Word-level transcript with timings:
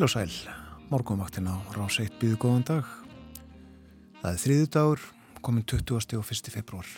Heil 0.00 0.06
og 0.08 0.12
sæl, 0.16 0.32
morgunvaktin 0.88 1.44
á 1.44 1.60
rás 1.76 1.98
1 2.00 2.14
býðu 2.16 2.38
góðan 2.40 2.62
dag. 2.64 2.86
Það 4.22 4.30
er 4.30 4.38
þriðu 4.40 4.68
dagur, 4.72 5.02
komin 5.44 5.66
20. 5.68 6.16
og 6.16 6.24
1. 6.24 6.48
februar. 6.54 6.88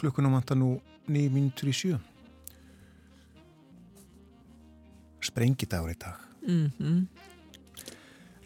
Klukkunum 0.00 0.32
vantar 0.32 0.56
nú 0.56 0.78
9 1.12 1.28
mínutur 1.28 1.68
í 1.68 1.74
sjö. 1.76 1.98
Sprengidagur 5.20 5.92
í 5.92 5.98
dag. 6.00 6.16
Mm 6.48 6.72
-hmm. 6.78 7.06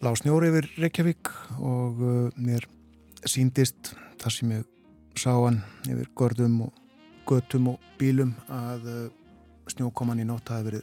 Lá 0.02 0.10
snjóri 0.18 0.50
yfir 0.50 0.66
Reykjavík 0.82 1.30
og 1.60 2.02
uh, 2.02 2.30
mér 2.34 2.66
síndist 3.24 3.94
þar 4.18 4.32
sem 4.32 4.50
ég 4.50 4.66
sá 5.14 5.30
hann 5.30 5.62
yfir 5.86 6.10
görðum 6.16 6.62
og 6.62 6.72
götum 7.24 7.68
og 7.68 7.78
bílum 7.98 8.34
að 8.48 8.82
uh, 8.82 9.10
snjókoman 9.68 10.18
í 10.18 10.24
nótt 10.24 10.48
hafi 10.48 10.64
verið 10.64 10.82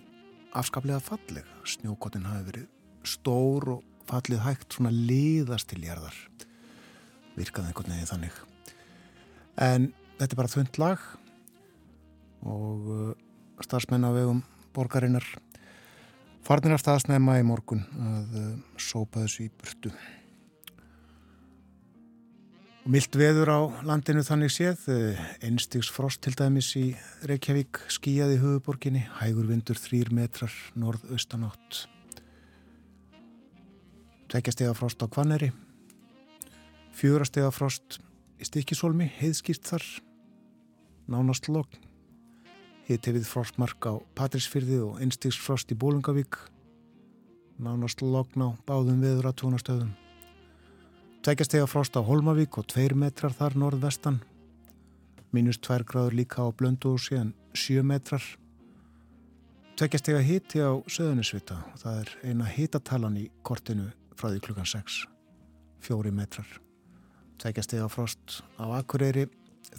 afskaplega 0.53 0.99
falleg. 0.99 1.43
Snjókotin 1.65 2.23
hafi 2.23 2.45
verið 2.45 2.78
stór 3.07 3.75
og 3.75 3.83
fallið 4.09 4.43
hægt 4.43 4.75
svona 4.75 4.91
liðast 4.93 5.69
til 5.71 5.83
jarðar. 5.85 6.15
Virkaði 7.37 7.71
einhvern 7.71 7.93
veginn 7.93 8.09
þannig. 8.09 8.39
En 9.59 9.89
þetta 10.19 10.33
er 10.33 10.39
bara 10.39 10.53
þund 10.53 10.79
lag 10.81 11.03
og 12.49 12.89
uh, 12.93 13.11
starfsmenn 13.63 14.07
á 14.07 14.11
vegum 14.15 14.43
borgarinnar 14.75 15.25
farnir 16.45 16.77
af 16.77 16.83
staðsnæma 16.83 17.39
í 17.41 17.45
morgun 17.47 17.83
að 17.99 18.39
uh, 18.39 18.55
sópa 18.79 19.25
þessu 19.25 19.45
í 19.47 19.51
burtu. 19.59 19.91
Og 22.79 22.93
mild 22.95 23.19
veður 23.19 23.51
á 23.53 23.59
landinu 23.85 24.23
þannig 24.25 24.55
séð 24.55 24.87
einstigs 25.45 25.91
frost 25.93 26.23
til 26.25 26.33
dæmis 26.39 26.71
í 26.79 26.87
Reykjavík 27.27 27.83
skíjaði 27.91 28.39
höfuborginni 28.41 29.03
hægur 29.19 29.51
vindur 29.51 29.77
þrýr 29.77 30.13
metrar 30.15 30.55
norð-austanátt 30.79 31.83
tveggjastega 34.29 34.75
frost 34.77 35.01
á 35.03 35.07
Kvaneri 35.11 35.51
fjórastega 36.99 37.51
frost 37.55 37.99
í 38.39 38.47
Stikisólmi, 38.47 39.05
heiðskýrt 39.19 39.67
þar. 39.67 39.85
Nánast 41.09 41.47
logn. 41.47 41.85
Hitt 42.89 43.07
hefið 43.07 43.27
frostmark 43.29 43.85
á 43.85 43.93
Patrísfyrði 44.17 44.81
og 44.83 44.99
einstigsfrost 45.03 45.71
í 45.73 45.77
Bólungavík 45.79 46.37
nánast 47.59 48.01
logn 48.01 48.45
á 48.45 48.49
báðum 48.65 49.01
viður 49.03 49.29
að 49.29 49.41
tónastöðum 49.41 49.91
tveggjastega 51.23 51.67
frost 51.67 51.97
á 51.99 52.01
Holmavík 52.01 52.57
og 52.57 52.67
tveir 52.71 52.95
metrar 52.95 53.33
þar 53.35 53.57
norðvestan. 53.59 54.21
Mínus 55.35 55.59
tvær 55.61 55.83
gráður 55.85 56.15
líka 56.17 56.41
á 56.41 56.49
Blöndósi 56.49 57.19
en 57.19 57.33
sjö 57.53 57.83
metrar. 57.83 58.23
Tveggjastega 59.77 60.23
hitti 60.25 60.63
á 60.63 60.73
Söðunisvita 60.89 61.59
það 61.77 62.01
er 62.01 62.13
eina 62.31 62.47
hitatalan 62.49 63.19
í 63.19 63.27
kortinu 63.43 63.91
frá 64.19 64.29
því 64.29 64.43
klukkan 64.43 64.67
6 64.67 65.01
fjóri 65.79 66.11
metrar. 66.11 66.47
Tveikjastega 67.39 67.87
frost 67.87 68.41
á 68.59 68.67
Akureyri 68.75 69.29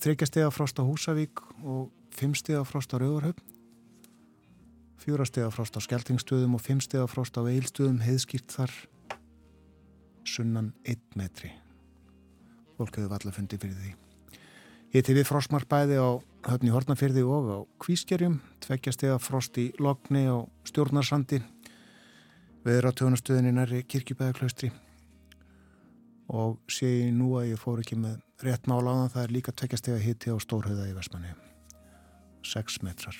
þryggjastega 0.00 0.50
frost 0.54 0.80
á 0.80 0.82
Húsavík 0.82 1.42
og 1.60 1.90
fimmstega 2.16 2.64
frost 2.64 2.94
á 2.94 2.96
Rauðurhöfn 2.96 3.50
fjórastega 5.00 5.48
frost 5.52 5.76
á 5.76 5.80
Skeltingstöðum 5.80 6.56
og 6.58 6.62
fimmstega 6.64 7.06
frost 7.08 7.36
á 7.40 7.42
Eilstöðum 7.48 8.02
heiðskýrt 8.04 8.52
þar. 8.52 8.72
Sunnan 10.28 10.74
1 10.84 11.16
metri. 11.16 11.50
Fólk 12.76 12.98
hefur 13.00 13.16
allar 13.16 13.34
fundið 13.34 13.64
fyrir 13.64 13.78
því. 13.78 13.94
Hitti 14.90 15.14
við 15.16 15.28
frostmarkbæði 15.28 15.96
á 16.02 16.08
höfni 16.50 16.72
Hortnafyrði 16.74 17.24
og 17.24 17.48
á 17.48 17.58
Kvískerjum. 17.82 18.40
Tveggjastega 18.60 19.16
frost 19.22 19.56
í 19.60 19.70
Logni 19.80 20.26
og 20.32 20.50
Stjórnarsandi 20.68 21.40
veður 22.64 22.90
á 22.90 22.96
tjónastöðinni 22.96 23.52
næri 23.56 23.82
kirkjubæðaklaustri 23.88 24.70
og 26.30 26.58
sé 26.70 26.86
ég 26.86 27.14
nú 27.16 27.32
að 27.40 27.52
ég 27.52 27.60
fór 27.60 27.82
ekki 27.82 27.98
með 27.98 28.20
rétt 28.44 28.68
mála 28.70 28.92
á 28.92 28.96
það, 29.00 29.12
það 29.14 29.22
er 29.22 29.34
líka 29.36 29.54
tveggjastega 29.56 30.02
hitti 30.04 30.30
á 30.30 30.36
Stórhauða 30.40 30.88
í 30.88 30.94
Vestmanni 30.96 31.32
6 32.46 32.80
metrar. 32.86 33.16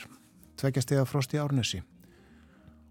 Tveggjastega 0.61 1.05
frost 1.09 1.34
í 1.34 1.41
Árnesi. 1.41 1.83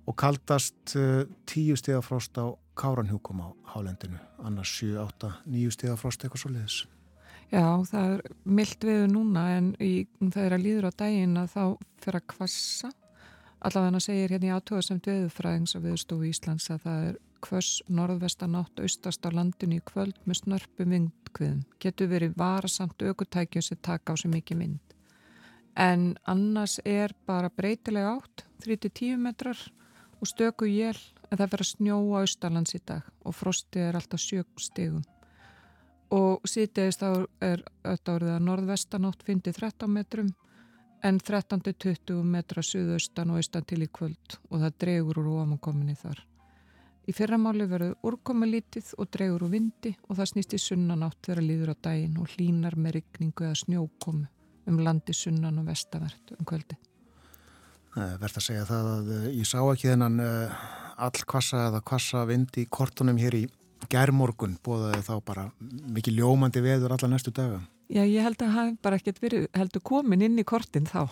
Og 0.09 0.17
kaldast 0.17 0.93
10 0.93 1.71
uh, 1.71 1.77
stega 1.77 2.01
frost 2.05 2.37
á 2.37 2.53
Káranhjúkum 2.77 3.41
á 3.45 3.49
Hálendinu. 3.73 4.19
Annars 4.45 4.71
7, 4.77 4.97
8, 5.01 5.33
9 5.45 5.73
stega 5.73 5.97
frost 5.97 6.23
eitthvað 6.23 6.43
svo 6.43 6.53
leiðis 6.53 6.79
Já, 7.49 7.65
það 7.89 8.11
er 8.13 8.19
myllt 8.45 8.85
viður 8.85 9.07
núna 9.09 9.43
en 9.55 9.69
í, 9.81 10.05
það 10.21 10.43
er 10.43 10.55
að 10.55 10.65
líður 10.65 10.87
á 10.89 10.91
daginn 11.01 11.39
að 11.41 11.53
þá 11.55 11.63
fyrir 12.03 12.19
að 12.19 12.27
kvassa 12.35 12.91
Allavega 13.59 13.99
segir 13.99 14.31
hérna 14.31 14.47
í 14.47 14.51
aðtóða 14.55 14.85
sem 14.87 14.99
döðufræðings 15.03 15.75
að 15.75 15.89
viðstofu 15.89 16.29
Íslands 16.29 16.69
að 16.71 16.83
það 16.85 17.01
er 17.07 17.17
hvers 17.43 17.71
norðvestanátt 17.91 18.79
austast 18.83 19.25
á 19.27 19.29
landinu 19.35 19.79
í 19.79 19.83
kvöld 19.83 20.15
með 20.23 20.39
snörpum 20.41 20.93
vindkviðum. 20.95 21.65
Getur 21.83 22.11
verið 22.11 22.37
varasamt 22.39 23.03
aukutækjum 23.03 23.65
sem 23.65 23.81
taka 23.83 24.15
á 24.15 24.19
sig 24.19 24.31
mikið 24.31 24.63
vind. 24.63 24.95
En 25.75 26.15
annars 26.27 26.79
er 26.85 27.13
bara 27.27 27.51
breytilega 27.51 28.15
átt, 28.15 28.45
3-10 28.63 29.19
metrar 29.19 29.59
og 30.19 30.27
stöku 30.27 30.67
jél 30.67 30.97
en 31.29 31.37
það 31.37 31.51
fyrir 31.51 31.65
að 31.65 31.71
snjóa 31.73 32.23
austalands 32.23 32.75
í 32.75 32.81
dag 32.85 33.07
og 33.23 33.35
frostið 33.35 33.89
er 33.89 33.99
alltaf 33.99 34.23
sjögstegum. 34.23 35.03
Og 36.15 36.47
síðdeist 36.47 37.03
þá 37.03 37.27
er 37.45 37.63
þetta 37.83 38.15
orðið 38.15 38.35
að 38.35 38.45
norðvestanátt 38.47 39.27
fyndi 39.27 39.53
13 39.53 39.91
metrum 39.93 40.31
en 41.03 41.19
13-20 41.19 42.23
metra 42.23 42.63
suðaustan 42.65 43.31
og 43.33 43.39
austan 43.39 43.67
til 43.67 43.83
í 43.85 43.89
kvöld 43.91 44.39
og 44.49 44.63
það 44.63 44.75
dregur 44.83 45.21
úr 45.21 45.29
óamankominni 45.37 45.95
þar. 45.99 46.19
Í 47.09 47.13
fyrramáli 47.15 47.65
verður 47.65 47.95
úrkomi 48.05 48.49
lítið 48.49 48.91
og 49.01 49.09
dregur 49.13 49.47
úr 49.47 49.53
vindi 49.55 49.95
og 50.07 50.19
það 50.19 50.31
snýst 50.33 50.53
í 50.53 50.59
sunnanátt 50.61 51.17
þegar 51.25 51.45
líður 51.45 51.71
á 51.73 51.75
daginn 51.87 52.19
og 52.21 52.35
hlínar 52.35 52.77
með 52.77 52.99
rigningu 52.99 53.47
eða 53.47 53.61
snjókomu 53.63 54.27
um 54.69 54.83
landi 54.85 55.15
sunnan 55.17 55.57
og 55.61 55.71
vestavert 55.71 56.35
um 56.37 56.45
kvöldi. 56.45 56.77
Verð 57.95 58.37
að 58.37 58.45
segja 58.45 58.67
það 58.69 58.91
að 58.91 59.09
eh, 59.15 59.29
ég 59.39 59.47
sá 59.49 59.57
ekki 59.63 59.89
þennan 59.89 60.21
uh, 60.21 60.59
all 61.01 61.25
kvassa 61.31 61.63
eða 61.71 61.81
kvassa 61.81 62.21
vind 62.29 62.53
í 62.61 62.67
kortunum 62.69 63.17
hér 63.17 63.39
í 63.39 63.43
gerðmorgun 63.89 64.59
bóðaði 64.61 65.01
þá 65.07 65.13
bara 65.25 65.47
mikið 65.95 66.19
ljómandi 66.19 66.61
veður 66.61 66.93
alla 66.93 67.09
næstu 67.09 67.33
daga. 67.33 67.63
Já, 67.89 68.03
ég 68.05 68.21
held 68.21 68.37
að 68.37 68.51
það 68.53 68.67
hef 68.67 68.73
bara 68.85 68.97
ekkert 68.99 69.19
verið, 69.23 69.45
heldur 69.57 69.81
komin 69.81 70.21
inn 70.21 70.35
í 70.37 70.43
kortin 70.45 70.85
þá. 70.85 71.07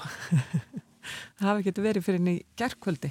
það 1.39 1.47
hef 1.47 1.61
ekkert 1.63 1.79
verið 1.81 2.03
fyrir 2.05 2.27
í 2.29 2.35
gerðkvöldi. 2.59 3.09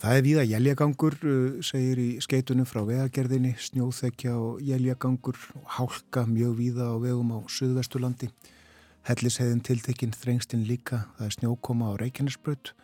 Það 0.00 0.16
er 0.16 0.26
víða 0.26 0.44
jæljagangur, 0.44 1.16
uh, 1.24 1.62
segir 1.64 2.02
í 2.02 2.08
skeitunum 2.20 2.68
frá 2.68 2.82
vegagerðinni, 2.84 3.54
snjóþekja 3.64 4.34
og 4.36 4.60
jæljagangur 4.64 5.40
hálka 5.78 6.26
mjög 6.28 6.52
víða 6.60 6.90
á 6.92 6.96
vegum 7.00 7.32
á 7.32 7.38
Suðvestulandi. 7.48 8.28
Helliseiðin 9.08 9.64
tiltekinn 9.64 10.12
þrengstinn 10.12 10.68
líka, 10.68 11.06
það 11.16 11.30
er 11.30 11.36
snjókoma 11.38 11.90
á 11.96 12.00
Reykjanesbröð. 12.04 12.74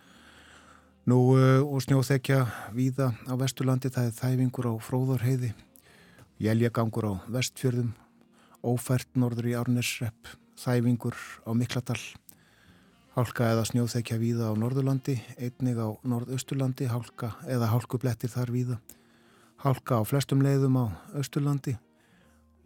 Nú 1.04 1.20
uh, 1.36 1.60
og 1.68 1.84
snjóþekja 1.84 2.46
víða 2.72 3.12
á 3.28 3.36
Vestulandi, 3.36 3.92
það 3.92 4.08
er 4.08 4.18
þæfingur 4.22 4.72
á 4.72 4.74
Fróðarheiði, 4.88 5.52
jæljagangur 6.40 7.12
á 7.12 7.14
Vestfjörðum 7.28 7.92
ófært 8.66 9.08
norður 9.18 9.50
í 9.50 9.54
Árnesrepp, 9.58 10.30
þæfingur 10.58 11.16
á 11.46 11.50
Mikladal, 11.54 12.00
hálka 13.14 13.48
eða 13.54 13.64
snjóþekja 13.70 14.18
víða 14.20 14.50
á 14.50 14.58
Norðurlandi, 14.58 15.16
einnig 15.38 15.78
á 15.78 15.88
Norðausturlandi, 16.02 16.90
hálka 16.90 17.32
eða 17.46 17.70
hálkublettir 17.72 18.32
þar 18.32 18.52
víða, 18.52 18.78
hálka 19.62 20.00
á 20.00 20.02
flestum 20.04 20.42
leiðum 20.44 20.80
á 20.82 20.86
Östurlandi 21.16 21.76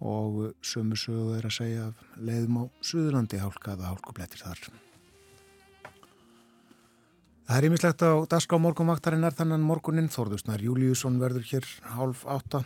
og 0.00 0.55
sömu 0.64 0.97
sögu 0.97 1.37
er 1.37 1.47
að 1.47 1.58
segja 1.58 1.88
leiðum 2.17 2.62
á 2.62 2.64
Suðurlandi, 2.81 3.43
hálka 3.43 3.76
eða 3.76 3.93
hálkublettir 3.93 4.41
þar. 4.41 4.70
Það 7.50 7.58
er 7.58 7.67
ímislegt 7.67 8.02
á 8.06 8.12
daska 8.31 8.56
á 8.56 8.62
morgunvaktarinn 8.62 9.26
er 9.26 9.35
þannan 9.35 9.64
morguninn 9.67 10.08
Þorðusnar 10.08 10.62
Júliusson 10.62 11.19
verður 11.19 11.49
hér 11.50 11.67
hálf 11.97 12.23
átta 12.31 12.62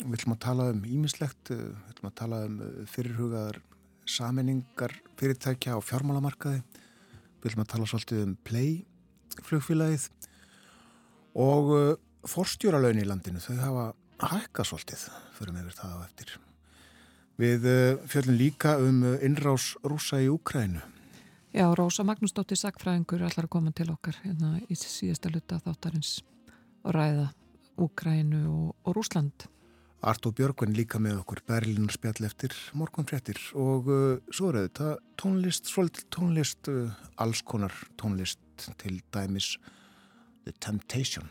Við 0.00 0.16
ætlum 0.16 0.34
að 0.34 0.42
tala 0.44 0.66
um 0.72 0.84
ímislegt, 0.88 1.50
eh, 1.52 1.56
við 1.60 1.90
ætlum 1.92 2.08
að 2.10 2.16
tala 2.20 2.38
um 2.46 2.60
eh, 2.64 2.76
fyrirhugaðar 2.88 3.58
saminningar 4.08 4.94
fyrirtækja 5.20 5.76
á 5.76 5.78
fjármálamarkaði, 5.84 6.62
við 7.40 7.50
ætlum 7.50 7.64
að 7.64 7.72
tala 7.74 7.88
svolítið 7.90 8.22
um 8.24 8.36
play 8.44 8.70
flugfélagið 9.46 10.08
og 11.38 11.68
uh, 11.70 11.90
forstjóralögn 12.26 12.98
í 13.00 13.06
landinu, 13.06 13.40
þau 13.40 13.60
hafa 13.60 13.84
hækka 14.32 14.64
svolítið 14.66 15.04
með 15.54 15.68
við 15.68 15.76
það 15.78 15.92
á 15.94 15.98
eftir. 16.04 16.32
Við 17.40 17.68
fjöldum 18.12 18.36
líka 18.36 18.74
um 18.82 18.98
innrás 19.24 19.70
rúsa 19.86 20.18
í 20.20 20.26
Úkrænu. 20.28 20.82
Já, 21.50 21.64
Rósa 21.74 22.04
Magnúsdóttir 22.06 22.58
Sackfræðingur 22.60 23.24
allar 23.26 23.46
að 23.48 23.54
koma 23.54 23.72
til 23.74 23.88
okkar 23.90 24.18
hérna 24.22 24.58
í 24.70 24.76
síðasta 24.78 25.32
luta 25.32 25.62
þáttarins 25.64 26.20
og 26.84 26.92
ræða 26.94 27.30
Úkrænu 27.80 28.42
og, 28.50 28.68
og 28.84 28.94
Rúsland. 28.98 29.48
Artó 30.00 30.30
Björgvin 30.32 30.72
líka 30.72 30.96
með 31.02 31.18
okkur 31.20 31.42
Berlínar 31.44 31.92
spjall 31.92 32.24
eftir 32.24 32.54
morgunfréttir 32.72 33.36
og 33.58 33.90
uh, 33.92 34.14
svo 34.32 34.48
er 34.48 34.62
þetta 34.62 34.94
tónlist, 35.20 35.68
svolítið 35.68 36.06
tónlist, 36.16 36.70
uh, 36.72 36.88
alls 37.20 37.42
konar 37.44 37.74
tónlist 38.00 38.40
til 38.80 39.02
dæmis 39.12 39.52
The 40.46 40.56
Temptation. 40.56 41.28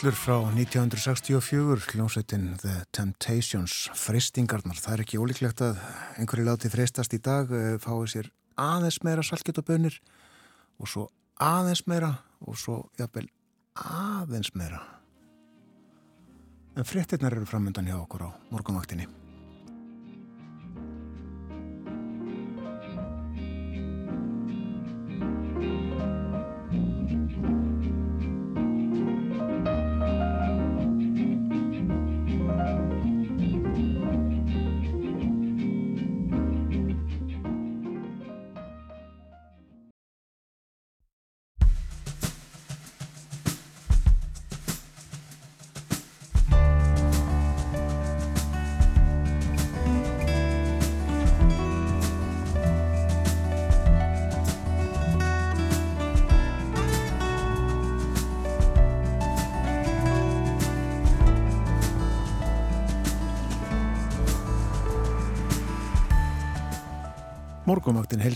Smellur 0.00 0.16
frá 0.16 0.36
1964 0.56 1.90
hljómsveitin 1.92 2.54
The 2.62 2.86
Temptations 2.88 3.90
fristingarnar, 3.92 4.78
það 4.80 4.94
er 4.94 5.02
ekki 5.04 5.20
ólíklegt 5.20 5.60
að 5.60 5.76
einhverju 6.16 6.46
láti 6.46 6.70
fristast 6.72 7.12
í 7.12 7.20
dag 7.20 7.52
eh, 7.52 7.76
fái 7.76 8.08
sér 8.08 8.30
aðeins 8.56 9.02
meira 9.04 9.20
salkjöt 9.20 9.60
og 9.60 10.88
svo 10.88 11.10
aðeins 11.36 11.84
meira 11.84 12.14
og 12.40 12.56
svo 12.56 12.80
jafnvel 12.96 13.28
aðeins 13.76 14.54
meira. 14.56 14.80
En 16.80 16.88
fréttinnar 16.88 17.36
eru 17.36 17.44
framöndan 17.44 17.84
hjá 17.84 18.00
okkur 18.00 18.24
á 18.24 18.30
morgunvaktinni 18.48 19.19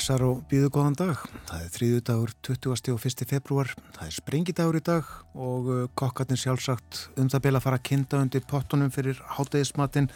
Helsar 0.04 0.20
og 0.20 0.42
býðu 0.50 0.66
góðan 0.68 0.96
dag. 1.00 1.20
Það 1.48 1.60
er 1.64 1.70
þrýðu 1.72 2.00
dagur 2.04 2.32
20. 2.44 2.90
og 2.92 3.04
1. 3.08 3.22
februar. 3.24 3.70
Það 3.94 4.02
er 4.04 4.12
springidagur 4.12 4.76
í 4.76 4.82
dag 4.84 5.12
og 5.32 5.70
uh, 5.72 5.78
kokkarnir 5.96 6.36
sjálfsagt 6.42 6.98
um 7.16 7.30
það 7.32 7.42
beila 7.46 7.62
að 7.62 7.64
fara 7.64 7.78
að 7.80 7.86
kinda 7.88 8.20
undir 8.20 8.44
pottunum 8.44 8.92
fyrir 8.92 9.22
háttegismatinn. 9.38 10.10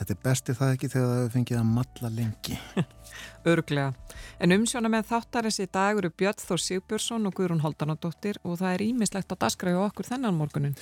Þetta 0.00 0.16
er 0.16 0.20
bestið 0.24 0.58
það 0.58 0.74
ekki 0.74 0.90
þegar 0.90 1.06
það 1.06 1.20
hefur 1.20 1.32
fengið 1.36 1.60
að 1.60 1.70
matla 1.76 2.10
lengi. 2.16 2.58
Örglega. 3.54 4.18
En 4.42 4.56
umsjóna 4.58 4.90
með 4.90 5.06
þáttarins 5.12 5.62
í 5.62 5.70
dag 5.78 6.02
eru 6.02 6.10
Björn 6.10 6.42
Þór 6.48 6.64
Sigbjörnsson 6.64 7.30
og 7.30 7.38
Guðrún 7.38 7.62
Holdanadóttir 7.62 8.42
og 8.42 8.58
það 8.58 8.74
er 8.80 8.86
ímislegt 8.88 9.30
að 9.30 9.44
daskræða 9.46 9.86
okkur 9.92 10.10
þennan 10.10 10.40
morgunin. 10.42 10.74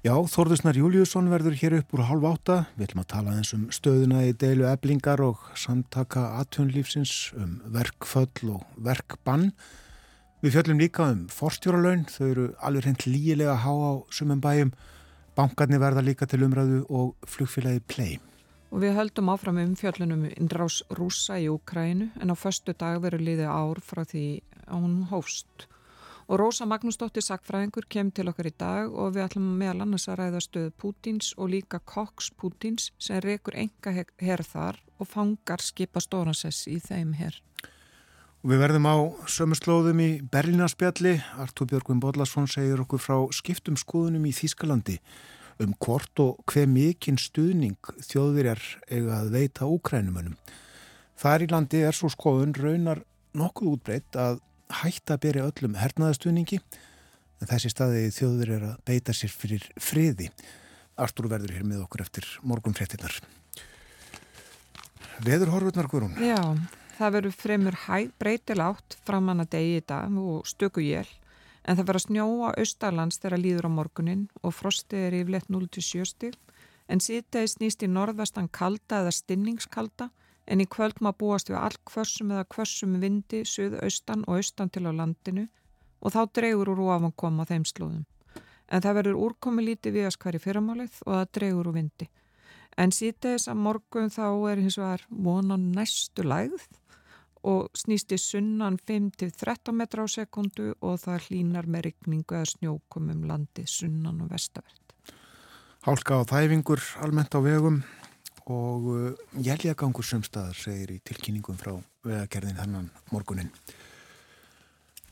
Já, 0.00 0.14
Þorðusnar 0.16 0.78
Júliusson 0.80 1.26
verður 1.28 1.58
hér 1.60 1.74
upp 1.76 1.90
úr 1.92 2.06
halv 2.08 2.22
átta. 2.24 2.54
Við 2.78 2.86
ætlum 2.86 3.02
að 3.02 3.08
tala 3.12 3.34
eins 3.36 3.50
um 3.52 3.66
stöðuna 3.68 4.22
í 4.24 4.30
deilu 4.32 4.64
eblingar 4.64 5.20
og 5.20 5.42
samtaka 5.60 6.22
atvinnlífsins 6.38 7.34
um 7.36 7.58
verkföll 7.74 8.54
og 8.54 8.62
verkbann. 8.80 9.50
Við 10.40 10.56
fjöllum 10.56 10.80
líka 10.80 11.10
um 11.12 11.26
forstjóralaun. 11.28 12.06
Þau 12.08 12.26
eru 12.30 12.46
alveg 12.64 12.86
hreint 12.86 13.04
lígilega 13.04 13.58
há 13.60 13.68
á 13.68 13.92
sumum 14.08 14.40
bæjum. 14.40 14.72
Bankarnir 15.36 15.84
verða 15.84 16.06
líka 16.08 16.24
til 16.24 16.46
umræðu 16.48 16.80
og 16.88 17.28
flugfélagi 17.28 17.84
play. 17.84 18.16
og 18.70 18.84
við 18.84 18.94
höldum 18.94 19.30
áfram 19.32 19.58
um 19.58 19.72
fjöllunum 19.76 20.28
innrás 20.30 20.80
rúsa 20.94 21.36
í 21.42 21.48
Úkrænu 21.50 22.10
en 22.22 22.30
á 22.30 22.36
förstu 22.38 22.72
dag 22.72 23.02
veru 23.02 23.18
liði 23.18 23.44
ár 23.44 23.82
frá 23.82 24.04
því 24.06 24.42
að 24.66 24.76
hún 24.78 24.96
hófst. 25.10 25.66
Og 26.30 26.38
Rósa 26.38 26.62
Magnúsdóttir 26.62 27.24
Sackfræðingur 27.26 27.88
kem 27.90 28.12
til 28.14 28.28
okkar 28.30 28.46
í 28.46 28.52
dag 28.54 28.92
og 28.94 29.16
við 29.16 29.24
ætlum 29.24 29.46
meðal 29.58 29.82
annars 29.82 30.04
að 30.06 30.20
ræða 30.20 30.40
stöðu 30.44 30.72
Pútins 30.78 31.32
og 31.34 31.48
líka 31.50 31.80
Cox 31.82 32.28
Pútins 32.30 32.92
sem 33.02 33.18
rekur 33.24 33.56
enga 33.58 33.90
herr 33.90 34.42
þar 34.46 34.76
og 35.02 35.08
fangar 35.10 35.58
skipa 35.58 35.98
stóransess 35.98 36.68
í 36.70 36.76
þeim 36.84 37.16
herr. 37.18 37.34
Við 38.46 38.62
verðum 38.62 38.86
á 38.86 38.96
sömurslóðum 39.26 40.02
í 40.04 40.10
Berlínarspjalli. 40.30 41.16
Artúr 41.42 41.66
Björgvin 41.72 41.98
Bodlason 42.04 42.46
segir 42.46 42.78
okkur 42.84 43.02
frá 43.02 43.16
skiptum 43.34 43.74
skoðunum 43.74 44.28
í 44.30 44.32
Þískalandi 44.36 45.00
um 45.60 45.74
hvort 45.82 46.22
og 46.22 46.38
hver 46.46 46.70
mikinn 46.70 47.18
stuðning 47.18 47.90
þjóðverjar 48.06 48.62
eiga 48.86 49.18
að 49.18 49.34
veita 49.34 49.66
úkrænumönum. 49.66 50.38
Þar 51.18 51.42
í 51.42 51.50
landi 51.50 51.82
er 51.82 51.98
svo 51.98 52.08
skoðun 52.14 52.54
raunar 52.54 53.02
nokkuð 53.34 53.74
útbreytt 53.74 54.14
að 54.14 54.38
hætta 54.80 55.16
að 55.16 55.22
byrja 55.26 55.48
öllum 55.50 55.76
hernaðastuðningi 55.80 56.60
en 57.40 57.50
þessi 57.50 57.70
staði 57.72 58.08
þjóðverjar 58.14 58.66
að 58.70 58.80
beita 58.88 59.14
sér 59.16 59.32
fyrir 59.32 59.66
friði. 59.80 60.28
Artúr 61.00 61.30
verður 61.32 61.56
hér 61.56 61.66
með 61.68 61.84
okkur 61.86 62.04
eftir 62.04 62.26
morgunfréttinnar. 62.44 63.16
Veður 65.24 65.52
horfurnar, 65.54 65.88
Guðrún? 65.88 66.16
Já, 66.20 66.40
það 66.98 67.16
verður 67.16 67.36
fremur 67.36 67.78
hæg 67.86 68.12
breytilátt 68.20 68.96
framann 69.06 69.42
að 69.44 69.54
degi 69.56 69.80
í 69.80 69.86
dag 69.88 70.20
og 70.20 70.46
stöku 70.48 70.84
jél 70.84 71.08
en 71.64 71.76
það 71.76 71.84
verður 71.84 72.00
að 72.00 72.06
snjóa 72.06 72.52
austalands 72.60 73.20
þegar 73.20 73.42
líður 73.42 73.68
á 73.68 73.76
morgunin 73.76 74.22
og 74.40 74.54
frostið 74.56 75.06
er 75.08 75.18
yfirleitt 75.20 75.50
0-7 75.52 76.06
stíl 76.08 76.32
en 76.90 77.02
sítið 77.04 77.50
snýst 77.52 77.84
í 77.84 77.90
norðvestan 77.90 78.48
kalda 78.52 79.02
eða 79.04 79.12
stinningskalda 79.14 80.08
en 80.50 80.62
í 80.62 80.66
kvöld 80.66 80.98
maður 81.00 81.18
búast 81.22 81.50
við 81.50 81.60
all 81.60 81.76
kvössum 81.86 82.32
eða 82.34 82.48
kvössum 82.50 82.96
vindi 83.02 83.44
söðu 83.46 83.80
austan 83.86 84.24
og 84.26 84.40
austan 84.40 84.70
til 84.74 84.86
á 84.90 84.92
landinu 84.92 85.46
og 86.00 86.14
þá 86.14 86.22
dreygur 86.38 86.72
úr 86.72 86.82
ofan 86.88 87.14
koma 87.14 87.46
þeim 87.46 87.66
slóðum. 87.68 88.06
En 88.70 88.82
það 88.82 88.96
verður 89.00 89.22
úrkomi 89.26 89.64
lítið 89.66 89.96
við 89.98 90.08
að 90.08 90.16
skværi 90.16 90.42
fyrramálið 90.42 90.98
og 91.06 91.14
það 91.14 91.30
dreygur 91.38 91.70
úr 91.70 91.78
vindi. 91.78 92.10
En 92.78 92.92
þess 92.94 93.48
að 93.50 93.62
morgun 93.64 94.12
þá 94.14 94.26
er 94.50 94.62
hins 94.62 94.78
vegar 94.78 95.06
vonan 95.10 95.70
næstu 95.74 96.24
lægð 96.24 96.68
og 97.50 97.70
snýst 97.76 98.12
í 98.12 98.18
sunnan 98.20 98.78
5-13 98.86 99.74
metra 99.74 100.04
á 100.04 100.08
sekundu 100.08 100.74
og 100.80 101.00
það 101.00 101.26
hlínar 101.28 101.66
með 101.66 101.88
rigningu 101.88 102.36
eða 102.36 102.52
snjókum 102.52 103.10
um 103.14 103.24
landi 103.28 103.64
sunnan 103.66 104.20
og 104.20 104.30
vestavert. 104.32 104.94
Hálka 105.86 106.20
á 106.20 106.22
þæfingur 106.28 106.82
almennt 107.00 107.34
á 107.34 107.40
vegum 107.40 107.80
og 108.50 108.88
jæljagangur 109.44 110.06
sumstaðar 110.06 110.56
segir 110.58 110.96
í 110.96 111.00
tilkynningum 111.06 111.58
frá 111.60 111.74
vegagerðin 112.06 112.58
hennan 112.58 112.88
morgunin. 113.12 113.50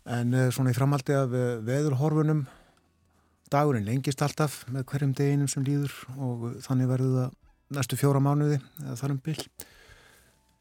En 0.09 0.33
uh, 0.35 0.49
svona 0.55 0.73
í 0.73 0.77
framaldi 0.77 1.15
af 1.17 1.35
uh, 1.35 1.59
veðurhorfunum 1.65 2.47
dagurinn 3.53 3.87
lengist 3.87 4.23
alltaf 4.25 4.63
með 4.73 4.87
hverjum 4.91 5.15
deginum 5.17 5.49
sem 5.51 5.65
líður 5.65 5.95
og 6.17 6.49
þannig 6.65 6.91
verður 6.91 7.15
það 7.19 7.37
næstu 7.79 7.99
fjóra 8.01 8.21
mánuði 8.25 8.59
eða 8.83 8.97
þarum 9.01 9.23
byll 9.25 9.47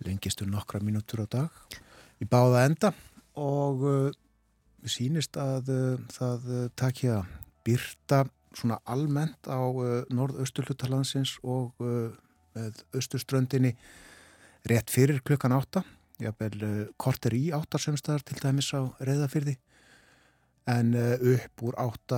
lengistu 0.06 0.48
nokkra 0.48 0.80
mínútur 0.84 1.24
á 1.24 1.28
dag 1.32 1.78
í 2.24 2.28
báða 2.30 2.64
enda 2.68 2.94
og 3.40 3.84
við 3.84 4.92
sínist 4.94 5.40
að 5.42 5.72
það 6.14 6.48
takja 6.80 7.22
byrta 7.68 8.24
svona 8.56 8.80
almennt 8.88 9.50
á 9.52 9.60
norð-austurlutalansins 10.16 11.38
og 11.44 11.76
með 12.58 12.84
austurströndinni 12.98 13.76
rétt 14.68 14.92
fyrir 14.92 15.22
klukkan 15.24 15.56
átta 15.56 15.86
jafnvel 16.22 16.66
uh, 16.66 16.84
korter 16.98 17.38
í 17.38 17.48
áttarsemstaðar 17.56 18.26
til 18.28 18.42
dæmis 18.42 18.74
á 18.74 18.82
reyðafyrði 19.00 19.58
en 20.68 20.90
upp 21.00 21.62
úr 21.64 21.78
átta 21.80 22.18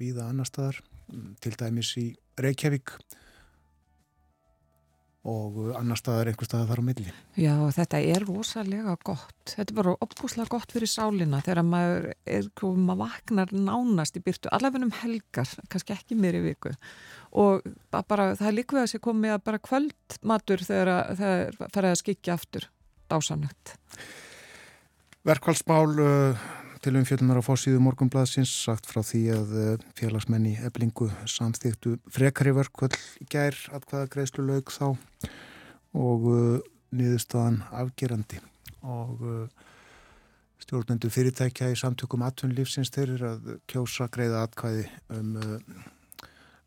viða 0.00 0.30
annar 0.30 0.48
staðar 0.48 0.78
til 1.44 1.50
dæmis 1.60 1.90
í 2.00 2.06
Reykjavík 2.40 2.94
og 5.24 5.56
annar 5.78 5.96
staðar 5.96 6.28
einhver 6.28 6.48
staðar 6.48 6.68
þar 6.68 6.82
á 6.84 6.88
milli. 6.88 7.12
Já, 7.40 7.54
þetta 7.72 8.00
er 8.12 8.26
rosalega 8.28 8.96
gott. 9.08 9.36
Þetta 9.48 9.72
er 9.72 9.78
bara 9.78 9.94
opbúslega 10.04 10.52
gott 10.52 10.74
fyrir 10.74 10.90
sálinna 10.90 11.40
þegar 11.44 11.64
maður, 11.68 12.08
er, 12.28 12.50
maður 12.60 13.00
vaknar 13.00 13.54
nánast 13.56 14.18
í 14.20 14.24
byrtu, 14.24 14.50
allaveg 14.52 14.84
um 14.84 14.92
helgar, 15.00 15.54
kannski 15.72 15.96
ekki 15.96 16.18
mér 16.20 16.40
í 16.40 16.44
viku. 16.50 16.74
Og 17.40 17.64
bara, 17.90 18.34
það 18.36 18.50
er 18.50 18.58
við 18.60 18.82
að 18.82 18.90
sé 18.92 19.00
komið 19.02 19.36
að 19.38 19.46
bara 19.48 19.62
kvöldmatur 19.70 20.66
þegar 20.68 20.92
það 21.22 21.64
fer 21.78 21.88
að 21.88 21.98
skikja 22.02 22.36
aftur 22.36 22.68
dásanögt. 23.08 23.78
Verkvælsmál 25.24 26.04
uh, 26.04 26.44
til 26.84 26.98
umfjöldunar 27.00 27.38
á 27.40 27.44
fórsíðu 27.44 27.80
morgunbladsins 27.80 28.50
sagt 28.66 28.84
frá 28.90 29.00
því 29.00 29.20
að 29.32 29.52
uh, 29.56 29.84
félagsmenni 29.96 30.50
eblingu 30.66 31.06
samþýttu 31.32 31.94
frekari 32.12 32.52
verkvöld 32.52 32.98
í 33.22 33.26
gær 33.32 33.56
að 33.72 33.86
hvaða 33.88 34.08
greiðslu 34.12 34.44
laug 34.44 34.72
þá 34.74 34.90
og 35.96 36.26
uh, 36.28 36.58
niðurstaðan 36.92 37.62
afgerandi. 37.72 38.42
Og 38.84 39.24
uh, 39.24 39.70
stjórnendu 40.60 41.08
fyrirtækja 41.14 41.70
í 41.72 41.78
samtökum 41.80 42.26
atvinnlífsins 42.28 42.92
þeir 42.92 43.14
eru 43.14 43.30
að 43.30 43.48
kjósa 43.72 44.10
greiða 44.12 44.44
atkvæði 44.44 44.84
um 45.16 45.32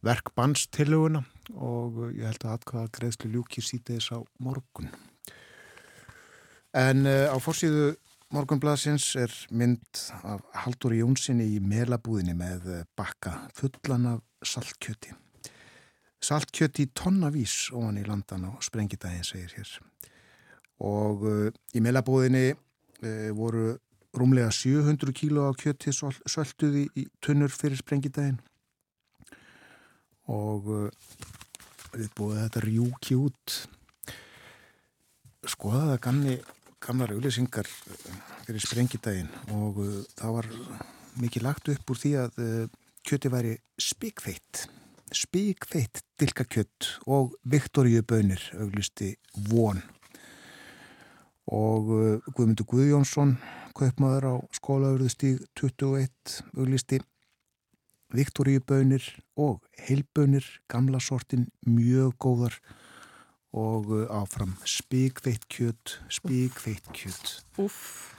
verkbannstiluguna 0.08 1.22
og 1.54 2.02
ég 2.16 2.26
held 2.26 2.42
að 2.48 2.58
atkvæða 2.58 2.94
greiðslu 2.98 3.32
ljúki 3.36 3.62
sítiðis 3.62 4.10
á 4.14 4.18
morgun. 4.42 4.90
En 6.74 7.06
á 7.06 7.38
fórsíðu 7.42 7.94
Morgunblasins 8.36 9.14
er 9.16 9.32
mynd 9.56 10.00
af 10.28 10.42
Haldur 10.66 10.92
Jónssoni 10.92 11.46
í 11.54 11.60
melabúðinni 11.64 12.34
með 12.36 12.66
bakka 13.00 13.32
fullan 13.56 14.04
af 14.10 14.18
saltkjöti. 14.44 15.14
Saltkjöti 16.20 16.90
tonnavís 16.92 17.70
ofan 17.72 18.02
í 18.02 18.04
landan 18.04 18.50
á 18.50 18.60
sprengidagin 18.60 19.24
segir 19.24 19.54
hér. 19.56 19.72
Og 20.84 21.24
uh, 21.24 21.48
í 21.72 21.80
melabúðinni 21.80 22.52
uh, 22.52 23.30
voru 23.38 23.78
rúmlega 24.12 24.52
700 24.52 25.16
kíló 25.16 25.48
af 25.48 25.62
kjöti 25.64 25.96
sölduði 25.96 26.84
í 27.00 27.08
tunnur 27.24 27.56
fyrir 27.56 27.80
sprengidagin. 27.80 28.42
Og 30.28 30.68
uh, 30.68 30.92
við 31.96 32.12
búið 32.20 32.44
þetta 32.44 32.68
rjúki 32.68 33.22
út. 33.24 33.58
Skoða 35.48 35.94
það 35.94 36.06
ganni 36.10 36.38
gamlar 36.84 37.14
auðlýsingar 37.16 37.68
eh, 37.68 38.18
fyrir 38.46 38.64
sprengidaginn 38.64 39.30
og 39.56 39.80
uh, 39.82 40.02
það 40.18 40.36
var 40.38 40.50
mikið 41.22 41.46
lagt 41.46 41.72
upp 41.74 41.94
úr 41.94 42.02
því 42.02 42.12
að 42.22 42.42
uh, 42.44 42.66
kjöti 43.08 43.32
væri 43.34 43.56
spíkfeitt 43.82 44.68
spíkfeitt 45.16 46.04
dilkakjött 46.20 46.90
og 47.08 47.36
Viktoríubönir 47.48 48.42
auðlisti 48.60 49.14
von. 49.50 49.80
Og 51.48 51.92
uh, 51.96 52.32
Guðmundur 52.34 52.68
Guðjónsson 52.68 53.38
kaupmaður 53.78 54.28
á 54.28 54.36
skólaurðustíg 54.58 55.46
21 55.56 56.42
auðlisti 56.58 57.00
Viktoríubönir 58.16 59.04
og 59.36 59.64
heilbönir 59.88 60.46
gamla 60.72 61.00
sortin 61.04 61.48
mjög 61.68 62.16
góðar 62.24 62.60
og 63.56 63.90
uh, 63.94 64.06
áfram 64.12 64.56
spíkveitt 64.68 65.48
kjött, 65.52 65.98
spíkveitt 66.12 66.92
kjött. 66.94 67.42
Uff. 67.64 68.14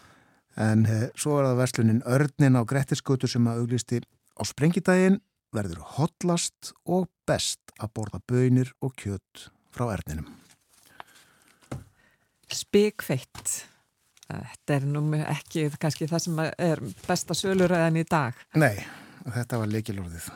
En 0.59 0.87
he, 0.89 1.05
eh, 1.07 1.11
svo 1.15 1.37
er 1.39 1.47
það 1.47 1.61
verslunin 1.61 2.03
Örnin 2.09 2.59
á 2.59 2.63
Grettisgötu 2.67 3.29
sem 3.31 3.47
að 3.47 3.63
auglisti 3.63 4.01
á 4.35 4.43
sprengidaginn 4.43 5.21
verður 5.55 5.85
hotlast 5.97 6.73
og 6.85 7.07
best 7.29 7.61
að 7.79 7.93
borða 7.95 8.21
bönir 8.27 8.73
og 8.83 8.97
kjött 8.99 9.49
frá 9.71 9.87
Örninum. 9.93 10.27
Spíkveitt. 12.49 13.69
Þetta 14.29 14.75
er 14.75 14.85
nú 14.89 15.03
ekki 15.23 15.69
kannski 15.81 16.09
það 16.09 16.25
sem 16.25 16.41
er 16.45 16.83
besta 17.07 17.37
söluröðan 17.37 17.97
í 18.01 18.05
dag. 18.09 18.37
Nei, 18.61 18.75
þetta 19.25 19.63
var 19.63 19.71
leikilorðið. 19.73 20.29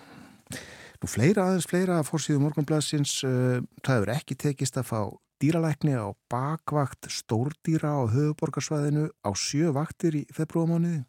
Nú 1.02 1.08
fleira 1.10 1.48
aðeins, 1.48 1.64
fleira 1.66 1.96
að 1.98 2.12
fórsíðu 2.12 2.40
morgunblassins, 2.44 3.16
uh, 3.26 3.58
það 3.82 3.96
hefur 3.96 4.10
ekki 4.12 4.36
tekist 4.38 4.76
að 4.78 4.84
fá 4.86 5.00
dýralækni 5.42 5.96
á 5.98 6.14
bakvakt 6.30 7.08
stórdýra 7.10 7.90
á 7.98 8.06
höfuborgarsvæðinu 8.06 9.08
á 9.26 9.30
sjö 9.34 9.72
vaktir 9.74 10.20
í 10.20 10.22
februarmániði. 10.30 11.00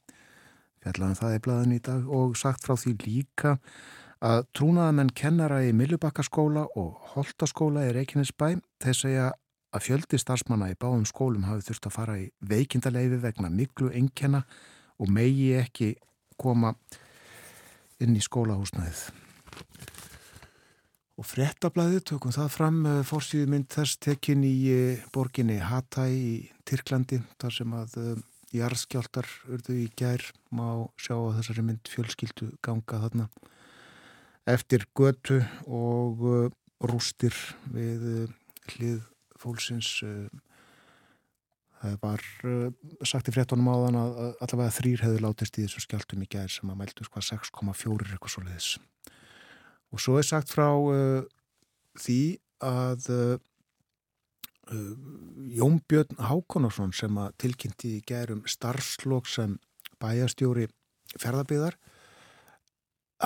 Fjallaðum 0.81 1.19
það 1.19 1.35
í 1.35 1.43
blæðinu 1.45 1.77
í 1.77 1.83
dag 1.85 2.09
og 2.09 2.33
sagt 2.41 2.65
frá 2.65 2.73
því 2.73 2.95
líka 3.05 3.53
að 4.17 4.47
trúnaðamenn 4.57 5.13
kennara 5.13 5.61
í 5.61 5.69
Millubakkaskóla 5.77 6.65
og 6.73 7.13
Holtaskóla 7.13 7.85
í 7.85 7.93
Reykjanesbæ 7.93 8.47
þeir 8.81 8.97
segja 8.97 9.31
að 9.77 9.85
fjöldi 9.91 10.17
starfsmanna 10.17 10.71
í 10.73 10.79
báðum 10.81 11.05
skólum 11.05 11.45
hafi 11.45 11.67
þurft 11.69 11.91
að 11.91 11.97
fara 11.99 12.17
í 12.17 12.31
veikindaleifi 12.41 13.21
vegna 13.21 13.53
miklu 13.53 13.93
engjana 13.93 14.41
og 14.97 15.13
megi 15.13 15.51
ekki 15.61 15.93
koma 16.41 16.73
inn 18.01 18.17
í 18.17 18.25
skólahúsnaðið. 18.25 19.22
Og 21.13 21.27
frettablaðið 21.29 22.05
tökum 22.09 22.33
það 22.33 22.51
fram 22.55 22.79
fórsýðu 23.05 23.51
mynd 23.53 23.69
þess 23.71 23.99
tekin 24.01 24.43
í 24.47 24.55
borginni 25.13 25.59
Hatay 25.61 26.13
í 26.17 26.35
Tyrklandi 26.65 27.21
þar 27.41 27.57
sem 27.57 27.75
að 27.77 27.97
jarðskjáltar 28.53 29.29
urðu 29.49 29.77
í 29.83 29.89
gær 29.97 30.25
má 30.53 30.85
sjá 30.97 31.15
að 31.15 31.35
þessari 31.39 31.65
mynd 31.69 31.89
fjölskyldu 31.89 32.49
ganga 32.65 33.01
þarna 33.05 33.27
eftir 34.49 34.87
götu 34.97 35.39
og 35.65 36.25
rústir 36.83 37.37
við 37.73 38.33
hlið 38.73 39.05
fólksins 39.39 40.01
Það 41.83 41.95
var 41.99 42.21
sagt 43.03 43.27
í 43.27 43.33
fréttunum 43.35 43.67
á 43.67 43.75
þann 43.75 43.97
að 43.99 44.19
allavega 44.45 44.71
þrýr 44.77 45.01
hefur 45.03 45.23
látist 45.25 45.57
í 45.59 45.65
þessum 45.65 45.83
skjáltum 45.83 46.21
í 46.23 46.27
gæðir 46.31 46.53
sem 46.53 46.69
að 46.71 46.77
mæltu 46.79 47.03
sko 47.03 47.23
6,4 47.27 48.05
eitthvað 48.13 48.31
svo 48.31 48.43
leiðis. 48.45 48.69
Og 49.93 50.01
svo 50.01 50.17
er 50.19 50.27
sagt 50.27 50.51
frá 50.53 50.67
uh, 50.73 51.23
því 52.01 52.21
að 52.63 53.09
uh, 53.13 53.35
Jónbjörn 55.53 56.21
Hákonarsson 56.23 56.93
sem 56.95 57.17
að 57.19 57.33
tilkynnti 57.43 57.97
í 57.97 58.03
gæðum 58.07 58.45
starfslokk 58.49 59.27
sem 59.29 59.57
bæjastjóri 60.01 60.69
ferðarbyðar 61.19 61.75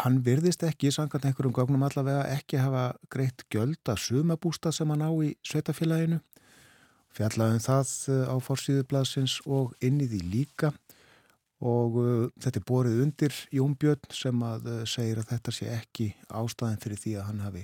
hann 0.04 0.20
virðist 0.26 0.64
ekki, 0.66 0.92
samkvæmt 0.94 1.26
einhverjum 1.30 1.56
gögnum 1.56 1.86
allavega, 1.88 2.26
ekki 2.30 2.60
hafa 2.62 2.90
greitt 3.14 3.46
göld 3.54 3.90
að 3.90 4.02
sumabústa 4.04 4.74
sem 4.76 4.90
hann 4.94 5.06
á 5.06 5.12
í 5.24 5.32
sveitafélaginu 5.46 6.20
fjallaðum 7.18 7.64
það 7.64 7.94
eh, 8.14 8.26
á 8.30 8.36
fórsýðublasins 8.44 9.40
og 9.46 9.74
inn 9.82 10.02
í 10.04 10.10
því 10.12 10.22
líka 10.34 10.74
og 11.66 11.96
uh, 11.98 12.26
þetta 12.38 12.60
er 12.60 12.66
borið 12.70 13.00
undir 13.02 13.38
Jón 13.54 13.74
Björn 13.80 14.12
sem 14.14 14.44
að 14.46 14.68
uh, 14.70 14.82
segir 14.86 15.22
að 15.22 15.32
þetta 15.32 15.54
sé 15.56 15.70
ekki 15.74 16.12
ástæðin 16.30 16.82
fyrir 16.84 17.02
því 17.02 17.14
að 17.18 17.26
hann 17.32 17.46
hafi 17.48 17.64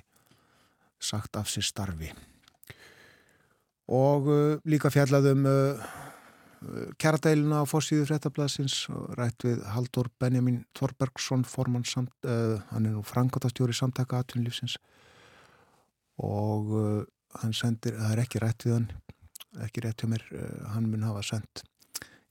sagt 1.03 1.37
af 1.37 1.51
sér 1.51 1.67
starfi. 1.67 2.09
Og 3.93 4.29
uh, 4.31 4.57
líka 4.65 4.89
fjallaðum 4.93 5.45
kjæradeiluna 6.95 7.59
á 7.59 7.67
fórsýðu 7.67 8.05
fréttablasins 8.07 8.85
rætt 9.19 9.43
við 9.43 9.65
Haldur 9.67 10.07
Benjamin 10.15 10.61
Þorbergsson 10.79 11.43
formann 11.43 11.83
samt, 11.83 12.13
hann 12.23 12.87
er 12.87 12.93
nú 12.93 13.01
frangotastjóri 13.03 13.75
samtaka 13.75 14.21
atvinnlífsins 14.23 14.77
og 16.23 16.71
hann 17.41 17.51
sendir, 17.51 17.99
það 17.99 18.15
er 18.15 18.23
ekki 18.23 18.39
rætt 18.45 18.63
við 18.63 18.77
hann 18.77 18.87
ekki 19.67 19.83
rétt 19.83 20.05
hjá 20.05 20.13
mér, 20.13 20.23
hann 20.71 20.87
mun 20.87 21.03
hafa 21.03 21.25
sendt 21.33 21.65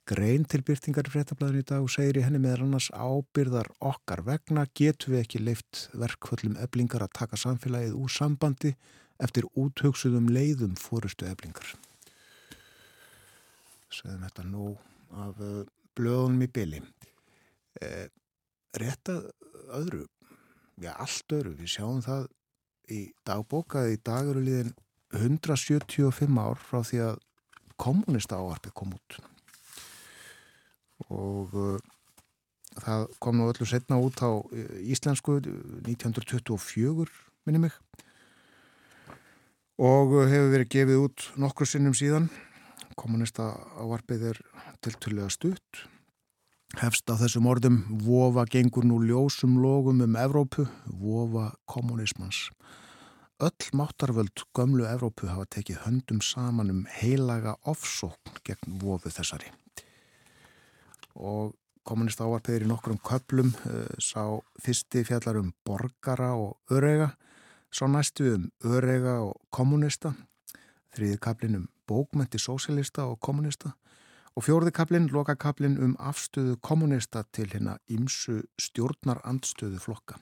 grein 0.08 0.42
til 0.50 0.62
byrtingar 0.66 1.06
í 1.06 1.12
fréttablaðinu 1.12 1.62
í 1.62 1.66
dag 1.68 1.84
og 1.84 1.92
segir 1.94 2.18
í 2.18 2.24
henni 2.24 2.40
með 2.42 2.64
annars 2.64 2.88
ábyrðar 2.90 3.70
okkar 3.78 4.24
vegna 4.26 4.64
getum 4.78 5.14
við 5.14 5.22
ekki 5.22 5.42
leift 5.42 5.84
verkvöldum 5.94 6.56
eblingar 6.62 7.04
að 7.04 7.14
taka 7.20 7.38
samfélagið 7.38 7.94
úr 7.94 8.10
sambandi 8.10 8.74
eftir 9.22 9.46
úthugsuðum 9.54 10.26
leiðum 10.34 10.74
fórustu 10.80 11.28
eblingar. 11.30 11.74
Sveðum 13.92 14.26
þetta 14.26 14.46
nú 14.48 14.72
af 15.22 15.38
eh, 15.38 15.62
blöðunum 15.94 16.46
í 16.46 16.50
byli. 16.50 16.82
Eh, 17.82 18.06
rétt 18.80 19.12
að 19.12 19.28
öðru, 19.78 20.06
já 20.82 20.94
allt 20.96 21.36
öðru, 21.36 21.56
við 21.60 21.76
sjáum 21.76 22.00
það 22.02 22.30
í 22.90 23.02
dagbókaði 23.28 23.98
í 23.98 24.02
dagurliðin 24.02 24.72
175 25.14 26.40
ár 26.40 26.58
frá 26.58 26.80
því 26.88 27.04
að 27.06 27.20
kommunista 27.78 28.40
áarpið 28.40 28.74
kom 28.74 28.96
út 28.96 29.22
og 31.10 31.54
uh, 31.56 31.78
það 32.82 33.06
kom 33.22 33.38
nú 33.38 33.48
öllu 33.50 33.66
setna 33.68 33.98
út 34.02 34.22
á 34.22 34.30
uh, 34.30 34.42
íslensku 34.82 35.40
1924 35.40 37.08
minni 37.46 37.64
mig. 37.64 37.76
Og 39.82 40.14
uh, 40.14 40.26
hefur 40.30 40.52
verið 40.54 40.72
gefið 40.76 41.04
út 41.06 41.28
nokkur 41.40 41.68
sinnum 41.68 41.96
síðan. 41.96 42.30
Kommunista 42.98 43.54
áarpið 43.80 44.28
er 44.32 44.42
tilturlega 44.84 45.30
stutt. 45.32 45.86
Hefst 46.80 47.08
á 47.12 47.16
þessum 47.20 47.48
orðum 47.50 47.82
vofa 48.04 48.46
gengur 48.48 48.86
nú 48.88 49.02
ljósum 49.04 49.58
logum 49.60 50.00
um 50.04 50.16
Evrópu, 50.16 50.64
vofa 50.88 51.50
kommunismans 51.68 52.46
öll 53.42 53.70
máttarvöld 53.74 54.44
gömlu 54.54 54.84
Evrópu 54.86 55.26
hafa 55.26 55.48
tekið 55.56 55.80
höndum 55.82 56.20
saman 56.22 56.70
um 56.70 56.84
heilaga 57.00 57.56
ofsókn 57.66 58.38
gegn 58.46 58.78
vofu 58.78 59.10
þessari. 59.10 59.50
Og 61.14 61.52
kommunist 61.84 62.20
áarpeður 62.22 62.66
í 62.66 62.70
nokkrum 62.70 63.00
köplum 63.02 63.52
uh, 63.66 63.86
sá 63.98 64.38
fyrsti 64.62 65.04
fjallar 65.08 65.40
um 65.40 65.52
borgara 65.66 66.32
og 66.38 66.56
örega, 66.70 67.12
sá 67.72 67.86
næstu 67.90 68.34
um 68.36 68.48
örega 68.64 69.18
og 69.24 69.36
kommunista, 69.50 70.14
þriði 70.94 71.18
kaplin 71.22 71.58
um 71.62 71.68
bókmenti 71.88 72.38
sósilista 72.38 73.08
og 73.08 73.18
kommunista 73.20 73.72
og 74.36 74.46
fjórði 74.46 74.72
kaplin, 74.72 75.10
loka 75.12 75.34
kaplin 75.36 75.76
um 75.82 75.96
afstöðu 76.00 76.56
kommunista 76.64 77.24
til 77.32 77.50
hérna 77.52 77.76
ímsu 77.90 78.40
stjórnar 78.60 79.20
andstöðu 79.28 79.80
flokka. 79.82 80.16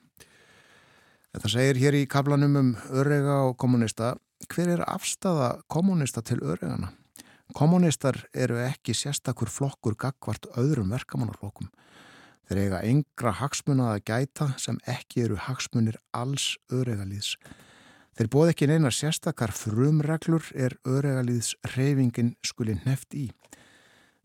Þetta 1.31 1.51
segir 1.53 1.79
hér 1.79 1.99
í 2.01 2.07
kablanum 2.11 2.57
um 2.59 2.71
örega 2.91 3.37
og 3.47 3.55
kommunista. 3.61 4.15
Hver 4.51 4.73
er 4.73 4.83
afstafa 4.83 5.61
kommunista 5.71 6.21
til 6.21 6.41
öregana? 6.43 6.91
Kommunistar 7.55 8.17
eru 8.33 8.59
ekki 8.61 8.93
sérstakur 8.95 9.49
flokkur 9.51 9.95
gagvart 9.99 10.47
öðrum 10.59 10.91
verkamannarflokkum. 10.93 11.69
Þeir 12.47 12.59
eiga 12.65 12.79
yngra 12.87 13.33
hagsmunað 13.39 13.91
að 13.95 14.03
gæta 14.09 14.47
sem 14.59 14.79
ekki 14.89 15.25
eru 15.25 15.39
hagsmunir 15.39 15.97
alls 16.15 16.55
öregalíðs. 16.71 17.35
Þeir 18.15 18.29
bóð 18.31 18.51
ekki 18.51 18.67
neina 18.67 18.91
sérstakar 18.91 19.53
frumreglur 19.55 20.49
er 20.55 20.75
öregalíðs 20.87 21.53
reyfingin 21.75 22.35
skuli 22.43 22.75
neft 22.85 23.15
í. 23.15 23.29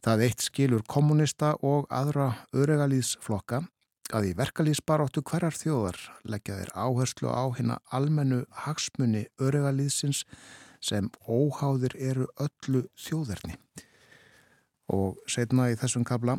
Það 0.02 0.26
eitt 0.26 0.42
skilur 0.44 0.84
kommunista 0.86 1.54
og 1.66 1.86
aðra 1.90 2.32
öregalíðsflokka 2.54 3.62
að 4.14 4.28
í 4.28 4.34
verkalýsbaróttu 4.38 5.22
hverjar 5.26 5.54
þjóðar 5.54 5.98
leggja 6.30 6.60
þeir 6.60 6.74
áherslu 6.78 7.30
á 7.30 7.44
hérna 7.56 7.80
almennu 7.90 8.44
hagsmunni 8.66 9.26
örygalýðsins 9.42 10.22
sem 10.86 11.08
óháðir 11.26 11.96
eru 11.98 12.28
öllu 12.40 12.84
þjóðverni. 13.00 13.56
Og 14.94 15.18
setna 15.30 15.70
í 15.72 15.78
þessum 15.78 16.04
kabla, 16.06 16.36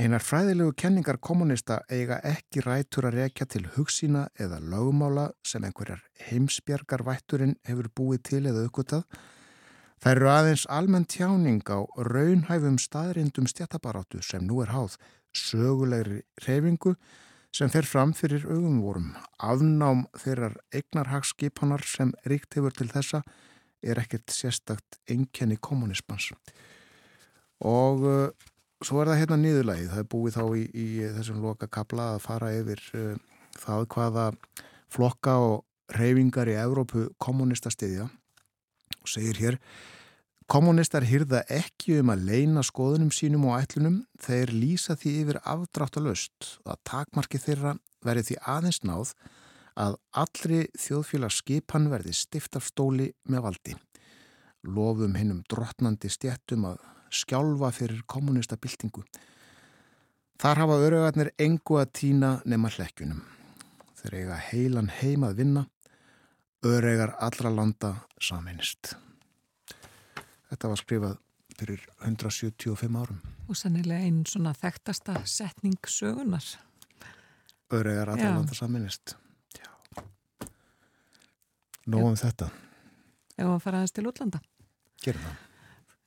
einar 0.00 0.24
fræðilegu 0.24 0.74
kenningar 0.82 1.20
kommunista 1.22 1.82
eiga 1.92 2.18
ekki 2.26 2.64
rætur 2.66 3.10
að 3.10 3.18
rekja 3.20 3.46
til 3.46 3.66
hugsína 3.76 4.26
eða 4.40 4.58
lögumála 4.58 5.28
sem 5.46 5.64
einhverjar 5.64 6.02
heimsbjargar 6.28 7.04
vætturinn 7.06 7.58
hefur 7.68 7.90
búið 7.94 8.22
til 8.30 8.42
eða 8.50 8.66
aukvitað. 8.66 9.06
Það 10.02 10.16
eru 10.16 10.30
aðeins 10.32 10.64
almenn 10.66 11.04
tjáning 11.06 11.62
á 11.70 11.78
raunhæfum 12.08 12.80
staðrindum 12.82 13.46
stjættabarátu 13.46 14.22
sem 14.26 14.42
nú 14.42 14.64
er 14.64 14.72
háð 14.74 14.96
sögulegri 15.32 16.24
reyfingu 16.42 16.96
sem 17.52 17.70
fer 17.70 17.86
fram 17.86 18.14
fyrir 18.16 18.46
augumvorum. 18.48 19.12
Afnám 19.38 20.06
þeirrar 20.18 20.56
eignarhagsskipanar 20.74 21.84
sem 21.86 22.12
ríkt 22.26 22.56
hefur 22.56 22.74
til 22.76 22.88
þessa 22.92 23.22
er 23.82 24.00
ekkert 24.02 24.32
sérstakt 24.32 25.00
enkenni 25.10 25.58
kommunismans. 25.60 26.30
Og 27.62 28.06
uh, 28.06 28.50
svo 28.82 29.02
er 29.02 29.12
það 29.12 29.20
hérna 29.22 29.40
niðurlægið. 29.42 29.90
Það 29.92 30.02
er 30.02 30.10
búið 30.14 30.38
þá 30.38 30.44
í, 30.58 30.64
í 30.72 30.86
þessum 31.18 31.42
loka 31.44 31.70
kabla 31.70 32.12
að 32.14 32.22
fara 32.26 32.52
yfir 32.58 32.84
uh, 32.98 33.14
það 33.58 33.88
hvaða 33.94 34.28
flokka 34.92 35.38
og 35.42 35.96
reyfingar 35.96 36.50
í 36.50 36.58
Evrópu 36.60 37.08
kommunista 37.20 37.72
stiðja 37.72 38.08
og 39.02 39.10
segir 39.10 39.40
hér 39.40 39.58
Kommunistar 40.50 41.04
hýrða 41.06 41.44
ekki 41.48 41.94
um 42.02 42.10
að 42.12 42.24
leina 42.28 42.60
skoðunum 42.66 43.12
sínum 43.14 43.46
og 43.48 43.62
ætlunum 43.62 44.02
þeir 44.20 44.50
lýsa 44.52 44.96
því 44.98 45.12
yfir 45.22 45.38
afdráttalöst 45.48 46.48
að 46.68 46.80
takmarki 46.88 47.40
þeirra 47.40 47.76
verði 48.04 48.26
því 48.26 48.36
aðeins 48.52 48.80
náð 48.84 49.14
að 49.78 49.96
allri 50.22 50.62
þjóðfélagsskipan 50.78 51.88
verði 51.92 52.14
stift 52.16 52.56
af 52.58 52.66
stóli 52.68 53.10
með 53.28 53.44
valdi. 53.46 53.76
Lofum 54.62 55.16
hinnum 55.18 55.42
drottnandi 55.50 56.10
stjættum 56.12 56.66
að 56.70 56.82
skjálfa 57.12 57.72
fyrir 57.74 58.02
kommunista 58.06 58.56
byltingu. 58.56 59.04
Þar 60.42 60.62
hafa 60.64 60.78
örugarnir 60.86 61.30
engu 61.40 61.78
að 61.78 61.92
týna 61.98 62.32
nema 62.48 62.70
hlekkjunum. 62.72 63.22
Þeir 64.02 64.16
eiga 64.18 64.38
heilan 64.48 64.90
heim 65.00 65.26
að 65.26 65.36
vinna, 65.38 65.66
örugar 66.66 67.14
allra 67.22 67.52
landa 67.54 67.92
saminist. 68.22 68.96
Þetta 70.50 70.70
var 70.72 70.80
skrifað 70.80 71.18
fyrir 71.58 71.84
175 72.02 72.98
árum. 72.98 73.22
Og 73.48 73.58
sannilega 73.58 74.02
einn 74.06 74.22
svona 74.26 74.54
þekktasta 74.56 75.22
setning 75.28 75.78
sögunar. 75.86 76.44
Öðregar 77.72 78.12
allra 78.14 78.34
landa 78.36 78.56
saminist. 78.56 79.16
Nóðum 81.90 82.18
þetta. 82.20 82.50
Ef 83.38 83.48
að 83.48 83.62
fara 83.64 83.80
aðeins 83.80 83.96
til 83.96 84.06
útlanda. 84.10 84.42
Gerum 85.02 85.24
það. 85.26 85.40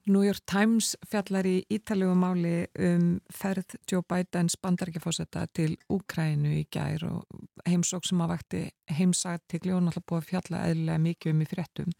New 0.05 0.21
York 0.21 0.43
Times 0.45 0.91
fjallar 1.09 1.47
í 1.49 1.55
ítalegu 1.73 2.13
máli 2.13 2.67
um 2.77 3.05
ferð 3.33 3.73
Joe 3.89 4.05
Bidens 4.05 4.53
bandarækjafósetta 4.61 5.47
til 5.57 5.79
Úkrænu 5.89 6.51
í 6.59 6.67
gær 6.69 7.07
og 7.09 7.23
heimsók 7.65 8.05
sem 8.05 8.21
að 8.21 8.35
vakti 8.35 8.61
náttúrulega 9.81 10.05
búið 10.05 10.21
að 10.21 10.29
fjalla 10.29 10.61
eðlilega 10.69 11.03
mikið 11.07 11.33
um 11.33 11.41
í 11.41 11.47
fréttum. 11.49 11.95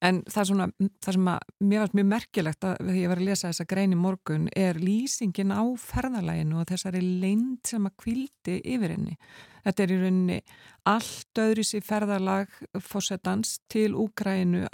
En 0.00 0.22
það, 0.32 0.46
svona, 0.48 0.66
það 1.04 1.16
sem 1.16 1.28
að 1.28 1.50
mér 1.68 1.82
varst 1.82 1.96
mjög 1.98 2.06
merkilegt 2.08 2.64
að 2.64 2.78
að 2.80 2.96
ég 2.96 3.10
var 3.10 3.20
að 3.20 3.28
lesa 3.28 3.50
þessa 3.50 3.66
grein 3.68 3.92
í 3.92 3.98
morgun 4.00 4.46
er 4.56 4.80
lýsingin 4.80 5.52
á 5.52 5.60
ferðalæginu 5.82 6.62
og 6.62 6.68
þessari 6.70 7.02
leind 7.04 7.68
sem 7.68 7.88
að 7.88 7.96
kvildi 8.00 8.56
yfir 8.64 8.94
henni. 8.96 9.18
Þetta 9.66 9.84
er 9.84 9.92
í 9.92 9.98
rauninni 10.00 10.38
allt 10.88 11.42
öðru 11.42 11.66
sér 11.68 11.84
ferðalag 11.84 12.54
fósettans 12.80 13.58
til 13.68 13.92
Úkrænu 14.00 14.64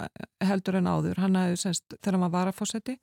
heldur 0.47 0.79
en 0.79 0.87
áður. 0.87 1.19
Hann 1.19 1.35
hafði 1.35 1.59
semst 1.65 1.97
þegar 1.97 2.15
hann 2.15 2.27
var 2.29 2.35
varafósetti 2.37 2.95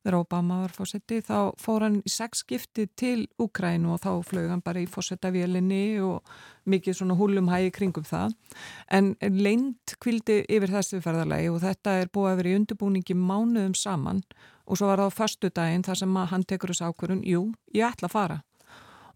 þegar 0.00 0.16
Obama 0.20 0.60
var 0.62 0.72
fósetti, 0.74 1.20
þá 1.24 1.52
fór 1.60 1.84
hann 1.86 1.98
í 2.00 2.10
sex 2.12 2.42
skipti 2.44 2.86
til 2.96 3.26
Ukrænu 3.40 3.94
og 3.94 4.02
þá 4.04 4.10
flög 4.26 4.48
hann 4.52 4.64
bara 4.64 4.82
í 4.82 4.88
fósettavélinni 4.88 6.00
og 6.04 6.26
mikið 6.70 7.00
svona 7.00 7.16
húlumhægi 7.18 7.72
kringum 7.76 8.06
það. 8.08 8.36
En 8.88 9.14
leint 9.20 9.96
kvildi 10.00 10.42
yfir 10.48 10.72
þessu 10.72 11.02
ferðarlegi 11.04 11.50
og 11.52 11.60
þetta 11.64 11.98
er 12.00 12.12
búið 12.12 12.32
að 12.32 12.38
vera 12.40 12.52
í 12.52 12.60
undirbúningi 12.60 13.16
mánuðum 13.16 13.76
saman 13.76 14.22
og 14.66 14.78
svo 14.78 14.88
var 14.88 15.02
það 15.02 15.12
á 15.12 15.18
förstu 15.18 15.50
daginn 15.50 15.84
þar 15.84 16.00
sem 16.00 16.22
hann 16.32 16.46
tekur 16.46 16.72
þessu 16.72 16.88
ákvörun, 16.88 17.26
jú, 17.26 17.50
ég 17.74 17.90
ætla 17.90 18.08
að 18.08 18.16
fara. 18.16 18.40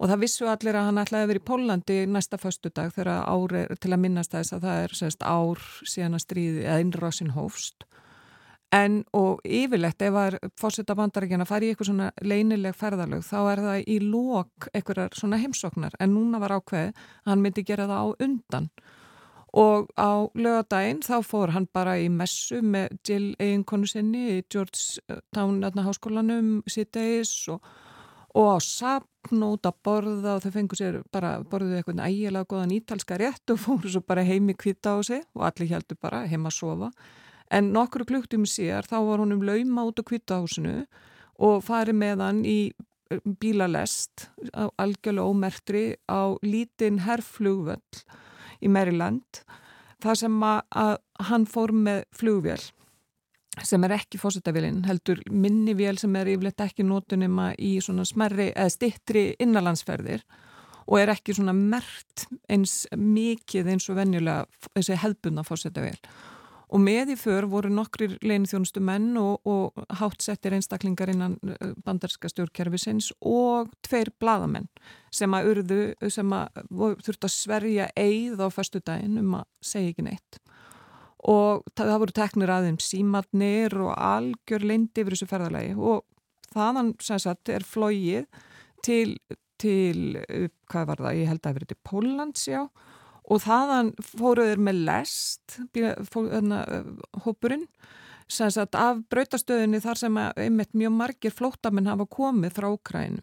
Og 0.02 0.10
það 0.10 0.22
vissu 0.24 0.48
allir 0.50 0.76
að 0.76 0.88
hann 0.88 1.00
ætlaði 1.00 1.24
að 1.24 1.30
vera 1.30 1.40
í 1.40 1.48
Pólandi 1.48 1.98
næsta 2.10 2.38
förstu 2.42 2.72
dag 2.74 2.90
þegar 2.92 3.28
ári 3.30 3.62
til 3.78 3.92
að 3.94 4.02
minnast 4.02 4.34
þess 4.34 4.56
að 4.56 4.66
það 4.66 4.80
er 4.82 4.96
sérst, 4.98 5.22
ár 5.22 5.62
síðan 5.86 6.18
að 6.18 6.24
stríði 6.24 6.64
eða 6.66 6.80
innrásin 6.82 7.34
hófst 7.36 7.86
En 8.74 9.02
og 9.14 9.42
yfirlegt 9.46 10.02
ef 10.02 10.16
að 10.18 10.36
fórseta 10.58 10.96
bandarækjana 10.98 11.46
fari 11.46 11.68
í 11.68 11.74
eitthvað 11.74 11.90
svona 11.92 12.08
leinileg 12.26 12.74
ferðalög 12.74 13.22
þá 13.22 13.38
er 13.52 13.62
það 13.62 13.78
í 13.94 13.98
lók 14.02 14.68
eitthvað 14.72 15.14
svona 15.14 15.38
heimsoknar 15.42 15.94
en 16.02 16.14
núna 16.16 16.40
var 16.42 16.56
ákveð 16.56 16.90
að 16.90 17.30
hann 17.30 17.44
myndi 17.44 17.66
gera 17.68 17.86
það 17.90 18.02
á 18.02 18.06
undan. 18.26 18.68
Og 19.54 19.86
á 19.94 20.26
lögadaginn 20.34 21.04
þá 21.06 21.16
fór 21.22 21.54
hann 21.54 21.68
bara 21.70 21.94
í 22.02 22.08
messu 22.10 22.58
með 22.66 22.96
Jill 23.06 23.28
eiginkonu 23.38 23.86
sinni 23.86 24.24
í 24.32 24.42
Georgetown 24.50 25.62
háskólanum 25.84 26.48
síðdeis 26.66 27.36
og, 27.54 27.60
og 28.34 28.48
á 28.50 28.58
sapn 28.58 29.44
út 29.46 29.68
að 29.70 29.78
borða 29.86 30.34
og 30.34 30.42
þau 30.42 30.54
fengur 30.56 30.80
sér 30.80 31.02
bara 31.14 31.36
borðuðu 31.46 31.78
eitthvað 31.78 32.08
ægilega 32.08 32.50
goðan 32.50 32.74
ítalska 32.74 33.20
rétt 33.22 33.54
og 33.54 33.62
fóru 33.62 33.92
svo 33.92 34.02
bara 34.02 34.26
heimi 34.26 34.58
kvita 34.58 34.98
á 34.98 35.06
sig 35.06 35.22
og 35.36 35.46
allir 35.46 35.76
heldur 35.76 36.00
bara 36.02 36.26
heima 36.26 36.50
að 36.50 36.58
sofa 36.58 36.90
en 37.54 37.70
nokkru 37.74 38.06
klukktum 38.08 38.46
sér 38.48 38.86
þá 38.88 38.98
var 39.06 39.22
honum 39.22 39.44
lauma 39.46 39.86
út 39.88 40.00
á 40.02 40.04
kvittahúsinu 40.08 40.82
og 41.44 41.64
farið 41.66 41.98
með 42.00 42.22
hann 42.24 42.42
í 42.46 42.58
eh, 42.70 43.20
bílalest 43.40 44.28
á 44.54 44.70
algjörlega 44.80 45.30
ómertri 45.30 45.84
á 46.10 46.34
lítinn 46.42 47.02
herrflugvöll 47.06 48.04
í 48.64 48.70
Maryland 48.70 49.44
þar 50.04 50.20
sem 50.20 50.40
að, 50.44 50.96
hann 51.30 51.46
fór 51.48 51.72
með 51.74 52.04
flugvél 52.14 52.62
sem 53.62 53.84
er 53.86 53.94
ekki 53.94 54.18
fósitavélinn, 54.18 54.82
heldur 54.88 55.20
minnivél 55.30 55.94
sem 56.00 56.14
er 56.18 56.32
yfirleitt 56.32 56.64
ekki 56.64 56.86
nótunum 56.86 57.38
í 57.62 57.76
svona 57.84 58.06
smerri 58.08 58.48
eða 58.50 58.72
stittri 58.72 59.24
innanlandsferðir 59.38 60.24
og 60.84 60.98
er 60.98 61.12
ekki 61.14 61.36
svona 61.36 61.54
mert 61.56 62.26
eins 62.50 62.82
mikið 62.98 63.70
eins 63.72 63.86
og 63.88 64.00
venjulega 64.00 64.72
þessi 64.74 64.98
hefðbunna 65.04 65.46
fósitavél 65.46 66.00
og 66.72 66.80
með 66.80 67.14
í 67.14 67.16
för 67.18 67.46
voru 67.50 67.70
nokkrir 67.72 68.16
leinithjónustu 68.24 68.80
menn 68.84 69.12
og, 69.20 69.44
og 69.44 69.84
hátsettir 70.00 70.56
einstaklingar 70.56 71.12
innan 71.12 71.36
eh, 71.44 71.74
bandarska 71.84 72.30
stjórnkerfisins 72.32 73.10
og 73.20 73.72
tveir 73.84 74.12
bladamenn 74.20 74.70
sem 75.14 75.34
að 75.36 75.50
urðu, 75.52 75.82
sem 76.10 76.32
að 76.34 76.64
þurftu 77.04 77.28
að 77.28 77.34
sverja 77.34 77.90
eigð 77.98 78.42
á 78.42 78.48
fastu 78.52 78.80
daginn 78.84 79.20
um 79.20 79.36
að 79.40 79.46
segja 79.64 79.92
ekki 79.92 80.06
neitt. 80.08 80.40
Og 81.24 81.62
það, 81.72 81.86
það 81.92 82.00
voru 82.02 82.16
teknir 82.18 82.52
aðeins 82.52 82.88
símatnir 82.90 83.78
og 83.80 83.94
algjör 83.94 84.66
leindi 84.66 85.04
yfir 85.04 85.16
þessu 85.16 85.30
ferðalagi. 85.30 85.76
Og 85.78 86.02
þaðan 86.52 86.92
sem 87.02 87.22
sagt 87.22 87.52
er 87.52 87.64
flóið 87.64 88.26
til, 88.84 89.16
til, 89.60 90.18
eh, 90.26 90.50
hvað 90.72 90.90
var 90.90 91.06
það, 91.06 91.22
ég 91.22 91.32
held 91.32 91.40
að 91.40 91.48
það 91.48 91.56
verið 91.60 91.72
til 91.72 91.82
Pólans, 91.88 92.48
já 92.50 92.60
og 93.24 93.42
þaðan 93.44 93.92
fóruður 94.04 94.60
með 94.60 94.80
lest 94.88 95.58
hérna, 95.74 96.64
hópurinn 97.24 97.66
sagt, 98.28 98.76
af 98.76 99.04
brautastöðinni 99.12 99.80
þar 99.84 100.00
sem 100.00 100.18
einmitt 100.18 100.74
mjög 100.76 100.92
margir 100.96 101.34
flótamenn 101.34 101.88
hafa 101.88 102.06
komið 102.10 102.58
frá 102.58 102.68
Ukrænu 102.72 103.22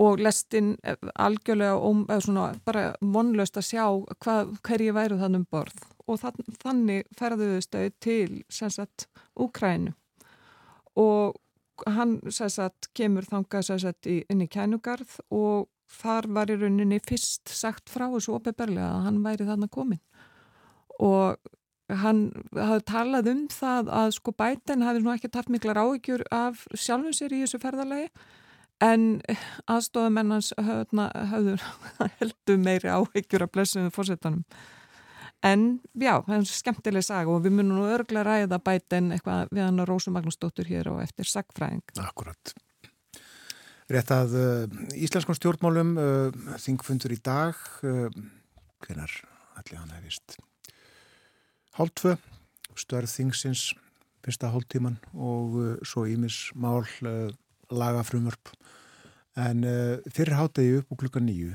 og 0.00 0.20
lestinn 0.22 0.76
algjörlega 1.20 1.76
um, 1.84 2.04
svona, 2.24 2.54
bara 2.64 2.94
vonlöst 3.00 3.58
að 3.60 3.66
sjá 3.68 3.84
hvað, 4.22 4.54
hverji 4.64 4.94
væru 4.96 5.18
þann 5.20 5.40
um 5.40 5.46
borð. 5.50 5.82
Og 6.08 6.20
þann, 6.22 6.54
þannig 6.62 7.10
ferðuðu 7.18 7.58
stöð 7.64 7.90
til 8.00 8.38
sagt, 8.50 9.08
Ukrænu 9.36 9.92
og 10.98 11.36
hann 11.86 12.18
sagt, 12.30 12.90
kemur 12.96 13.28
þangað 13.28 13.92
inn 14.04 14.42
í 14.44 14.48
kænugarð 14.50 15.20
og 15.30 15.68
þar 15.90 16.28
var 16.36 16.52
í 16.52 16.58
rauninni 16.60 17.00
fyrst 17.04 17.50
sagt 17.52 17.90
frá 17.92 18.06
þessu 18.12 18.36
opeberlega 18.36 18.90
að 18.96 19.06
hann 19.08 19.22
væri 19.24 19.48
þarna 19.48 19.70
komin 19.72 20.02
og 21.00 21.40
hann 22.02 22.26
hafði 22.54 22.84
talað 22.86 23.30
um 23.32 23.46
það 23.50 23.88
að 24.00 24.12
sko 24.18 24.34
bæten 24.38 24.84
hafi 24.86 25.02
nú 25.02 25.12
ekki 25.14 25.30
taft 25.32 25.50
mikla 25.50 25.74
ráðgjur 25.78 26.22
af 26.34 26.62
sjálfum 26.74 27.14
sér 27.16 27.34
í 27.34 27.42
þessu 27.44 27.60
ferðalagi 27.62 28.10
en 28.84 29.06
aðstofamennans 29.68 30.52
hafðu 30.56 31.56
heldur 32.20 32.60
meiri 32.62 32.92
áhyggjur 32.92 33.46
af 33.46 33.52
blessuðu 33.56 33.92
fórsetanum 33.94 34.44
en 35.46 35.66
já, 35.96 36.14
það 36.26 36.34
er 36.36 36.48
skemmtileg 36.52 37.04
saga 37.04 37.32
og 37.32 37.44
við 37.44 37.56
munum 37.58 37.80
nú 37.80 37.90
örglega 37.90 38.26
ræða 38.28 38.60
bæten 38.64 39.12
eitthvað 39.16 39.52
við 39.54 39.64
hann 39.66 39.82
og 39.82 39.88
Rósu 39.88 40.12
Magnúsdóttur 40.14 40.68
hér 40.68 40.92
og 40.92 41.02
eftir 41.04 41.28
sagfræðing 41.28 41.84
Akkurat 42.04 42.54
Rétt 43.90 44.10
að 44.14 44.34
uh, 44.38 44.74
íslenskum 44.94 45.34
stjórnmálum 45.34 45.96
uh, 45.98 46.36
þingfundur 46.62 47.10
í 47.10 47.16
dag 47.26 47.58
uh, 47.82 48.06
hvenar 48.86 49.10
allir 49.58 49.80
hann 49.80 49.96
hefist 49.96 50.36
hálftvö 51.74 52.14
störð 52.78 53.10
þingsins 53.10 53.64
fyrsta 54.22 54.52
hálftíman 54.52 55.00
og 55.10 55.82
svo 55.86 56.04
ímis 56.06 56.52
mál 56.54 56.86
laga 57.72 58.04
frumvörp 58.06 58.52
en 59.40 59.64
fyrir 60.12 60.36
hátegi 60.36 60.80
upp 60.80 60.94
og 60.94 61.00
klukka 61.02 61.22
nýju 61.24 61.50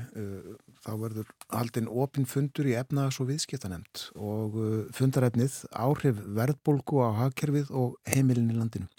þá 0.84 0.90
verður 1.02 1.30
haldinn 1.52 1.90
opin 1.90 2.26
fundur 2.28 2.68
í 2.68 2.76
efnaðs 2.78 3.20
og 3.22 3.30
viðskiptanemt 3.30 4.08
og 4.18 4.56
fundarefnið 4.96 5.60
áhrif 5.72 6.22
verðbólgu 6.38 7.04
á 7.06 7.10
hagkerfið 7.22 7.70
og 7.70 7.96
heimilin 8.10 8.50
í 8.50 8.58
landinu 8.58 8.90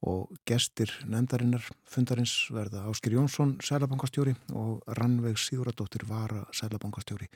og 0.00 0.30
gestir 0.48 0.92
nefndarinnar 1.04 1.66
fundarins 1.84 2.34
verða 2.54 2.86
Áskir 2.88 3.18
Jónsson 3.18 3.58
sælabankastjóri 3.64 4.32
og 4.56 4.80
Rannveig 4.96 5.36
Sigurðardóttir 5.36 6.06
Vara 6.08 6.46
sælabankastjóri 6.56 7.28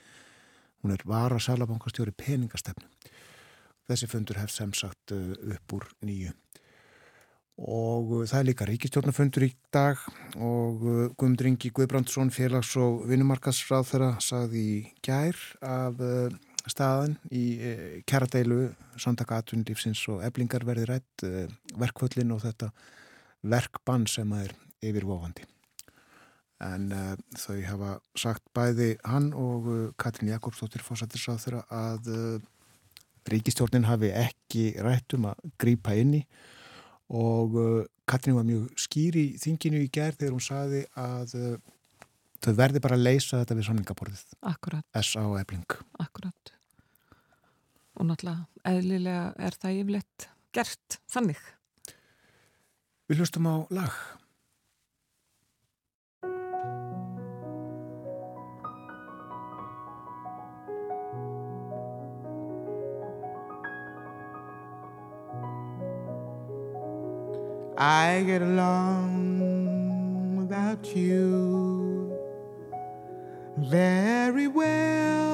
hún 0.85 0.93
er 0.93 1.03
Vara 1.09 1.41
sælabankastjóri 1.41 2.13
peningastefnu. 2.13 2.85
Þessi 3.89 4.09
fundur 4.09 4.41
hefð 4.41 4.53
sem 4.53 4.73
sagt 4.77 5.13
uh, 5.17 5.33
upp 5.57 5.77
úr 5.77 5.87
nýju. 6.05 6.33
Og 7.65 8.13
uh, 8.19 8.25
það 8.29 8.39
er 8.39 8.49
líka 8.51 8.69
ríkistjórnafundur 8.69 9.47
í 9.49 9.51
dag 9.73 10.01
og 10.37 10.85
uh, 10.85 10.99
Guðmundur 11.17 11.49
Ingi 11.49 11.73
Guðbrandsson 11.73 12.33
félags- 12.35 12.75
og 12.81 13.07
vinnumarkasráð 13.09 13.89
þeirra 13.93 14.11
sagði 14.25 14.65
í 14.75 14.79
gær 15.05 15.41
að 15.65 16.05
staðan 16.71 17.17
í 17.35 17.45
eh, 17.61 17.97
kjaradeilu 18.09 18.71
samtaka 19.01 19.43
atvinnulífsins 19.43 20.01
og 20.13 20.23
eblingar 20.25 20.65
verði 20.65 20.89
rætt 20.89 21.25
eh, 21.27 21.51
verkvöllin 21.81 22.33
og 22.33 22.45
þetta 22.47 22.71
verkbann 23.45 24.07
sem 24.09 24.31
er 24.39 24.55
yfirvofandi. 24.85 25.45
En 26.65 26.89
uh, 26.95 27.13
þau 27.37 27.59
hafa 27.67 27.91
sagt 28.17 28.45
bæði 28.57 28.95
hann 29.05 29.33
og 29.37 29.67
uh, 29.69 29.79
Katrin 30.01 30.31
Jakobsdóttir 30.31 30.85
fórsættisráð 30.87 31.43
þeirra 31.43 31.63
að 31.75 32.11
uh, 32.15 32.47
ríkistjórnin 33.29 33.89
hafi 33.89 34.13
ekki 34.15 34.71
rætt 34.85 35.17
um 35.19 35.29
að 35.33 35.45
grýpa 35.61 35.97
inni 35.99 36.23
og 37.15 37.57
Katrin 38.09 38.37
var 38.37 38.47
mjög 38.49 38.81
skýr 38.81 39.17
í 39.21 39.27
þinginu 39.41 39.83
í 39.85 39.91
gerð 39.93 40.23
þegar 40.23 40.35
hún 40.37 40.45
saði 40.45 40.83
að 41.01 41.35
þau 42.45 42.53
verði 42.61 42.83
bara 42.85 42.99
að 42.99 43.07
leysa 43.09 43.41
þetta 43.43 43.57
við 43.61 43.69
samlingaborðið 43.71 44.37
S.A. 45.01 45.25
Ebling 45.41 45.79
Akkurat 46.01 46.54
og 47.95 48.09
náttúrulega 48.09 48.47
eðlilega 48.67 49.27
er 49.39 49.55
það 49.61 49.79
yfirleitt 49.81 50.29
gert 50.55 50.99
þannig. 51.11 51.41
Við 53.09 53.19
hlustum 53.21 53.47
á 53.51 53.55
lag. 53.75 53.95
I 67.77 68.23
get 68.25 68.41
along 68.41 70.37
without 70.39 70.87
you 70.95 72.15
very 73.59 74.47
well. 74.47 75.34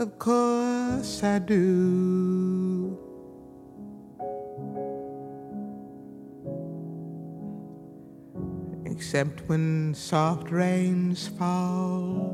Of 0.00 0.18
course 0.18 1.22
I 1.22 1.38
do. 1.40 2.96
Except 8.86 9.46
when 9.46 9.92
soft 9.92 10.50
rains 10.50 11.28
fall 11.28 12.32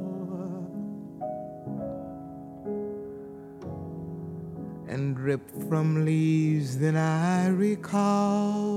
and 4.86 5.16
drip 5.16 5.50
from 5.68 6.04
leaves, 6.04 6.78
then 6.78 6.96
I 6.96 7.48
recall 7.48 8.76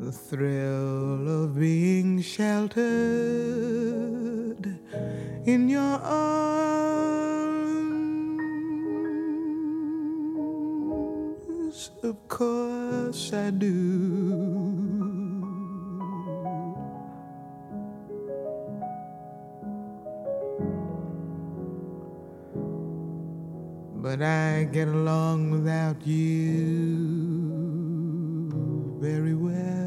the 0.00 0.10
thrill 0.10 1.44
of 1.44 1.58
being 1.58 2.22
sheltered 2.22 2.80
in 5.44 5.68
your 5.68 6.00
arms. 6.02 6.40
Of 12.02 12.16
course 12.28 13.34
I 13.34 13.50
do. 13.50 13.68
But 23.96 24.22
I 24.22 24.64
get 24.72 24.88
along 24.88 25.50
without 25.50 26.06
you 26.06 27.20
very 28.98 29.34
well. 29.34 29.79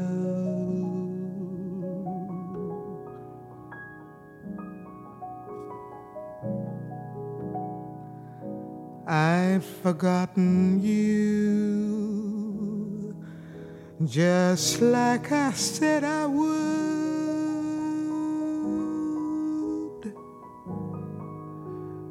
I've 9.06 9.64
forgotten 9.64 10.80
you 10.80 12.24
just 14.06 14.80
like 14.80 15.30
I 15.30 15.52
said 15.52 16.04
I 16.04 16.24
would. 16.24 16.54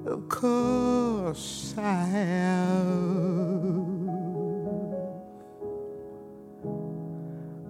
Of 0.05 0.29
course 0.29 1.73
I 1.77 2.03
have. 2.03 2.83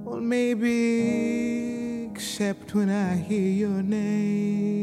Well, 0.04 0.20
maybe 0.20 2.10
except 2.12 2.76
when 2.76 2.90
I 2.90 3.16
hear 3.16 3.50
your 3.50 3.82
name. 3.82 4.83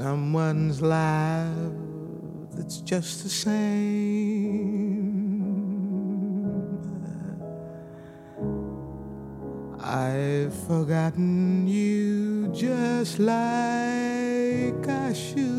Someone's 0.00 0.80
laugh 0.80 1.74
that's 2.54 2.78
just 2.78 3.22
the 3.22 3.28
same. 3.28 3.60
I've 9.78 10.54
forgotten 10.66 11.68
you 11.68 12.48
just 12.54 13.18
like 13.18 14.88
I 14.88 15.12
should. 15.12 15.49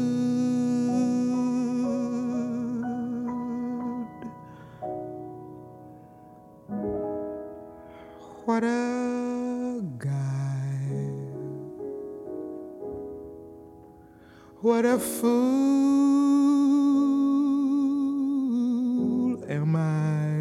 What 14.81 14.93
a 14.95 14.97
fool 14.97 15.29
am 19.47 19.75
I? 19.75 20.33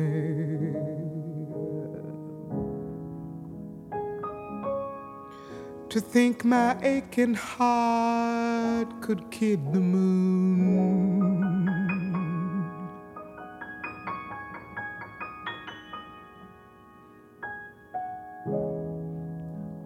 To 5.91 6.01
think 6.01 6.43
my 6.47 6.75
aching 6.83 7.35
heart 7.35 9.03
could 9.03 9.31
kid 9.31 9.75
the 9.75 9.81
moon. 9.81 11.69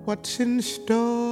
What's 0.04 0.38
in 0.38 0.62
store? 0.62 1.23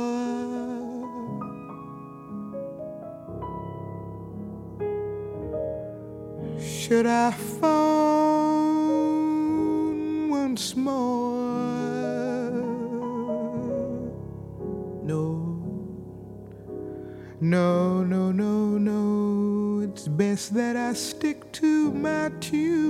Should 6.93 7.07
I 7.07 7.31
phone 7.31 8.69
once 10.29 10.77
more? 10.77 11.41
No, 15.03 15.25
no, 17.41 18.05
no, 18.05 18.31
no, 18.31 18.77
no. 18.77 19.81
It's 19.89 20.07
best 20.07 20.53
that 20.53 20.77
I 20.77 20.93
stick 20.93 21.51
to 21.53 21.93
my 21.93 22.31
tune. 22.41 22.83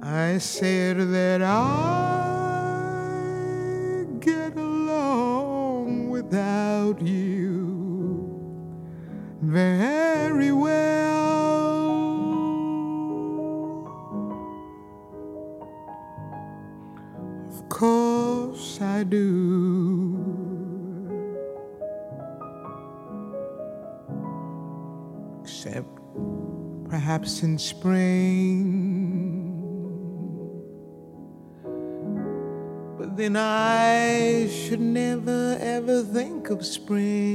I 0.00 0.38
said 0.38 0.98
that 0.98 1.23
perhaps 27.24 27.42
in 27.42 27.58
spring. 27.58 28.60
But 32.98 33.16
then 33.16 33.36
I 33.36 34.46
should 34.50 34.80
never 34.80 35.56
ever 35.58 36.02
think 36.02 36.50
of 36.50 36.66
spring. 36.66 37.33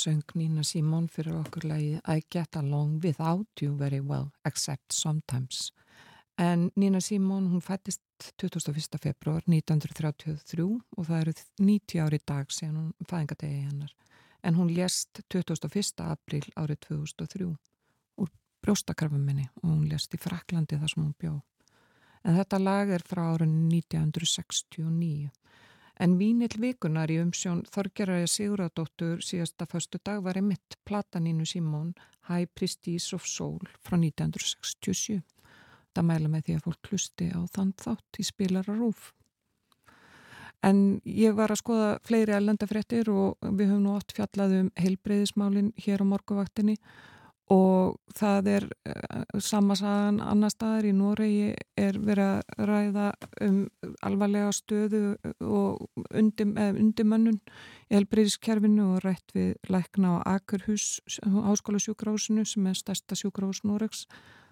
Söng 0.00 0.34
Nína 0.34 0.64
Simón 0.64 1.08
fyrir 1.12 1.36
okkur 1.42 1.66
lagi 1.68 1.98
I 2.08 2.22
get 2.32 2.56
along 2.56 3.00
without 3.04 3.62
you 3.62 3.76
very 3.76 4.00
well, 4.00 4.30
except 4.44 4.92
sometimes. 4.92 5.72
En 6.38 6.70
Nína 6.76 7.00
Simón, 7.00 7.50
hún 7.52 7.60
fættist 7.60 8.02
21. 8.38 8.98
februar 9.02 9.42
1933 9.46 10.64
og 10.96 11.06
það 11.06 11.20
eru 11.20 11.34
90 11.58 12.00
ári 12.04 12.20
dag 12.26 12.52
síðan 12.52 12.78
hún 12.78 13.08
fæðingadegi 13.10 13.66
hennar. 13.66 13.92
En 14.42 14.56
hún 14.56 14.72
lést 14.72 15.20
21. 15.28 16.00
april 16.04 16.46
árið 16.56 16.80
2003 16.88 17.50
úr 18.16 18.32
brjóstakrafum 18.64 19.20
minni 19.24 19.48
og 19.62 19.68
hún 19.68 19.88
lest 19.90 20.16
í 20.16 20.20
Fraklandi 20.20 20.80
þar 20.80 20.94
sem 20.94 21.04
hún 21.04 21.16
bjó. 21.20 21.34
En 22.24 22.36
þetta 22.36 22.60
lag 22.60 22.90
er 22.92 23.04
frá 23.04 23.26
árun 23.34 23.68
1969. 23.68 25.30
En 26.00 26.14
Vínill 26.16 26.54
vikunar 26.56 27.10
í 27.12 27.18
umsjón 27.20 27.58
Þorgerari 27.68 28.24
Siguradóttur 28.24 29.18
síðasta 29.20 29.66
föstu 29.68 29.98
dag 30.00 30.22
var 30.24 30.38
emitt 30.40 30.78
Platanínu 30.88 31.44
Simón 31.44 31.90
High 32.30 32.48
Prestige 32.56 33.12
of 33.18 33.26
Soul 33.28 33.60
frá 33.84 33.98
1967. 33.98 35.20
Það 35.92 36.06
mæla 36.08 36.30
með 36.32 36.46
því 36.46 36.56
að 36.56 36.64
fólk 36.64 36.80
klusti 36.88 37.28
á 37.36 37.40
þann 37.52 37.74
þátt 37.84 38.16
í 38.16 38.24
spilara 38.24 38.78
rúf. 38.78 39.10
En 40.64 41.02
ég 41.04 41.36
var 41.36 41.52
að 41.52 41.60
skoða 41.60 41.92
fleiri 42.08 42.32
ellendafréttir 42.38 43.12
og 43.12 43.36
við 43.44 43.68
höfum 43.68 43.84
nú 43.84 43.92
oft 43.98 44.16
fjallað 44.16 44.56
um 44.56 44.74
heilbreyðismálinn 44.80 45.74
hér 45.84 46.00
á 46.00 46.10
morguvaktinni 46.14 46.78
og 47.50 47.96
það 48.14 48.48
er 48.52 48.66
uh, 48.86 49.38
sama 49.42 49.74
sagan 49.78 50.20
annar 50.22 50.52
staðar 50.52 50.86
í 50.86 50.92
Noregi 50.94 51.52
er 51.78 51.98
verið 51.98 52.36
að 52.36 52.66
ræða 52.70 53.06
um 53.46 53.60
alvarlega 54.06 54.52
stöðu 54.54 55.02
og 55.42 56.04
undim, 56.14 56.54
undimönnun 56.56 57.40
í 57.90 57.96
heilbreyðiskerfinu 57.96 58.92
og 58.94 59.04
rætt 59.06 59.34
við 59.34 59.56
lækna 59.72 60.20
á 60.22 60.36
Akurhus 60.36 61.00
háskóla 61.18 61.82
sjúkrahúsinu 61.82 62.46
sem 62.46 62.68
er 62.70 62.78
stærsta 62.78 63.18
sjúkrahús 63.18 63.64
Noregs 63.66 64.06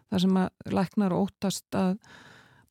þar 0.08 0.24
sem 0.24 0.40
að 0.42 0.74
læknar 0.74 1.14
óttast 1.14 1.78
að 1.78 1.98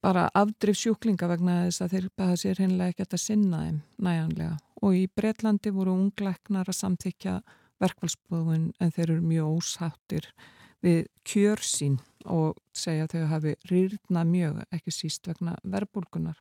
bara 0.04 0.28
afdrif 0.38 0.78
sjúklinga 0.78 1.30
vegna 1.30 1.62
þess 1.66 1.84
að 1.84 1.94
þeir 1.96 2.10
beða 2.20 2.40
sér 2.42 2.62
hennilega 2.62 2.94
ekki 2.94 3.08
að 3.08 3.22
sinna 3.24 3.64
þeim 3.64 3.80
næjanlega 4.04 4.58
og 4.86 4.98
í 4.98 5.08
Breitlandi 5.10 5.74
voru 5.74 5.96
ungleiknar 5.98 6.68
að 6.70 6.80
samþykja 6.82 7.40
verkvælsbúðun 7.84 8.72
en 8.80 8.94
þeir 8.94 9.10
eru 9.10 9.22
mjög 9.22 9.58
ósáttir 9.58 10.30
við 10.86 11.08
kjör 11.28 11.64
sín 11.66 11.98
og 12.26 12.58
segja 12.76 13.08
að 13.08 13.16
þau 13.16 13.32
hafi 13.34 13.56
rýrnað 13.70 14.34
mjög 14.34 14.60
ekki 14.76 14.94
síst 14.94 15.28
vegna 15.30 15.56
verbulgunar 15.64 16.38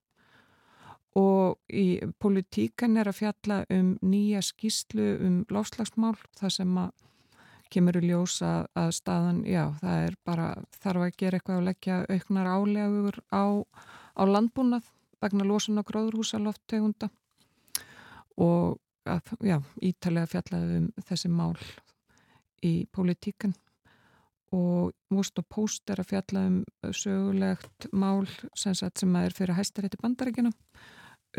og 1.16 1.56
í 1.72 2.02
politíkan 2.20 2.98
er 3.00 3.08
að 3.08 3.20
fjalla 3.22 3.62
um 3.72 3.94
nýja 4.04 4.42
skýslu 4.44 5.08
um 5.24 5.36
láslagsmál 5.52 6.16
þar 6.36 6.52
sem 6.58 6.78
að 6.80 6.92
kemur 7.72 7.98
í 7.98 8.04
ljósa 8.06 8.66
að 8.78 8.92
staðan, 8.94 9.40
já, 9.48 9.64
það 9.80 10.02
er 10.04 10.16
bara 10.26 10.48
þarf 10.78 11.06
að 11.06 11.16
gera 11.18 11.38
eitthvað 11.38 11.60
að 11.60 11.68
leggja 11.68 11.96
auknar 12.12 12.50
álegur 12.52 13.18
á, 13.34 13.44
á 14.14 14.22
landbúnað 14.28 14.90
vegna 15.24 15.46
losun 15.48 15.80
og 15.80 15.88
gróðurhúsaloftegunda 15.88 17.08
og 18.36 18.76
að, 19.10 19.32
já, 19.44 19.60
ítalega 19.82 20.30
fjallaði 20.32 20.80
um 20.82 20.90
þessi 21.08 21.30
mál 21.32 21.54
í 22.64 22.74
politíkan 22.92 23.54
og 24.54 24.92
Múst 25.12 25.38
og 25.40 25.46
Póst 25.50 25.90
er 25.90 26.00
að 26.00 26.12
fjalla 26.12 26.44
um 26.48 26.58
sögulegt 26.94 27.88
mál 27.92 28.26
sem, 28.54 28.74
sem 28.74 29.16
er 29.18 29.34
fyrir 29.34 29.58
hæstarétti 29.58 30.00
bandaríkina 30.02 30.52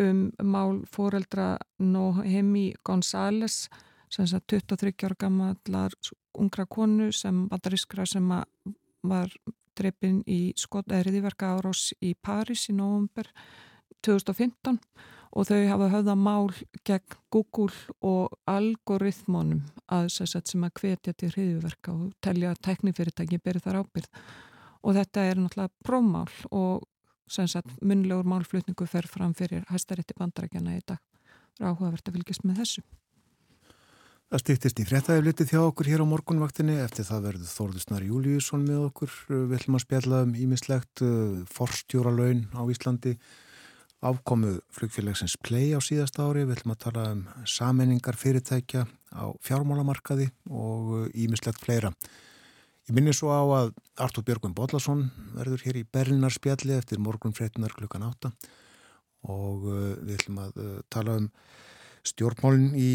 um 0.03 0.27
mál 0.43 0.81
fóreldra 0.91 1.55
Nohemi 1.79 2.73
Gonzáles 2.85 3.67
sem 4.13 4.27
sagt 4.27 4.51
23 4.51 4.93
ára 5.03 5.15
gammallar 5.19 5.95
ungra 6.37 6.65
konu 6.65 7.11
sem 7.11 7.47
bandarískra 7.49 8.05
sem 8.05 8.27
var 9.03 9.31
dreipin 9.77 10.21
í 10.27 10.53
hriðiverka 10.57 11.57
árás 11.57 11.93
í 12.01 12.13
Paris 12.13 12.67
í 12.69 12.73
november 12.73 13.29
2015 14.07 14.79
og 15.37 15.47
þau 15.47 15.61
hafa 15.69 15.89
höfða 15.93 16.15
mál 16.17 16.51
gegn 16.87 17.17
Google 17.33 17.73
og 18.01 18.35
algoritmónum 18.49 19.63
að 19.93 20.09
sagt, 20.15 20.49
sem 20.49 20.63
að 20.65 20.81
hvetja 20.81 21.13
til 21.13 21.31
hriðiverka 21.33 21.93
og 21.93 22.13
telja 22.23 22.53
að 22.53 22.61
teknifyrirtæki 22.69 23.41
beri 23.43 23.61
þar 23.63 23.81
ábyrð 23.83 24.21
og 24.87 24.95
þetta 24.97 25.25
er 25.27 25.41
náttúrulega 25.41 25.85
prómál 25.85 26.31
og 26.51 26.85
sagt, 27.27 27.73
munlegur 27.81 28.27
málflutningu 28.27 28.87
fer 28.87 29.07
fram 29.09 29.33
fyrir 29.35 29.65
hæstarétti 29.71 30.15
bandarækjana 30.17 30.77
í 30.77 30.85
dag. 30.87 31.01
Það 31.57 31.65
er 31.65 31.73
áhugavert 31.73 32.07
að 32.07 32.17
fylgjast 32.17 32.45
með 32.47 32.61
þessu. 32.61 32.83
Það 34.27 34.41
stýttist 34.43 34.79
í 34.81 34.85
fréttaðiflitið 34.87 35.49
þjá 35.53 35.59
okkur 35.63 35.87
hér 35.87 36.01
á 36.03 36.11
morgunvaktinni. 36.11 36.73
Eftir 36.83 37.07
það 37.07 37.27
verður 37.29 37.51
Þórðusnar 37.53 38.03
Júliusson 38.03 38.65
með 38.67 38.81
okkur. 38.89 39.13
Við 39.31 39.53
ætlum 39.55 39.77
að 39.79 39.83
spjalla 39.85 40.23
um 40.25 40.33
ímislegt 40.35 41.03
uh, 41.05 41.37
forstjóra 41.51 42.11
laun 42.11 42.41
á 42.51 42.61
Íslandi. 42.67 43.13
Afkomuð 44.05 44.59
flugfélagsins 44.69 45.33
Play 45.41 45.73
á 45.73 45.81
síðasta 45.81 46.27
ári. 46.27 46.43
Við 46.45 46.59
ætlum 46.59 46.73
að 46.75 46.83
tala 46.83 47.05
um 47.15 47.23
sammenningar 47.49 48.17
fyrirtækja 48.19 48.83
á 49.17 49.25
fjármálamarkaði 49.41 50.27
og 50.53 51.09
ímislegt 51.17 51.57
uh, 51.57 51.63
fleira. 51.65 51.91
Ég 52.87 52.93
minni 52.93 53.15
svo 53.15 53.33
á 53.33 53.41
að 53.41 53.71
Artur 54.05 54.25
Björgvin 54.27 54.53
Bodlason 54.55 55.07
verður 55.33 55.65
hér 55.65 55.81
í 55.81 55.87
Berlinarspjalli 55.89 56.77
eftir 56.77 57.01
morgun 57.01 57.33
fréttunar 57.35 57.73
klukkan 57.73 58.05
átta 58.05 58.31
og 59.25 59.65
uh, 59.65 59.95
við 60.05 60.19
ætlum 60.19 60.43
að 60.45 60.61
tala 60.93 61.17
um 61.23 61.31
stjórnmálinn 62.07 62.73
í 62.77 62.89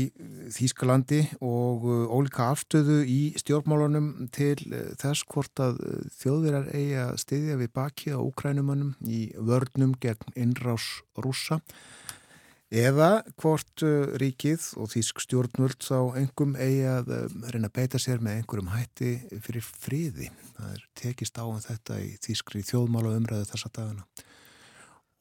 Þýskalandi 0.52 1.20
og 1.44 1.86
uh, 1.86 2.04
ólika 2.12 2.50
afstöðu 2.52 3.02
í 3.08 3.32
stjórnmálunum 3.40 4.28
til 4.34 4.56
uh, 4.70 4.92
þess 5.00 5.26
hvort 5.30 5.62
að 5.62 5.80
þjóðverjar 6.20 6.70
eigi 6.72 6.98
að 7.04 7.12
stiðja 7.22 7.58
við 7.60 7.72
baki 7.76 8.14
á 8.16 8.18
Ukrænumannum 8.20 8.94
í 9.04 9.24
vörnum 9.36 9.94
gegn 10.02 10.36
innrás 10.38 10.88
rúsa 11.18 11.60
eða 12.72 13.22
hvort 13.36 13.84
ríkið 14.18 14.70
og 14.80 14.88
Þýsk 14.94 15.20
stjórnvöld 15.26 15.84
þá 15.84 16.16
engum 16.22 16.54
eigi 16.56 16.86
að 16.88 17.10
reyna 17.52 17.68
að 17.68 17.76
beita 17.76 18.00
sér 18.00 18.22
með 18.24 18.38
einhverjum 18.40 18.70
hætti 18.72 19.10
fyrir 19.44 19.66
friði. 19.66 20.30
Það 20.56 20.70
er 20.78 20.86
tekist 21.02 21.36
á 21.36 21.44
um 21.44 21.60
þetta 21.60 22.00
í 22.00 22.14
Þýskri 22.24 22.64
þjóðmála 22.64 23.12
umræðu 23.18 23.50
þessa 23.52 23.72
dagana 23.76 24.06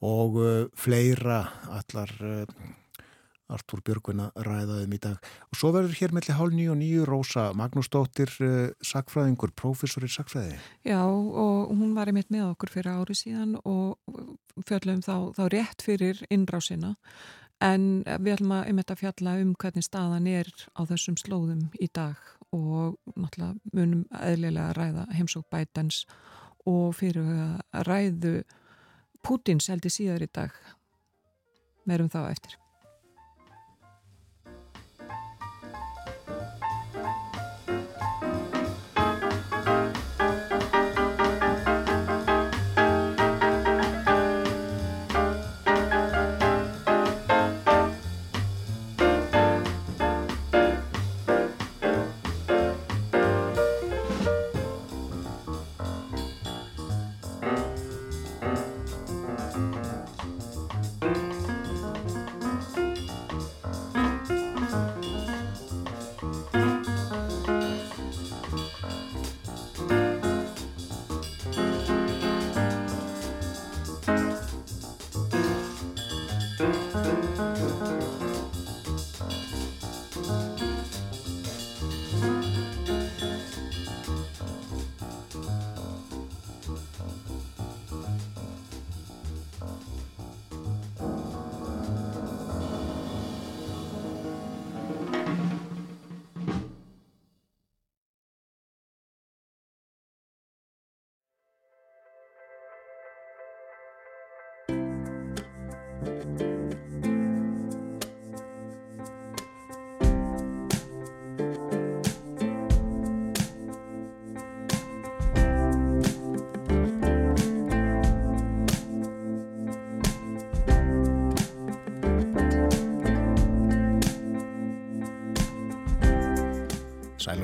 og 0.02 0.40
fleira 0.80 1.44
allar 1.76 2.16
Artúr 3.52 3.82
Björgvina 3.86 4.30
ræðaðum 4.36 4.96
í 4.96 5.00
dag. 5.04 5.30
Og 5.52 5.60
svo 5.60 5.74
verður 5.76 5.98
hér 6.00 6.16
melli 6.16 6.36
hálf 6.38 6.56
nýju 6.56 6.74
og 6.74 6.80
nýju 6.80 7.08
Rósa 7.10 7.46
Magnúsdóttir, 7.58 8.32
uh, 8.44 8.72
sakfræðingur, 8.86 9.54
prófessor 9.58 10.08
í 10.08 10.12
sakfræði. 10.12 10.58
Já, 10.88 11.02
og 11.04 11.72
hún 11.76 11.94
var 11.98 12.12
einmitt 12.12 12.32
með 12.34 12.50
okkur 12.52 12.74
fyrir 12.78 12.96
ári 12.96 13.18
síðan 13.18 13.58
og 13.62 14.00
fjöldum 14.68 15.04
þá, 15.06 15.16
þá 15.38 15.44
rétt 15.54 15.86
fyrir 15.86 16.24
innrásina. 16.32 16.96
En 17.62 18.02
við 18.08 18.36
ætlum 18.40 18.56
að 18.56 18.68
einmitt 18.72 18.92
að 18.92 19.04
fjalla 19.04 19.36
um 19.44 19.52
hvernig 19.62 19.86
staðan 19.86 20.30
er 20.30 20.50
á 20.74 20.82
þessum 20.90 21.18
slóðum 21.22 21.68
í 21.78 21.92
dag 21.94 22.18
og 22.52 22.98
náttúrulega 23.14 23.76
munum 23.76 24.08
eðlilega 24.18 24.72
að 24.72 24.80
ræða 24.80 25.06
heimsók 25.16 25.46
bætans 25.54 26.02
og 26.68 26.96
fyrir 26.98 27.30
að 27.30 27.86
ræðu 27.88 28.34
Pútins 29.22 29.70
heldur 29.70 29.94
síðar 29.94 30.26
í 30.26 30.32
dag. 30.34 30.56
Merum 31.86 32.10
þá 32.10 32.24
eftir. 32.32 32.61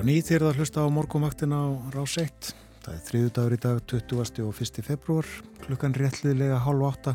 Og 0.07 0.13
er 0.13 0.39
það 0.39 0.45
að 0.47 0.59
hlusta 0.61 0.83
á 0.87 0.95
morgumvaktina 0.95 1.57
á 1.59 1.67
Rás 1.91 2.13
1. 2.21 2.51
Það 2.79 2.93
er 2.93 2.99
þriðu 3.03 3.31
dagur 3.35 3.53
í 3.53 3.57
dag, 3.59 3.79
20. 3.91 4.37
og 4.45 4.59
1. 4.63 4.77
februar, 4.85 5.31
klukkan 5.65 5.95
réttliðlega 5.99 6.61
hálf 6.63 6.85
átta. 6.87 7.13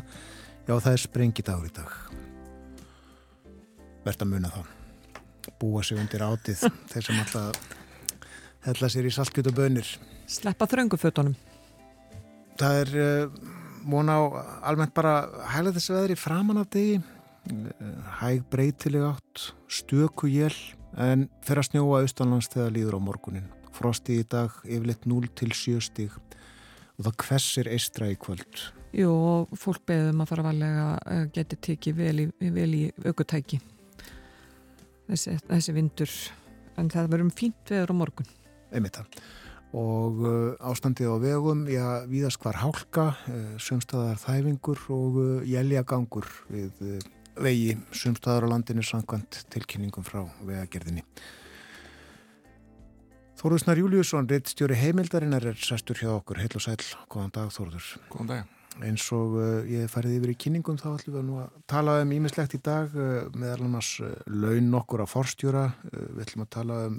Já, 0.67 0.75
það 0.75 0.89
er 0.91 1.01
sprengi 1.01 1.45
dagur 1.47 1.71
í 1.71 1.73
dag. 1.73 1.95
Verðt 4.03 4.25
að 4.27 4.29
muna 4.29 4.51
það. 4.53 4.69
Búa 5.63 5.81
sig 5.81 6.03
undir 6.03 6.21
átið, 6.21 6.67
þeir 6.93 7.07
sem 7.07 7.23
alltaf 7.23 7.73
hella 8.67 8.91
sér 8.93 9.09
í 9.09 9.15
saltkjötu 9.17 9.55
bönir. 9.57 9.89
Sleppa 10.29 10.69
þröngufötunum. 10.69 11.33
Það 12.61 12.79
er 12.83 12.93
uh, 13.07 13.41
vona 13.89 14.19
á 14.21 14.23
almennt 14.69 14.93
bara 14.93 15.15
hægla 15.55 15.73
þessi 15.73 15.97
veðri 15.97 16.21
framan 16.27 16.61
af 16.61 16.69
degi. 16.77 17.01
Uh, 17.49 17.73
hæg 18.21 18.45
breytileg 18.53 19.09
átt, 19.15 19.49
stöku 19.81 20.29
jél 20.29 20.53
en 20.99 21.27
fer 21.45 21.59
að 21.59 21.69
snjóa 21.71 22.03
austanlands 22.03 22.49
þegar 22.53 22.73
líður 22.75 22.97
á 22.97 23.05
morgunin. 23.07 23.49
Frosti 23.73 24.19
í 24.21 24.27
dag 24.29 24.53
yfirleitt 24.63 25.07
0 25.09 25.29
til 25.33 25.51
7 25.55 25.81
stíg 25.81 26.15
og 26.97 27.07
það 27.07 27.19
hvessir 27.25 27.69
eistra 27.73 28.09
í 28.11 28.17
kvöld. 28.19 28.67
Jú, 28.93 29.09
og 29.09 29.53
fólk 29.57 29.81
beðum 29.89 30.21
að 30.21 30.29
fara 30.29 30.45
valega 30.45 30.89
að 31.09 31.23
geti 31.33 31.57
tekið 31.69 31.95
vel 31.97 32.17
í, 32.21 32.27
vel 32.53 32.69
í 32.77 32.83
aukutæki. 33.07 33.57
Þessi, 35.07 35.39
þessi 35.49 35.73
vindur. 35.73 36.13
En 36.77 36.89
það 36.93 37.09
verðum 37.15 37.33
fínt 37.33 37.73
veður 37.73 37.93
á 37.93 37.95
morgun. 37.97 38.29
Einmitt 38.73 38.99
það. 38.99 39.17
Og 39.73 40.21
uh, 40.21 40.69
ástandið 40.69 41.09
á 41.09 41.17
vegum, 41.17 41.65
já, 41.65 41.85
víðast 42.05 42.37
hvar 42.43 42.59
hálka, 42.61 43.07
uh, 43.33 43.55
sömstaðar 43.57 44.21
þæfingur 44.21 44.85
og 44.93 45.19
jæljagangur 45.49 46.29
við 46.53 47.01
vegi 47.39 47.77
sumstaðar 47.95 48.47
á 48.49 48.51
landinu 48.53 48.83
samkvæmt 48.85 49.43
tilkynningum 49.53 50.05
frá 50.05 50.21
vegagerðinni. 50.45 51.03
Þóruðsnar 53.43 53.79
Júliusson, 53.81 54.27
reittstjóri 54.29 54.77
heimildarinnar 54.79 55.43
er 55.49 55.57
sæstur 55.59 55.99
hjá 55.99 56.13
okkur, 56.13 56.39
heil 56.39 56.53
og 56.55 56.63
sæl, 56.63 56.77
góðan 57.11 57.33
dag 57.35 57.49
Þóruður. 57.51 57.87
Góðan 58.13 58.29
dag. 58.29 58.51
Eins 58.81 59.05
og 59.13 59.35
uh, 59.37 59.65
ég 59.69 59.89
farið 59.91 60.15
yfir 60.17 60.31
í 60.31 60.37
kynningum 60.45 60.77
þá 60.81 60.93
ætlum 60.95 61.17
við 61.17 61.25
nú 61.27 61.39
að 61.43 61.57
tala 61.69 61.99
um 62.01 62.13
ímislegt 62.15 62.55
í 62.57 62.61
dag 62.63 62.93
uh, 62.97 63.27
meðal 63.37 63.67
annars 63.67 63.89
uh, 64.01 64.13
laun 64.31 64.71
okkur 64.79 65.03
á 65.03 65.07
forstjóra, 65.11 65.65
við 65.91 66.23
ætlum 66.23 66.45
að 66.45 66.53
tala 66.55 66.79
um 66.87 66.95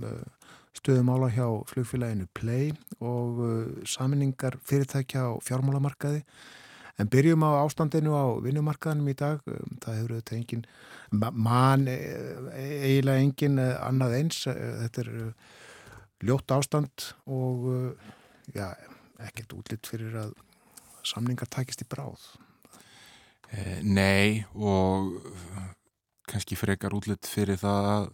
stöðumála 0.74 1.30
hjá 1.34 1.46
flugfélaginu 1.70 2.28
Play 2.34 2.72
og 2.98 3.40
saminningar 3.86 4.58
fyrirtækja 4.66 5.22
á 5.30 5.32
fjármálamarkaði 5.46 6.24
En 7.00 7.10
byrjum 7.10 7.42
á 7.42 7.64
ástandinu 7.64 8.14
á 8.14 8.38
vinnumarkaðinum 8.44 9.10
í 9.10 9.16
dag, 9.18 9.42
um, 9.50 9.76
það 9.82 9.98
hefur 9.98 10.14
auðvitað 10.14 10.38
engin, 10.38 10.64
mann 11.34 11.88
e, 11.90 11.98
eiginlega 12.54 13.24
engin 13.24 13.58
annað 13.58 14.18
eins, 14.20 14.44
þetta 14.46 15.02
er 15.02 15.12
ljótt 16.24 16.54
ástand 16.54 17.08
og 17.26 17.66
já, 18.54 18.68
ekkert 19.26 19.56
útlitt 19.58 19.90
fyrir 19.90 20.14
að 20.22 20.34
samningar 21.04 21.50
takist 21.50 21.84
í 21.84 21.88
bráð. 21.88 22.22
Eh, 23.52 23.80
nei 23.84 24.44
og 24.54 25.18
kannski 26.28 26.56
frekar 26.58 26.94
útlitt 26.96 27.28
fyrir 27.28 27.60
það 27.60 27.90
að 27.92 28.06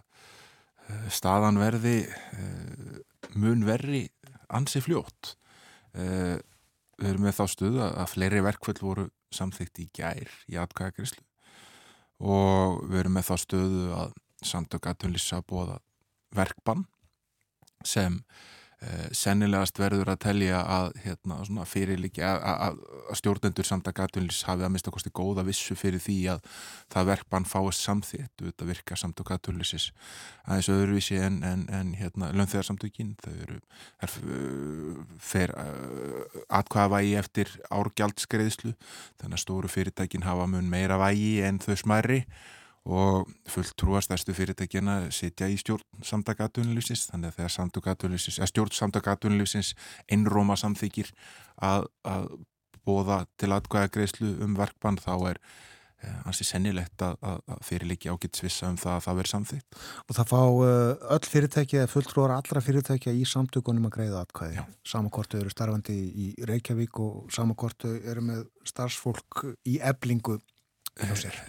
staðan 1.14 1.60
verði 1.60 1.98
eh, 2.08 3.00
mun 3.38 3.62
verri 3.68 4.08
ansi 4.50 4.82
fljótt. 4.82 5.36
Við 7.00 7.08
erum 7.14 7.26
með 7.26 7.36
þá 7.38 7.44
stuðu 7.54 7.82
að 7.88 8.10
fleiri 8.12 8.44
verkvöld 8.44 8.80
voru 8.84 9.06
samþygt 9.32 9.80
í 9.80 9.86
gær 9.96 10.32
í 10.50 10.58
atkvæðagrislu 10.60 11.24
og 12.20 12.82
við 12.90 12.98
erum 13.00 13.14
með 13.16 13.30
þá 13.30 13.36
stuðu 13.40 13.84
að 13.96 14.16
samtök 14.44 14.88
aðtunlýsa 14.90 15.40
bóða 15.48 15.78
verkbann 16.36 16.84
sem 17.86 18.20
sennilegast 19.12 19.76
verður 19.76 20.08
að 20.08 20.20
telja 20.24 20.60
að 20.64 20.94
hérna, 21.04 21.64
fyrirliki 21.68 22.22
að, 22.24 22.78
stjórnendur 23.18 23.66
samt 23.68 23.88
að 23.90 23.98
gatunlýs 23.98 24.38
hafi 24.48 24.64
að 24.64 24.72
mista 24.72 24.92
kosti 24.94 25.12
góða 25.12 25.44
vissu 25.44 25.76
fyrir 25.76 26.00
því 26.00 26.16
að 26.32 26.46
það 26.92 27.10
verkbann 27.10 27.48
fáist 27.48 27.84
samþitt 27.84 28.44
út 28.48 28.64
að 28.64 28.70
virka 28.72 28.96
samt 28.96 29.20
að 29.20 29.28
gatunlýsis 29.34 29.90
aðeins 30.46 30.70
öðruvísi 30.72 31.18
en, 31.20 31.36
en, 31.44 31.66
en 31.76 31.90
hérna, 31.98 32.30
lönnþegarsamtökin 32.32 33.12
þau 33.20 33.34
eru 33.34 33.58
er, 34.00 34.14
fer 35.20 35.52
uh, 35.60 36.40
atkvaða 36.48 36.94
vægi 36.96 37.18
eftir 37.20 37.52
árgjaldskreðslu 37.68 38.72
þannig 39.20 39.36
að 39.36 39.44
stóru 39.44 39.72
fyrirtækin 39.72 40.24
hafa 40.24 40.48
mun 40.48 40.72
meira 40.72 40.96
vægi 41.02 41.42
en 41.44 41.60
þau 41.60 41.76
smæri 41.76 42.22
og 42.88 43.28
fullt 43.48 43.74
trúastærstu 43.78 44.32
fyrirtækjana 44.34 45.10
sitja 45.12 45.50
í 45.52 45.58
stjórn 45.60 45.84
samtakatunlýfsins 46.06 47.10
þannig 47.10 47.32
að 47.32 47.40
þegar 47.40 48.48
stjórn 48.48 48.76
samtakatunlýfsins 48.78 49.74
einróma 50.08 50.56
samþykir 50.56 51.12
að, 51.60 51.90
að 52.08 52.30
bóða 52.86 53.24
til 53.40 53.52
aðgæða 53.52 53.92
greiðslu 53.94 54.30
um 54.44 54.56
verkbann 54.56 54.98
þá 55.00 55.12
er 55.32 55.40
eh, 56.00 56.14
hansi 56.24 56.46
sennilegt 56.48 57.04
að, 57.04 57.18
að, 57.20 57.58
fyrirleiki 57.68 58.08
ágætsvissa 58.08 58.70
um 58.72 58.78
það 58.80 58.94
að 58.96 59.04
það 59.06 59.18
veri 59.20 59.32
samþykt. 59.34 59.80
Og 60.06 60.16
það 60.16 60.30
fá 60.30 60.40
uh, 60.40 61.08
öll 61.16 61.30
fyrirtæki 61.34 61.80
eða 61.82 61.90
fulltrúar 61.92 62.34
allra 62.38 62.64
fyrirtækja 62.64 63.12
í 63.12 63.26
samtökunum 63.28 63.90
að 63.90 63.96
greiða 63.98 64.24
aðkvæði. 64.24 64.64
Samakortu 64.94 65.42
eru 65.42 65.52
starfandi 65.52 65.98
í 66.08 66.30
Reykjavík 66.48 67.02
og 67.04 67.28
samakortu 67.34 67.92
eru 68.00 68.24
með 68.24 68.46
starfsfólk 68.72 69.44
í 69.68 69.76
eblingu 69.84 70.40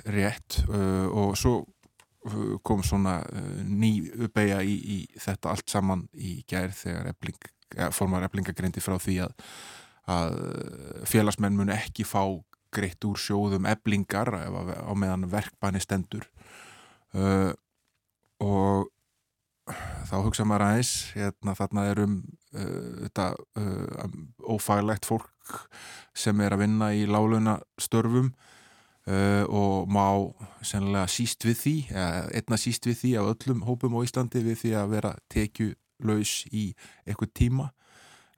rétt 0.05 0.61
uh, 0.69 1.07
og 1.09 1.35
svo 1.39 1.61
uh, 1.61 2.55
kom 2.63 2.83
svona 2.85 3.19
uh, 3.25 3.57
ný 3.65 4.11
uppeyja 4.27 4.61
í, 4.63 4.75
í 4.75 4.97
þetta 5.19 5.51
allt 5.51 5.69
saman 5.71 6.05
í 6.13 6.41
gerð 6.49 6.77
þegar 6.85 7.11
ebling, 7.13 7.51
formar 7.95 8.27
eblingagreindi 8.27 8.83
frá 8.83 8.97
því 8.99 9.17
að, 9.25 9.35
að 10.11 10.39
félagsmenn 11.09 11.57
mun 11.57 11.73
ekki 11.73 12.05
fá 12.07 12.23
greitt 12.71 13.03
úr 13.03 13.19
sjóðum 13.19 13.67
eblingar 13.67 14.31
á 14.31 14.91
meðan 14.95 15.27
verkbæni 15.31 15.81
stendur. 15.83 16.27
Uh, 17.11 17.51
og 18.41 18.87
þá 20.09 20.15
hugsa 20.25 20.45
maður 20.47 20.65
aðeins 20.67 20.93
hérna 21.15 21.55
þarna 21.57 21.83
er 21.91 22.01
um 22.05 22.15
uh, 22.55 23.03
þetta 23.03 23.27
uh, 23.59 24.15
ófaglegt 24.55 25.07
fólk 25.07 25.59
sem 26.17 26.39
er 26.43 26.55
að 26.55 26.65
vinna 26.65 26.91
í 26.95 27.05
láluna 27.09 27.59
störfum 27.81 28.31
Uh, 29.09 29.43
og 29.49 29.89
má 29.89 30.05
sennilega 30.61 31.09
síst 31.09 31.41
við 31.41 31.55
því, 31.57 31.75
einna 32.37 32.57
síst 32.61 32.85
við 32.85 32.99
því 32.99 33.13
af 33.17 33.29
öllum 33.31 33.63
hópum 33.65 33.95
á 33.97 34.05
Íslandi 34.05 34.43
við 34.45 34.59
því 34.61 34.73
að 34.77 34.91
vera 34.91 35.13
tekjulaus 35.33 36.33
í 36.53 36.67
eitthvað 37.07 37.31
tíma. 37.39 37.71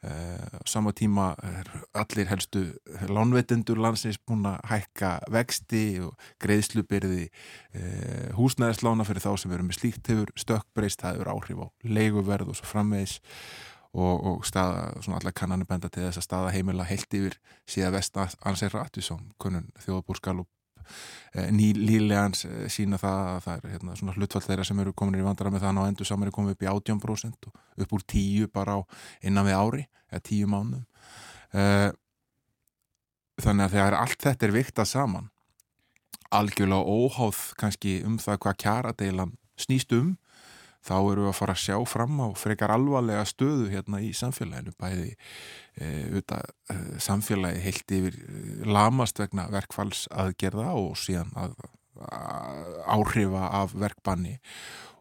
Uh, 0.03 0.59
sama 0.67 0.91
tíma 0.91 1.29
er 1.47 1.67
allir 1.95 2.27
helstu 2.27 2.63
lánveitendur 3.07 3.79
landsins 3.79 4.17
búin 4.19 4.47
að 4.47 4.57
hækka 4.67 5.11
vexti 5.31 5.83
og 6.03 6.17
greiðslubyrði 6.43 7.27
uh, 7.27 8.31
húsnæðislána 8.35 9.03
fyrir 9.07 9.23
þá 9.23 9.29
sem 9.39 9.53
eru 9.55 9.67
með 9.67 9.77
slíkt 9.79 10.11
hefur 10.11 10.33
stökkbreyst, 10.43 11.03
það 11.03 11.19
hefur 11.21 11.31
áhrif 11.35 11.63
á 11.63 11.67
leiguverð 11.87 12.51
og 12.51 12.59
svo 12.59 12.67
framvegis 12.71 13.21
og, 13.93 14.25
og 14.25 14.45
staða, 14.47 14.89
svona 15.03 15.19
allar 15.19 15.35
kannanir 15.37 15.69
benda 15.69 15.89
til 15.89 16.07
þess 16.07 16.21
að 16.21 16.27
staða 16.27 16.51
heimila 16.55 16.85
heilt 16.87 17.13
yfir 17.13 17.37
síðan 17.69 17.95
vest 17.97 18.17
ansið 18.17 18.73
Ratvísson, 18.73 19.25
kunnun 19.41 19.69
þjóðbúrskalup 19.85 20.49
eh, 21.35 21.49
nýlegans 21.53 22.45
eh, 22.49 22.69
sína 22.73 22.97
það 23.01 23.19
að 23.33 23.41
það 23.45 23.57
er 23.57 23.75
hérna, 23.75 23.97
svona 23.99 24.15
hlutfall 24.17 24.45
þeirra 24.47 24.67
sem 24.69 24.81
eru 24.83 24.95
komin 24.97 25.19
í 25.21 25.25
vandara 25.25 25.53
með 25.53 25.67
þann 25.67 25.81
á 25.81 25.87
endur 25.87 26.09
saman 26.09 26.31
er 26.31 26.35
komið 26.35 26.57
upp 26.57 26.65
í 26.65 26.71
18% 26.71 27.49
og 27.51 27.85
upp 27.85 27.93
úr 27.97 28.07
10 28.15 28.49
bara 28.53 28.79
á 28.79 28.79
innan 29.21 29.47
við 29.49 29.59
ári 29.59 29.85
eða 30.09 30.25
10 30.31 30.49
mánuðum. 30.55 30.87
Eh, 31.53 31.91
þannig 33.43 33.67
að 33.67 33.77
þegar 33.77 33.99
allt 33.99 34.25
þetta 34.25 34.47
er 34.47 34.57
viktað 34.57 34.89
saman 34.89 35.29
algjörlega 36.33 36.81
óháð 36.81 37.39
kannski 37.61 37.99
um 38.07 38.17
það 38.21 38.39
hvað 38.45 38.59
kjaradeilan 38.63 39.33
snýst 39.59 39.93
um 39.93 40.15
þá 40.83 40.95
eru 40.99 41.23
við 41.23 41.29
að 41.31 41.37
fara 41.37 41.55
að 41.55 41.61
sjá 41.63 41.77
fram 41.87 42.19
á 42.19 42.27
frekar 42.37 42.73
alvarlega 42.75 43.23
stöðu 43.27 43.69
hérna 43.71 44.01
í 44.03 44.11
samfélaginu 44.17 44.73
bæði 44.79 45.11
e, 45.79 45.89
e, 46.19 46.77
samfélagi 47.03 47.61
heilt 47.63 47.93
yfir 47.97 48.17
e, 48.19 48.39
lamast 48.67 49.21
vegna 49.21 49.47
verkfallsaðgerða 49.53 50.73
og 50.79 50.97
síðan 50.99 51.31
að, 51.39 51.55
að 52.07 52.73
áhrifa 52.97 53.45
af 53.61 53.77
verkbanni. 53.79 54.39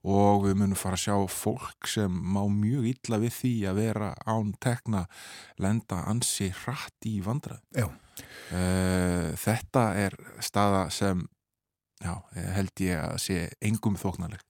Og 0.02 0.48
við 0.48 0.56
munum 0.58 0.78
fara 0.78 0.96
að 0.98 1.04
sjá 1.04 1.16
fólk 1.30 1.86
sem 1.86 2.10
má 2.10 2.40
mjög 2.50 2.88
illa 2.90 3.20
við 3.22 3.36
því 3.36 3.52
að 3.70 3.76
vera 3.78 4.08
án 4.26 4.48
tekna 4.58 5.04
lenda 5.62 6.00
ansi 6.10 6.48
hratt 6.64 7.06
í 7.06 7.20
vandrað 7.22 7.62
e, 7.78 8.62
þetta 9.38 9.84
er 10.02 10.16
staða 10.42 10.88
sem 10.90 11.22
já, 12.02 12.16
held 12.56 12.82
ég 12.82 12.98
að 12.98 13.20
sé 13.22 13.38
engum 13.62 13.94
þóknarlegt 14.00 14.48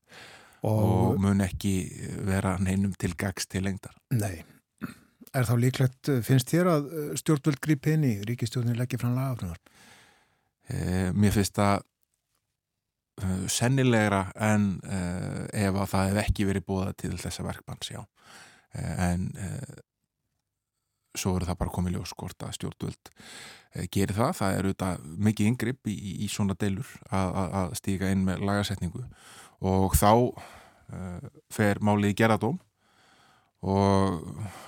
og, 0.62 0.80
og 0.82 1.20
mun 1.22 1.44
ekki 1.44 1.74
vera 2.26 2.56
neinum 2.62 2.94
til 2.98 3.16
gags 3.18 3.48
til 3.50 3.66
lengdar. 3.66 3.94
Nei. 4.14 4.40
Er 5.32 5.46
þá 5.48 5.54
líklegt, 5.56 6.10
finnst 6.26 6.50
þér 6.52 6.68
að 6.68 6.90
stjórnvöld 7.20 7.60
grípi 7.64 7.94
inn 7.96 8.04
í 8.04 8.16
ríkistjórnir 8.28 8.76
leggja 8.76 9.00
fram 9.00 9.16
lagafröðar? 9.16 9.60
Eh, 10.72 11.08
mér 11.16 11.32
finnst 11.34 11.58
að 11.58 11.80
uh, 13.22 13.46
sennilegra 13.50 14.26
en 14.38 14.76
uh, 14.86 15.46
ef 15.48 15.74
að 15.74 15.88
það 15.94 16.10
hef 16.10 16.20
ekki 16.26 16.46
verið 16.48 16.66
búið 16.68 16.92
til 17.02 17.16
þessa 17.20 17.46
verkmanns, 17.46 17.90
já. 17.94 18.02
Uh, 18.76 18.94
en 19.08 19.26
uh, 19.34 19.80
svo 21.18 21.34
eru 21.36 21.48
það 21.48 21.58
bara 21.60 21.74
komið 21.74 21.98
ljós 21.98 22.12
skort 22.14 22.44
að 22.46 22.54
stjórnvöld 22.56 23.10
gerir 23.92 24.16
það. 24.16 24.30
Það 24.38 24.54
er 24.54 24.66
auðvitað 24.68 25.04
mikið 25.28 25.48
yngripp 25.50 25.88
í, 25.88 25.96
í, 25.96 26.12
í 26.24 26.28
svona 26.32 26.56
deilur 26.60 26.88
að, 27.08 27.28
að, 27.42 27.52
að 27.58 27.74
stíka 27.80 28.12
inn 28.12 28.24
með 28.24 28.44
lagasetningu 28.48 29.02
og 29.02 29.41
þá 29.62 30.12
uh, 30.12 31.26
fer 31.52 31.80
málið 31.84 32.12
í 32.12 32.18
gerðardóm 32.18 32.58
og 33.62 34.24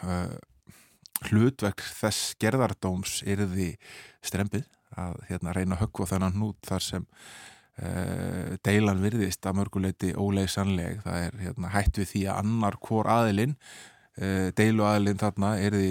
uh, 0.07 0.37
hlutverk 1.29 1.83
þess 1.83 2.35
gerðardóms 2.43 3.23
erði 3.27 3.75
strempið 4.25 4.69
að 4.95 5.19
hérna, 5.31 5.55
reyna 5.57 5.75
að 5.75 5.87
höggva 5.87 6.07
þennan 6.13 6.37
hnút 6.37 6.61
þar 6.69 6.87
sem 6.87 7.07
uh, 7.09 8.55
deilan 8.67 9.03
virðist 9.03 9.47
að 9.47 9.59
mörguleiti 9.59 10.13
óleysanleg. 10.15 11.03
Það 11.03 11.27
er 11.27 11.43
hérna, 11.43 11.73
hætt 11.75 11.99
við 11.99 12.13
því 12.13 12.25
að 12.29 12.45
annar 12.45 12.79
hvor 12.83 13.11
aðilinn 13.11 13.59
deilu 14.55 14.85
aðilinn 14.87 15.19
þarna 15.19 15.49
erði 15.59 15.89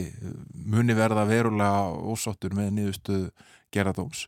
muni 0.71 0.93
verða 0.95 1.25
verulega 1.27 1.89
ósáttur 2.07 2.53
með 2.55 2.69
niðurstöðu 2.77 3.25
gerðardóms 3.75 4.21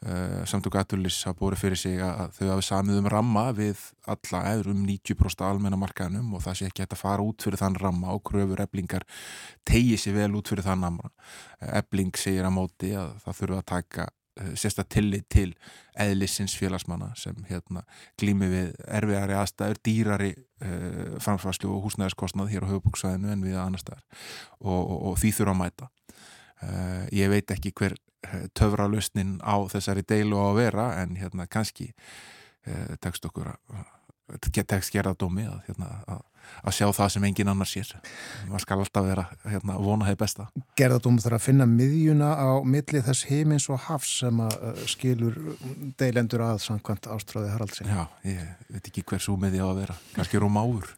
Uh, 0.00 0.46
samtök 0.48 0.78
aðtulis 0.80 1.18
hafa 1.26 1.36
búið 1.36 1.58
fyrir 1.60 1.76
sig 1.76 1.98
að 2.00 2.30
þau 2.38 2.46
hafi 2.54 2.62
samið 2.70 3.00
um 3.02 3.08
ramma 3.12 3.42
við 3.52 3.82
alla 4.08 4.38
eður 4.54 4.70
um 4.72 4.86
90% 4.88 5.44
almennamarkaðnum 5.44 6.30
og 6.38 6.40
það 6.40 6.56
sé 6.56 6.68
ekki 6.70 6.86
hægt 6.86 6.94
að 6.96 7.02
fara 7.02 7.26
út 7.28 7.44
fyrir 7.44 7.60
þann 7.60 7.76
ramma 7.82 8.14
og 8.14 8.22
kröfur 8.30 8.62
eblingar 8.64 9.04
tegi 9.68 9.98
sér 10.00 10.16
vel 10.16 10.30
út 10.40 10.48
fyrir 10.48 10.64
þann 10.64 10.88
ramma. 10.88 11.12
Ebling 11.82 12.16
segir 12.16 12.48
að 12.48 12.56
móti 12.56 12.94
að 12.96 13.12
það 13.26 13.38
þurfa 13.42 13.60
að 13.60 13.70
taka 13.74 14.08
uh, 14.08 14.50
sérsta 14.64 14.88
tillit 14.88 15.28
til 15.36 15.50
eðlissins 15.92 16.56
félagsmanna 16.56 17.12
sem 17.20 17.44
hérna 17.52 17.84
glými 18.16 18.48
við 18.56 18.74
erfiðari 18.88 19.36
aðstæður, 19.36 19.84
dýrari 19.84 20.34
uh, 20.64 21.16
framfærslu 21.20 21.74
og 21.76 21.90
húsnæðarskostnað 21.90 22.54
hér 22.54 22.64
á 22.64 22.70
höfubúksvæðinu 22.72 23.36
en 23.36 23.44
við 23.44 23.60
annar 23.60 23.84
staðar 23.84 24.06
og, 24.64 24.80
og, 24.80 25.00
og 25.12 25.20
því 25.20 25.36
þurfa 25.42 25.58
að 25.58 25.66
mæta. 25.66 25.96
Ég 27.16 27.30
veit 27.32 27.48
ekki 27.54 27.70
hver 27.72 27.94
töfralustnin 28.54 29.38
á 29.42 29.56
þessari 29.72 30.04
deilu 30.06 30.38
á 30.40 30.44
að 30.50 30.60
vera 30.60 30.86
en 31.02 31.16
hérna 31.20 31.46
kannski 31.50 31.90
eh, 32.66 32.96
tekst 33.00 33.26
okkur 33.26 33.52
að 33.54 33.99
tekst 34.38 34.92
gerðardómi 34.94 35.46
að, 35.48 35.62
hérna, 35.68 35.88
að, 36.10 36.20
að 36.66 36.74
sjá 36.76 36.86
það 36.96 37.10
sem 37.14 37.24
engin 37.28 37.50
annar 37.52 37.68
sér. 37.68 37.90
Maður 38.48 38.62
skal 38.64 38.78
alltaf 38.82 39.06
vera 39.06 39.24
hérna, 39.44 39.76
vona 39.82 40.08
þeir 40.08 40.18
besta. 40.20 40.46
Gerðardómi 40.78 41.24
þarf 41.24 41.38
að 41.38 41.44
finna 41.46 41.66
miðjuna 41.70 42.30
á 42.36 42.50
milli 42.66 43.02
þess 43.06 43.26
heimins 43.30 43.68
og 43.72 43.82
hafs 43.86 44.12
sem 44.22 44.42
að 44.44 44.56
uh, 44.58 44.84
skilur 44.90 45.38
deilendur 46.00 46.44
að 46.46 46.62
samkvæmt 46.66 47.10
ástráði 47.14 47.52
Haraldsin 47.54 47.90
Já, 47.90 48.04
ég 48.28 48.70
veit 48.70 48.90
ekki 48.92 49.04
hver 49.10 49.24
svo 49.24 49.36
miði 49.40 49.62
á 49.62 49.66
að 49.68 49.82
vera. 49.82 49.98
Kannski 50.14 50.42
rúm 50.42 50.58
áður 50.60 50.88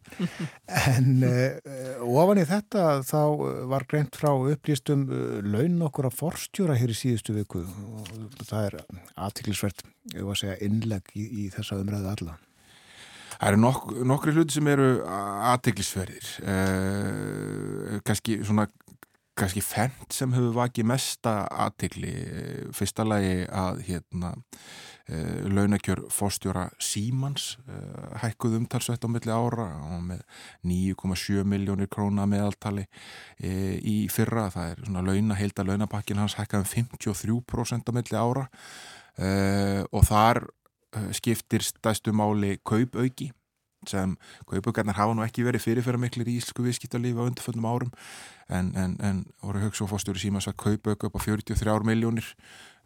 En 0.93 1.27
uh, 1.27 2.07
ofan 2.07 2.43
í 2.43 2.47
þetta 2.49 2.87
þá 3.09 3.23
var 3.73 3.89
greint 3.91 4.17
frá 4.19 4.33
upplýstum 4.35 5.09
uh, 5.09 5.41
laun 5.45 5.81
okkur 5.89 6.11
að 6.11 6.19
forstjóra 6.21 6.79
hér 6.79 6.95
í 6.95 6.99
síðustu 6.99 7.37
viku. 7.37 7.65
Og 7.67 8.47
það 8.47 8.71
er 8.71 8.79
aðtiklisvert, 9.17 9.85
ég 10.15 10.25
var 10.25 10.37
að 10.37 10.43
segja 10.45 10.63
innleg 10.67 11.13
í, 11.17 11.29
í 11.45 11.51
þessa 11.53 11.81
umræðu 11.83 12.11
alla 12.15 12.39
Það 13.43 13.49
eru 13.51 13.59
nok 13.59 13.87
nokkri 14.07 14.33
hluti 14.37 14.55
sem 14.55 14.69
eru 14.71 14.85
aðteglisverðir 15.03 16.27
eh, 16.47 17.97
kannski 18.07 18.37
svona 18.47 18.69
kannski 19.35 19.63
fendt 19.65 20.15
sem 20.15 20.31
hefur 20.31 20.53
vakið 20.61 20.87
mesta 20.87 21.33
aðtegli 21.65 22.13
fyrsta 22.77 23.03
lagi 23.03 23.41
að 23.49 23.81
hérna 23.89 24.31
eh, 25.09 25.43
launakjör 25.51 26.05
fórstjóra 26.15 26.69
Símans 26.79 27.57
eh, 27.67 28.15
hækkuð 28.23 28.61
umtalsvett 28.61 29.03
á 29.03 29.09
milli 29.11 29.35
ára. 29.35 29.67
Og 29.91 30.07
með 30.07 30.23
9,7 30.69 31.43
miljónir 31.49 31.91
króna 31.91 32.29
meðaltali 32.31 32.87
eh, 32.87 33.75
í 33.83 34.07
fyrra, 34.13 34.51
það 34.55 34.71
er 34.71 34.87
svona 34.87 35.07
launa, 35.11 35.43
heilda 35.43 35.67
launapakkin 35.67 36.23
hans 36.23 36.39
hækkaðum 36.39 36.71
53% 36.95 37.91
á 37.91 37.93
milli 37.99 38.23
ára. 38.23 38.47
Eh, 39.19 39.83
og 39.91 40.07
þar 40.09 40.47
skiptir 41.17 41.65
stæstu 41.65 42.13
máli 42.17 42.59
kaupauki 42.69 43.31
sem 43.89 44.17
kaupaukarnar 44.47 44.97
hafa 44.97 45.15
nú 45.17 45.25
ekki 45.25 45.45
verið 45.47 45.65
fyrirfæra 45.65 46.01
miklir 46.01 46.29
í 46.31 46.37
íslensku 46.39 46.65
viðskiptarlífi 46.67 47.19
á 47.19 47.27
undirföldum 47.27 47.67
árum 47.67 47.91
en, 48.49 48.71
en, 48.79 48.97
en 49.03 49.23
voru 49.43 49.63
högst 49.65 49.83
og 49.85 49.91
fórstjóri 49.93 50.23
síma 50.23 50.43
að 50.43 50.59
kaupauka 50.63 51.09
upp 51.09 51.19
á 51.19 51.21
43 51.25 51.89
miljónir 51.89 52.29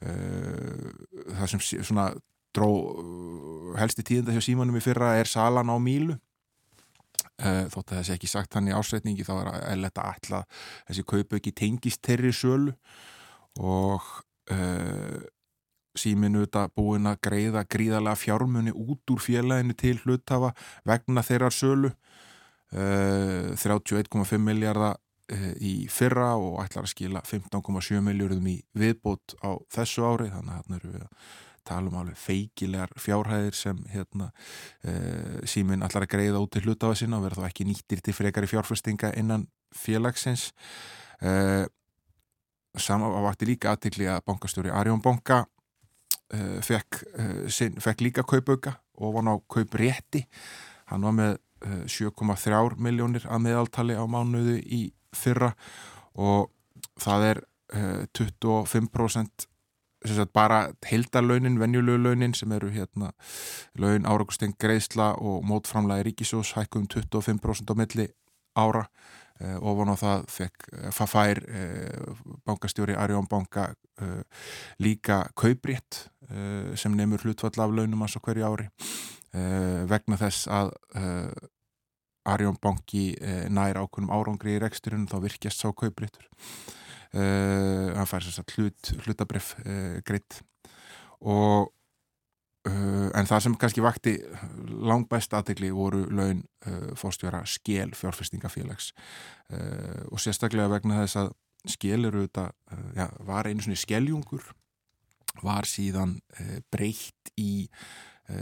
eh, 0.00 0.86
það 1.36 1.50
sem 1.52 1.64
svona 1.84 2.08
dró 2.56 2.70
eh, 2.70 3.74
helsti 3.82 4.06
tíðenda 4.06 4.36
hjá 4.36 4.44
símanum 4.44 4.78
í 4.78 4.84
fyrra 4.84 5.16
er 5.20 5.28
salan 5.30 5.72
á 5.72 5.76
mílu. 5.80 6.16
Þótt 7.36 7.90
að 7.92 7.98
þessi 7.98 8.12
ekki 8.14 8.28
sagt 8.32 8.54
hann 8.56 8.68
í 8.70 8.72
ásreitningi 8.72 9.24
þá 9.24 9.32
er 9.34 9.48
eðletta 9.74 10.06
alla 10.08 10.38
þessi 10.88 11.02
kaupauki 11.04 11.52
tengist 11.52 12.00
terri 12.04 12.30
sölu 12.32 12.72
og 13.60 14.06
síminu 16.00 16.44
þetta 16.44 16.66
búin 16.76 17.08
að 17.10 17.20
greiða 17.26 17.64
gríðarlega 17.68 18.20
fjármunni 18.20 18.74
út 18.74 19.12
úr 19.12 19.22
félaginu 19.22 19.76
til 19.78 19.96
hlutafa 20.04 20.52
vegna 20.88 21.24
þeirrar 21.26 21.54
sölu. 21.54 21.92
Uh, 22.74 23.54
31,5 23.54 24.40
miljardar 24.42 24.96
uh, 25.32 25.52
í 25.62 25.86
fyrra 25.92 26.32
og 26.34 26.58
ætlar 26.64 26.88
að 26.88 26.94
skila 26.96 27.22
15,7 27.22 28.02
miljardum 28.02 28.48
í 28.50 28.56
viðbót 28.76 29.36
á 29.40 29.54
þessu 29.72 30.06
ári. 30.06 30.30
Þannig 30.32 30.52
að 30.52 30.58
hérna 30.58 30.80
eru 30.80 30.94
við 30.94 31.04
að 31.06 31.28
tala 31.66 31.90
um 31.90 31.98
alveg 31.98 32.18
feikilegar 32.22 32.92
fjárhæðir 33.02 33.56
sem 33.58 33.78
hérna, 33.90 34.30
uh, 34.86 35.38
símin 35.48 35.86
ætlar 35.86 36.06
að 36.06 36.12
greiða 36.14 36.42
út 36.42 36.52
til 36.54 36.66
hlutafa 36.66 36.98
sinna 36.98 37.20
og 37.20 37.26
verða 37.26 37.46
þá 37.46 37.50
ekki 37.50 37.66
nýttir 37.70 38.02
til 38.02 38.14
frekari 38.14 38.50
fjárfestinga 38.50 39.14
innan 39.18 39.48
félagsins. 39.74 40.50
Uh, 41.22 41.64
Samá 42.76 43.08
vakti 43.24 43.46
líka 43.48 43.70
aðtikli 43.72 44.04
að 44.10 44.24
bankastjóri 44.28 44.68
Arjón 44.68 45.00
Banka 45.00 45.46
uh, 46.34 46.58
fekk, 46.64 47.02
uh, 47.18 47.48
sin, 47.52 47.76
fekk 47.80 48.00
líka 48.06 48.24
kaupauka 48.26 48.76
og 48.96 49.14
var 49.16 49.26
ná 49.26 49.34
kauprétti. 49.52 50.26
Hann 50.90 51.04
var 51.04 51.14
með 51.16 51.34
uh, 51.66 51.82
eh, 51.82 51.84
7,3 51.88 52.76
miljónir 52.78 53.26
að 53.28 53.44
meðaltali 53.48 53.96
á 53.96 54.04
mánuðu 54.06 54.56
í 54.60 54.92
fyrra 55.16 55.52
og 56.14 56.50
það 57.00 57.30
er 57.32 57.44
25% 58.14 59.46
bara 60.36 60.58
heildarlaunin, 60.86 61.58
venjulegu 61.58 61.98
launin 61.98 62.34
sem 62.36 62.52
eru 62.54 62.68
hérna 62.70 63.10
laun 63.74 64.06
áraugustengt 64.06 64.58
greiðsla 64.62 65.16
og 65.18 65.42
mótframlega 65.48 66.06
ríkisós 66.06 66.52
hækkum 66.54 66.86
25% 66.86 67.72
á 67.72 67.74
milli 67.74 68.06
ára. 68.54 68.86
Uh, 69.36 69.58
ofan 69.60 69.90
á 69.92 69.96
það 70.00 70.22
fekk 70.32 70.68
Fafær 70.96 71.42
uh, 71.44 72.14
bankastjóri 72.48 72.94
Arjón 72.96 73.26
banka 73.28 73.74
líka 74.80 75.26
kauprétt 75.36 76.06
sem 76.76 76.96
nefnur 76.96 77.22
hlutfall 77.22 77.62
af 77.62 77.74
launum 77.74 78.02
hans 78.02 78.16
á 78.18 78.20
hverju 78.20 78.46
ári 78.48 78.66
vegna 79.86 80.18
þess 80.20 80.48
að 80.48 80.72
Arjón 82.26 82.56
banki 82.58 83.14
nær 83.54 83.78
ákunum 83.78 84.10
árangri 84.10 84.56
í 84.56 84.58
reksturinn 84.58 85.06
þá 85.06 85.20
virkjast 85.22 85.62
sá 85.62 85.70
kaupréttur. 85.70 86.26
Hann 87.14 88.08
fær 88.10 88.26
þess 88.26 88.42
að 88.42 88.56
hlut, 88.56 88.92
hlutabref 89.04 89.52
greitt 90.08 90.40
og 91.22 91.70
en 92.66 93.28
það 93.30 93.44
sem 93.44 93.54
kannski 93.54 93.84
vakti 93.84 94.16
langbæst 94.66 95.36
aðtegli 95.38 95.70
voru 95.70 96.02
laun 96.10 96.42
fórstjóra 96.98 97.44
skél 97.46 97.94
fjárfestingafélags. 97.94 98.90
Og 100.10 100.18
sérstaklega 100.18 100.72
vegna 100.74 101.04
þess 101.04 101.20
að 101.22 101.30
skél 101.70 102.08
eru 102.08 102.26
þetta, 102.26 102.50
já, 102.98 103.06
var 103.26 103.46
einu 103.46 103.62
svona 103.62 103.78
skéljungur 103.78 104.50
var 105.44 105.68
síðan 105.68 106.18
breytt 106.72 107.32
í 107.36 107.68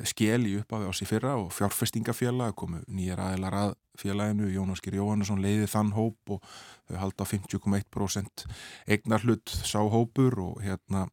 skél 0.09 0.47
í 0.49 0.55
upphafi 0.61 0.89
ás 0.89 1.03
í 1.05 1.09
fyrra 1.09 1.35
og 1.37 1.51
fjárfestingafélag 1.53 2.55
komu 2.57 2.79
nýjar 2.89 3.21
aðeinar 3.21 3.57
að 3.59 3.75
félaginu, 4.01 4.49
Jónaskir 4.51 4.97
Jóhannesson 4.97 5.43
leiði 5.45 5.67
þann 5.71 5.93
hóp 5.95 6.37
og 6.37 6.47
þau 6.89 6.97
halda 7.03 7.27
50,1% 7.29 8.47
eignar 8.89 9.27
hlut 9.27 9.53
sá 9.61 9.83
hópur 9.85 10.41
og 10.47 10.63
hérna 10.65 11.05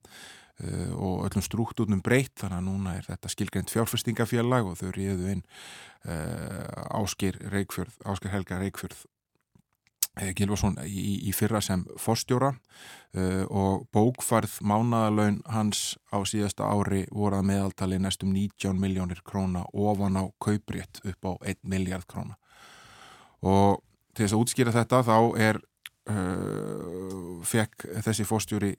Uh, 0.62 0.92
og 1.00 1.24
öllum 1.26 1.42
struktúrnum 1.42 2.02
breytt 2.06 2.36
þannig 2.38 2.60
að 2.60 2.66
núna 2.68 2.92
er 3.00 3.06
þetta 3.08 3.30
skilgreint 3.34 3.72
fjárfestingafélag 3.72 4.68
og 4.70 4.76
þau 4.78 4.92
ríðu 4.94 5.32
inn 5.32 5.40
uh, 6.06 7.00
Áskir, 7.00 7.40
Reykjörð, 7.50 7.96
Áskir 8.06 8.30
Helga 8.30 8.60
Reykjörð 8.60 9.00
Gilvarsson 10.36 10.76
í, 10.84 11.30
í 11.30 11.32
fyrra 11.32 11.62
sem 11.64 11.86
fórstjóra 12.00 12.52
og 13.48 13.86
bókfarð 13.96 14.58
mánadalaun 14.68 15.40
hans 15.48 15.96
á 16.12 16.20
síðasta 16.28 16.68
ári 16.68 17.06
voru 17.12 17.40
að 17.40 17.48
meðaltali 17.48 18.00
næstum 18.00 18.34
19 18.36 18.76
miljónir 18.80 19.22
króna 19.24 19.64
ofan 19.72 20.20
á 20.20 20.28
kauprétt 20.44 21.00
upp 21.08 21.28
á 21.28 21.32
1 21.48 21.64
miljard 21.64 22.04
króna. 22.12 22.36
Og 23.40 23.80
til 24.12 24.26
þess 24.26 24.36
að 24.36 24.44
útskýra 24.44 24.76
þetta 24.76 25.02
þá 25.08 25.18
er 25.40 25.62
fekk 27.48 27.88
þessi 28.04 28.28
fórstjóri 28.28 28.76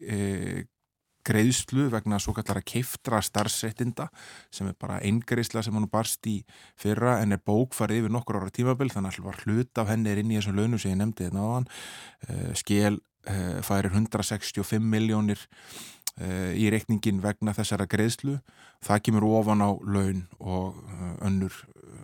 greiðslu 1.27 1.89
vegna 1.93 2.19
svo 2.23 2.35
kallara 2.37 2.65
keiftra 2.67 3.21
starfsreitinda 3.23 4.09
sem 4.51 4.71
er 4.71 4.77
bara 4.81 5.01
eingreisla 5.05 5.63
sem 5.63 5.77
hann 5.79 5.91
barst 5.93 6.27
í 6.27 6.41
fyrra 6.81 7.21
en 7.23 7.37
er 7.37 7.43
bókfarið 7.47 8.03
yfir 8.03 8.15
nokkur 8.17 8.41
ára 8.41 8.53
tímabill 8.55 8.91
þannig 8.93 9.23
að 9.23 9.45
hlut 9.45 9.83
af 9.83 9.93
henni 9.93 10.13
er 10.13 10.23
inn 10.23 10.35
í 10.35 10.39
þessum 10.41 10.59
launum 10.59 10.83
sem 10.83 10.95
ég 10.95 11.01
nefndi 11.01 11.31
þetta 11.31 11.47
á 11.47 11.51
hann 11.55 11.71
skil 12.59 13.01
færir 13.63 13.93
165 13.93 14.83
miljónir 14.83 15.43
í 16.21 16.69
reikningin 16.71 17.23
vegna 17.23 17.55
þessara 17.57 17.87
greiðslu. 17.89 18.39
Það 18.85 19.03
kemur 19.07 19.25
ofan 19.25 19.65
á 19.65 19.71
laun 19.81 20.27
og 20.39 20.77
önnur 21.25 21.55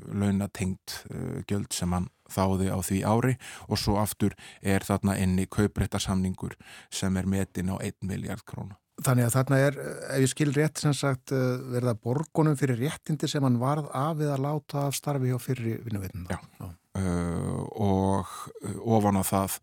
launatengt 0.08 1.02
gjöld 1.50 1.72
sem 1.76 1.92
hann 1.92 2.08
þáði 2.32 2.70
á 2.72 2.78
því 2.80 3.02
ári. 3.04 3.36
Og 3.68 3.78
svo 3.78 3.98
aftur 4.00 4.36
er 4.62 4.86
þarna 4.86 5.18
inni 5.20 5.46
kauprættarsamningur 5.46 6.56
sem 6.90 7.16
er 7.16 7.26
metin 7.26 7.74
á 7.74 7.76
1 7.76 8.00
miljard 8.02 8.44
krónu. 8.48 8.78
Þannig 8.98 9.28
að 9.28 9.34
þarna 9.36 9.58
er, 9.62 9.76
ef 10.10 10.22
ég 10.24 10.30
skil 10.32 10.50
rétt 10.56 10.80
sem 10.82 10.94
sagt, 10.96 11.32
eh, 11.32 11.60
verða 11.74 11.94
borgunum 11.94 12.56
fyrir 12.58 12.80
réttindi 12.82 13.28
sem 13.30 13.44
hann 13.46 13.60
varð 13.60 13.86
af 13.94 14.16
við 14.18 14.32
að 14.34 14.44
láta 14.46 14.86
af 14.88 14.96
starfi 14.98 15.30
hjá 15.30 15.38
fyrir 15.42 15.78
vinnuveitinu. 15.86 16.26
Já. 16.32 16.40
Já. 16.58 16.72
Uh, 16.98 17.62
og 17.78 18.26
uh, 18.64 18.78
ofan 18.96 19.18
á 19.20 19.22
það 19.22 19.56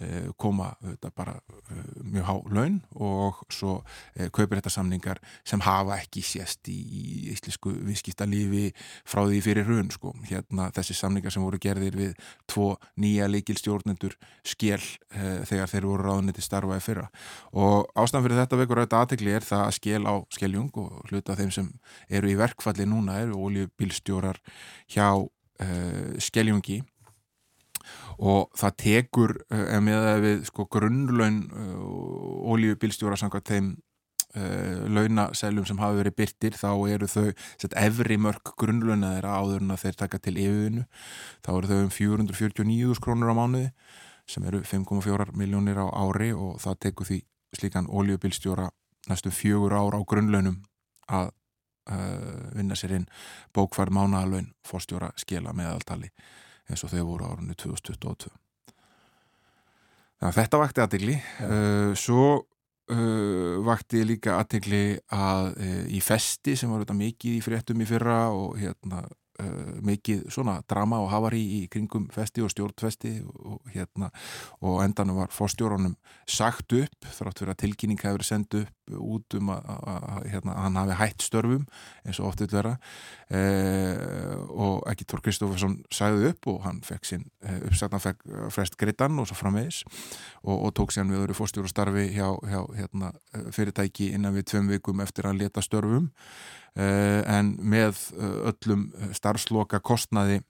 uh, 0.00 0.28
koma 0.40 0.70
þetta 0.80 1.10
bara 1.14 1.34
mjög 2.02 2.24
há 2.26 2.34
laun 2.50 2.78
og 2.96 3.42
svo 3.52 3.76
kaupir 4.34 4.58
þetta 4.58 4.72
samningar 4.72 5.20
sem 5.46 5.60
hafa 5.62 5.98
ekki 6.00 6.22
sést 6.24 6.70
í, 6.72 6.78
íslensku 7.30 7.70
viðskipta 7.86 8.26
lífi 8.26 8.72
frá 9.04 9.22
því 9.28 9.42
fyrir 9.44 9.68
raun 9.68 9.90
sko. 9.92 10.14
Hérna 10.26 10.70
þessi 10.74 10.96
samningar 10.98 11.34
sem 11.34 11.44
voru 11.44 11.60
gerðir 11.62 11.98
við 12.00 12.16
tvo 12.50 12.72
nýja 12.98 13.28
leikilstjórnendur 13.30 14.16
skell 14.42 14.82
þegar 15.12 15.70
þeir 15.70 15.88
voru 15.92 16.08
ráðniti 16.08 16.42
starfaði 16.42 16.86
fyrra 16.88 17.06
og 17.52 17.90
ástæðan 17.94 18.26
fyrir 18.26 18.40
þetta 18.40 18.60
vekur 18.64 18.82
þetta 18.82 19.02
aðtegli 19.04 19.36
er 19.36 19.46
það 19.46 19.66
að 19.66 19.76
skell 19.78 20.02
á 20.08 20.14
skelljung 20.32 20.80
og 20.80 21.12
hluta 21.12 21.38
þeim 21.38 21.52
sem 21.54 21.70
eru 22.08 22.32
í 22.32 22.38
verkfalli 22.40 22.88
núna 22.88 23.20
eru 23.22 23.38
oljubílstjórar 23.46 24.40
hjá 24.90 25.12
uh, 25.62 26.16
skeljungi. 26.22 26.80
Og 28.20 28.50
það 28.58 28.74
tekur 28.84 29.36
uh, 29.48 29.76
með 29.84 30.08
að 30.14 30.24
við 30.26 30.42
sko 30.50 30.66
grunnlaun 30.72 31.44
uh, 31.50 32.50
ólíubilstjóra 32.52 33.20
samkvæmt 33.20 33.54
þeim 33.54 33.70
launaseljum 34.30 35.64
sem 35.66 35.80
hafa 35.82 35.96
verið 35.96 36.14
byrtir 36.20 36.54
þá 36.54 36.68
eru 36.86 37.08
þau 37.10 37.32
sett, 37.58 37.72
efri 37.74 38.14
mörg 38.14 38.52
grunnlauna 38.62 39.16
þeirra 39.16 39.32
áður 39.40 39.64
en 39.64 39.74
að 39.74 39.80
þeir 39.82 39.96
taka 40.04 40.20
til 40.22 40.34
yfirvinu 40.38 40.84
þá 41.42 41.48
eru 41.50 41.70
þau 41.72 41.80
um 41.80 41.90
449 41.96 43.00
krónur 43.02 43.32
á 43.34 43.40
mánuði 43.40 43.72
sem 44.30 44.46
eru 44.46 44.62
5,4 44.62 45.34
miljónir 45.34 45.82
á 45.82 45.90
ári 45.90 46.30
og 46.30 46.60
það 46.62 46.78
tekur 46.86 47.10
því 47.10 47.18
slíkan 47.58 47.90
ólíubilstjóra 47.90 48.68
næstu 49.10 49.34
fjögur 49.34 49.74
ár 49.74 49.98
á 49.98 50.00
grunnlaunum 50.06 50.60
að 51.10 51.32
vinna 52.54 52.76
sér 52.78 52.98
inn 52.98 53.08
bókvar 53.56 53.90
mánagalögn 53.94 54.52
fórstjóra 54.66 55.10
skila 55.18 55.54
meðaltali 55.56 56.10
eins 56.70 56.84
og 56.84 56.92
þau 56.92 57.02
voru 57.08 57.30
árunni 57.30 57.56
2022 57.58 58.30
Þannig 60.20 60.28
að 60.28 60.36
þetta 60.36 60.60
vakti 60.60 60.82
aðtegli 60.84 61.16
uh, 61.16 61.92
svo 61.96 62.24
uh, 62.36 63.54
vakti 63.64 64.04
líka 64.04 64.36
aðtegli 64.36 64.84
að 65.16 65.54
í 65.88 66.02
festi 66.04 66.58
sem 66.60 66.70
var 66.70 66.84
þetta 66.84 66.98
mikið 67.00 67.38
í 67.38 67.42
fréttum 67.44 67.80
í 67.80 67.88
fyrra 67.88 68.20
og 68.36 68.60
hérna 68.60 69.06
mikið 69.86 70.26
svona 70.32 70.58
drama 70.70 71.00
og 71.04 71.10
hafari 71.12 71.40
í 71.40 71.60
kringum 71.72 72.08
festi 72.12 72.42
og 72.44 72.52
stjórnfesti 72.52 73.12
og, 73.24 73.60
hérna, 73.74 74.10
og 74.60 74.82
endanum 74.84 75.22
var 75.22 75.32
fórstjórunum 75.34 75.96
sagt 76.28 76.74
upp 76.76 77.10
þrátt 77.18 77.42
fyrir 77.42 77.54
að 77.54 77.62
tilkynning 77.64 78.02
hefur 78.04 78.26
sendt 78.26 78.56
upp 78.58 78.94
út 78.98 79.36
um 79.38 79.52
að, 79.54 79.66
að, 79.70 80.06
að 80.10 80.28
hérna, 80.32 80.54
hann 80.64 80.78
hafi 80.80 80.98
hætt 80.98 81.24
störfum 81.24 81.66
eins 82.04 82.20
og 82.20 82.30
oftið 82.30 82.54
vera. 82.56 82.72
Eh, 83.30 84.34
og 84.50 84.82
ekki 84.90 85.06
Tór 85.10 85.22
Kristófarsson 85.24 85.76
sagði 85.94 86.32
upp 86.32 86.48
og 86.50 86.62
hann 86.66 86.80
fekk 86.86 87.06
sinn 87.06 87.26
eh, 87.46 87.60
uppsagna 87.68 88.00
fekk 88.02 88.24
frest 88.54 88.78
grittan 88.80 89.18
og 89.22 89.28
svo 89.30 89.38
framvegis 89.38 89.84
og, 90.42 90.56
og 90.56 90.72
tók 90.78 90.94
sér 90.94 91.06
við 91.10 91.24
öðru 91.24 91.38
fórstjórastarfi 91.38 92.08
hjá, 92.16 92.26
hjá 92.50 92.60
hérna, 92.78 93.12
fyrirtæki 93.54 94.10
innan 94.16 94.34
við 94.36 94.50
tveim 94.52 94.72
vikum 94.74 95.04
eftir 95.04 95.30
að 95.30 95.44
leta 95.44 95.62
störfum. 95.64 96.10
Eh, 96.10 96.59
en 96.78 97.54
með 97.58 97.98
eh, 98.14 98.36
öllum 98.52 98.86
starfsloka 99.16 99.80
kostnaði 99.82 100.40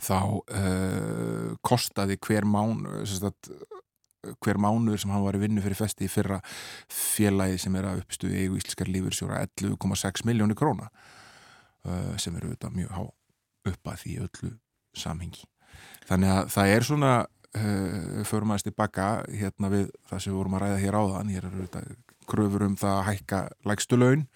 þá 0.00 0.18
uh, 0.40 1.50
kostaði 1.66 2.16
hver 2.24 2.46
mán 2.48 2.86
sagt, 3.04 3.50
hver 4.40 4.60
mánuður 4.60 5.02
sem 5.02 5.12
hann 5.12 5.24
var 5.24 5.36
í 5.36 5.42
vinnu 5.42 5.62
fyrir 5.64 5.78
festi 5.78 6.06
í 6.06 6.12
fyrra 6.12 6.40
félagi 6.88 7.58
sem 7.60 7.76
er 7.76 7.88
að 7.88 8.02
uppstuði 8.04 8.44
eigu 8.44 8.58
íslenskar 8.60 8.88
lífursjóra 8.88 9.42
11,6 9.44 10.24
miljónir 10.28 10.58
króna 10.58 10.88
uh, 10.88 12.16
sem 12.20 12.36
eru 12.36 12.50
auðvitað 12.50 12.78
mjög 12.78 12.94
há 12.96 13.02
upp 13.70 13.92
að 13.92 14.00
því 14.04 14.14
öllu 14.24 14.54
samhengi. 14.96 15.44
Þannig 16.08 16.32
að 16.32 16.54
það 16.54 16.72
er 16.74 16.88
svona 16.88 17.12
uh, 17.20 18.22
förum 18.28 18.54
aðeins 18.54 18.66
tilbaka 18.66 19.10
hérna 19.28 19.72
við 19.72 19.90
það 20.08 20.24
sem 20.24 20.32
við 20.32 20.40
vorum 20.40 20.56
að 20.56 20.64
ræða 20.64 20.80
hér 20.84 20.98
áðan. 21.00 21.34
Hér 21.34 21.46
eru 21.50 21.60
auðvitað 21.60 21.92
kröfur 22.30 22.66
um 22.66 22.76
það 22.80 22.96
að 22.96 23.06
hækka 23.10 23.44
lægstu 23.68 24.00
laun 24.00 24.26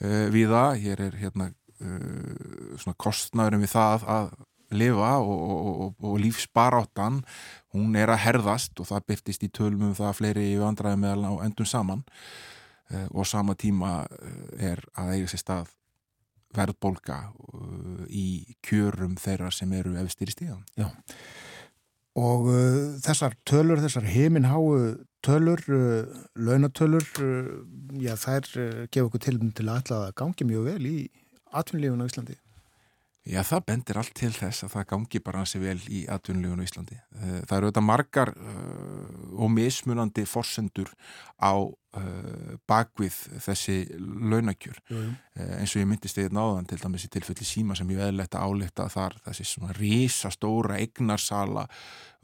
við 0.00 0.52
það, 0.52 0.74
hér 0.84 1.02
er 1.08 1.16
hérna 1.18 1.48
uh, 1.50 2.76
svona 2.78 2.98
kostnæðurum 3.00 3.64
við 3.64 3.72
það 3.72 4.06
að 4.14 4.28
lifa 4.78 5.14
og, 5.24 5.38
og, 5.38 5.80
og, 5.86 5.94
og 6.04 6.18
lífsbaráttan 6.20 7.22
hún 7.72 7.96
er 7.96 8.12
að 8.12 8.22
herðast 8.26 8.78
og 8.82 8.90
það 8.90 9.06
byrtist 9.08 9.46
í 9.46 9.50
tölmum 9.54 9.96
það 9.96 10.18
fleiri 10.20 10.44
í 10.52 10.60
vandraði 10.60 11.00
meðal 11.00 11.32
á 11.32 11.32
endum 11.46 11.68
saman. 11.68 12.04
Uh, 12.88 13.08
og 13.12 13.26
sama 13.28 13.56
tíma 13.58 14.06
er 14.56 14.80
að 14.96 15.16
eiga 15.16 15.32
sér 15.32 15.44
stað 15.44 15.74
verðbólka 16.56 17.18
í 18.08 18.56
kjörum 18.64 19.18
þeirra 19.20 19.50
sem 19.52 19.72
eru 19.76 19.92
efstir 20.00 20.30
í 20.30 20.32
stíðan. 20.32 20.62
Já, 20.78 20.86
og 22.18 22.48
uh, 22.50 22.98
þessar 23.04 23.36
tölur, 23.48 23.80
þessar 23.82 24.08
heiminháu 24.08 24.66
tölur, 25.24 25.62
uh, 25.70 26.18
launatölur, 26.38 27.06
uh, 27.22 27.54
já 28.02 28.14
þær 28.18 28.50
gefa 28.90 29.06
okkur 29.06 29.24
til 29.24 29.38
til 29.54 29.68
að 29.70 29.94
að 29.96 30.12
gangi 30.18 30.48
mjög 30.48 30.68
vel 30.72 30.90
í 30.90 30.98
atvinnlífun 31.54 32.04
á 32.04 32.08
Íslandi. 32.10 32.38
Já, 33.28 33.42
það 33.44 33.64
bendir 33.68 33.98
allt 34.00 34.14
til 34.16 34.30
þess 34.32 34.64
að 34.64 34.70
það 34.72 34.84
gangi 34.88 35.20
bara 35.20 35.40
hansi 35.42 35.58
vel 35.60 35.80
í 35.92 36.06
atvinnlífun 36.08 36.62
á 36.64 36.66
Íslandi. 36.66 36.96
Það 37.44 37.56
eru 37.58 37.70
þetta 37.70 37.82
margar 37.84 38.32
og 39.36 39.50
mismunandi 39.52 40.24
forsendur 40.24 40.88
á 41.36 41.52
uh, 41.60 41.68
bakvið 42.68 43.14
þessi 43.40 43.76
launakjör. 43.96 44.76
Uh, 44.92 45.54
eins 45.56 45.72
og 45.72 45.80
ég 45.80 45.88
myndist 45.88 46.18
eða 46.20 46.36
náðan 46.36 46.68
til 46.68 46.76
dæmis 46.82 47.06
í 47.06 47.10
tilfelli 47.14 47.46
síma 47.48 47.76
sem 47.78 47.88
ég 47.94 48.02
veðlegt 48.02 48.36
að 48.36 48.44
álita 48.44 48.88
þar 48.92 49.16
þessi 49.24 49.46
svona 49.48 49.72
rísastóra 49.78 50.76
egnarsala 50.82 51.64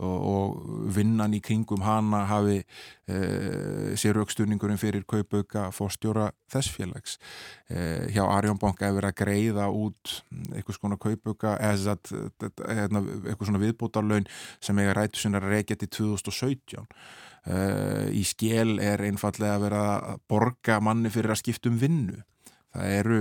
og, 0.04 0.18
og 0.28 0.92
vinnan 0.92 1.36
í 1.38 1.40
kringum 1.44 1.84
hana 1.86 2.26
hafi 2.28 2.60
uh, 2.60 3.96
sér 3.96 4.20
aukstuningurinn 4.20 4.80
fyrir 4.80 5.08
kaupauka 5.08 5.70
fórstjóra 5.72 6.28
þess 6.52 6.76
félags. 6.76 7.18
Hjá 7.64 8.20
Arjónbanka 8.28 8.90
hefur 8.90 9.08
að 9.08 9.16
greiða 9.16 9.70
út 9.72 10.18
eitthvað 10.52 10.76
svona 10.76 10.98
kaupauka 11.00 11.56
eða 11.64 11.96
eitthvað 12.04 13.46
svona 13.48 13.62
viðbútarlaun 13.64 14.28
sem 14.62 14.78
eiga 14.78 14.92
rætu 15.00 15.22
sinna 15.22 15.40
að 15.40 15.54
reykja 15.56 15.80
til 15.80 15.94
2017 16.12 16.84
Uh, 17.44 18.06
í 18.16 18.22
skél 18.24 18.78
er 18.80 19.02
einfallega 19.04 19.58
að 19.58 19.66
vera 19.66 19.82
að 19.96 20.22
borga 20.32 20.78
manni 20.80 21.10
fyrir 21.12 21.34
að 21.34 21.42
skipta 21.42 21.68
um 21.68 21.76
vinnu. 21.80 22.22
Það 22.74 22.92
eru 22.96 23.18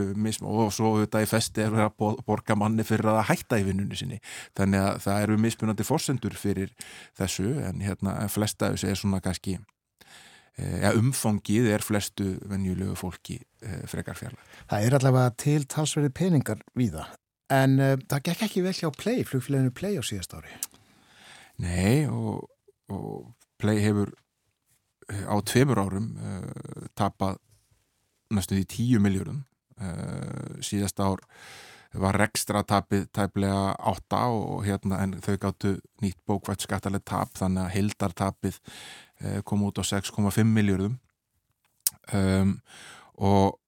og 0.49 0.71
svo 0.74 0.93
auðvitað 0.95 1.26
í 1.26 1.30
festi 1.30 1.61
er 1.61 1.76
að 1.84 2.05
borga 2.26 2.55
manni 2.57 2.86
fyrir 2.88 3.11
að 3.11 3.28
hætta 3.30 3.59
í 3.61 3.67
vinnunni 3.67 3.99
sinni. 3.99 4.17
Þannig 4.57 4.82
að 4.82 5.01
það 5.03 5.26
eru 5.28 5.38
mismunandi 5.43 5.86
fórsendur 5.86 6.38
fyrir 6.39 6.71
þessu 7.19 7.51
en 7.67 7.84
hérna 7.84 8.15
flesta 8.34 8.71
þessu 8.74 8.89
er 8.89 9.01
svona 9.03 9.21
kannski 9.21 9.59
ja, 10.57 10.93
umfangið 10.93 11.69
er 11.74 11.86
flestu 11.86 12.36
venjulegu 12.49 12.95
fólki 12.97 13.39
uh, 13.65 13.84
frekar 13.89 14.17
fjalla 14.17 14.39
Það 14.69 14.88
er 14.88 14.97
allavega 14.99 15.36
til 15.43 15.59
talsverði 15.69 16.13
peningar 16.13 16.63
við 16.78 16.97
það 16.99 17.13
en 17.53 17.78
uh, 17.82 17.93
það 18.09 18.26
gekk 18.30 18.43
ekki 18.47 18.65
vel 18.65 18.76
hjá 18.78 18.89
Play, 18.97 19.24
flugfélaginu 19.28 19.74
Play 19.76 19.97
á 19.99 20.03
síðast 20.05 20.36
ári. 20.38 20.53
Nei 21.61 22.05
og, 22.09 22.47
og 22.93 23.34
Play 23.64 23.80
hefur 23.80 24.11
eh, 25.09 25.24
á 25.24 25.36
tveimur 25.39 25.80
árum 25.80 26.09
uh, 26.20 26.88
tapað 26.99 27.39
næstu 28.34 28.57
því 28.57 28.66
tíu 28.74 29.03
miljórum 29.03 29.43
uh, 29.80 29.88
eh, 29.88 30.57
síðast 30.66 30.99
ár 30.99 31.24
var 31.93 32.18
rekstra 32.18 32.64
tapið 32.66 33.05
tæplega 33.14 33.76
átta 33.78 34.24
og 34.34 34.64
hérna 34.66 35.03
en 35.03 35.14
þau 35.22 35.36
gáttu 35.39 35.76
nýtt 36.01 36.18
bókvært 36.28 36.66
skattaleg 36.66 37.03
tap 37.05 37.36
þannig 37.38 37.68
að 37.68 37.76
hildartapið 37.78 38.57
uh, 38.59 39.39
kom 39.47 39.64
út 39.68 39.80
á 39.80 39.84
6,5 39.86 40.43
miljórum 40.49 40.97
um, 42.11 42.57
og 43.14 43.59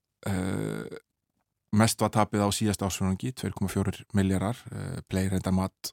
mest 1.77 2.01
var 2.01 2.09
tapið 2.09 2.41
á 2.41 2.49
síðast 2.49 2.81
ásfjörungi 2.81 3.29
2,4 3.37 4.07
miljórar 4.17 4.57
Play 5.05 5.29
reyndar 5.29 5.53
mat 5.53 5.91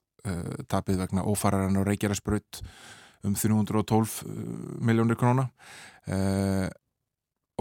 tapið 0.72 1.02
vegna 1.02 1.26
ófararan 1.28 1.76
og 1.76 1.84
reykjara 1.84 2.16
um 3.26 3.34
312 3.38 4.22
uh, 4.26 4.30
miljónir 4.82 5.18
króna. 5.20 5.48
Uh, 6.06 6.68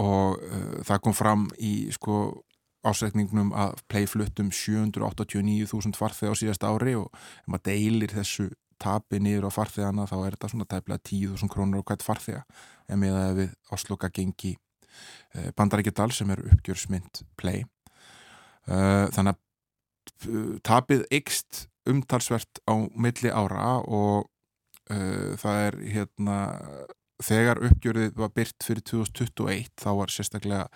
og 0.02 0.40
það 0.88 1.00
kom 1.04 1.14
fram 1.14 1.42
í 1.62 1.92
sko 1.94 2.42
ásækningnum 2.82 3.52
að 3.54 3.76
play 3.92 4.08
fluttum 4.10 4.48
789.000 4.50 5.94
farþeg 5.94 6.32
á 6.32 6.34
síðast 6.40 6.64
ári 6.66 6.96
og 6.98 7.12
ef 7.12 7.52
maður 7.52 7.68
deilir 7.68 8.14
þessu 8.16 8.48
tapi 8.82 9.20
niður 9.22 9.46
á 9.46 9.50
farþegana 9.54 10.08
þá 10.10 10.16
er 10.18 10.34
þetta 10.34 10.50
svona 10.50 10.68
tæplega 10.70 11.04
10.000 11.06 11.52
krónur 11.52 11.84
á 11.84 11.86
hvert 11.86 12.02
farþega. 12.06 12.42
En 12.90 13.02
með 13.02 13.18
að 13.20 13.38
við 13.38 13.54
ásloka 13.76 14.10
gengi 14.10 14.56
uh, 14.56 15.50
bandarækjadal 15.58 16.10
sem 16.14 16.32
er 16.34 16.42
uppgjörsmynd 16.50 17.22
uh, 17.22 17.62
þannig 18.66 19.32
að 19.32 19.40
tapið 20.66 21.06
ykst 21.14 21.66
umtalsvert 21.88 22.62
á 22.66 22.74
milli 22.94 23.30
ára 23.30 23.78
og 23.82 24.26
uh, 24.26 24.31
það 24.90 25.60
er 25.66 25.78
hérna 25.94 26.38
þegar 27.22 27.60
uppgjörðið 27.68 28.16
var 28.18 28.32
byrt 28.34 28.66
fyrir 28.66 28.84
2021 28.88 29.70
þá 29.80 29.90
var 30.00 30.12
sérstaklega 30.12 30.66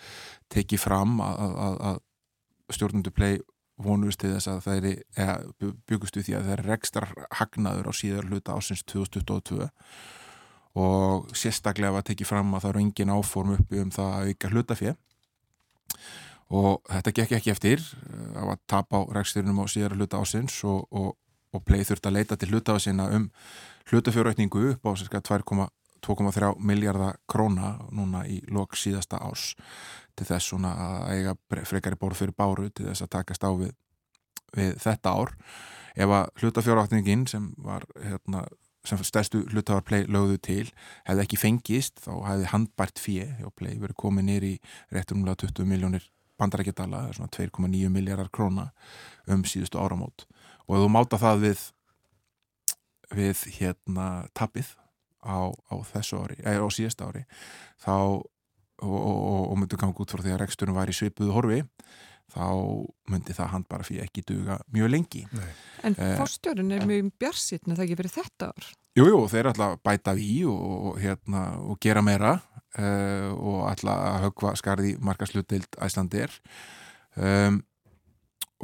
tekið 0.53 0.83
fram 0.83 1.19
að, 1.25 1.57
að, 1.67 1.79
að 1.91 2.77
stjórnundu 2.77 3.13
play 3.15 3.41
vonuðist 3.83 4.23
til 4.23 4.33
þess 4.33 4.51
að 4.51 4.61
það 4.65 4.87
er 4.91 5.43
byggustu 5.89 6.23
því 6.25 6.37
að 6.39 6.47
það 6.47 6.55
er 6.55 6.63
rekstar 6.71 7.09
hagnaður 7.41 7.91
á 7.91 7.93
síðar 7.97 8.31
hluta 8.31 8.57
ásins 8.57 8.85
2022 8.89 9.67
og 10.77 11.29
sérstaklega 11.37 11.97
var 11.97 12.07
tekið 12.07 12.31
fram 12.31 12.55
að 12.55 12.65
það 12.65 12.73
eru 12.73 12.85
engin 12.85 13.13
áform 13.13 13.53
uppi 13.57 13.83
um 13.83 13.93
það 13.93 14.15
að 14.15 14.31
auka 14.31 14.53
hlutafið 14.53 14.95
og 16.57 16.83
þetta 16.89 17.15
gekk 17.21 17.37
ekki 17.41 17.53
eftir 17.53 17.85
að 18.37 18.51
var 18.53 18.61
tap 18.71 18.97
á 18.97 19.01
reksturinnum 19.19 19.61
á 19.61 19.67
síðar 19.69 19.97
hluta 19.99 20.21
ásins 20.23 20.57
og, 20.65 20.87
og, 20.91 21.17
og 21.53 21.65
play 21.67 21.85
þurft 21.85 22.09
að 22.09 22.19
leita 22.21 22.39
til 22.41 22.53
hlutafa 22.53 22.83
sinna 22.83 23.11
um 23.17 23.31
hlutafjörökningu 23.91 24.71
upp 24.73 24.87
á 24.87 24.91
cirka 24.99 25.21
2,2 25.21 25.69
2,3 26.07 26.55
miljardar 26.59 27.17
króna 27.29 27.77
núna 27.91 28.25
í 28.29 28.41
lok 28.53 28.77
síðasta 28.79 29.19
ás 29.27 29.55
til 30.17 30.27
þess 30.29 30.53
svona 30.53 30.73
að 30.75 31.09
eiga 31.15 31.65
frekari 31.67 31.99
bóru 31.99 32.19
fyrir 32.19 32.37
báru 32.37 32.69
til 32.71 32.87
þess 32.89 33.05
að 33.05 33.13
takast 33.17 33.45
á 33.45 33.51
við, 33.57 33.73
við 34.57 34.77
þetta 34.83 35.13
ár. 35.13 35.35
Ef 35.97 36.13
að 36.13 36.43
hlutafjárvækningin 36.43 37.27
sem 37.31 37.51
var 37.59 37.87
hérna, 37.97 38.45
sem 38.87 39.01
stærstu 39.03 39.43
hlutafarplay 39.51 40.07
lögðu 40.07 40.39
til 40.47 40.65
hefði 41.09 41.25
ekki 41.25 41.41
fengist 41.41 42.03
þá 42.05 42.13
hefði 42.29 42.51
handbært 42.53 43.03
fyrir 43.03 43.49
og 43.49 43.57
play 43.59 43.81
verið 43.81 43.99
komið 44.05 44.29
nýri 44.31 44.53
réttur 44.95 45.19
umlega 45.19 45.43
20 45.47 45.69
miljónir 45.73 46.11
bandarækjadala, 46.37 47.07
svona 47.17 47.33
2,9 47.33 47.89
miljardar 47.89 48.29
króna 48.29 48.71
um 49.27 49.43
síðustu 49.49 49.81
áramót. 49.81 50.27
Og 50.69 50.77
ef 50.77 50.85
þú 50.85 50.93
máta 50.93 51.19
það 51.21 51.43
við 51.47 51.63
við 53.15 53.45
hérna 53.59 54.27
tapið 54.37 54.73
á, 55.23 55.51
á 55.51 55.75
þessu 55.93 56.23
ári, 56.23 56.41
eða 56.43 56.67
á 56.67 56.71
síðasta 56.75 57.11
ári 57.11 57.25
þá 57.83 57.95
og, 58.83 58.97
og, 58.97 59.45
og 59.53 59.57
myndi 59.61 59.79
ganga 59.81 60.03
út 60.03 60.13
frá 60.13 60.23
því 60.23 60.35
að 60.35 60.43
reksturinn 60.45 60.77
var 60.77 60.91
í 60.91 60.97
svipuðu 60.97 61.35
horfi 61.37 61.63
þá 62.33 62.49
myndi 63.11 63.37
það 63.37 63.53
hann 63.53 63.67
bara 63.71 63.87
fyrir 63.87 64.07
ekki 64.07 64.25
duga 64.27 64.59
mjög 64.75 64.91
lengi. 64.91 65.23
Nei. 65.31 65.53
En 65.87 65.95
eh, 65.95 66.17
fórstjórun 66.19 66.75
er 66.75 66.87
mjög 66.89 67.13
björnsitn 67.23 67.73
að 67.73 67.79
það 67.79 67.87
ekki 67.87 67.99
verið 68.01 68.17
þetta 68.17 68.49
ár? 68.51 68.69
Jújú, 68.97 69.13
jú, 69.13 69.21
þeir 69.31 69.43
er 69.43 69.51
alltaf 69.53 69.79
bætað 69.87 70.23
í 70.25 70.33
og, 70.51 70.91
hérna, 71.01 71.45
og 71.63 71.79
gera 71.85 72.03
meira 72.05 72.35
uh, 72.81 73.31
og 73.37 73.61
alltaf 73.71 74.03
að 74.09 74.19
högva 74.27 74.55
skarði 74.59 74.95
markaslutild 75.05 75.79
æslandir 75.87 76.35
um, 77.15 77.61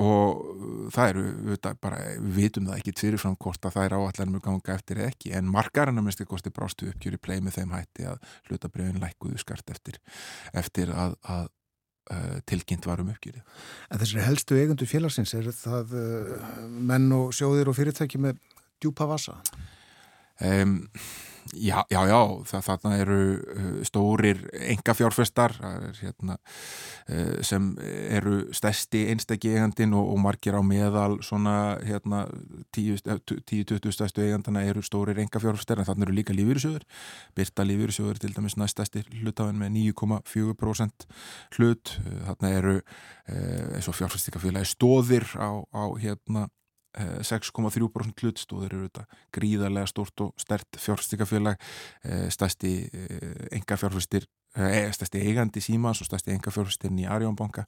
og 0.00 0.88
það 0.94 1.10
eru 1.10 1.22
við, 1.50 1.58
bara, 1.84 1.96
við 2.16 2.36
vitum 2.38 2.68
það 2.68 2.78
ekki 2.78 2.94
fyrirfram 2.96 3.34
hvort 3.44 3.66
að 3.68 3.74
það 3.74 3.88
er 3.88 3.96
áallanum 3.98 4.38
að 4.38 4.44
ganga 4.46 4.76
eftir 4.76 5.00
ekki 5.04 5.32
en 5.36 5.50
margarinn 5.52 6.00
að 6.00 6.06
minnst 6.06 6.22
kosti 6.30 6.52
brástu 6.54 6.88
uppgjöri 6.88 7.20
plei 7.20 7.40
með 7.44 7.58
þeim 7.58 7.74
hætti 7.76 8.06
að 8.08 8.22
hlutabriðin 8.48 9.02
lækuðu 9.02 9.42
skart 9.42 9.74
eftir, 9.74 9.98
eftir 10.56 10.94
að, 10.96 11.18
að 11.28 11.50
uh, 12.08 12.38
tilkynnt 12.48 12.88
varum 12.88 13.12
uppgjöri 13.12 13.44
En 13.90 14.00
þessari 14.00 14.24
helstu 14.30 14.56
eigundu 14.62 14.88
félagsins 14.88 15.34
er 15.36 15.52
það 15.56 15.92
uh, 16.00 16.48
menn 16.72 17.12
og 17.18 17.36
sjóðir 17.36 17.68
og 17.68 17.76
fyrirtæki 17.76 18.22
með 18.22 18.40
djúpa 18.80 19.10
vasa? 19.12 19.36
Um, 20.40 20.86
Já, 21.52 21.82
já, 21.90 22.00
já, 22.08 22.20
það, 22.48 22.62
þarna 22.64 22.90
eru 22.96 23.16
uh, 23.36 23.72
stórir 23.84 24.38
enga 24.72 24.94
fjárfestar 24.96 25.52
hérna, 25.98 26.38
uh, 27.12 27.42
sem 27.44 27.66
eru 28.08 28.46
stærsti 28.56 29.02
einstakki 29.12 29.50
eigandin 29.52 29.92
og, 29.92 30.14
og 30.14 30.22
margir 30.24 30.56
á 30.56 30.64
meðal 30.64 31.18
svona 31.20 31.76
hérna 31.84 32.22
10-20 32.72 33.76
eh, 33.76 33.92
stærstu 33.92 34.24
eigandana 34.24 34.64
eru 34.64 34.80
stórir 34.80 35.20
enga 35.20 35.42
fjárfestar 35.44 35.82
en 35.82 35.90
þarna 35.90 36.08
eru 36.08 36.16
líka 36.16 36.36
lífyrirsjóður 36.36 36.88
Birta 37.36 37.68
lífyrirsjóður 37.68 38.22
til 38.24 38.32
dæmis 38.32 38.56
næstæsti 38.56 39.04
hlutafinn 39.20 39.60
með 39.60 39.76
9,4% 39.76 41.06
hlut. 41.58 41.94
Þarna 42.30 42.56
eru 42.62 42.74
uh, 42.80 43.76
eins 43.76 43.92
og 43.92 44.00
fjárfestikafélagi 44.00 44.72
stóðir 44.72 45.28
á, 45.36 45.60
á 45.68 45.84
hérna 46.00 46.48
6,3% 46.92 48.20
hlutstóður 48.20 48.74
eru 48.76 48.88
þetta 48.88 49.20
gríðarlega 49.32 49.88
stórt 49.88 50.24
og 50.26 50.32
stert 50.40 50.76
fjárfæstikafélag 50.76 51.56
eh, 52.04 52.28
stærsti 52.32 52.72
enga 53.52 53.78
fjárfæstir 53.80 54.28
stærsti 54.52 55.22
eigandi 55.24 55.62
Símans 55.64 56.02
og 56.04 56.10
stærsti 56.10 56.34
enga 56.34 56.52
fjárfæstirn 56.52 56.98
í 57.00 57.06
Arjónbanka 57.08 57.64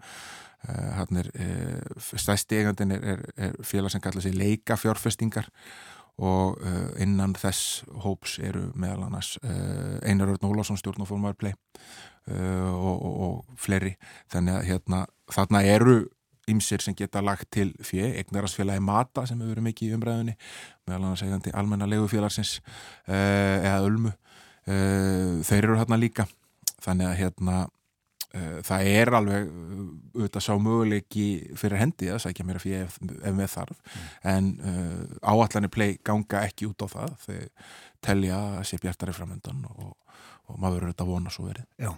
stærsti 2.20 2.58
eigandin 2.58 2.92
er, 2.92 3.06
er, 3.14 3.22
er 3.36 3.54
félag 3.64 3.94
sem 3.94 4.02
kallar 4.04 4.20
sig 4.20 4.36
leika 4.36 4.76
fjárfæstingar 4.76 5.48
og 6.20 6.60
innan 7.00 7.32
þess 7.40 7.86
hóps 8.04 8.36
eru 8.38 8.66
meðal 8.76 9.06
annars 9.06 9.38
Einar 10.04 10.34
Örn 10.34 10.44
Ólásson 10.44 10.76
stjórn 10.76 11.06
og 11.06 11.08
fórmæður 11.08 11.40
play 11.40 11.56
og, 12.28 13.00
og, 13.00 13.16
og 13.24 13.56
fleiri. 13.56 13.96
Þannig 14.32 14.58
að 14.60 14.68
hérna 14.68 15.00
þarna 15.32 15.64
eru 15.64 15.96
ymsir 16.50 16.82
sem 16.84 16.96
geta 16.96 17.22
lagt 17.24 17.50
til 17.54 17.72
fyrir 17.84 18.18
eignarasfélagi 18.20 18.82
Mata 18.84 19.24
sem 19.28 19.40
hefur 19.40 19.54
verið 19.54 19.68
mikið 19.68 19.92
í 19.92 19.98
umræðinni 19.98 20.34
meðal 20.84 21.00
annars 21.00 21.24
eigandi 21.24 21.54
almenna 21.56 21.88
legufélagsins 21.88 22.58
uh, 22.60 23.14
eða 23.14 23.78
Ölmu 23.84 24.10
uh, 24.10 25.40
þeir 25.46 25.62
eru 25.62 25.78
hérna 25.80 26.00
líka. 26.00 26.28
Þannig 26.84 27.08
að 27.08 27.16
hérna 27.22 27.56
uh, 27.64 28.58
það 28.66 28.90
er 28.92 29.12
alveg 29.20 29.50
auðvitað 30.14 30.46
sá 30.46 30.52
möguleiki 30.68 31.26
fyrir 31.60 31.80
hendi 31.80 32.12
að 32.12 32.22
sækja 32.26 32.48
mér 32.48 32.60
að 32.60 32.66
fyrir 32.66 32.86
ef, 32.88 32.98
ef 33.00 33.36
með 33.40 33.52
þarf. 33.56 33.82
Mm. 33.84 34.06
en 34.34 34.52
áallanir 35.22 35.72
plei 35.72 35.90
ganga 36.04 36.44
ekki 36.44 36.68
út 36.70 36.84
á 36.84 36.88
það. 36.98 37.18
Þegar 37.26 37.52
telja 38.04 38.40
að 38.58 38.66
sé 38.68 38.80
bjartari 38.82 39.14
framöndan 39.16 39.64
og, 39.70 39.94
og 40.50 40.58
maður 40.58 40.82
verður 40.82 40.92
þetta 40.92 41.06
að 41.06 41.14
vona 41.14 41.32
svo 41.32 41.46
verið 41.48 41.64
Já 41.80 41.94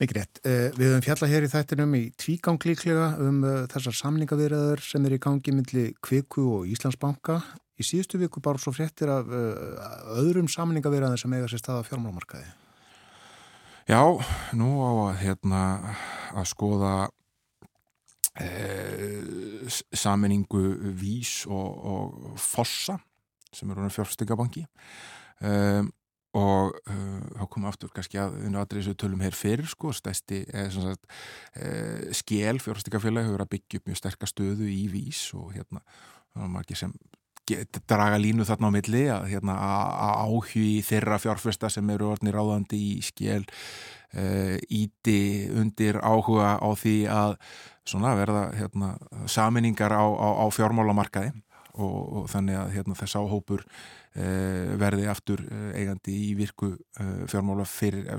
Mikið 0.00 0.18
rétt. 0.18 0.40
Eh, 0.46 0.70
við 0.76 0.88
höfum 0.88 1.04
fjallað 1.04 1.32
hér 1.32 1.46
í 1.46 1.50
þættinum 1.52 1.96
í 1.98 2.02
tvígang 2.20 2.64
líklega 2.68 3.08
um 3.22 3.42
eh, 3.44 3.58
þessar 3.72 3.98
samningavirðaður 3.98 4.82
sem 4.86 5.06
er 5.08 5.16
í 5.16 5.20
gangi 5.22 5.54
myndli 5.54 5.84
Kviku 6.04 6.46
og 6.58 6.70
Íslandsbanka. 6.72 7.40
Í 7.76 7.86
síðustu 7.86 8.20
viku 8.20 8.42
bara 8.44 8.60
svo 8.62 8.72
fréttir 8.74 9.12
af 9.12 9.28
eh, 9.28 9.86
öðrum 10.22 10.48
samningavirðaður 10.52 11.24
sem 11.24 11.36
eiga 11.36 11.50
sér 11.50 11.62
staða 11.62 11.86
fjármálamarkaði. 11.88 12.48
Já, 13.90 14.02
nú 14.56 14.70
á 14.78 14.90
að, 15.08 15.16
hérna, 15.24 15.62
að 16.38 16.44
skoða 16.46 16.92
e, 18.38 18.50
saminningu 19.90 20.92
Vís 21.00 21.40
og, 21.50 21.80
og 21.82 22.36
Fossa 22.38 22.94
sem 23.52 23.72
eru 23.74 23.90
fjárstyggabanki. 23.92 24.62
Um, 25.42 25.90
og 26.38 26.76
uh, 26.88 27.22
þá 27.36 27.44
komum 27.44 27.66
við 27.66 27.70
aftur 27.72 27.92
kannski 27.92 28.20
að 28.22 28.38
einu 28.46 28.60
aðrið 28.60 28.92
tölum 29.00 29.24
hér 29.24 29.36
fyrir 29.36 29.68
sko, 29.68 29.92
stæsti 29.96 30.42
uh, 30.48 30.84
skél 32.16 32.60
fjórastikafélagi 32.62 33.28
hefur 33.28 33.44
að 33.44 33.52
byggja 33.56 33.80
upp 33.80 33.90
mjög 33.90 34.00
sterkast 34.00 34.36
stöðu 34.36 34.68
í 34.72 34.86
vís 34.92 35.26
og 35.36 35.52
hérna 35.56 35.82
margir 36.48 36.78
sem 36.80 36.94
draga 37.90 38.16
línu 38.22 38.46
þarna 38.46 38.70
á 38.70 38.74
milli 38.74 39.02
að, 39.10 39.26
hérna, 39.32 39.56
að 39.58 40.14
áhugi 40.24 40.82
þeirra 40.86 41.18
fjárfesta 41.20 41.68
sem 41.72 41.90
eru 41.90 42.12
orðinir 42.12 42.38
ráðandi 42.38 42.78
í 42.78 42.92
skél 43.04 43.42
uh, 43.42 44.56
íti 44.70 45.50
undir 45.50 45.98
áhuga 46.00 46.56
á 46.62 46.68
því 46.78 46.96
að 47.12 47.36
verða 48.22 48.44
hérna, 48.56 48.94
saminningar 49.26 49.92
á, 49.92 50.06
á, 50.06 50.28
á 50.38 50.46
fjármálamarkaði 50.54 51.32
og, 51.74 52.00
og 52.22 52.26
þannig 52.32 52.58
að 52.58 52.74
hérna, 52.76 52.96
þess 52.98 53.18
áhópur 53.20 53.62
uh, 53.64 54.74
verði 54.80 55.06
aftur 55.12 55.44
uh, 55.46 55.70
eigandi 55.78 56.16
í 56.28 56.32
virku 56.38 56.72
uh, 56.74 57.22
fjármála 57.30 57.66
fyrir, 57.68 58.10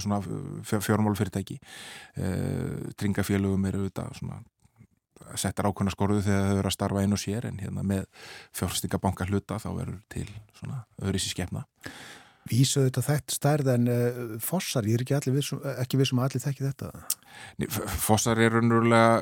fjármála 0.63 1.15
fyrirtæki 1.19 1.59
tringafélögum 2.99 3.69
eru 3.69 3.85
þetta 3.87 4.09
svona 4.17 4.41
settar 5.39 5.69
ákveðna 5.69 5.93
skorðu 5.93 6.23
þegar 6.25 6.49
þau 6.49 6.57
eru 6.57 6.69
að 6.69 6.75
starfa 6.75 7.03
einu 7.03 7.15
og 7.15 7.21
sér 7.21 7.47
en 7.47 7.61
hérna 7.61 7.85
með 7.87 8.09
fjárfestingabanka 8.57 9.29
hluta 9.29 9.59
þá 9.61 9.69
verður 9.77 10.01
til 10.11 10.27
svona 10.57 10.83
öðru 11.01 11.21
í 11.21 11.31
skefna 11.31 11.63
Vísuðu 12.51 12.89
þetta 12.89 13.03
þetta 13.05 13.37
stærð 13.37 13.69
en 13.71 13.91
uh, 13.91 14.23
fossar, 14.43 14.87
ég 14.89 14.99
er 14.99 15.05
ekki, 15.05 15.31
vissum, 15.31 15.61
ekki 15.79 15.99
vissum 16.01 16.19
að 16.19 16.27
allir 16.27 16.43
þekki 16.43 16.65
þetta. 16.65 16.89
Fossar 18.01 18.39
er 18.41 18.55
raunverulega 18.55 19.21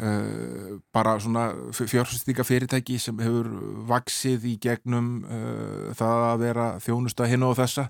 uh, 0.00 0.78
bara 0.94 1.18
svona 1.20 1.50
fjárfæstíka 1.76 2.44
fyrirtæki 2.46 2.96
sem 3.02 3.18
hefur 3.20 3.50
vaksið 3.90 4.46
í 4.48 4.54
gegnum 4.62 5.10
uh, 5.26 5.90
það 5.98 6.24
að 6.30 6.44
vera 6.46 6.66
þjónusta 6.84 7.28
hinn 7.28 7.44
og 7.44 7.58
þessa 7.58 7.88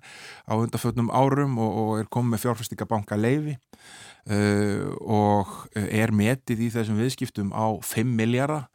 á 0.51 0.53
undarföldnum 0.59 1.13
árum 1.15 1.59
og, 1.63 1.79
og 1.83 1.93
er 2.01 2.11
komið 2.11 2.35
með 2.35 2.45
fjárfæstíka 2.47 2.89
banka 2.91 3.19
leifi 3.19 3.55
uh, 3.55 4.89
og 4.99 5.55
er 5.75 6.15
metið 6.15 6.67
í 6.67 6.73
þessum 6.75 6.99
viðskiptum 6.99 7.55
á 7.55 7.79
5 7.79 8.17
miljardar 8.19 8.67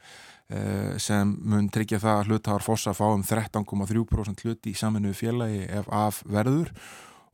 sem 1.01 1.29
mun 1.49 1.65
tryggja 1.71 1.97
það 2.03 2.17
að 2.19 2.27
hluthafar 2.29 2.61
fossa 2.61 2.91
fá 2.93 3.07
um 3.07 3.23
13,3% 3.25 4.43
hluti 4.43 4.69
í 4.69 4.77
saminuðu 4.77 5.15
félagi 5.17 5.63
ef 5.79 5.87
af 5.89 6.19
verður. 6.29 6.69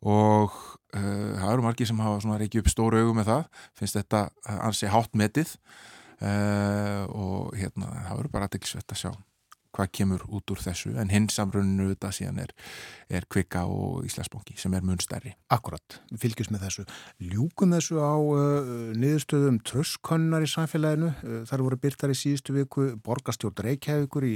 Og 0.07 0.53
það 0.89 1.51
eru 1.53 1.65
margir 1.65 1.89
sem 1.89 1.99
hafa 2.01 2.37
reykið 2.41 2.63
upp 2.63 2.69
stóru 2.73 3.03
augum 3.03 3.19
með 3.21 3.31
það 3.31 3.63
finnst 3.77 3.97
þetta 3.99 4.21
ansi 4.57 4.89
hátt 4.89 5.17
metið 5.17 5.55
uh, 6.23 7.03
og 7.13 7.57
hérna 7.57 7.91
það 8.07 8.15
verður 8.15 8.31
bara 8.33 8.49
aðtilsvett 8.49 8.95
að 8.95 9.03
sjá 9.03 9.11
hvað 9.75 9.91
kemur 9.93 10.23
út 10.33 10.51
úr 10.51 10.61
þessu 10.63 10.95
en 10.99 11.11
hins 11.13 11.35
samruninu 11.37 11.91
þetta 11.91 12.09
síðan 12.15 12.39
er, 12.41 12.53
er 13.13 13.27
Kvika 13.29 13.65
og 13.69 14.05
Íslandsbóki 14.07 14.55
sem 14.57 14.73
er 14.73 14.85
mun 14.85 14.97
stærri. 15.01 15.35
Akkurat, 15.53 15.99
fylgjast 16.19 16.53
með 16.53 16.65
þessu. 16.65 16.85
Ljúkum 17.21 17.75
þessu 17.77 18.01
á 18.01 18.17
uh, 18.17 18.71
niðurstöðum 18.97 19.61
tröskonnar 19.69 20.45
í 20.45 20.49
samfélaginu. 20.49 21.11
Uh, 21.21 21.43
þar 21.49 21.65
voru 21.67 21.79
byrtar 21.85 22.15
í 22.15 22.17
síðustu 22.17 22.57
viku 22.57 22.89
borgastjórn 23.05 23.61
Reykjavíkur 23.67 24.25
í 24.25 24.35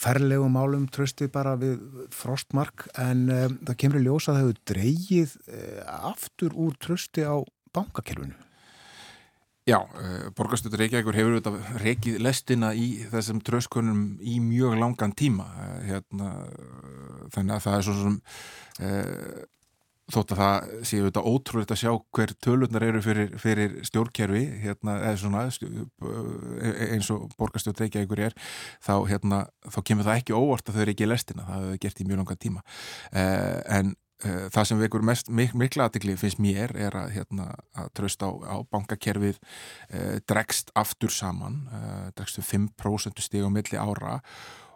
ferlegum 0.00 0.54
málum 0.56 0.86
trösti 0.92 1.28
bara 1.32 1.56
við 1.60 1.80
frostmark 2.14 2.86
en 3.00 3.26
um, 3.28 3.56
það 3.68 3.80
kemur 3.82 4.00
í 4.00 4.04
ljósa 4.06 4.32
að 4.32 4.38
það 4.38 4.44
hefur 4.44 4.62
dreyið 4.72 5.34
uh, 5.40 5.82
aftur 6.12 6.56
úr 6.56 6.78
trösti 6.80 7.26
á 7.26 7.36
bankakerfinu. 7.76 8.36
Já, 9.68 9.76
uh, 9.84 10.30
borgarstjóttur 10.34 10.80
Reykjavíkur 10.80 11.18
hefur 11.20 11.36
auðvitað 11.36 11.82
reykið 11.84 12.18
lestina 12.24 12.72
í 12.74 12.88
þessum 13.12 13.42
tröskunum 13.44 14.02
í 14.24 14.40
mjög 14.42 14.78
langan 14.80 15.14
tíma 15.14 15.46
hérna, 15.84 16.32
þannig 17.34 17.56
að 17.58 17.64
það 17.66 17.76
er 17.76 17.86
svo 17.86 17.98
sem 18.00 18.20
þótt 20.14 20.34
að 20.34 20.42
það 20.42 20.74
séu 20.90 21.04
auðvitað 21.04 21.30
ótrúlega 21.30 21.76
að 21.76 21.80
sjá 21.82 21.92
hver 22.18 22.34
tölurnar 22.46 22.86
eru 22.88 23.02
fyrir, 23.04 23.32
fyrir 23.40 23.78
stjórnkerfi 23.88 24.44
hérna, 24.64 24.98
svona 25.20 25.46
eins 25.48 27.10
og 27.14 27.30
borgarstjótt 27.38 27.82
Reykjavíkur 27.84 28.26
er 28.28 28.36
þá, 28.82 28.94
hérna, 29.08 29.42
þá 29.70 29.80
kemur 29.86 30.08
það 30.08 30.22
ekki 30.22 30.36
óvart 30.36 30.68
að 30.70 30.78
þau 30.78 30.84
er 30.84 30.94
ekki 30.94 31.10
lestina, 31.10 31.48
það 31.48 31.66
hefur 31.66 31.82
gert 31.86 32.00
í 32.00 32.08
mjög 32.08 32.22
langan 32.22 32.44
tíma. 32.46 32.64
En 33.80 33.96
Eh, 34.20 34.48
það 34.52 34.66
sem 34.68 34.80
vekur 34.82 35.04
mest 35.06 35.30
mik 35.32 35.54
mikla 35.56 35.86
aðtikli 35.88 36.12
finnst 36.20 36.40
mér 36.42 36.74
er 36.76 36.96
að, 36.98 37.14
hérna, 37.14 37.46
að 37.72 37.86
tröst 37.96 38.20
á, 38.20 38.28
á 38.28 38.60
bankakerfið 38.68 39.38
eh, 39.88 40.18
dregst 40.28 40.72
aftur 40.76 41.12
saman 41.14 41.62
eh, 41.72 42.10
dregst 42.18 42.36
um 42.42 42.44
5% 42.44 43.22
stíg 43.24 43.48
á 43.48 43.50
milli 43.52 43.80
ára 43.80 44.18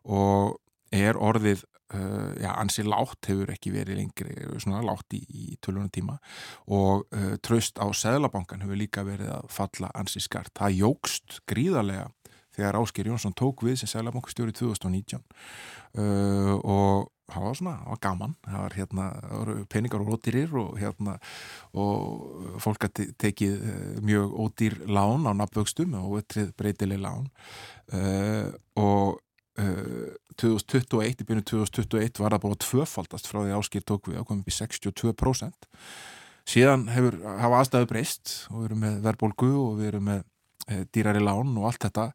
og 0.09 0.57
er 0.95 1.19
orðið 1.21 1.65
eh, 1.95 2.33
já, 2.45 2.51
ansi 2.55 2.85
látt 2.87 3.31
hefur 3.31 3.53
ekki 3.55 3.73
verið 3.75 4.01
lengri 4.01 4.35
svona 4.63 4.83
látt 4.87 5.17
í, 5.17 5.23
í 5.29 5.57
tölunum 5.65 5.91
tíma 5.95 6.19
og 6.73 7.07
eh, 7.15 7.35
tröst 7.45 7.81
á 7.83 7.87
Sæðlabankan 7.91 8.65
hefur 8.65 8.81
líka 8.81 9.07
verið 9.07 9.33
að 9.37 9.49
falla 9.53 9.93
ansi 9.95 10.23
skart. 10.25 10.55
Það 10.59 10.79
jógst 10.83 11.41
gríðarlega 11.51 12.11
þegar 12.55 12.79
Ásker 12.79 13.11
Jónsson 13.11 13.35
tók 13.37 13.65
við 13.67 13.81
sem 13.81 13.91
Sæðlabankastjóri 13.91 14.55
2019 14.55 15.19
uh, 15.99 16.55
og 16.63 17.11
það 17.31 17.47
var 17.47 17.59
svona, 17.59 17.75
það 17.81 17.91
var 17.91 18.01
gaman. 18.05 18.35
Það 18.45 18.59
var 18.61 18.77
hérna, 18.79 19.07
það 19.19 19.39
voru 19.39 19.67
peningar 19.73 20.05
og 20.05 20.13
ódýrir 20.15 20.57
og 20.61 20.79
hérna 20.81 21.15
og 21.81 22.59
fólk 22.63 22.89
að 22.89 23.03
tekið 23.23 23.55
eh, 23.71 23.95
mjög 24.05 24.35
ódýr 24.45 24.79
lán 24.93 25.25
á 25.25 25.33
nafnvöxtum 25.33 25.97
og 26.03 26.37
breytileg 26.59 27.01
lán. 27.01 27.31
Uh, 27.93 28.53
og 28.81 29.24
uh, 29.63 30.11
2021, 30.41 31.23
í 31.23 31.29
byrjun 31.29 31.49
2021 31.51 32.23
var 32.23 32.35
það 32.37 32.45
bara 32.47 32.63
tvöfaldast 32.65 33.31
frá 33.31 33.41
því 33.43 33.57
áskil 33.59 33.85
tók 33.87 34.11
við 34.11 34.21
ákomið 34.23 34.51
í 34.51 34.57
62% 34.59 35.69
síðan 36.49 36.89
hefur, 36.93 37.19
hafa 37.25 37.61
aðstæðu 37.63 37.91
breyst 37.91 38.33
og 38.51 38.63
við 38.63 38.69
erum 38.69 38.83
með 38.85 38.97
verbolgu 39.07 39.51
og 39.61 39.77
við 39.81 39.91
erum 39.93 40.09
með 40.11 40.25
uh, 40.25 40.83
dýrari 40.93 41.23
lán 41.25 41.55
og 41.57 41.69
allt 41.71 41.87
þetta. 41.87 42.09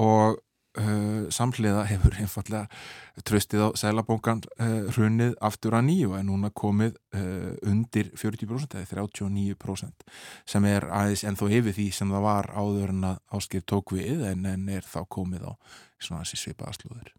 Og 0.00 0.40
Uh, 0.80 1.26
samhliða 1.34 1.82
hefur 1.90 2.14
einfallega 2.22 3.22
tröstið 3.26 3.64
á 3.66 3.68
sælabókan 3.76 4.38
uh, 4.62 4.86
hrunið 4.94 5.34
aftur 5.44 5.74
að 5.76 5.88
nýju 5.90 6.12
en 6.16 6.28
núna 6.30 6.48
komið 6.56 6.94
uh, 7.18 7.50
undir 7.68 8.08
40% 8.16 8.78
eða 8.78 8.88
39% 8.88 10.04
sem 10.48 10.68
er 10.70 10.86
aðeins 10.86 11.24
ennþá 11.28 11.48
yfir 11.58 11.76
því 11.76 11.86
sem 11.96 12.12
það 12.14 12.24
var 12.24 12.48
áður 12.54 12.94
en 12.94 13.08
að 13.10 13.18
áskil 13.36 13.60
tók 13.66 13.92
við 13.96 14.22
en, 14.30 14.46
en 14.48 14.70
er 14.72 14.86
þá 14.86 15.02
komið 15.10 15.50
á 15.50 15.52
svona 15.98 16.22
þessi 16.22 16.38
svipa 16.44 16.70
aðslúður 16.70 17.10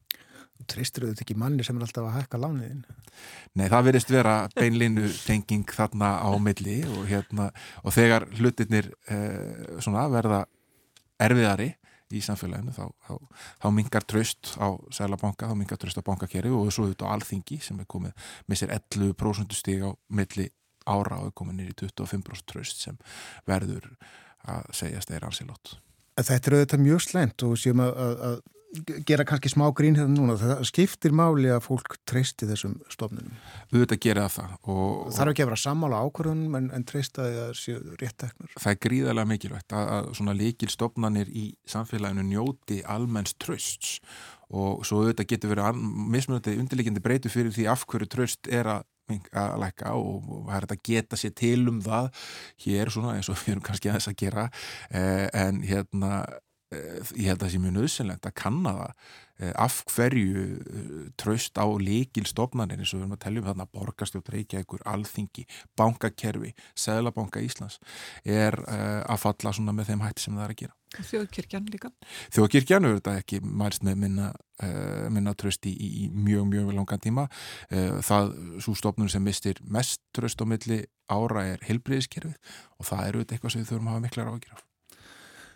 Tristur 0.72 1.06
auðvitað 1.06 1.26
ekki 1.26 1.38
manni 1.42 1.66
sem 1.66 1.78
er 1.78 1.86
alltaf 1.86 2.08
að 2.08 2.18
hækka 2.20 2.40
lániðin? 2.42 2.82
Nei, 3.58 3.66
það 3.66 3.86
verðist 3.90 4.14
vera 4.14 4.36
beinlinu 4.56 5.12
tenging 5.26 5.76
þarna 5.76 6.16
á 6.22 6.30
milli 6.42 6.80
og, 6.86 7.04
hérna, 7.10 7.50
og 7.82 7.94
þegar 7.98 8.28
hlutirnir 8.38 8.92
svona 9.82 10.06
verða 10.14 10.44
erfiðari 11.22 11.72
í 12.16 12.22
samfélaginu 12.26 12.74
þá, 12.76 12.86
þá, 13.08 13.14
þá 13.64 13.68
mingar 13.76 14.06
tröst 14.08 14.54
á 14.60 14.68
sælabanka, 14.94 15.50
þá 15.52 15.56
mingar 15.58 15.80
tröst 15.82 16.00
á 16.00 16.08
bankakeri 16.08 16.52
og 16.54 16.72
svo 16.74 16.88
auðvitað 16.88 17.12
á 17.12 17.14
alþingi 17.16 17.60
sem 17.64 17.80
er 17.82 17.90
komið 17.92 18.32
með 18.48 18.62
sér 18.62 18.74
11% 18.78 19.58
stíg 19.58 19.86
á 19.86 19.92
milli 20.12 20.50
ára 20.90 21.22
og 21.22 21.30
er 21.30 21.38
komið 21.38 21.60
nýri 21.60 21.78
25% 21.84 22.48
tröst 22.50 22.82
sem 22.84 22.98
verður 23.50 23.92
að 24.50 24.72
segjast 24.76 25.14
er 25.14 25.28
ansilótt. 25.28 25.76
Þetta 26.18 26.50
er 26.52 26.58
auðvitað 26.58 26.84
mjög 26.86 27.04
slemt 27.06 27.46
og 27.46 27.60
séum 27.60 27.84
að, 27.84 28.00
að, 28.02 28.40
gera 29.08 29.26
kannski 29.28 29.52
smá 29.52 29.66
grín 29.76 29.98
hérna 30.00 30.16
núna 30.16 30.38
það 30.40 30.64
skiptir 30.70 31.16
máli 31.16 31.50
að 31.52 31.64
fólk 31.66 31.98
treysti 32.08 32.48
þessum 32.50 32.78
stofnunum. 32.92 33.34
Við 33.72 33.84
veitum 33.84 33.98
að 33.98 34.04
gera 34.06 34.28
það 34.32 34.54
og, 34.62 35.10
Þarf 35.18 35.34
ekki 35.34 35.46
að 35.46 35.52
vera 35.52 35.62
sammála 35.64 36.02
ákvörðunum 36.06 36.60
en, 36.60 36.70
en 36.78 36.86
treysta 36.88 37.28
því 37.28 37.42
að 37.46 37.56
séu 37.60 37.82
rétt 38.02 38.18
teknur. 38.24 38.54
Það 38.56 38.74
er 38.74 38.82
gríðarlega 38.88 39.32
mikilvægt 39.34 39.76
að, 39.78 39.92
að 39.98 40.12
svona 40.20 40.38
líkil 40.38 40.72
stofnanir 40.72 41.34
í 41.34 41.48
samfélaginu 41.74 42.28
njóti 42.30 42.80
almenns 42.88 43.36
trösts 43.42 43.98
og 44.52 44.86
svo 44.88 45.04
auðvitað 45.04 45.30
getur 45.32 45.54
verið 45.54 45.84
mismunandi 46.12 46.58
undirleikindi 46.60 47.04
breytu 47.04 47.32
fyrir 47.32 47.54
því 47.56 47.68
af 47.72 47.86
hverju 47.88 48.10
tröst 48.12 48.52
er 48.52 48.72
að 48.78 48.88
að 49.12 49.58
lækka 49.60 49.90
og 50.00 50.28
það 50.48 50.54
er 50.56 50.66
að 50.68 50.84
geta 50.88 51.18
sér 51.20 51.34
til 51.36 51.66
um 51.68 51.82
það 51.84 52.06
hér 52.64 52.92
svona 52.94 53.18
eins 53.18 53.28
og 53.28 53.40
við 53.42 53.56
erum 53.56 53.66
kannski 53.66 53.92
aðeins 53.92 54.08
að 54.08 54.20
gera 54.22 54.46
eh, 54.88 55.28
en 55.36 55.60
hérna 55.68 56.12
ég 56.72 57.28
held 57.28 57.42
að 57.42 57.44
það 57.44 57.52
sé 57.52 57.60
mjög 57.60 57.74
nöðsynlegt 57.76 58.28
að 58.28 58.34
kanna 58.40 58.72
það 58.78 58.92
eh, 59.44 59.54
af 59.60 59.80
hverju 59.92 60.44
eh, 60.56 60.92
tröst 61.20 61.60
á 61.60 61.68
leikilstofnarnir 61.68 62.80
eins 62.80 62.94
og 62.94 63.02
við 63.02 63.04
erum 63.04 63.16
að 63.18 63.24
tellja 63.26 63.42
um 63.42 63.50
þarna 63.50 63.68
borgarstjótt 63.76 64.32
Reykjavíkur, 64.32 64.86
Alþingi, 64.88 65.44
Bankakerfi 65.80 66.54
Sæðlabanka 66.80 67.44
Íslands 67.44 67.82
er 68.24 68.56
að 68.62 69.20
falla 69.20 69.54
svona 69.56 69.76
með 69.76 69.92
þeim 69.92 70.06
hætti 70.06 70.26
sem 70.26 70.38
það 70.38 70.46
er 70.46 70.56
að 70.56 70.62
gera. 70.62 70.78
Þjóðkirkjan 71.10 71.68
líka? 71.72 71.92
Þjóðkirkjan 72.36 72.88
er 72.88 72.98
þetta 72.98 73.18
ekki 73.20 73.42
mælst 73.44 73.86
með 73.88 74.02
minna, 74.06 74.32
minna 75.12 75.36
tröst 75.40 75.68
í, 75.68 75.72
í 75.72 76.08
mjög, 76.12 76.50
mjög 76.52 76.74
langan 76.76 77.04
tíma. 77.04 77.28
Það, 77.70 78.34
svo 78.64 78.76
stofnun 78.80 79.12
sem 79.12 79.24
mistir 79.24 79.62
mest 79.72 80.04
tröst 80.16 80.44
á 80.44 80.46
milli 80.48 80.84
ára 81.12 81.48
er 81.54 81.64
helbriðiskerfið 81.68 82.36
og 82.80 82.92
það 82.92 83.08
eru 83.08 83.24
eitthvað 83.28 83.56
sem 83.56 83.64
við 83.64 83.72
þurfum 83.72 83.90
að 83.90 83.98
hafa 83.98 84.06
miklar 84.08 84.32
á 84.32 84.34
að 84.36 84.44
gera. 84.48 84.68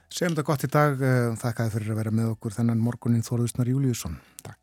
Segjum 0.09 0.35
þetta 0.35 0.45
gott 0.47 0.63
í 0.63 0.69
dag, 0.71 1.01
eh, 1.01 1.31
þakkaði 1.41 1.73
fyrir 1.73 1.91
að 1.91 1.99
vera 2.01 2.11
með 2.11 2.35
okkur 2.35 2.55
þennan 2.55 2.83
morgunin 2.83 3.25
Þorðusnar 3.25 3.71
Júliusson. 3.71 4.19
Takk. 4.43 4.59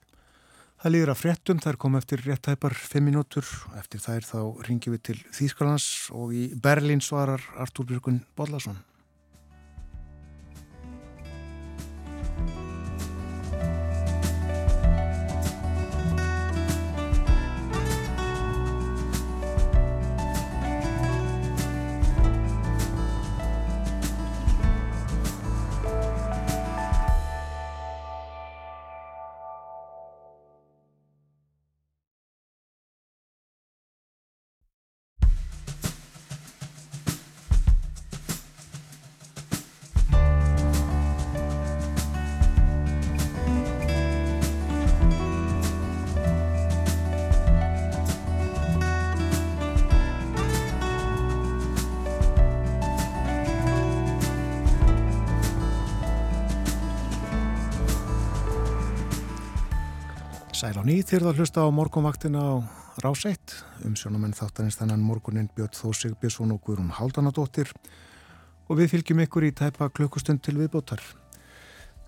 Það 0.83 0.93
líður 0.93 1.13
að 1.13 1.21
fréttum, 1.21 1.61
þær 1.63 1.77
kom 1.79 1.97
eftir 1.97 2.23
réttæpar 2.27 2.75
fimm 2.75 3.07
minútur, 3.07 3.47
eftir 3.79 4.01
þær 4.03 4.25
þá 4.27 4.39
ringjum 4.67 4.97
við 4.97 5.03
til 5.03 5.19
Þýskalands 5.31 6.11
og 6.11 6.33
í 6.35 6.49
Berlín 6.59 7.03
svarar 7.03 7.43
Artúr 7.57 7.87
Björgun 7.87 8.25
Bodlason. 8.35 8.81
Sæl 60.63 60.79
á 60.79 60.87
nýtt 60.87 61.11
þér 61.11 61.25
að 61.27 61.41
hlusta 61.41 61.63
á 61.67 61.75
morgunvaktina 61.75 62.39
á 62.39 62.55
ráseitt. 63.03 63.51
Umsjónumenn 63.83 64.31
þáttanins 64.31 64.77
þannan 64.79 65.01
morgunin 65.03 65.49
Björn 65.57 65.75
Þósig 65.75 66.13
Björnsson 66.23 66.53
og 66.55 66.61
Guðrún 66.63 66.93
Haldanadóttir 66.95 67.73
og 68.71 68.79
við 68.79 68.93
fylgjum 68.93 69.25
ykkur 69.25 69.49
í 69.49 69.51
tæpa 69.59 69.89
klukkustund 69.91 70.39
til 70.47 70.55
viðbótar. 70.61 71.03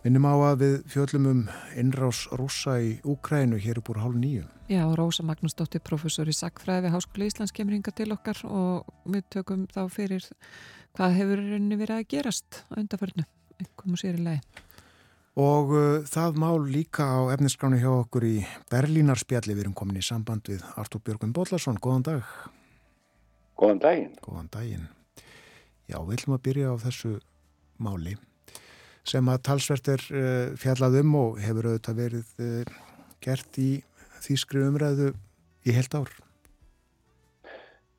Minnum 0.05 0.29
á 0.31 0.35
að 0.53 0.61
við 0.61 0.77
fjöllum 0.93 1.27
um 1.33 1.41
innrás 1.83 2.29
rúsa 2.31 2.77
í 2.79 2.93
Úkrænu 3.03 3.59
hér 3.59 3.81
upp 3.83 3.91
úr 3.91 3.99
hálf 4.05 4.21
nýju. 4.23 4.45
Já, 4.71 4.87
Rósa 4.87 5.27
Magnúsdóttir, 5.27 5.83
professor 5.83 6.31
í 6.31 6.37
Sackfræði 6.39 6.87
við 6.87 6.95
Háskóla 6.95 7.27
Íslands 7.27 7.55
kemur 7.57 7.75
hinga 7.75 7.91
til 7.91 8.13
okkar 8.15 8.39
og 8.47 8.87
við 9.03 9.27
tökum 9.35 9.67
þá 9.67 9.83
fyrir 9.91 10.31
hvað 10.95 11.19
hefur 11.19 11.43
henni 11.57 11.81
verið 11.83 12.05
að 12.05 12.07
gerast 12.15 12.63
á 12.71 12.79
undarförnu, 12.79 13.27
einhverjum 13.59 13.99
sér 13.99 14.23
í 14.23 14.29
lagi. 14.29 14.63
Og 15.35 15.73
uh, 15.75 16.05
það 16.07 16.37
má 16.39 16.51
líka 16.63 17.09
á 17.11 17.35
efniskránu 17.35 17.81
hjá 17.83 17.91
okkur 17.91 18.27
í 18.29 18.37
Berlínarspjalli 18.71 19.57
við 19.57 19.65
erum 19.65 19.75
komin 19.75 19.99
í 19.99 20.05
samband 20.07 20.47
við 20.47 20.63
Artur 20.79 21.03
Björgum 21.03 21.33
Bóllarsson. 21.35 21.81
Góðan 21.83 22.07
dag. 22.07 22.37
Góðan 23.59 23.83
daginn. 23.83 24.13
Góðan 24.23 24.53
daginn. 24.55 24.87
Já, 25.91 25.99
við 25.99 26.15
ætlum 26.21 26.37
að 26.39 26.45
byrja 26.47 26.71
á 26.71 26.77
þessu 26.87 27.17
máli 27.83 28.15
sem 29.05 29.27
að 29.29 29.43
talsvert 29.51 29.91
er 29.93 30.05
uh, 30.15 30.55
fjallað 30.57 31.01
um 31.03 31.17
og 31.21 31.43
hefur 31.43 31.69
auðvitað 31.73 31.99
verið 31.99 32.31
uh, 32.41 32.77
gert 33.25 33.59
í 33.61 33.71
þýskri 34.25 34.63
umræðu 34.65 35.11
í 35.67 35.75
heilt 35.75 35.99
ár. 35.99 36.15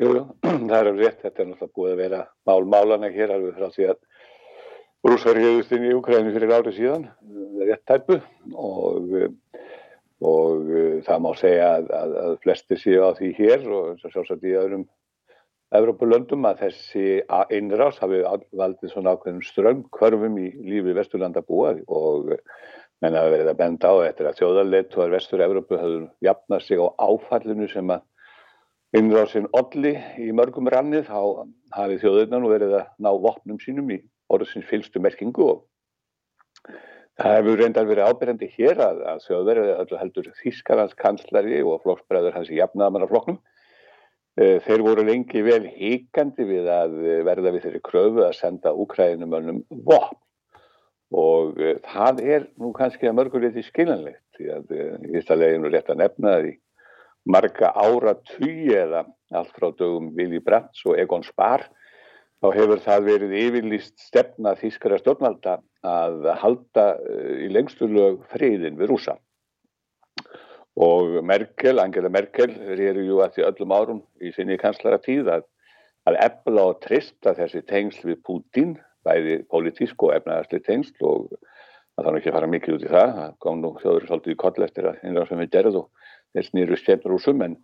Jújú, 0.01 0.23
það 0.71 0.79
er 0.79 0.89
rétt, 0.97 1.21
þetta 1.21 1.43
er 1.43 1.51
náttúrulega 1.51 1.75
búið 1.77 1.93
að 1.93 2.01
vera 2.01 2.21
mál-málana 2.47 3.11
hér 3.13 3.35
alveg 3.35 3.59
frá 3.59 3.69
því 3.75 3.89
að 3.93 4.01
rúsar 5.05 5.37
hefðust 5.37 5.73
inn 5.75 5.85
í 5.85 5.93
Ukræni 5.95 6.33
fyrir 6.33 6.53
árið 6.55 6.77
síðan, 6.79 7.07
rétt 7.61 7.83
tæpu 7.89 8.19
og, 8.57 9.11
og 10.25 10.69
það 11.05 11.23
má 11.25 11.31
segja 11.37 11.71
að, 11.77 11.89
að, 11.99 12.15
að 12.23 12.37
flesti 12.45 12.77
séu 12.81 13.05
á 13.05 13.11
því 13.17 13.31
hér 13.39 13.67
og 13.69 14.05
sjálfsagt 14.05 14.45
í 14.45 14.55
öðrum 14.57 14.87
Evrópulöndum 15.75 16.45
að 16.47 16.61
þessi 16.65 17.05
innrás 17.57 17.97
hafi 17.99 18.21
valdið 18.55 18.91
svona 18.91 19.15
ákveðum 19.15 19.43
strömmkörfum 19.43 20.37
í 20.39 20.49
lífi 20.61 20.93
Vesturlanda 20.95 21.41
búa 21.45 21.73
og 21.91 22.29
menn 23.03 23.17
hafa 23.17 23.33
verið 23.33 23.51
að 23.51 23.59
benda 23.59 23.91
á 23.91 23.95
eftir 24.05 24.29
að 24.29 24.39
þjóðarleitt 24.39 24.97
og 24.97 25.13
Vestur-Evrópu 25.13 25.79
hafðu 25.81 26.03
jafnað 26.23 26.65
sig 26.67 26.81
á 26.81 26.87
áfallinu 27.01 27.67
sem 27.71 27.91
að 27.91 28.05
innrásinn 28.95 29.49
olli 29.57 29.95
í 30.21 30.29
mörgum 30.37 30.69
rannið 30.71 31.09
þá 31.09 31.19
hafi 31.75 31.99
þjóðurnan 32.03 32.47
verið 32.49 32.77
að 32.79 32.91
ná 33.03 33.11
vopnum 33.25 33.59
sínum 33.59 33.91
í 33.91 33.99
orðsins 34.33 34.67
fylgstu 34.69 35.01
merkingu 35.03 35.49
og 35.49 35.65
það 37.19 37.35
hefur 37.37 37.61
reyndar 37.61 37.89
verið 37.89 38.09
ábyrjandi 38.11 38.51
hér 38.55 38.81
að, 38.83 39.03
að 39.11 39.25
þjóðverið 39.27 39.97
heldur 40.01 40.31
Þískarans 40.41 40.95
kanslari 40.99 41.61
og 41.63 41.83
flokksbræður 41.83 42.35
hans 42.39 42.51
í 42.51 42.59
jafnaðamannaflokknum 42.59 43.41
Eh, 44.35 44.57
þeir 44.65 44.81
voru 44.83 45.03
lengi 45.07 45.39
vel 45.47 45.63
híkandi 45.63 46.43
við 46.43 46.65
að 46.67 46.95
eh, 47.07 47.21
verða 47.23 47.53
við 47.55 47.69
þeirri 47.69 47.79
kröfu 47.87 48.23
að 48.25 48.33
senda 48.35 48.73
Úkrænumönnum 48.75 49.61
vopn. 49.87 50.17
Og 51.15 51.61
eh, 51.63 51.77
það 51.85 52.19
er 52.35 52.47
nú 52.59 52.73
kannski 52.75 53.07
að 53.07 53.15
mörguleiti 53.21 53.63
skiljanlegt 53.63 54.25
því 54.35 54.49
að 54.57 54.73
veist 55.13 55.31
að 55.31 55.39
leginu 55.39 55.71
rétt 55.71 55.93
að 55.93 56.01
nefna 56.01 56.35
því 56.41 56.51
marga 57.31 57.71
ára 57.79 58.17
tugi 58.27 58.75
eða 58.75 59.05
allt 59.39 59.55
frá 59.55 59.69
dögum 59.79 60.11
Vili 60.17 60.43
Brands 60.43 60.83
og 60.83 60.99
Egon 60.99 61.23
Spar 61.23 61.63
þá 62.45 62.57
hefur 62.59 62.81
það 62.83 63.05
verið 63.09 63.31
yfirlýst 63.39 64.01
stefna 64.05 64.53
þýskara 64.59 64.99
stjórnvalda 65.01 65.59
að 65.85 66.27
halda 66.41 66.85
í 67.41 67.47
lengstu 67.53 67.87
lög 67.89 68.21
friðin 68.33 68.77
við 68.77 68.91
rúsa 68.91 69.15
og 70.75 71.21
Merkel, 71.23 71.79
Angela 71.79 72.11
Merkel 72.11 72.51
er 72.51 72.99
ju 72.99 73.21
að 73.23 73.37
því 73.37 73.45
öllum 73.49 73.73
árum 73.73 74.01
í 74.19 74.33
sinni 74.35 74.57
kanslara 74.61 74.99
tíð 75.01 75.31
að, 75.37 75.45
að 76.05 76.19
efla 76.27 76.67
og 76.71 76.81
trista 76.83 77.33
þessi 77.37 77.63
tengsl 77.65 78.11
við 78.11 78.21
Putin 78.27 78.75
bæði 79.05 79.39
politísk 79.49 80.03
og 80.03 80.15
efnaðarsli 80.17 80.61
tengsl 80.65 81.07
og 81.07 81.29
það 81.31 82.09
þannig 82.09 82.19
ekki 82.19 82.31
að 82.33 82.37
fara 82.37 82.51
mikið 82.51 82.75
út 82.75 82.85
í 82.85 82.91
það. 82.91 83.13
Það 83.15 83.35
kom 83.45 83.61
nú 83.61 83.71
þjóður 83.79 84.07
svolítið 84.09 84.35
í 84.35 84.39
koll 84.43 84.67
eftir 84.67 84.89
að 84.89 85.01
einlega 85.05 85.29
sem 85.29 85.43
við 85.43 85.51
gerðum 85.55 85.81
og 85.85 86.09
þess 86.35 86.55
nýru 86.57 86.79
stefnur 86.81 87.15
úr 87.15 87.23
summen 87.23 87.57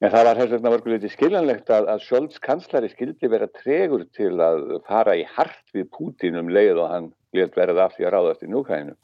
en 0.00 0.12
það 0.12 0.26
var 0.26 0.38
þess 0.40 0.54
vegna 0.54 0.74
verkuleiti 0.74 1.10
skiljanlegt 1.12 1.72
að, 1.72 1.90
að 1.92 2.04
Scholz 2.06 2.38
kanslari 2.44 2.88
skildi 2.92 3.28
vera 3.32 3.50
tregur 3.60 4.06
til 4.16 4.32
að 4.40 4.80
fara 4.88 5.16
í 5.18 5.26
hart 5.36 5.74
við 5.76 5.90
Putin 5.96 6.40
um 6.40 6.48
leið 6.52 6.80
og 6.80 6.94
hann 6.94 7.10
létt 7.36 7.58
verða 7.58 7.86
af 7.86 7.96
því 7.96 8.08
að 8.08 8.16
ráðast 8.16 8.46
í 8.46 8.50
núkæðinu 8.50 8.96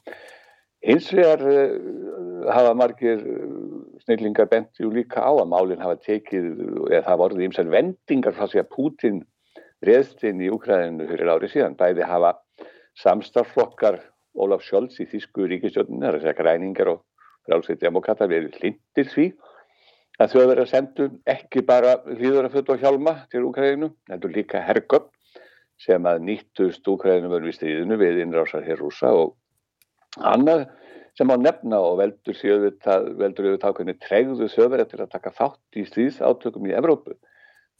Hins 0.85 1.07
vegar 1.11 1.41
uh, 1.41 2.51
hafa 2.53 2.73
margir 2.77 3.23
uh, 3.23 3.79
snillingar 4.05 4.49
bent 4.51 4.77
jú 4.77 4.91
líka 4.93 5.23
á 5.25 5.33
að 5.33 5.49
málinn 5.49 5.81
hafa 5.81 5.97
tekið, 6.05 6.51
eða 6.91 7.05
það 7.07 7.21
voruð 7.23 7.45
ímsar 7.47 7.71
vendingar 7.73 8.35
frá 8.37 8.45
því 8.51 8.61
að 8.61 8.69
Pútin 8.75 9.23
reðst 9.87 10.21
inn 10.27 10.43
í 10.43 10.51
Úkræðinu 10.53 11.09
fyrir 11.09 11.33
árið 11.33 11.53
síðan. 11.55 11.77
Bæði 11.79 12.05
hafa 12.05 12.35
samstarflokkar 13.01 13.99
Ólaf 14.37 14.61
Scholz 14.65 14.99
í 15.01 15.07
Þísku 15.09 15.49
ríkistjóðinu, 15.49 16.03
það 16.03 16.09
er 16.11 16.19
að 16.19 16.25
segja 16.27 16.37
græningar 16.37 16.93
og 16.93 17.03
frálsveit 17.47 17.81
demokrata 17.81 18.29
verið 18.29 18.59
hlindir 18.61 19.09
því 19.09 19.27
að 20.17 20.33
þjóður 20.33 20.61
að 20.63 20.71
sendu 20.71 21.09
ekki 21.29 21.61
bara 21.65 21.97
hlýðuraföld 22.07 22.71
og 22.73 22.81
hjálma 22.81 23.13
til 23.31 23.43
Úkræðinu, 23.47 23.91
heldur 24.09 24.33
líka 24.33 24.63
hergöpp 24.65 25.11
sem 25.81 26.05
að 26.09 26.23
nýttust 26.25 26.87
Úkræðinu 26.89 27.29
verið 27.33 27.51
við 27.51 27.57
stríðinu 27.59 27.99
við 28.01 28.23
innrásar 28.23 28.65
hér 28.65 28.81
rúsa 28.81 29.13
og 29.13 29.35
Annað 30.17 30.65
sem 31.17 31.29
á 31.33 31.35
nefna 31.37 31.79
og 31.81 31.97
veldur 31.99 33.57
ákveðinu 33.61 33.95
tregðu 34.01 34.49
sögverið 34.53 34.91
til 34.91 35.01
að 35.01 35.13
taka 35.13 35.33
þátt 35.33 35.79
í 35.79 35.85
stríðs 35.85 36.19
átökum 36.21 36.67
í 36.69 36.75
Evrópu. 36.77 37.15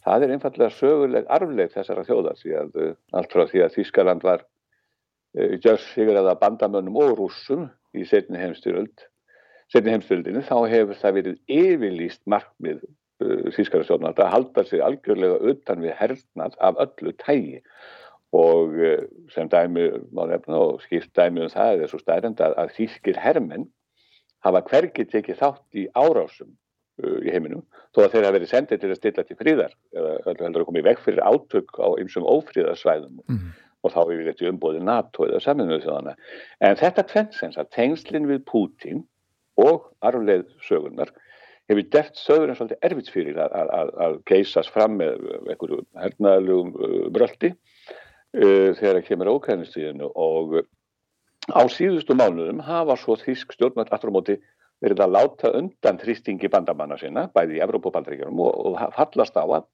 Það 0.05 0.23
er 0.23 0.33
einfallega 0.35 0.73
söguleg 0.77 1.27
arfleg 1.33 1.73
þessara 1.73 2.05
þjóðar 2.07 2.39
því 2.39 2.55
að 2.61 2.79
uh, 2.81 2.93
allt 3.17 3.33
frá 3.33 3.43
því 3.49 3.63
að 3.65 3.75
Þískaland 3.75 4.25
var 4.25 4.45
uh, 4.45 5.53
jörs 5.61 5.85
sigur 5.93 6.17
að 6.21 6.31
bandamönnum 6.41 6.97
og 7.01 7.13
rúsum 7.19 7.67
í 7.97 8.05
setni 8.07 8.41
heimstyröld, 8.41 9.05
setni 9.73 9.93
heimstyröldinu 9.95 10.43
þá 10.47 10.57
hefur 10.71 10.99
það 11.01 11.17
verið 11.19 11.37
yfirlýst 11.51 12.21
markmið 12.29 12.81
uh, 12.83 13.47
Þískara 13.55 13.87
stjórnald 13.87 14.19
að 14.21 14.33
halda 14.33 14.65
sig 14.67 14.83
algjörlega 14.83 15.39
utan 15.53 15.83
við 15.83 15.95
hernað 15.99 16.59
af 16.63 16.83
öllu 16.87 17.15
tægi 17.23 17.63
og 18.35 18.75
eh, 18.83 19.03
sem 19.31 19.47
dæmi 19.49 19.87
má 20.11 20.25
nefna 20.27 20.57
og 20.59 20.81
skipt 20.83 21.13
dæmi 21.15 21.45
um 21.45 21.51
það 21.51 21.83
er 21.83 21.91
svo 21.91 21.99
stærnd 22.01 22.41
að, 22.43 22.55
að 22.59 22.73
þýskir 22.75 23.19
hermenn 23.23 23.69
hafa 24.43 24.63
hvergi 24.67 25.05
tekið 25.07 25.39
þátt 25.39 25.79
í 25.79 25.85
árásum 25.95 26.51
uh, 26.51 27.19
í 27.23 27.31
heiminum 27.31 27.63
þó 27.95 28.03
að 28.03 28.11
þeir 28.11 28.27
hafa 28.27 28.35
verið 28.37 28.51
sendið 28.51 28.81
til 28.81 28.91
að 28.91 28.99
stilla 28.99 29.25
til 29.27 29.39
fríðar 29.39 29.77
eða 29.95 30.35
heldur 30.43 30.65
að 30.65 30.67
koma 30.69 30.83
í 30.83 30.87
veg 30.89 31.01
fyrir 31.05 31.23
átök 31.23 31.79
á 31.79 31.87
einsum 31.95 32.27
ófríðarsvæðum 32.27 33.23
mm. 33.23 33.51
og 33.83 33.95
þá 33.95 33.99
er 34.03 34.13
við 34.13 34.29
þetta 34.31 34.51
umbóðið 34.51 34.87
NATO 34.91 35.27
eða 35.29 35.43
saminuðu 35.47 35.85
þjóðana 35.87 36.17
en 36.59 36.81
þetta 36.83 37.07
tvennsens 37.13 37.59
að 37.61 37.71
tengslinn 37.79 38.27
við 38.29 38.43
Pútín 38.51 39.05
og 39.57 39.89
arfleð 40.05 40.45
sögunar 40.65 41.11
hefur 41.67 41.87
dert 41.91 42.19
sögur 42.19 42.51
en 42.51 42.57
svolítið 42.57 42.89
erfitt 42.89 43.11
fyrir 43.11 43.39
að, 43.43 43.55
að, 43.79 43.93
að 44.05 44.17
geysast 44.29 44.71
fram 44.73 44.97
með 45.01 45.23
einhverju 45.51 45.81
hernaðalugum 45.99 46.73
uh, 46.77 46.99
bröldi 47.13 47.53
uh, 47.53 48.71
þegar 48.77 48.99
það 48.99 49.07
kemur 49.09 49.31
ákveðnistíðinu 49.35 50.11
og 50.13 50.59
á 51.51 51.61
síðustu 51.71 52.15
mánuðum 52.17 52.61
hafa 52.63 52.97
svo 52.99 53.17
þísk 53.19 53.55
stjórnmætt 53.55 53.91
aftur 53.95 54.11
á 54.11 54.17
móti 54.17 54.37
verið 54.83 55.01
að 55.03 55.15
láta 55.15 55.51
undan 55.57 55.97
þrýstingi 55.97 56.51
bandamanna 56.53 56.99
sinna, 57.01 57.25
bæði 57.33 57.57
í 57.57 57.63
Evrópabandríkjum 57.65 58.41
og, 58.45 58.57
og 58.69 58.95
fallast 58.95 59.39
á 59.39 59.43
að 59.43 59.65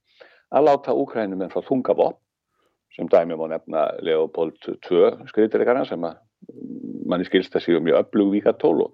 að 0.53 0.67
láta 0.67 0.93
Úkrænum 0.93 1.41
en 1.41 1.51
frá 1.51 1.63
þungavop 1.65 2.19
sem 2.93 3.09
dæmi 3.09 3.37
má 3.37 3.47
nefna 3.49 3.87
Leopold 4.05 4.59
II 4.69 5.27
skriðdregarna 5.31 5.85
sem 5.89 6.03
að 6.05 6.19
manni 7.09 7.25
skilst 7.27 7.55
að 7.57 7.65
séu 7.65 7.81
mjög 7.81 8.03
öflug 8.03 8.33
víkatól 8.35 8.75
og, 8.85 8.91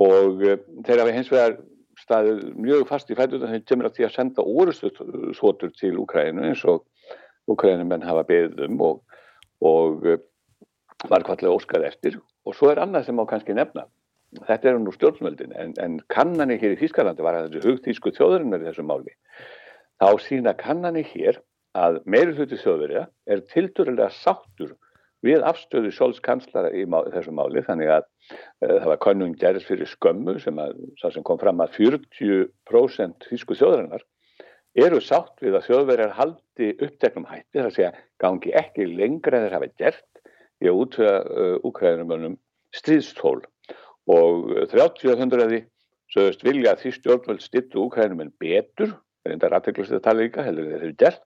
og 0.00 0.42
uh, 0.42 0.58
þeir 0.86 1.02
hafi 1.02 1.14
hins 1.16 1.30
vegar 1.32 1.58
staðið 2.00 2.42
mjög 2.58 2.86
fast 2.88 3.10
í 3.12 3.16
fætu 3.18 3.38
þannig 3.38 3.48
að 3.48 3.54
þeir 3.56 3.66
kemur 3.68 3.88
að 3.88 3.96
því 3.96 4.06
að 4.06 4.14
senda 4.16 4.44
orðstöður 4.48 5.74
til 5.78 5.94
Úkrænu 6.02 6.46
eins 6.48 6.64
og 6.68 6.86
Ukrænumenn 7.52 8.06
hafa 8.06 8.22
beðum 8.26 8.78
og, 8.86 9.00
og 9.66 10.06
eh, 10.06 10.20
var 11.10 11.24
kvallega 11.26 11.50
óskað 11.50 11.88
eftir. 11.88 12.18
Og 12.46 12.54
svo 12.54 12.70
er 12.70 12.80
annað 12.82 13.08
sem 13.08 13.18
má 13.18 13.24
kannski 13.28 13.54
nefna. 13.58 13.88
Þetta 14.46 14.70
er 14.70 14.78
nú 14.80 14.94
stjórnvöldin 14.94 15.52
en, 15.58 15.74
en 15.82 15.98
kannanir 16.10 16.62
hér 16.62 16.76
í 16.76 16.78
Þýskalandi 16.80 17.26
var 17.26 17.36
að 17.36 17.50
þessu 17.50 17.74
hugþýsku 17.74 18.14
þjóðurinnar 18.16 18.62
í 18.62 18.70
þessu 18.70 18.86
máli 18.88 19.12
þá 20.02 20.08
sína 20.24 20.54
kannanir 20.58 21.06
hér 21.12 21.38
að 21.78 22.00
meiri 22.10 22.34
hluti 22.36 22.58
þjóðverja 22.60 23.04
er 23.30 23.42
tildurilega 23.52 24.08
sáttur 24.16 24.74
við 25.22 25.44
afstöðu 25.46 25.92
sjálfskanslara 25.94 26.72
í 26.74 26.84
má, 26.90 27.00
þessu 27.12 27.34
máli 27.34 27.62
þannig 27.66 27.92
að 27.96 28.06
uh, 28.06 28.78
það 28.78 28.88
var 28.92 29.02
konung 29.04 29.36
gerðs 29.38 29.68
fyrir 29.68 29.90
skömmu 29.90 30.38
sem, 30.42 30.58
að, 30.58 30.80
sem 31.02 31.26
kom 31.26 31.40
fram 31.40 31.62
að 31.62 31.76
40% 31.78 33.28
þýsku 33.30 33.58
þjóðurinnar 33.60 34.06
eru 34.82 35.02
sátt 35.04 35.42
við 35.44 35.58
að 35.58 35.66
þjóðverjar 35.68 36.14
haldi 36.16 36.70
uppteknum 36.80 37.28
hætti, 37.28 37.60
það 37.60 37.74
sé 37.76 37.88
að 37.90 37.98
gangi 38.22 38.54
ekki 38.56 38.88
lengra 38.88 39.38
en 39.38 39.46
þeir 39.46 39.58
hafa 39.58 39.72
gert 39.82 40.22
í 40.62 40.70
að 40.70 40.78
útvöða 40.84 41.18
uh, 41.22 41.56
úkræðinumönnum 41.68 42.38
stríðstól. 42.72 43.42
Og 44.10 44.48
30 44.72 45.20
hundraði 45.20 45.60
sögust 46.12 46.44
vilja 46.44 46.74
að 46.74 46.84
því 46.84 46.92
stjórnvöld 46.96 47.44
stittu 47.44 47.84
Úkrænum 47.86 48.24
en 48.24 48.32
betur, 48.40 48.96
það 49.24 49.46
er 49.46 49.54
rættiklust 49.54 49.94
að 49.94 50.04
tala 50.06 50.24
líka, 50.24 50.44
heldur 50.44 50.68
þeir 50.68 50.80
eru 50.80 50.96
gert, 50.98 51.22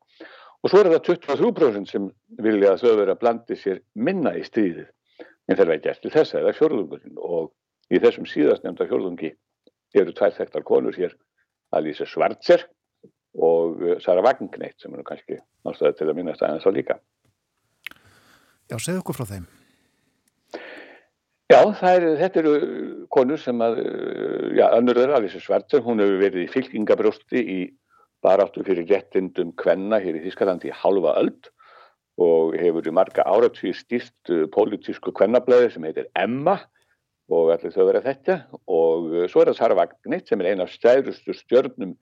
og 0.62 0.70
svo 0.70 0.80
er 0.80 0.90
það 0.92 1.02
23% 1.10 1.92
sem 1.92 2.10
vilja 2.42 2.74
að 2.74 3.02
að 3.06 3.18
blandi 3.20 3.58
sér 3.58 3.82
minna 3.94 4.34
í 4.36 4.44
stríðið 4.46 4.86
en 5.46 5.56
þeir 5.56 5.68
verið 5.70 5.84
gert 5.84 6.02
til 6.02 6.12
þess 6.14 6.34
að 6.34 6.40
það 6.40 6.52
er 6.52 6.58
fjörðungurinn 6.60 7.20
og 7.22 7.52
í 7.92 8.00
þessum 8.02 8.26
síðast 8.26 8.64
nefnda 8.64 8.88
fjörðungi 8.90 9.32
eru 9.96 10.14
tvær 10.16 10.34
þekktar 10.36 10.64
konur 10.66 10.96
hér 10.96 11.14
Alísa 11.76 12.06
Schwarzer 12.06 12.66
og 13.36 13.82
eh, 13.84 14.00
Sara 14.02 14.24
Wagenkneitt 14.24 14.80
sem 14.80 14.94
er 14.94 15.04
kannski 15.06 15.38
náttúrulega 15.66 15.98
til 15.98 16.08
að 16.10 16.18
minnast 16.18 16.42
aðeins 16.42 16.66
á 16.66 16.70
líka. 16.72 16.98
Já, 18.66 18.78
segð 18.78 19.00
okkur 19.02 19.18
frá 19.20 19.28
þeim. 19.30 19.46
Já, 21.46 21.60
er, 21.62 22.04
þetta 22.18 22.40
eru 22.42 22.54
konur 23.14 23.38
sem 23.38 23.60
að, 23.62 23.80
eh, 23.84 24.46
já, 24.58 24.66
önnur 24.78 24.98
er 25.02 25.14
Alísa 25.14 25.40
Schwarzer, 25.42 25.84
hún 25.84 26.02
hefur 26.02 26.22
verið 26.24 26.46
í 26.46 26.52
fylkingabrjósti 26.54 27.42
í 27.42 27.60
baráttu 28.26 28.64
fyrir 28.66 28.88
réttindum 28.90 29.52
kvenna 29.60 30.00
hér 30.02 30.18
í 30.18 30.24
Þískalandi 30.26 30.72
í 30.72 30.74
halva 30.74 31.14
öld 31.20 31.50
og 32.22 32.56
hefur 32.56 32.88
í 32.88 32.94
marga 32.94 33.26
áratvíð 33.28 33.76
stýrt 33.76 34.32
uh, 34.32 34.46
pólitísku 34.52 35.12
kvennablaði 35.16 35.74
sem 35.74 35.86
heitir 35.86 36.10
Emma 36.16 36.58
og 37.32 37.52
allir 37.54 37.74
þau 37.74 37.86
verið 37.90 38.08
þetta 38.08 38.36
og 38.72 39.08
uh, 39.12 39.24
svo 39.30 39.42
er 39.42 39.52
það 39.52 39.58
Sara 39.60 39.78
Vagnit 39.78 40.28
sem 40.30 40.42
er 40.42 40.52
eina 40.52 40.66
af 40.66 40.74
stæðustu 40.74 41.36
stjörnum 41.36 41.96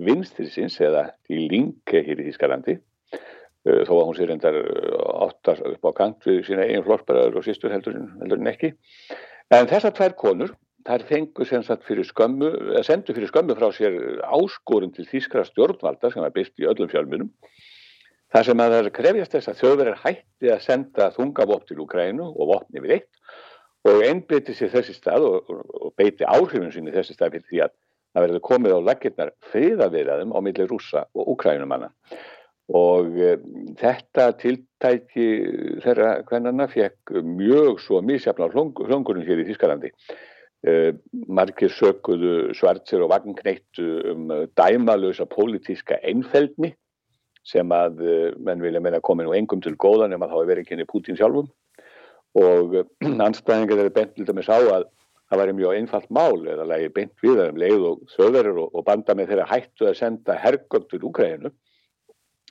vinstinsins 0.00 0.78
eða 0.82 1.10
í 1.30 1.44
linke 1.52 2.02
hér 2.06 2.22
í 2.22 2.30
Þískalandi 2.30 2.76
uh, 2.80 3.82
þó 3.86 3.94
að 4.00 4.04
hún 4.08 4.18
sér 4.18 4.34
endar 4.34 4.58
áttar 5.28 5.62
upp 5.70 5.86
á 5.86 5.92
kant 6.02 6.26
við 6.26 6.42
sína 6.48 6.66
eigin 6.66 6.86
flórsbæraður 6.88 7.40
og 7.40 7.46
sístur 7.46 7.74
heldur, 7.74 8.00
heldur 8.22 8.42
en 8.42 8.50
ekki. 8.50 8.74
En 9.54 9.70
þessar 9.70 9.94
tvær 9.94 10.18
konur 10.18 10.56
þær 10.86 11.04
fengu 11.08 11.46
sem 11.48 11.64
sagt 11.66 11.84
fyrir 11.88 12.06
skömmu, 12.08 12.50
sendu 12.86 13.14
fyrir 13.16 13.30
skömmu 13.30 13.56
frá 13.58 13.68
sér 13.76 13.96
áskorun 14.24 14.94
til 14.96 15.06
þýskra 15.08 15.44
stjórnvalda 15.48 16.12
sem 16.12 16.24
var 16.24 16.34
byrst 16.34 16.56
í 16.60 16.68
öllum 16.70 16.90
fjölmunum. 16.92 17.30
Það 18.30 18.46
sem 18.46 18.62
að 18.62 18.72
það 18.72 18.84
er 18.84 18.92
krefjast 18.96 19.32
þess 19.34 19.50
að 19.50 19.60
þjóðverðar 19.60 20.02
hætti 20.04 20.50
að 20.54 20.64
senda 20.64 21.10
þungavopn 21.16 21.66
til 21.66 21.80
Ukrænu 21.82 22.28
og 22.30 22.52
vopni 22.52 22.82
við 22.84 22.98
eitt 23.00 23.88
og 23.88 24.04
einbytti 24.06 24.54
sér 24.54 24.70
þessi 24.74 24.94
stað 24.94 25.26
og, 25.26 25.50
og, 25.50 25.62
og 25.88 25.94
beiti 25.98 26.26
áhrifun 26.28 26.90
í 26.90 26.94
þessi 26.94 27.16
stað 27.16 27.36
fyrir 27.36 27.48
því 27.48 27.62
að 27.64 27.72
það 28.10 28.26
verður 28.26 28.44
komið 28.46 28.76
á 28.76 28.80
laginnar 28.88 29.32
friðavirðaðum 29.52 30.34
á 30.36 30.38
milli 30.46 30.66
rúsa 30.68 31.06
og 31.14 31.32
Ukrænumanna. 31.34 31.90
Og 32.70 33.16
e, 33.18 33.32
þetta 33.80 34.28
tiltæki 34.38 35.28
þeirra 35.82 36.10
hvernarna 36.28 36.68
fekk 36.70 37.16
mjög 37.26 37.80
svo 37.82 37.98
mísjafnar 38.06 38.54
hlungurinn 38.54 39.26
hér 39.26 39.42
í 39.42 39.48
Þískalandi. 39.48 39.90
Uh, 40.60 40.92
margir 41.24 41.72
sökuðu 41.72 42.50
svartsir 42.52 43.00
og 43.00 43.08
vagnkneittu 43.14 43.84
um 44.10 44.26
uh, 44.28 44.42
dæmalösa 44.60 45.24
pólitíska 45.24 45.96
einfeldni 46.04 46.74
sem 47.48 47.72
að 47.72 48.02
uh, 48.04 48.26
menn 48.36 48.60
vilja 48.60 48.82
meina 48.84 49.00
komin 49.00 49.30
og 49.30 49.38
engum 49.38 49.62
til 49.64 49.72
góðan 49.80 50.12
ef 50.12 50.20
að 50.20 50.34
þá 50.34 50.36
er 50.42 50.50
verið 50.50 50.68
kynni 50.68 50.86
Pútín 50.90 51.16
sjálfum. 51.16 51.48
Og 52.36 52.76
anstæðingar 53.28 53.80
eru 53.80 53.94
bent 53.96 54.20
lítið 54.20 54.36
með 54.36 54.50
sá 54.50 54.58
að 54.58 54.84
það 55.30 55.40
væri 55.40 55.56
mjög 55.56 55.78
einfalt 55.78 56.12
mál 56.12 56.46
eða 56.52 56.68
lægi 56.68 56.92
bent 56.98 57.24
við 57.24 57.40
þeim 57.40 57.58
leið 57.62 57.88
og 57.88 58.04
þauðverður 58.16 58.62
og, 58.66 58.78
banda 58.86 59.16
með 59.16 59.32
þeirra 59.32 59.50
hættu 59.54 59.88
að 59.88 59.98
senda 60.00 60.38
hergöld 60.44 60.88
til 60.90 61.02
Úkræðinu 61.06 61.52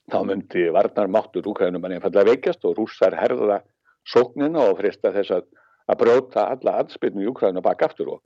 þá 0.10 0.20
myndi 0.26 0.68
varnar 0.74 1.12
máttur 1.12 1.50
Úkræðinu 1.52 1.82
mann 1.84 1.98
einfallega 1.98 2.32
veikjast 2.32 2.64
og 2.66 2.78
rússar 2.80 3.18
herða 3.20 3.60
sóknina 4.08 4.64
og 4.72 4.80
frista 4.80 5.12
þess 5.14 5.36
að 5.36 5.50
að 5.90 6.02
bróta 6.04 6.48
alla 6.54 6.80
ansbyrnu 6.84 7.26
í 7.26 7.30
Ukraina 7.32 7.64
bak 7.66 7.82
aftur 7.88 8.16
og, 8.16 8.22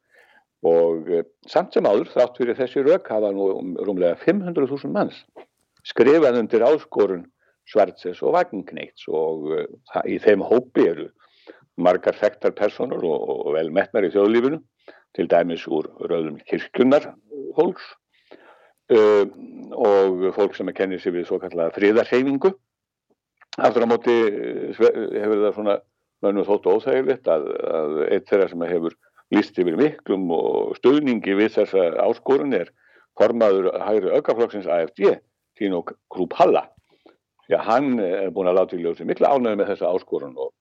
og 0.67 1.09
e, 1.09 1.23
samt 1.49 1.75
sem 1.75 1.87
áður 1.87 2.11
þátt 2.13 2.39
fyrir 2.41 2.59
þessi 2.59 2.85
rauk 2.85 3.09
hafa 3.11 3.31
nú 3.35 3.49
um 3.55 3.73
rúmlega 3.79 4.19
500.000 4.23 4.91
manns 4.93 5.23
skrifað 5.87 6.41
undir 6.41 6.65
áskorun 6.67 7.27
Svartses 7.69 8.19
og 8.23 8.35
Vagnkneits 8.35 9.07
og 9.07 9.51
e, 9.55 9.65
í 10.11 10.19
þeim 10.23 10.43
hópi 10.43 10.89
eru 10.91 11.09
margar 11.79 12.17
þekktar 12.19 12.53
personur 12.57 13.03
og, 13.07 13.29
og 13.47 13.55
vel 13.55 13.71
metnar 13.73 14.05
í 14.05 14.11
þjóðlífinu 14.13 14.59
til 15.17 15.29
dæmis 15.29 15.63
úr 15.69 15.87
rauðum 16.09 16.39
kirkjunnar 16.49 17.11
fólks 17.57 17.85
uh, 18.93 19.25
og 19.77 20.29
fólk 20.37 20.57
sem 20.57 20.69
er 20.69 20.77
kennið 20.77 21.03
sér 21.03 21.15
við 21.17 21.27
svo 21.29 21.39
kallega 21.41 21.73
fríðarhefingu 21.75 22.53
aftur 23.61 23.85
á 23.85 23.87
móti 23.89 24.15
hefur 24.73 25.43
það 25.43 25.57
svona 25.57 25.77
mönnum 26.23 26.47
þóttu 26.47 26.77
óþægilegt 26.77 27.27
að, 27.31 27.49
að 27.79 27.99
eitt 28.09 28.29
þeirra 28.29 28.49
sem 28.51 28.65
hefur 28.69 28.95
líst 29.33 29.59
yfir 29.59 29.77
miklum 29.79 30.31
og 30.35 30.73
stöðningi 30.79 31.35
við 31.37 31.53
þessa 31.57 31.85
áskorun 32.05 32.55
er 32.57 32.71
formaður 33.19 33.69
hægri 33.83 34.13
aukaflokksins 34.17 34.69
AFD, 34.69 35.17
Tino 35.57 35.83
Krupalla. 36.11 36.67
Já, 37.51 37.59
hann 37.61 37.97
er 38.01 38.31
búin 38.33 38.49
að 38.49 38.59
láta 38.61 38.77
í 38.77 38.83
ljósi 38.83 39.05
mikla 39.05 39.33
ánæði 39.35 39.59
með 39.59 39.73
þessa 39.73 39.91
áskorun 39.93 40.37
og, 40.39 40.53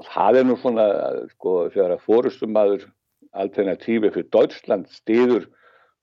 og 0.00 0.06
það 0.10 0.40
er 0.40 0.46
nú 0.48 0.56
svona, 0.58 0.86
sko, 1.34 1.56
þegar 1.74 1.96
að 1.96 2.06
fórustumadur 2.06 2.86
alternatífi 3.34 4.10
fyrir 4.14 4.30
Deutschland 4.32 4.88
stýður 4.94 5.48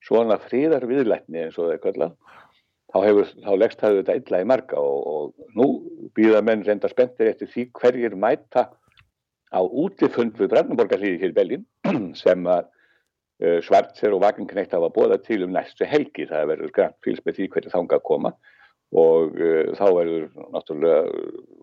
svona 0.05 0.37
fríðar 0.41 0.85
viðlætni 0.89 1.45
eins 1.45 1.57
og 1.57 1.67
það 1.67 1.73
er 1.73 1.81
kvöldlega, 1.85 2.37
þá, 2.91 2.99
þá 3.45 3.51
leggst 3.57 3.81
það 3.81 3.97
þetta 3.99 4.17
illa 4.19 4.41
í 4.43 4.47
marga 4.51 4.83
og, 4.83 5.09
og 5.11 5.57
nú 5.57 5.67
býða 6.17 6.43
menn 6.45 6.65
reynda 6.67 6.89
spenntir 6.91 7.31
eftir 7.31 7.51
því 7.51 7.67
hverjir 7.79 8.17
mæta 8.19 8.67
á 9.51 9.61
útifund 9.61 10.37
við 10.39 10.53
Brandenborgarlíði 10.53 11.19
hér 11.21 11.33
í 11.33 11.37
Bellin 11.37 11.65
sem 12.23 12.47
að 12.47 12.67
uh, 12.67 13.59
Svartser 13.65 14.15
og 14.15 14.23
Vagenkneitt 14.23 14.73
hafa 14.75 14.91
bóða 14.93 15.19
til 15.23 15.43
um 15.45 15.53
næstu 15.55 15.87
helgi. 15.87 16.29
Það 16.29 16.47
verður 16.53 16.75
grann 16.77 16.97
fylgst 17.05 17.27
með 17.27 17.39
því 17.39 17.49
hverju 17.55 17.73
þánga 17.75 17.99
að 17.99 18.07
koma 18.07 18.33
og 18.91 19.37
uh, 19.39 19.71
þá 19.77 19.85
verður 19.97 20.29
náttúrulega 20.55 21.01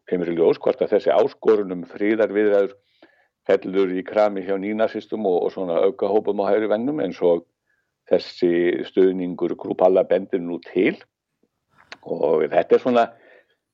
kemur 0.09 0.32
í 0.32 0.36
ljós 0.39 0.61
hvort 0.64 0.84
að 0.84 0.95
þessi 0.97 1.14
áskorunum 1.14 1.84
fríðarviðræður 1.93 2.76
hellur 3.49 3.93
í 3.97 4.05
krami 4.05 4.45
hjá 4.45 4.57
nínasistum 4.61 5.24
og, 5.28 5.47
og 5.47 5.55
svona 5.55 5.80
auka 5.86 6.09
hópum 6.11 6.43
á 6.45 6.49
hægri 6.51 6.68
vennum 6.68 7.01
eins 7.05 7.20
og 7.24 7.47
þessi 8.09 8.84
stuðningur 8.89 9.55
grúpalla 9.61 10.05
bendir 10.09 10.41
nú 10.45 10.59
til 10.64 10.97
og 12.05 12.45
þetta 12.49 12.76
er 12.76 12.82
svona 12.82 13.05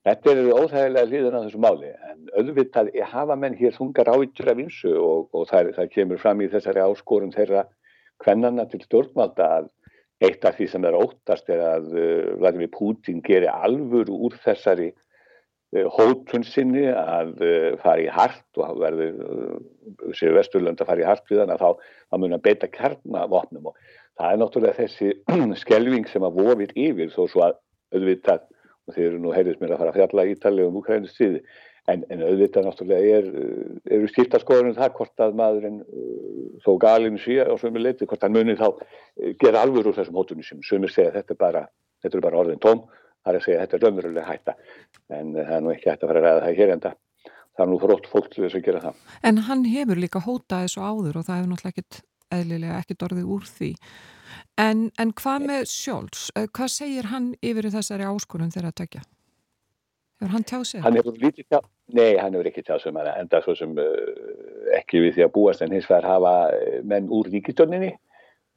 Þetta 0.04 0.32
eru 0.34 0.50
óþægilega 0.52 1.08
hlýðan 1.08 1.36
á 1.40 1.44
þessu 1.46 1.60
máli 1.64 1.90
en 2.10 2.26
auðvitað 2.36 2.90
hafa 3.08 3.36
menn 3.40 3.54
hér 3.56 3.72
þungar 3.72 4.10
ávítur 4.12 4.50
af 4.52 4.58
vinsu 4.58 4.90
og, 5.00 5.30
og 5.32 5.46
það, 5.48 5.70
það 5.78 5.94
kemur 5.94 6.20
fram 6.20 6.42
í 6.44 6.48
þessari 6.52 6.82
áskorun 6.84 7.32
þeirra 7.32 7.62
hvennanna 8.20 8.66
til 8.68 8.82
stjórnvalda 8.84 9.46
að 9.60 9.70
eitt 10.28 10.44
af 10.44 10.58
því 10.58 10.68
sem 10.74 10.84
er 10.84 10.98
óttast 10.98 11.48
er 11.52 11.64
að 11.64 11.88
uh, 11.96 12.28
Vladimir 12.36 12.68
Putin 12.74 13.24
gerir 13.24 13.48
alvöru 13.48 14.20
úr 14.28 14.36
þessari 14.44 14.90
uh, 14.92 15.88
hótun 15.96 16.44
sinni 16.44 16.84
að 16.92 17.34
uh, 17.40 17.70
fara 17.80 18.04
í 18.04 18.08
hart 18.12 18.60
og 18.60 18.84
verður 18.84 20.14
sér 20.20 20.36
vesturlönd 20.36 20.84
að 20.84 20.92
fara 20.92 21.04
í 21.04 21.08
hart 21.08 21.32
við 21.32 21.46
hann 21.46 21.56
að 21.56 21.64
þá, 21.64 21.92
þá 22.12 22.20
mun 22.20 22.36
að 22.36 22.44
beita 22.44 22.74
kernavopnum 22.76 23.72
og 23.72 23.80
það 24.20 24.30
er 24.30 24.42
náttúrulega 24.44 24.82
þessi 24.84 25.14
skelving 25.64 26.12
sem 26.12 26.28
að 26.28 26.42
vofir 26.44 26.76
yfir 26.76 27.16
þó 27.16 27.22
svo 27.24 27.48
að 27.48 27.62
auðvitað 27.94 28.50
og 28.88 28.96
þeir 28.96 29.06
eru 29.10 29.20
nú 29.22 29.34
heyrðis 29.34 29.60
mér 29.60 29.74
að 29.74 29.84
fara 29.84 29.94
að 29.94 30.00
fjalla 30.00 30.26
ítalið 30.32 30.68
um 30.70 30.80
Ukraínu 30.80 31.10
stíði 31.10 31.44
en, 31.92 32.02
en 32.08 32.24
auðvitað 32.24 32.66
náttúrulega 32.68 33.20
er, 33.20 33.30
eru 33.96 34.10
skiptaskoðunum 34.12 34.76
það 34.78 34.92
hvort 34.98 35.24
að 35.24 35.38
maðurinn 35.40 35.80
uh, 35.84 36.44
þó 36.64 36.70
galinu 36.80 37.20
síðan 37.20 37.52
á 37.52 37.56
svömi 37.60 37.82
leiti 37.84 38.08
hvort 38.08 38.24
hann 38.24 38.36
munir 38.36 38.60
þá 38.60 38.68
uh, 38.72 39.32
gera 39.40 39.64
alvöru 39.64 39.92
úr 39.92 39.98
þessum 39.98 40.20
hótunum 40.20 40.46
sem 40.46 40.62
svömir 40.64 40.92
segja 40.92 41.14
þetta 41.18 41.36
er 41.36 41.40
bara, 41.40 41.64
þetta 42.04 42.20
er 42.20 42.26
bara 42.28 42.44
orðin 42.44 42.62
tóm 42.64 42.86
það 43.24 43.32
er 43.32 43.38
að 43.38 43.46
segja 43.46 43.60
þetta 43.62 43.76
er 43.76 43.84
raunverulega 43.84 44.28
hætta. 44.28 44.54
En 45.12 45.32
það 45.36 45.54
er 45.56 45.62
nú 45.64 45.72
ekki 45.72 45.90
hægt 45.90 46.02
að 46.04 46.10
fara 46.10 46.20
að 46.20 46.26
ræða 46.26 46.42
það 46.44 46.58
hér 46.60 46.72
enda. 46.74 46.94
Það 47.54 47.64
er 47.64 47.70
nú 47.70 47.78
frótt 47.84 48.08
fólk 48.10 48.32
til 48.32 48.44
þess 48.44 48.58
að 48.58 48.66
gera 48.66 48.82
það. 48.82 48.98
En 49.30 49.40
hann 49.48 49.62
hefur 49.70 50.00
líka 50.02 50.24
hótað 50.24 50.66
þessu 50.66 50.82
áður 50.84 51.20
og 51.20 51.26
það 51.28 51.38
hefur 51.38 51.52
náttúrulega 51.52 51.74
ekkit 51.74 52.00
eðlilega 52.34 52.80
ekkit 52.82 53.06
orðið 53.06 53.30
úr 53.36 53.48
því 53.48 53.70
En, 54.60 54.88
en 55.00 55.12
hvað 55.18 55.48
með 55.48 55.66
Sjóls? 55.70 56.28
Eh, 56.38 56.46
hvað 56.54 56.72
segir 56.74 57.10
hann 57.10 57.32
yfir 57.42 57.70
þessari 57.74 58.06
áskonum 58.08 58.52
þegar 58.54 58.70
að 58.70 58.78
tekja? 58.82 59.04
Hefur 60.22 60.32
hann 60.36 60.46
tjáð 60.46 60.64
sig? 60.68 60.82
Hann 60.84 60.98
tjáð, 61.50 61.68
nei, 61.92 62.16
hann 62.20 62.36
hefur 62.36 62.50
ekki 62.50 62.64
tjáð 62.64 62.84
sig 62.84 62.92
um 62.92 63.00
en 63.02 63.30
það 63.32 63.46
svo 63.46 63.54
sem 63.58 63.78
uh, 63.82 63.94
ekki 64.78 65.02
við 65.04 65.16
því 65.16 65.26
að 65.26 65.32
búast 65.34 65.64
en 65.64 65.74
hins 65.74 65.88
vegar 65.90 66.06
hafa 66.08 66.34
eh, 66.54 66.82
menn 66.86 67.10
úr 67.12 67.30
ríkistjóninni 67.32 67.94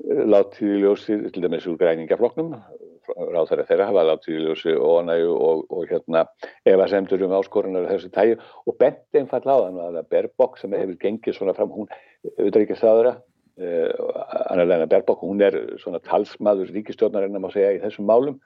látið 0.05 0.75
í 0.75 0.81
ljósi, 0.83 1.15
til 1.33 1.41
dæmis 1.41 1.65
úr 1.65 1.79
græningafloknum, 1.79 2.51
ráð 3.17 3.47
þeirra 3.49 3.65
þeirra 3.65 3.87
hafa 3.89 4.03
látið 4.11 4.35
í 4.35 4.43
ljósi 4.43 4.75
og 4.77 4.99
næju 5.07 5.31
og, 5.33 5.63
og 5.73 5.87
hérna 5.89 6.27
ef 6.61 6.75
að 6.77 6.91
semtur 6.91 7.23
um 7.25 7.33
áskorunar 7.39 7.87
þessu 7.89 8.11
tæju 8.13 8.37
og 8.37 8.77
bent 8.77 9.17
einfall 9.17 9.41
á 9.49 9.57
þann 9.63 9.81
að 9.87 10.03
Berbok 10.11 10.59
sem 10.61 10.75
hefur 10.77 10.99
gengið 11.01 11.39
svona 11.39 11.57
fram, 11.57 11.73
hún 11.73 11.89
auðvitað 12.37 12.67
ekki 12.67 12.77
Uh, 12.77 13.36
Anna-Lena 13.57 14.85
Berbok, 14.89 15.23
hún 15.25 15.41
er 15.41 15.55
svona 15.81 16.01
talsmaður 16.05 16.69
ríkistjórnarinn 16.75 17.39
að 17.39 17.55
segja 17.55 17.73
í 17.77 17.81
þessum 17.81 18.09
málum. 18.09 18.37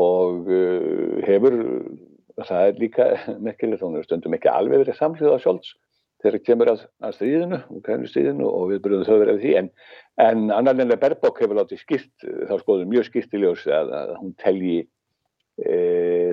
Og 0.00 0.48
uh, 0.48 1.20
hefur, 1.26 1.56
það 2.40 2.66
er 2.66 2.80
líka 2.80 3.08
merkilegt, 3.46 3.84
hún 3.84 3.98
er 4.00 4.06
stundum 4.08 4.36
ekki 4.36 4.52
alveg 4.52 4.84
verið 4.84 5.00
samlið 5.00 5.36
á 5.36 5.38
sjálfs 5.42 5.74
þegar 6.22 6.42
kemur 6.46 6.70
að, 6.70 6.82
að 7.02 7.14
stríðinu, 7.16 7.58
stríðinu 8.06 8.46
og 8.46 8.68
við 8.70 8.82
byrjum 8.84 9.06
þau 9.08 9.16
verið 9.24 9.40
því. 9.42 9.54
En, 9.58 9.70
en 10.22 10.42
annarlega 10.54 11.00
Berbok 11.02 11.40
hefur 11.42 11.58
látið 11.58 11.82
skilt 11.82 12.26
þá 12.48 12.56
skoðum 12.60 12.92
mjög 12.92 13.08
skilt 13.08 13.34
í 13.34 13.40
ljósi 13.42 13.72
að, 13.74 13.90
að 13.98 14.12
hún 14.20 14.34
telji 14.38 14.76
e, 15.58 15.74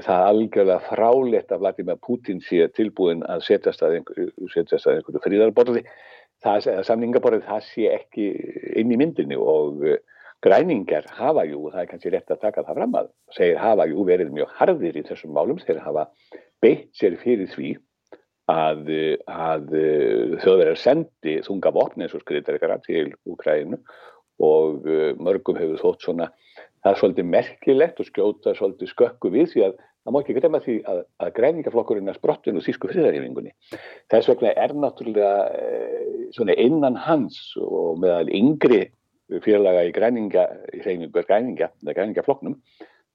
það 0.06 0.26
algjörlega 0.28 0.80
frálegt 0.92 1.56
að 1.56 1.64
Vladimir 1.66 2.00
Putin 2.06 2.44
sé 2.46 2.70
tilbúin 2.78 3.26
að 3.26 3.48
setjast 3.48 3.82
að, 3.86 3.98
einhver, 4.00 4.30
setjast 4.54 4.86
að 4.86 5.00
einhverju 5.00 5.24
fríðarborði 5.26 5.86
það, 6.46 6.70
samningaborðið 6.88 7.46
það 7.48 7.68
sé 7.68 7.90
ekki 7.94 8.30
inn 8.80 8.94
í 8.94 9.00
myndinu 9.00 9.40
og 9.42 9.84
græningar 10.44 11.08
hafa 11.18 11.44
jú, 11.50 11.66
það 11.74 11.82
er 11.82 11.90
kannski 11.92 12.14
rétt 12.14 12.32
að 12.32 12.44
taka 12.46 12.64
það 12.68 12.80
fram 12.80 12.98
að 13.02 13.12
segir 13.36 13.60
hafa 13.60 13.88
jú 13.92 14.06
verið 14.08 14.32
mjög 14.36 14.54
harðir 14.60 15.00
í 15.00 15.06
þessum 15.08 15.36
málum 15.36 15.60
þeir 15.60 15.82
hafa 15.84 16.08
beitt 16.64 16.90
sér 16.96 17.18
fyrir 17.20 17.50
því 17.52 17.74
að, 18.50 18.88
að 19.30 19.68
þjóðverðar 20.42 20.80
sendi 20.80 21.36
þunga 21.46 21.74
vopni 21.76 22.06
eins 22.06 22.16
og 22.18 22.24
skriðdreikara 22.24 22.80
til 22.86 23.12
Úkrænu 23.30 23.82
og 24.40 24.88
uh, 24.88 25.12
mörgum 25.20 25.60
hefur 25.60 25.82
þótt 25.82 26.08
svona 26.08 26.30
það 26.80 26.92
er 26.92 27.00
svolítið 27.02 27.30
merkilegt 27.34 28.00
og 28.00 28.08
skjóta 28.08 28.56
svolítið 28.56 28.94
skökku 28.94 29.32
við 29.34 29.52
því 29.54 29.66
að 29.68 29.80
það 30.04 30.16
má 30.16 30.20
ekki 30.22 30.36
greiða 30.38 30.62
því 30.66 30.76
að, 30.92 31.02
að 31.24 31.34
greiningaflokkurinn 31.40 32.12
er 32.12 32.20
sprottin 32.20 32.60
og 32.60 32.66
þýsku 32.66 32.92
friðarhefingunni. 32.92 33.56
Þess 34.12 34.32
vegna 34.32 34.54
er 34.56 34.76
náttúrulega 34.76 35.34
eh, 35.60 36.64
innan 36.66 37.00
hans 37.08 37.42
og 37.60 38.00
meðal 38.04 38.32
yngri 38.34 38.86
félaga 39.44 39.84
í 39.86 39.92
greininga, 39.94 40.48
greininga, 40.82 41.70
greiningaflokknum 41.86 42.56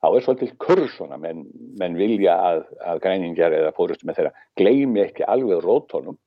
þá 0.04 0.10
er 0.10 0.24
svolítið 0.26 0.52
kursona 0.60 1.18
menn, 1.20 1.46
menn 1.80 1.96
vilja 1.96 2.36
að, 2.50 2.60
að 2.84 3.00
græningjar 3.06 3.56
eða 3.56 3.72
fórustum 3.76 4.10
með 4.10 4.20
þeirra 4.20 4.34
gleimi 4.60 5.02
ekki 5.04 5.26
alveg 5.32 5.64
rótónum 5.64 6.18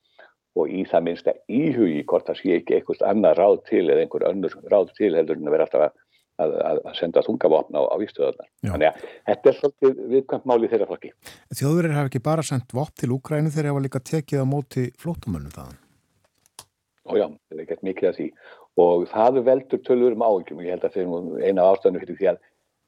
og 0.58 0.72
í 0.74 0.84
það 0.90 1.06
minnst 1.06 1.30
að 1.30 1.42
íhugi 1.54 2.02
hvort 2.10 2.30
það 2.30 2.40
sé 2.40 2.56
ekki 2.58 2.78
eitthvað 2.78 3.04
annað 3.12 3.38
ráð 3.38 3.58
til 3.70 3.84
eða 3.86 4.04
einhver 4.04 4.26
önnur 4.32 4.56
ráð 4.72 4.94
til 4.98 5.12
heldur 5.14 5.38
en 5.38 5.50
að 5.52 5.56
vera 5.56 5.68
alltaf 5.68 5.86
að, 5.86 6.00
að, 6.44 6.56
að 6.62 6.94
senda 6.98 7.24
þungavopna 7.26 7.82
á, 7.82 7.84
á 7.90 7.96
výstöðunar. 8.02 8.50
Þannig 8.66 8.90
að 8.90 9.08
þetta 9.30 9.52
er 9.52 9.58
svolítið 9.60 10.04
viðkvæmt 10.14 10.48
máli 10.52 10.72
þeirra 10.72 10.90
flokki. 10.92 11.14
Þjóðverðir 11.54 11.98
hafa 11.98 12.12
ekki 12.12 12.24
bara 12.28 12.46
sendt 12.46 12.78
vopn 12.78 12.98
til 13.02 13.12
Úkrænu 13.18 13.54
þegar 13.54 13.70
það 13.70 13.78
var 13.80 13.88
líka 13.88 14.04
tekið 14.12 14.44
á 14.44 14.46
móti 14.48 14.86
flótumönnum 15.02 15.56
þaðan? 15.56 15.82
Ójá, 17.08 17.28
það 17.32 17.64
er 17.64 17.70
gett 17.72 17.88
mikið 17.88 18.10
að 18.10 18.20
því 18.20 18.30
og 18.78 19.08
það 19.10 19.42
veldur 19.48 19.82
tölur 19.88 20.14
um 20.14 20.24
áhengjum 20.28 20.60
og 20.62 20.68
ég 20.68 20.76
held 20.76 20.86
að 20.86 20.98
það 20.98 21.14
er 21.42 21.50
eina 21.50 21.68
ástæðinu 21.72 22.04
fyrir 22.04 22.20
því 22.20 22.32
að 22.34 22.46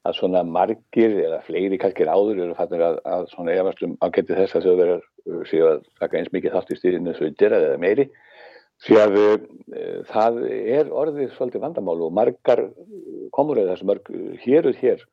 að 0.08 0.16
svona 0.16 0.42
margir 0.48 1.16
eða 1.26 1.42
fleiri 1.44 1.78
kannski 1.80 2.06
áður 2.08 2.38
eru 2.46 2.56
fannir 2.56 2.84
að, 2.86 2.98
að 3.04 3.26
svona 3.34 3.56
efastlum 3.60 3.96
ágætti 4.00 4.36
þess 4.38 4.56
að 4.56 4.66
þjóðverðar 4.66 5.02
uh, 5.04 5.42
séu 5.50 5.66
að 5.68 5.82
taka 6.00 6.20
eins 6.20 6.30
mikið 6.32 6.54
þátt 6.56 6.72
í 6.72 6.78
styrinu 6.78 7.16
sveitir 7.18 7.56
eða 7.56 7.74
meiri 7.82 8.06
því 8.86 8.98
að 9.00 9.16
e, 9.20 9.30
það 10.10 10.42
er 10.48 10.92
orðið 11.02 11.32
svolítið 11.36 11.64
vandamál 11.64 11.96
og 12.06 12.12
margar 12.16 12.66
komur 13.36 13.60
eða 13.60 13.76
þessu 13.76 13.88
mörg 13.90 14.12
héruð 14.44 14.82
hér 14.82 15.06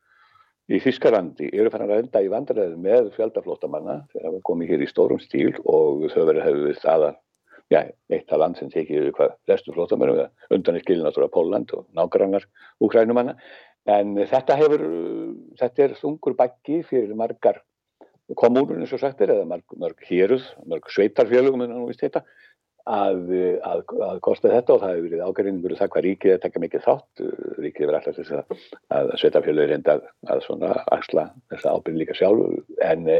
í 0.68 0.80
Þískarandi 0.84 1.48
eru 1.52 1.72
fannar 1.72 1.94
að 1.94 2.02
enda 2.04 2.24
í 2.24 2.32
vandræðu 2.32 2.80
með 2.84 3.12
fjöldaflótamanna 3.16 4.02
þegar 4.12 4.34
það 4.34 4.44
komið 4.50 4.74
hér 4.74 4.84
í 4.84 4.90
stórum 4.90 5.22
stíl 5.22 5.54
og 5.64 6.04
þjóðverðar 6.12 6.44
hefur 6.48 6.66
við 6.66 6.80
staða 6.80 7.14
já, 7.72 7.80
eitt 8.12 8.32
af 8.32 8.42
land 8.42 8.60
sem 8.60 8.72
tekið 8.72 9.12
hvað 9.16 9.32
flestu 9.48 9.76
flótamannum 9.76 10.26
undan 10.56 10.76
í 10.76 10.84
skilinatur 10.84 11.28
af 11.28 11.32
Póland 11.32 11.72
og 11.76 11.88
nágrannar 11.96 12.44
úkrænumanna 12.84 13.36
En 13.88 14.12
þetta 14.28 14.56
hefur, 14.58 14.84
þetta 15.56 15.84
er 15.86 15.96
þungur 15.96 16.36
baggi 16.36 16.82
fyrir 16.86 17.14
margar 17.16 17.62
komúnur 18.36 18.76
eins 18.76 18.92
og 18.92 19.00
sagt 19.00 19.22
er, 19.24 19.32
eða 19.32 19.46
mörg, 19.48 19.64
mörg 19.80 20.02
héruð, 20.04 20.44
mörg 20.68 20.90
sveitarfjölugum 20.92 21.64
en 21.64 21.72
það 21.72 22.02
þetta, 22.02 22.22
að, 22.88 23.32
að, 23.68 23.82
að 24.06 24.20
kosta 24.24 24.50
þetta 24.52 24.74
og 24.74 24.82
það 24.82 24.92
hefur 24.94 25.06
verið 25.06 25.22
ágærinningur 25.26 25.74
það 25.78 25.90
hvað 25.94 26.04
ríkið 26.06 26.34
er 26.34 26.42
taka 26.42 26.62
mikið 26.62 26.84
þátt, 26.86 27.22
ríkið 27.64 27.86
er 27.86 27.98
alltaf 27.98 28.18
þess 28.18 28.36
að, 28.38 28.66
að 28.98 29.12
sveitarfjölug 29.22 29.64
er 29.64 29.74
enda 29.76 29.96
að 30.32 30.44
svona 30.46 30.74
axla 30.96 31.26
þessa 31.52 31.74
ábyrgin 31.74 32.00
líka 32.00 32.16
sjálf, 32.16 32.60
en 32.84 33.08
e, 33.12 33.18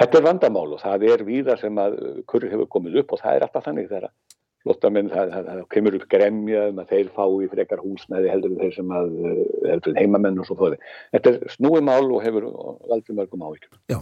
þetta 0.00 0.20
er 0.20 0.28
vandamál 0.28 0.68
og 0.68 0.80
það 0.82 1.08
er 1.10 1.26
víða 1.28 1.58
sem 1.60 1.82
að 1.82 1.98
kurri 2.30 2.52
hefur 2.52 2.70
komið 2.72 3.02
upp 3.02 3.12
og 3.16 3.22
það 3.24 3.36
er 3.36 3.46
alltaf 3.48 3.68
þannig 3.68 3.90
þegar 3.92 4.08
flottamenn, 4.62 5.10
það, 5.10 5.34
það, 5.34 5.46
það 5.50 5.62
kemur 5.74 5.98
upp 5.98 6.08
gremja 6.14 6.64
um 6.70 6.82
að 6.82 6.90
þeir 6.94 7.12
fá 7.16 7.22
í 7.26 7.48
frekar 7.50 7.82
húsnæði 7.82 8.30
heldur 8.30 8.52
en 8.54 8.60
þeir 8.62 8.74
sem 8.76 8.92
að 8.94 9.14
heldur 9.66 9.92
en 9.92 9.98
heimamenn 9.98 10.38
og 10.38 10.46
svo 10.48 10.58
fóði. 10.60 10.78
Þetta 11.16 11.32
er 11.32 11.54
snúið 11.56 11.86
mál 11.88 12.04
og 12.06 12.20
hefur 12.22 12.46
aldrei 12.46 13.16
mörgum 13.18 13.42
ávíkjum. 13.48 13.80
Já, 13.90 13.98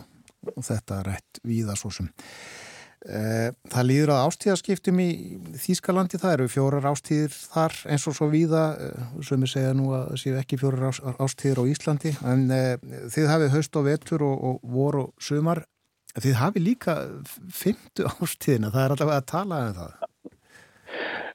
og 0.52 0.66
þetta 0.66 0.98
er 1.00 1.08
rétt 1.14 1.40
víða 1.48 1.78
svo 1.80 1.92
sem. 1.96 2.10
Eh, 2.12 2.69
það 3.00 3.86
líður 3.88 4.10
að 4.12 4.26
ástíðaskiptum 4.28 4.98
í 5.00 5.08
Þýskalandi, 5.56 6.18
það 6.20 6.34
eru 6.34 6.48
fjórar 6.52 6.88
ástíðir 6.90 7.32
þar 7.32 7.76
eins 7.88 8.04
og 8.10 8.16
svo 8.18 8.28
víða, 8.28 8.64
eh, 8.76 9.06
sem 9.24 9.40
ég 9.40 9.52
segja 9.54 9.72
nú 9.72 9.88
að 9.96 10.12
séu 10.20 10.36
ekki 10.36 10.58
fjórar 10.60 10.92
ástíðir 11.16 11.62
á 11.64 11.70
Íslandi, 11.72 12.12
en 12.28 12.50
eh, 12.52 12.76
þið 13.08 13.30
hafið 13.32 13.54
haust 13.56 13.76
og 13.80 13.86
vetur 13.88 14.26
og, 14.28 14.44
og 14.44 14.60
vor 14.76 15.00
og 15.00 15.08
sumar, 15.16 15.64
þið 16.12 16.36
hafið 16.42 16.66
líka 16.66 16.98
fymtu 17.48 18.04
ástíðina, 18.20 18.68
það 18.74 18.84
er 18.84 18.96
alltaf 18.96 19.14
að 19.16 19.26
tala 19.32 19.64
um 19.64 19.74
það. 19.80 19.96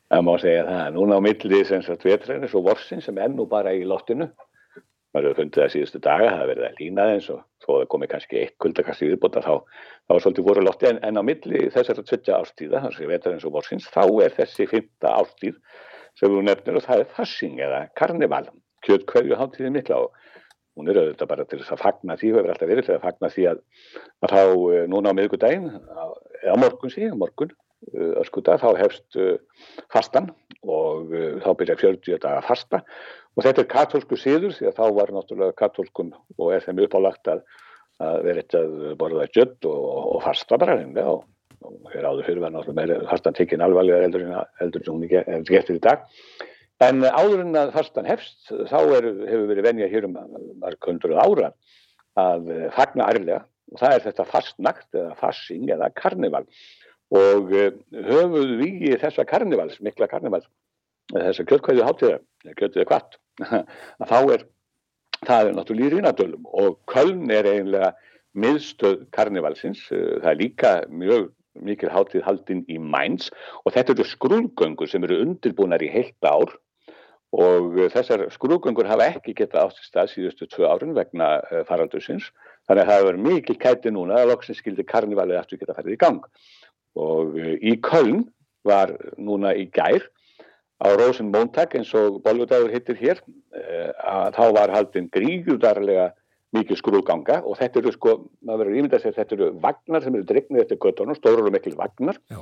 Það 0.05 0.21
má 0.21 0.33
segja 0.37 0.65
það. 0.69 0.89
Núna 0.93 1.17
á 1.17 1.21
milli 1.25 1.65
sem 1.65 1.81
sagt 1.81 2.05
vetrænis 2.05 2.53
og 2.53 2.67
vorsin 2.67 3.01
sem 3.01 3.17
er 3.17 3.31
nú 3.33 3.47
bara 3.49 3.73
í 3.73 3.81
lottinu. 3.89 4.29
Maður 5.15 5.29
hefur 5.29 5.39
fundið 5.39 5.61
það 5.61 5.71
síðustu 5.73 6.01
daga, 6.03 6.31
það 6.35 6.49
verið 6.51 6.67
að 6.67 6.79
lína 6.81 7.05
eins 7.13 7.29
og 7.31 7.39
þó 7.63 7.69
að 7.69 7.79
það 7.79 7.89
komi 7.93 8.09
kannski 8.11 8.39
eitt 8.41 8.55
kuldakast 8.61 9.05
í 9.05 9.09
viðbúta 9.09 9.43
þá, 9.45 9.53
þá 10.05 10.15
er 10.15 10.23
svolítið 10.25 10.47
voru 10.49 10.65
lotti 10.65 10.89
en, 10.89 10.99
en 11.07 11.19
á 11.19 11.23
milli 11.23 11.63
þessar 11.73 12.01
tvitja 12.01 12.39
ástíða, 12.41 12.83
þannig 12.83 13.05
að 13.05 13.13
vetrænis 13.13 13.47
og 13.47 13.55
vorsins, 13.55 13.87
þá 13.95 14.03
er 14.25 14.35
þessi 14.35 14.67
fymta 14.71 15.15
ástíð 15.21 15.57
sem 16.19 16.31
við 16.35 16.47
nefnir 16.49 16.79
og 16.79 16.85
það 16.85 17.03
er 17.03 17.11
fassing 17.15 17.59
eða 17.63 17.81
karnival, 17.99 18.45
kjöt 18.85 19.07
hverju 19.11 19.39
háttíði 19.39 19.73
mikla 19.75 20.01
og 20.03 20.23
hún 20.75 20.91
er 20.91 20.99
auðvitað 20.99 21.31
bara 21.31 21.47
til 21.47 21.61
þess 21.61 21.75
að 21.77 21.85
fagna 21.85 22.19
því 22.19 22.33
og 22.33 22.41
hefur 22.41 22.53
alltaf 22.53 22.71
verið 22.73 22.89
til 22.89 22.97
að 22.97 23.05
fagna 23.07 23.31
því 23.31 23.45
að, 23.53 23.61
að 24.27 24.35
þá 24.35 24.41
eh, 24.43 24.87
núna 24.91 25.15
á 25.15 25.17
miðgudaginn, 25.17 25.69
á 25.71 26.55
morgun 26.59 26.91
sí, 26.91 27.07
á 27.07 27.15
morgun 27.15 27.55
Eh, 27.93 28.13
öskudag 28.17 28.61
þá 28.63 28.79
hefst 28.79 29.17
eh, 29.19 29.35
fastan 29.93 30.31
og 30.65 31.11
þá 31.43 31.49
byrja 31.59 31.75
40 31.77 32.21
daga 32.23 32.41
fasta 32.41 32.79
og 33.35 33.43
þetta 33.43 33.63
er 33.63 33.69
katólsku 33.71 34.17
síður 34.19 34.55
því 34.55 34.69
að 34.69 34.77
þá 34.79 34.83
var 34.97 35.13
náttúrulega 35.15 35.59
katólskum 35.59 36.11
og 36.37 36.51
er 36.55 36.65
þeim 36.65 36.81
uppálagt 36.85 37.31
að, 37.31 37.41
að 38.03 38.17
vera 38.27 38.43
eitthvað 38.43 38.75
borða 39.01 39.29
jödd 39.35 39.69
og, 39.71 39.87
og 40.15 40.21
fasta 40.25 40.59
bara 40.61 40.77
reynlega 40.79 41.15
og, 41.17 41.25
og 41.65 41.89
hér 41.93 42.09
áður 42.09 42.29
fyrir 42.29 42.43
var 42.45 42.55
náttúrulega 42.55 42.81
meira 42.81 43.09
fastan 43.11 43.37
tekinn 43.37 43.65
alvarlega 43.65 44.05
heldur 44.05 44.85
en 44.85 44.93
hún 44.93 45.07
er 45.09 45.43
getur 45.49 45.79
í 45.79 45.83
dag. 45.83 46.07
En 46.83 47.03
áður 47.07 47.45
en 47.45 47.59
að 47.59 47.75
fastan 47.75 48.07
hefst 48.07 48.49
þá 48.51 48.79
er, 48.97 49.11
hefur 49.27 49.49
verið 49.51 49.67
venja 49.67 49.91
hér 49.91 50.07
um 50.09 50.17
marg 50.63 50.87
hundruð 50.87 51.19
ára 51.23 51.51
að 52.19 52.49
fagna 52.75 53.11
ærlega. 53.11 53.43
Og 53.73 53.79
það 53.81 53.95
er 53.95 54.03
þetta 54.03 54.27
fastnakt 54.29 54.95
eða 54.95 55.15
fassing 55.17 55.69
eða 55.73 55.87
karnival 55.97 56.43
og 57.15 57.51
eh, 57.53 57.73
höfuð 58.05 58.51
við 58.59 58.95
þessa 59.01 59.25
karnivals, 59.29 59.79
mikla 59.83 60.07
karnivals 60.09 60.45
þessa 61.13 61.45
kjöldkvæðu 61.49 61.85
hátíða 61.85 62.19
kjöldkvæðu 62.55 62.89
kvart 62.89 63.17
að 64.01 64.09
þá 64.09 64.19
er 64.35 64.45
það 65.25 65.47
er 65.47 65.55
náttúrulega 65.57 65.87
í 65.87 65.95
rínadölum 65.95 66.51
og 66.51 66.77
Köln 66.91 67.31
er 67.33 67.47
eiginlega 67.49 67.93
miðstöð 68.35 69.05
karnivalsins 69.15 69.85
eh, 69.93 70.19
það 70.21 70.29
er 70.33 70.41
líka 70.41 70.75
mjög 70.91 71.31
mikil 71.65 71.91
hátíð 71.93 72.25
haldinn 72.27 72.65
í 72.67 72.77
Mainz 72.81 73.29
og 73.63 73.75
þetta 73.75 73.95
eru 73.95 74.07
skrúðgöngur 74.09 74.91
sem 74.91 75.05
eru 75.07 75.21
undirbúnar 75.23 75.83
í 75.85 75.91
heilt 75.91 76.27
ár 76.27 76.51
og 77.35 77.77
eh, 77.79 77.91
þessar 77.93 78.25
skrúðgöngur 78.33 78.89
hafa 78.89 79.07
ekki 79.13 79.37
getað 79.37 79.69
átt 79.69 79.79
í 79.81 79.87
stað 79.87 80.11
síðustu 80.13 80.49
tvö 80.51 80.67
árun 80.71 80.95
vegna 80.97 81.37
faraldusins 81.69 82.31
þannig 82.67 82.83
að 82.83 82.89
það 82.89 83.01
hefur 83.01 83.21
mikil 83.29 83.57
kæti 83.61 83.93
núna 83.93 84.19
að 84.21 84.33
loksins 84.33 84.61
skildi 84.61 84.85
karnivalið 84.89 85.39
aftur 85.39 85.61
geta 85.61 85.75
færið 85.77 85.95
í 85.95 86.01
gang. 86.01 86.21
Og 86.99 87.39
eh, 87.39 87.55
í 87.61 87.77
Köln 87.83 88.25
var 88.65 88.95
núna 89.21 89.53
í 89.55 89.67
gær 89.73 90.07
á 90.81 90.87
Rosenmontag 90.99 91.75
eins 91.79 91.93
og 91.95 92.21
Bolludagur 92.25 92.73
hittir 92.73 92.99
hér 92.99 93.21
eh, 93.55 93.91
að 94.03 94.35
þá 94.35 94.45
var 94.57 94.73
haldinn 94.75 95.11
gríðudarlega 95.13 96.11
mikið 96.55 96.79
skrúganga 96.79 97.39
og 97.43 97.57
þetta 97.59 97.81
eru 97.81 97.91
sko, 97.95 98.13
maður 98.45 98.61
verður 98.63 98.79
ímyndað 98.79 98.99
að 98.99 99.03
segja 99.05 99.17
þetta 99.19 99.35
eru 99.37 99.49
vagnar 99.63 100.05
sem 100.05 100.15
eru 100.15 100.27
dregnið 100.29 100.63
eftir 100.63 100.79
göttunum, 100.83 101.17
stóru 101.17 101.47
og 101.47 101.55
mikil 101.55 101.75
vagnar 101.79 102.19
Já. 102.31 102.39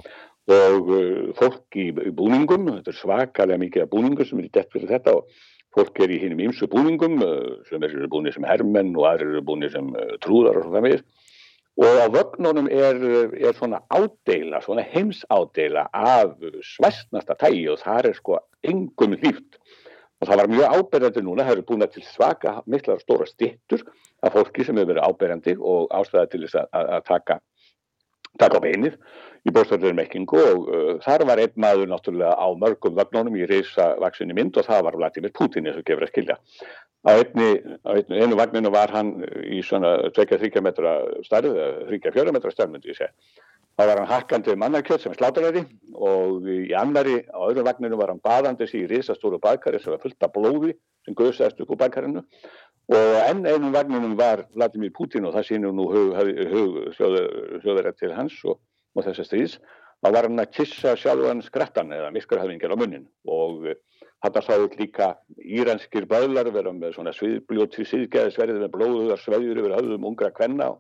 og 0.58 0.92
uh, 0.94 1.32
fólk 1.40 1.80
í, 1.80 1.88
í 1.90 2.14
búningum, 2.14 2.70
þetta 2.78 2.94
er 2.94 3.00
svakalega 3.00 3.64
mikið 3.64 3.86
af 3.86 3.92
búningum 3.94 4.30
sem 4.30 4.44
eru 4.44 4.54
dett 4.54 4.72
fyrir 4.74 4.92
þetta 4.92 5.18
og 5.18 5.42
fólk 5.74 6.04
er 6.06 6.14
í 6.14 6.20
hinnum 6.22 6.44
ímsu 6.46 6.70
búningum 6.70 7.22
uh, 7.26 7.58
sem 7.70 7.86
eru 7.90 8.10
búinir 8.12 8.36
sem 8.36 8.46
hermenn 8.50 8.94
og 8.98 9.10
aðrir 9.10 9.34
eru 9.38 9.46
búinir 9.50 9.74
sem 9.74 9.90
uh, 9.96 10.18
trúðar 10.26 10.62
og 10.62 10.68
svona 10.68 10.84
meðir 10.86 11.06
og 11.78 11.98
á 12.06 12.08
vögnunum 12.14 12.68
er, 12.70 13.00
er 13.34 13.54
svona 13.58 13.80
ádeila, 13.90 14.62
svona 14.62 14.84
heimsádeila 14.86 15.88
af 15.94 16.36
svæstnasta 16.62 17.34
tægi 17.40 17.68
og 17.74 17.80
það 17.82 18.10
er 18.10 18.18
sko 18.20 18.38
engum 18.64 19.16
hlýft 19.18 19.58
og 20.22 20.28
það 20.30 20.40
var 20.40 20.52
mjög 20.52 20.76
áberðandi 20.78 21.24
núna, 21.24 21.44
það 21.44 21.56
eru 21.58 21.66
búin 21.68 21.88
til 21.92 22.06
svaka 22.06 22.62
miklar 22.66 23.02
stóra 23.02 23.26
stittur 23.28 23.82
af 24.24 24.36
fólki 24.36 24.64
sem 24.64 24.78
hefur 24.78 24.94
verið 24.94 25.08
áberðandi 25.10 25.58
og 25.60 25.90
ástæða 25.92 26.30
til 26.32 26.46
þess 26.46 26.62
að, 26.62 26.70
að 26.98 27.04
taka 27.10 27.40
taka 28.40 28.62
á 28.62 28.66
beinið 28.66 28.98
í 29.44 29.52
bóstöldur 29.52 29.96
mekkingu 29.98 30.40
og 30.40 30.68
uh, 30.70 30.92
þar 31.04 31.26
var 31.30 31.42
einn 31.44 31.56
maður 31.60 31.92
náttúrulega 31.92 32.36
á 32.40 32.48
mörgum 32.60 32.96
vagnónum 33.00 33.38
í 33.40 33.48
reysa 33.50 33.94
vaksinni 34.02 34.36
mynd 34.38 34.58
og 34.60 34.68
það 34.68 34.86
var 34.88 35.00
Vladimir 35.00 35.34
Putin 35.36 35.68
eins 35.68 35.80
og 35.80 35.88
gefur 35.88 36.08
að 36.08 36.14
skilja. 36.14 36.38
Á, 37.04 37.12
einni, 37.12 37.50
á 37.84 37.92
einni, 37.98 38.22
einu 38.24 38.38
vagninu 38.40 38.72
var 38.72 38.94
hann 38.96 39.18
í 39.44 39.60
svona 39.68 39.98
2-3 40.16 40.64
metra 40.64 41.02
starð, 41.26 41.58
3-4 41.90 42.32
metra 42.32 42.54
starð 42.54 42.78
myndi 42.78 42.94
ég 42.94 43.02
segja. 43.02 43.12
Það 43.74 43.90
var 43.90 44.00
hann 44.00 44.12
hakkandi 44.12 44.56
mannarkjöld 44.62 45.02
sem 45.02 45.16
slátaræði 45.18 45.64
og 45.98 46.46
í 46.48 46.72
annari 46.78 47.24
á 47.26 47.42
öðru 47.42 47.66
vagninu 47.66 47.98
var 48.00 48.14
hann 48.14 48.22
baðandi 48.24 48.68
sér 48.70 48.86
í 48.86 48.90
risastóru 48.92 49.42
baðkari 49.42 49.82
sem 49.82 49.92
var 49.92 50.04
fullt 50.04 50.28
af 50.28 50.36
blóði 50.36 50.76
sem 51.04 51.18
göðsæðist 51.18 51.64
upp 51.64 51.74
úr 51.74 51.80
baðkarinu 51.82 52.22
og 52.94 53.16
enn 53.26 53.48
einum 53.48 53.74
vagninum 53.74 54.14
var 54.20 54.46
Vladimir 54.54 54.94
Putin 54.96 55.26
og 55.26 55.34
það 55.36 55.48
sínum 55.50 55.76
nú 55.76 55.88
hug, 55.90 56.14
hug, 56.16 56.40
hug 56.54 56.78
hljóðverðar 57.64 57.98
til 57.98 58.14
hans 58.14 58.38
og 58.46 58.60
og 58.94 59.08
þessa 59.08 59.26
stríðs, 59.28 59.58
þá 60.04 60.10
var 60.12 60.28
hann 60.28 60.44
að 60.44 60.54
kissa 60.58 60.96
sjálfan 61.00 61.44
skrattan 61.46 61.94
eða 61.96 62.12
miskarhafingir 62.16 62.74
á 62.74 62.78
munnin 62.78 63.06
og 63.24 63.70
hann 64.24 64.40
eh, 64.40 64.46
sáðu 64.46 64.70
líka 64.80 65.14
íranskir 65.40 66.08
bælar 66.10 66.52
vera 66.56 66.74
með 66.76 66.98
svona 66.98 67.14
sviðbljóti 67.16 67.88
síðgæðisverðið 67.88 68.66
með 68.66 68.74
blóðuðar 68.76 69.24
sveðjur 69.24 69.62
yfir 69.62 69.78
höfðum 69.78 70.10
ungra 70.12 70.32
kvenna. 70.36 70.74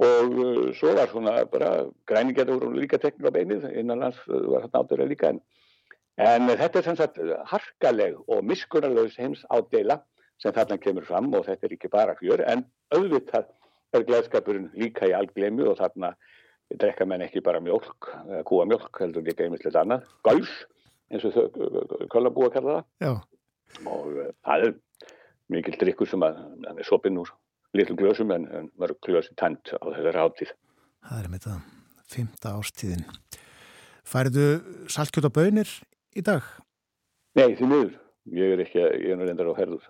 Og 0.00 0.36
uh, 0.38 0.68
svo 0.78 0.92
var 0.96 1.10
svona 1.10 1.32
bara 1.50 1.70
græningetur 2.08 2.62
og 2.68 2.76
líka 2.78 3.00
tekník 3.02 3.26
á 3.26 3.34
beinið 3.34 3.66
innanlands 3.74 4.20
uh, 4.28 4.38
var 4.52 4.62
hann 4.64 4.78
átturilega 4.78 5.10
líka. 5.10 5.32
En, 5.34 5.40
en 6.22 6.46
þetta 6.52 6.78
er 6.78 6.86
sem 6.86 6.98
sagt 7.00 7.18
harkaleg 7.50 8.16
og 8.30 8.44
miskunarlegs 8.46 9.18
heims 9.20 9.42
ádela 9.50 9.98
sem 10.40 10.54
þarna 10.56 10.78
kemur 10.80 11.08
fram 11.08 11.32
og 11.34 11.44
þetta 11.48 11.66
er 11.66 11.74
ekki 11.76 11.90
bara 11.92 12.16
fjör 12.20 12.44
en 12.48 12.64
auðvitað 12.94 13.50
er 13.96 14.06
gleðskapurinn 14.06 14.70
líka 14.78 15.08
í 15.10 15.16
alglemi 15.16 15.66
og 15.66 15.76
þarna 15.80 16.14
drekka 16.78 17.06
menn 17.08 17.24
ekki 17.24 17.42
bara 17.44 17.60
mjölk, 17.62 18.10
kúa 18.46 18.66
mjölk, 18.68 18.92
heldur 19.02 19.24
líka 19.26 19.44
einmitt 19.44 19.66
annað, 19.74 20.06
gáls, 20.26 20.52
eins 21.10 21.26
og 21.26 21.58
Kölnabúa 22.12 22.50
kalla 22.54 22.78
það. 22.78 22.88
Já. 23.02 23.12
Og 23.86 24.08
uh, 24.14 24.30
það 24.46 24.66
er 24.66 24.74
mikil 25.50 25.78
drikkur 25.80 26.10
sem 26.10 26.22
að, 26.26 26.40
hann 26.66 26.78
er 26.78 26.86
sopinn 26.86 27.18
úr 27.20 27.30
litlum 27.76 27.98
glösum 27.98 28.32
en, 28.34 28.46
en 28.54 28.70
mörg 28.80 28.98
glösi 29.06 29.34
tænt 29.38 29.72
á 29.74 29.84
þessari 29.90 30.22
áttíð. 30.24 30.54
Það 31.06 31.22
er 31.22 31.30
með 31.32 31.46
það, 31.46 31.60
fymta 32.10 32.54
ástíðin. 32.58 33.06
Færiðu 34.10 34.46
saltkjöt 34.90 35.30
á 35.30 35.36
bönir 35.38 35.70
í 36.18 36.24
dag? 36.26 36.46
Nei, 37.38 37.54
því 37.54 37.70
miður. 37.70 37.96
Ég 38.34 38.54
er 38.54 38.62
ekki, 38.62 38.82
ég 38.82 39.14
er 39.14 39.22
reyndar 39.22 39.48
á 39.50 39.54
herður, 39.58 39.86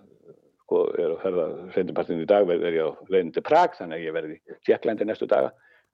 sko, 0.63 0.85
er 0.97 1.13
á 1.13 1.17
herða 1.25 1.47
reyndarpartinu 1.75 2.23
í 2.23 2.29
dag, 2.29 2.47
er 2.53 2.77
ég 2.77 2.85
á 2.85 2.91
til 3.35 3.43
Prag, 3.45 3.75
þannig 3.77 3.97
að 3.97 4.05
ég 4.05 4.15
verði 4.15 4.37
í 4.37 4.57
Tjekklændi 4.65 5.09
næstu 5.09 5.27
daga 5.29 5.51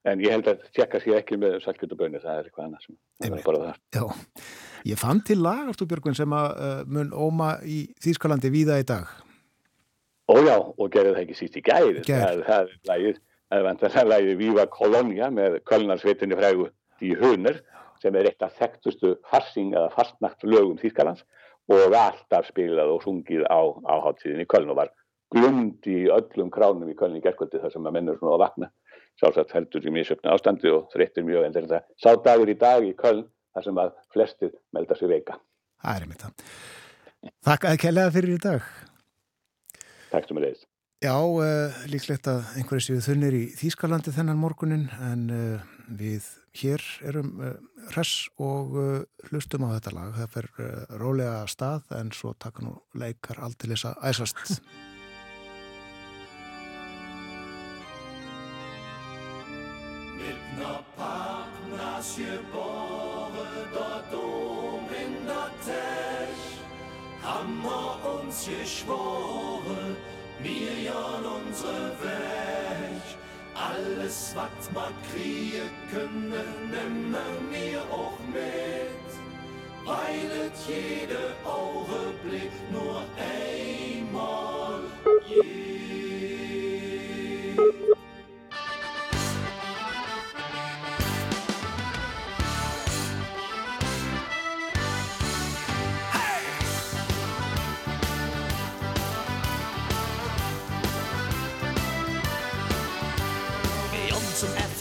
en 0.07 0.23
ég 0.23 0.33
held 0.33 0.49
að 0.51 0.65
tjekka 0.75 1.01
sér 1.03 1.19
ekki 1.19 1.37
með 1.39 1.59
salkjöldubönni, 1.65 2.21
það 2.23 2.39
er 2.39 2.49
eitthvað 2.49 2.67
annað 2.67 2.85
sem 2.85 3.37
er 3.37 3.45
bara 3.45 3.61
það. 3.63 3.79
Já, 3.97 4.41
ég 4.91 5.01
fann 5.01 5.21
til 5.27 5.39
lag, 5.43 5.63
Artur 5.71 5.89
Björgvin, 5.91 6.17
sem 6.17 6.35
að 6.37 6.49
uh, 6.55 6.81
mun 6.97 7.13
óma 7.13 7.53
í 7.67 7.79
Þýskalandi 8.03 8.51
víða 8.53 8.79
í 8.81 8.87
dag. 8.87 9.09
Ójá, 10.27 10.57
og 10.59 10.91
gerði 10.91 11.15
það 11.15 11.23
ekki 11.23 11.39
síst 11.39 11.57
í 11.59 11.63
gæri, 11.63 12.03
það, 12.03 12.43
það 12.47 12.59
er 12.59 12.75
lagið, 12.91 13.23
það 13.47 13.59
er 13.61 13.67
vantanlega 13.69 14.11
lagið 14.11 14.37
Viva 14.41 14.67
Colonia 14.73 15.31
með 15.31 15.59
Kölnarsveitinni 15.69 16.39
frægu 16.39 16.69
í 17.03 17.13
Hunner, 17.21 17.61
sem 18.03 18.15
er 18.15 18.29
eitt 18.29 18.43
af 18.45 18.55
þekktustu 18.59 19.15
farsing 19.31 19.73
eða 19.73 19.91
fastnagt 19.95 20.43
lögum 20.45 20.77
Þýskalands 20.81 21.23
og 21.73 21.95
alltaf 21.95 22.47
spilað 22.51 22.93
og 22.93 23.03
sungið 23.03 23.43
á 23.47 23.59
áháttíðin 23.87 24.43
í 24.43 24.49
Köln 24.49 24.71
og 24.71 24.79
var 24.79 24.91
glund 25.33 25.87
í 25.89 26.05
öllum 26.13 26.51
kránum 26.53 26.91
í 26.91 26.95
Köln 26.95 27.17
í 27.17 27.23
gerðkvöldi 27.23 27.59
þar 27.63 27.73
sem 27.73 27.87
að 27.87 27.97
mennur 27.97 28.19
svona 28.19 28.37
á 28.39 28.43
vakna 28.45 28.69
sjálfsagt 29.21 29.53
heldur 29.55 29.85
í 29.87 29.93
mísöfni 29.93 30.31
ástandi 30.31 30.71
og 30.73 30.87
þreyttir 30.93 31.25
mjög 31.27 31.47
en 31.47 31.57
þetta 31.57 31.81
sá 32.01 32.11
dagur 32.25 32.51
í 32.51 32.57
dag 32.59 32.85
í 32.85 32.93
Köln 32.97 33.25
þar 33.57 33.65
sem 33.65 33.81
að 33.81 33.93
flestir 34.13 34.55
melda 34.75 34.97
sér 34.97 35.13
veika. 35.13 35.37
Það 35.81 35.95
er 35.95 36.05
einmitt 36.05 36.25
það. 36.25 36.49
Takk 37.47 37.69
að 37.69 37.79
kellaða 37.81 38.15
fyrir 38.17 38.35
í 38.35 38.41
dag. 38.41 38.73
Takk 40.11 40.27
sem 40.27 40.39
er 40.39 40.47
leiðist. 40.47 40.67
Já, 40.97 41.13
uh, 41.13 41.81
líklegt 41.91 42.25
að 42.29 42.45
einhverju 42.57 42.83
séu 42.87 43.01
þunnir 43.05 43.35
í 43.37 43.43
Þýskalandi 43.57 44.13
þennan 44.15 44.39
morgunin 44.41 44.87
en 45.05 45.27
uh, 45.29 45.65
við 45.99 46.25
hér 46.57 46.81
erum 47.05 47.35
uh, 47.37 47.51
hress 47.91 48.31
og 48.41 48.73
hlustum 49.29 49.67
á 49.69 49.77
þetta 49.77 49.93
lag. 49.93 50.15
Það 50.17 50.33
fer 50.33 50.47
rólega 50.99 51.45
stað 51.49 51.93
en 51.99 52.09
svo 52.17 52.33
taka 52.37 52.65
nú 52.65 52.73
leikar 52.97 53.39
allt 53.45 53.61
til 53.61 53.71
þess 53.73 53.91
að 53.91 54.09
æsast. 54.09 54.57
ich 68.49 68.79
schwore, 68.79 69.95
mir 70.39 70.73
ja 70.83 71.19
unsere 71.19 71.91
Weg. 72.01 73.01
Alles, 73.53 74.35
was 74.35 74.71
ma 74.73 74.89
kriegen 75.11 75.69
können, 75.91 76.31
nimme 76.71 77.25
mir 77.51 77.81
auch 77.91 78.19
mit. 78.31 79.07
Weilet 79.85 80.53
jede 80.67 81.33
Augenblick 81.45 82.51
nur 82.71 83.03
einmal. 83.17 84.81
Yeah. 85.29 85.66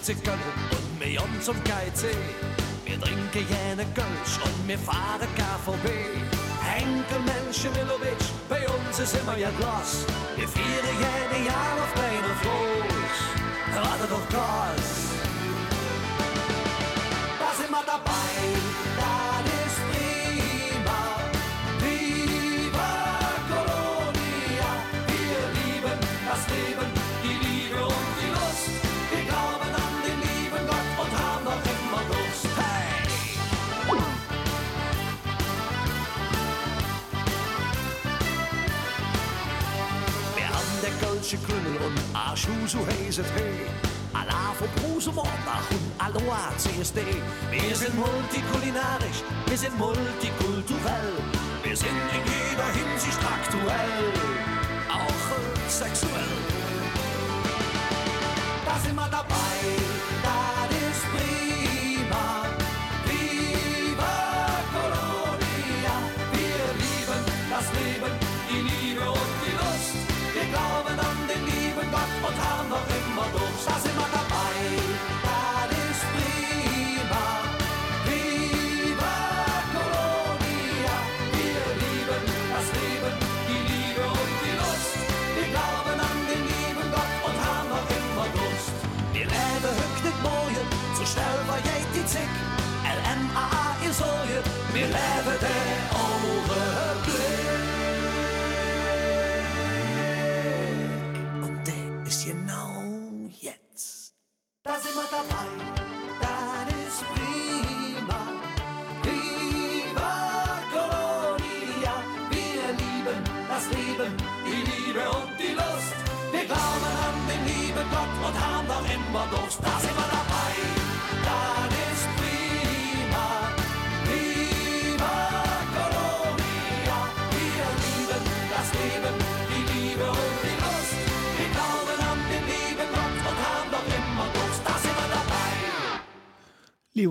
50 0.06 0.28
und 0.28 1.00
wir 1.00 1.10
jungen 1.10 1.42
zum 1.42 1.56
KIC. 1.64 2.14
Wir 2.84 3.00
trinken 3.00 3.44
jene 3.50 3.84
Gölsch 3.92 4.38
und 4.44 4.68
wir 4.68 4.78
fahren 4.78 5.26
KVB. 5.34 5.88
Henkel 6.62 7.18
Menschen 7.22 7.72
Milovic, 7.72 8.16
bei 8.48 8.68
uns 8.68 9.00
ist 9.00 9.16
immer 9.20 9.36
ja 9.36 9.50
Glas. 9.58 10.06
Wir 10.36 10.46
vieren 10.46 10.96
jene 11.00 11.46
Jahr 11.46 11.74
auf 11.82 11.92
Beine 11.94 12.34
Floß. 12.40 13.18
Warte 13.74 14.06
doch 14.08 14.28
Gas. 14.28 15.15
Und 41.84 42.16
Arschuh, 42.16 42.66
so 42.66 42.78
heißt 42.86 43.18
es 43.18 43.26
hey. 43.32 43.66
Von 44.58 44.68
Bruse 44.76 45.12
Mordach 45.12 45.70
und 45.70 45.92
Aloha 45.98 46.48
CSD. 46.56 47.02
Wir 47.50 47.76
sind 47.76 47.94
multikulinarisch, 47.94 49.22
wir 49.46 49.58
sind 49.58 49.78
multikulturell. 49.78 51.12
Wir 51.62 51.76
sind 51.76 51.90
in 51.90 52.24
jeder 52.24 52.70
Hinsicht 52.72 53.18
aktuell, 53.20 54.12
auch 54.88 55.68
sexuell. 55.68 56.38
Da 58.64 58.78
sind 58.78 58.94
wir 58.94 59.08
dabei, 59.10 59.45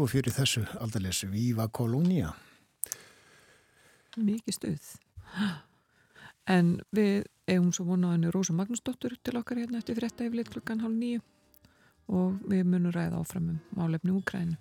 og 0.05 0.11
fyrir 0.13 0.33
þessu 0.35 0.61
aldalessu 0.83 1.27
Viva 1.31 1.65
Colonia. 1.73 2.29
Mikið 4.21 4.53
stuð. 4.53 4.89
En 6.45 6.75
við 6.93 7.23
eigum 7.49 7.71
svo 7.73 7.87
vonaðinu 7.87 8.29
Rósa 8.33 8.53
Magnúsdóttur 8.53 9.15
til 9.25 9.39
okkar 9.39 9.57
hérna 9.63 9.81
eftir 9.81 9.97
frétta 9.97 10.27
yfirleitt 10.27 10.51
klukkan 10.53 10.83
hálf 10.83 10.93
nýju 10.93 11.23
og 12.13 12.37
við 12.45 12.69
munum 12.69 12.93
ræða 12.93 13.23
áfram 13.23 13.49
um 13.55 13.57
málefni 13.79 14.13
Úkrænu. 14.13 14.59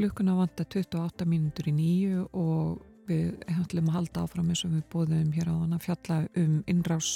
Klukkuna 0.00 0.32
vanta 0.32 0.64
28 0.64 1.26
mínútur 1.28 1.66
í 1.68 1.72
nýju 1.76 2.22
og 2.32 2.78
við 3.04 3.34
ætlum 3.52 3.90
að 3.90 3.96
halda 3.98 4.22
áfram 4.24 4.46
eins 4.48 4.62
og 4.64 4.72
við 4.72 4.86
bóðum 4.94 5.34
hér 5.36 5.50
á 5.52 5.60
þann 5.60 5.76
að 5.76 5.84
fjalla 5.84 6.16
um 6.40 6.54
innrás 6.72 7.10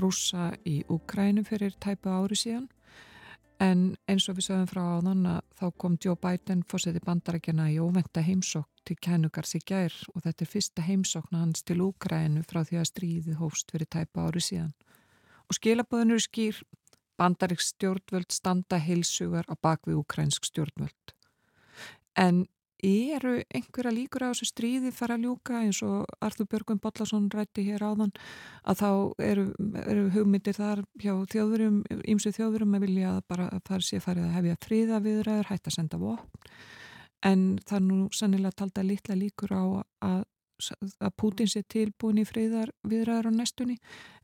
rúsa 0.00 0.46
í 0.64 0.78
Úkrænum 0.88 1.44
fyrir 1.44 1.76
tæpu 1.76 2.08
ári 2.08 2.40
síðan. 2.40 2.70
En 3.60 3.84
eins 4.08 4.30
og 4.32 4.40
við 4.40 4.48
sögum 4.48 4.72
frá 4.72 4.80
á 4.80 5.04
þann 5.04 5.28
að 5.34 5.38
þá 5.60 5.66
kom 5.84 6.00
Joe 6.06 6.16
Biden 6.24 6.64
fórseti 6.72 7.04
bandarækjana 7.04 7.68
í 7.68 7.78
óvenda 7.84 8.24
heimsókn 8.24 8.80
til 8.88 8.96
kænugars 8.96 9.52
í 9.60 9.64
gær 9.68 10.00
og 10.16 10.24
þetta 10.24 10.46
er 10.48 10.52
fyrsta 10.56 10.88
heimsókn 10.88 11.36
hans 11.36 11.68
til 11.68 11.82
Úkrænu 11.84 12.48
frá 12.48 12.64
því 12.64 12.80
að 12.80 12.92
stríði 12.94 13.40
hófst 13.44 13.76
fyrir 13.76 13.92
tæpu 13.92 14.24
ári 14.24 14.40
síðan. 14.40 14.72
Og 15.52 15.60
skilabóðin 15.60 16.16
eru 16.16 16.24
skýr, 16.30 16.64
bandarík 17.20 17.60
stjórnvöld 17.60 18.32
standa 18.32 18.80
heilsugar 18.80 19.44
á 19.44 19.54
bakvið 19.60 20.00
úkrænsk 20.00 20.48
stjórnvöld. 20.48 21.20
En 22.18 22.44
eru 22.82 23.36
einhverja 23.54 23.92
líkur 23.94 24.24
á 24.26 24.32
þessu 24.32 24.48
stríði 24.48 24.90
fara 24.90 25.14
að 25.14 25.28
ljúka 25.28 25.60
eins 25.62 25.78
og 25.86 26.02
Arþur 26.18 26.48
Björgum 26.50 26.80
Bollarsson 26.82 27.28
rætti 27.30 27.62
hér 27.68 27.84
áðan 27.86 28.10
að 28.66 28.80
þá 28.82 28.90
eru, 29.22 29.44
eru 29.86 30.08
hugmyndir 30.10 30.56
þar 30.56 30.82
hjá 30.98 31.14
þjóðurum, 31.30 31.84
ímsu 32.10 32.32
þjóðurum 32.34 32.74
að 32.74 32.86
vilja 32.88 33.12
bara 33.30 33.46
að 33.54 33.62
það 33.70 33.86
sé 33.86 34.02
farið 34.02 34.26
að 34.26 34.36
hefja 34.40 34.58
fríða 34.66 35.00
viðræður, 35.06 35.50
hægt 35.52 35.70
að 35.70 35.76
senda 35.78 36.02
vopn 36.02 36.50
en 37.22 37.42
það 37.62 37.78
er 37.78 37.86
nú 37.86 37.98
sannilega 38.10 38.58
talda 38.58 38.82
litla 38.82 39.18
líkur 39.18 39.54
á 39.54 39.64
að 40.02 40.22
að 41.02 41.10
Putin 41.18 41.48
sé 41.50 41.64
tilbúin 41.66 42.20
í 42.22 42.26
fríðar 42.28 42.70
viðræður 42.86 43.30
á 43.30 43.32
næstunni 43.34 43.78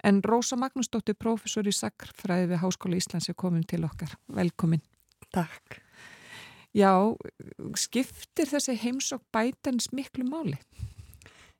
en 0.07 0.21
Rósa 0.23 0.55
Magnúsdóttir, 0.61 1.17
professor 1.19 1.67
í 1.67 1.75
Sakrfræði 1.75 2.53
við 2.53 2.63
Háskóla 2.63 3.01
Íslands 3.01 3.27
er 3.27 3.35
komin 3.35 3.67
til 3.67 3.83
okkar. 3.89 4.15
Velkomin. 4.31 4.85
Takk. 5.35 5.81
Já, 6.77 6.93
skiptir 7.81 8.51
þessi 8.51 8.77
heimsokk 8.79 9.25
bætens 9.33 9.89
miklu 9.97 10.27
máli? 10.29 10.59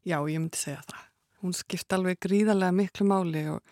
Já, 0.05 0.21
ég 0.29 0.41
myndi 0.41 0.61
segja 0.61 0.83
það. 0.89 1.05
Hún 1.43 1.55
skipt 1.55 1.95
alveg 1.95 2.19
gríðarlega 2.23 2.75
miklu 2.75 3.07
máli 3.09 3.45
og 3.53 3.63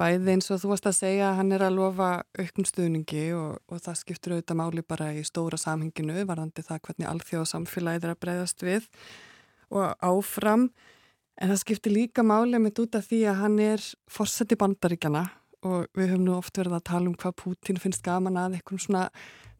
bæði 0.00 0.34
eins 0.34 0.48
og 0.52 0.60
þú 0.62 0.70
varst 0.72 0.88
að 0.88 0.96
segja 0.96 1.26
að 1.30 1.38
hann 1.40 1.52
er 1.52 1.64
að 1.66 1.76
lofa 1.76 2.10
auknum 2.38 2.68
stuðningi 2.68 3.24
og, 3.36 3.58
og 3.68 3.82
það 3.84 3.98
skiptir 4.00 4.34
auðvitað 4.34 4.60
máli 4.62 4.84
bara 4.86 5.10
í 5.12 5.24
stóra 5.26 5.58
samhenginu 5.60 6.24
varðandi 6.28 6.64
það 6.64 6.82
hvernig 6.86 7.10
alþjóðsamfélagið 7.10 8.06
er 8.06 8.14
að 8.14 8.22
breyðast 8.24 8.64
við 8.64 8.88
og 9.70 9.92
áfram 10.00 10.70
en 11.40 11.52
það 11.52 11.60
skiptir 11.64 11.94
líka 11.94 12.24
máli 12.24 12.60
með 12.62 12.84
út 12.86 12.96
af 12.96 13.10
því 13.10 13.20
að 13.28 13.42
hann 13.42 13.58
er 13.64 13.84
fórseti 14.10 14.58
bandaríkjana 14.60 15.26
og 15.66 15.86
við 15.96 16.14
höfum 16.14 16.26
nú 16.26 16.34
oft 16.38 16.56
verið 16.58 16.78
að 16.78 16.88
tala 16.90 17.10
um 17.10 17.16
hvað 17.20 17.38
Pútín 17.42 17.80
finnst 17.80 18.04
gaman 18.06 18.38
að 18.40 18.58
eitthvað 18.58 18.84
svona 18.86 19.04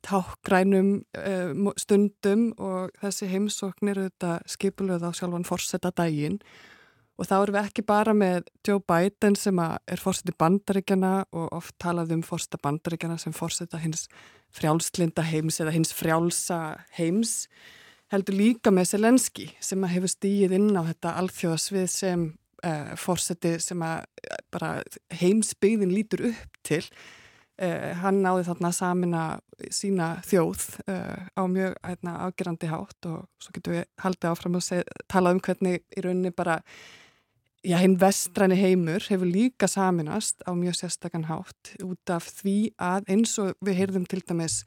tákgrænum 0.07 0.91
uh, 1.21 1.73
stundum 1.81 2.51
og 2.57 2.93
þessi 3.03 3.29
heimsóknir 3.31 4.01
auðvitað 4.01 4.45
skipulöð 4.55 5.05
á 5.05 5.11
sjálfan 5.17 5.49
fórseta 5.49 5.93
daginn 5.93 6.39
og 7.21 7.29
þá 7.29 7.35
erum 7.37 7.57
við 7.59 7.67
ekki 7.69 7.85
bara 7.85 8.15
með 8.17 8.49
Joe 8.65 8.81
Biden 8.81 9.37
sem 9.37 9.61
er 9.61 10.01
fórseti 10.01 10.33
bandaríkjana 10.41 11.13
og 11.37 11.51
oft 11.59 11.77
talað 11.83 12.15
um 12.17 12.25
fórseta 12.25 12.61
bandaríkjana 12.65 13.19
sem 13.21 13.37
fórseta 13.37 13.81
hins 13.83 14.07
frjálslinda 14.57 15.25
heims 15.29 15.61
eða 15.61 15.75
hins 15.77 15.93
frjálsa 15.95 16.61
heims 16.97 17.45
heldur 18.11 18.39
líka 18.41 18.73
með 18.75 18.95
Selenski 18.95 19.51
sem 19.63 19.85
hefur 19.85 20.11
stíið 20.11 20.57
inn 20.57 20.73
á 20.75 20.83
þetta 20.89 21.19
alþjóðasvið 21.21 21.91
sem 21.93 22.25
uh, 22.66 22.93
fórseti 23.01 23.57
sem 23.62 23.82
að 23.85 24.05
bara 24.53 24.74
heimsbyggðin 25.20 25.95
lítur 25.95 26.31
upp 26.32 26.62
til 26.66 26.85
Uh, 27.61 27.91
hann 28.01 28.23
náði 28.24 28.47
þarna 28.47 28.69
samina 28.73 29.23
sína 29.69 30.07
þjóð 30.24 30.62
uh, 30.89 31.27
á 31.37 31.45
mjög 31.45 31.74
hérna, 31.85 32.15
ágerandi 32.24 32.70
hátt 32.70 33.09
og 33.11 33.27
svo 33.37 33.53
getur 33.53 33.74
við 33.74 33.82
haldið 34.01 34.28
áfram 34.31 34.57
og 34.57 34.95
tala 35.12 35.32
um 35.35 35.41
hvernig 35.45 35.82
í 35.93 36.05
rauninni 36.07 36.32
bara 36.32 36.55
já, 37.61 37.77
hinn 37.82 37.99
vestræni 38.01 38.57
heimur 38.57 39.05
hefur 39.12 39.28
líka 39.28 39.69
saminast 39.69 40.41
á 40.49 40.57
mjög 40.57 40.78
sérstakann 40.78 41.28
hátt 41.28 41.74
út 41.85 42.15
af 42.15 42.31
því 42.39 42.73
að 42.81 43.12
eins 43.12 43.37
og 43.45 43.53
við 43.61 43.82
heyrðum 43.82 44.09
til 44.09 44.23
dæmis 44.24 44.62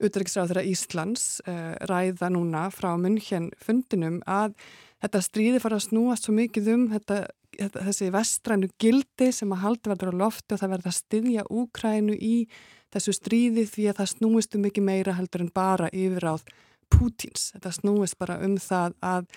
Utryggsráður 0.00 0.64
Íslands 0.64 1.42
uh, 1.44 1.76
ræða 1.84 2.32
núna 2.32 2.70
frá 2.72 2.94
munn 2.96 3.20
hér 3.20 3.52
fundinum 3.60 4.22
að 4.24 4.56
þetta 5.04 5.24
stríði 5.24 5.62
fara 5.62 5.78
að 5.78 5.86
snúast 5.88 6.26
svo 6.26 6.34
mikið 6.36 6.70
um 6.74 6.84
þetta 6.92 7.24
þessi 7.54 8.10
vestrænu 8.14 8.68
gildi 8.80 9.30
sem 9.34 9.52
að 9.54 9.64
haldi 9.64 9.90
verður 9.92 10.16
á 10.16 10.20
lofti 10.24 10.54
og 10.54 10.62
það 10.62 10.72
verður 10.74 10.90
að 10.90 10.98
styðja 10.98 11.44
Úkrænu 11.50 12.16
í 12.18 12.36
þessu 12.94 13.14
stríði 13.16 13.66
því 13.70 13.88
að 13.90 14.00
það 14.00 14.12
snúist 14.12 14.56
um 14.56 14.64
mikið 14.64 14.86
meira 14.86 15.16
heldur 15.18 15.44
en 15.44 15.52
bara 15.54 15.90
yfir 15.92 16.28
áð 16.30 16.46
Pútins. 16.92 17.50
Þetta 17.54 17.72
snúist 17.74 18.18
bara 18.20 18.38
um 18.44 18.56
það 18.60 18.96
að 19.02 19.28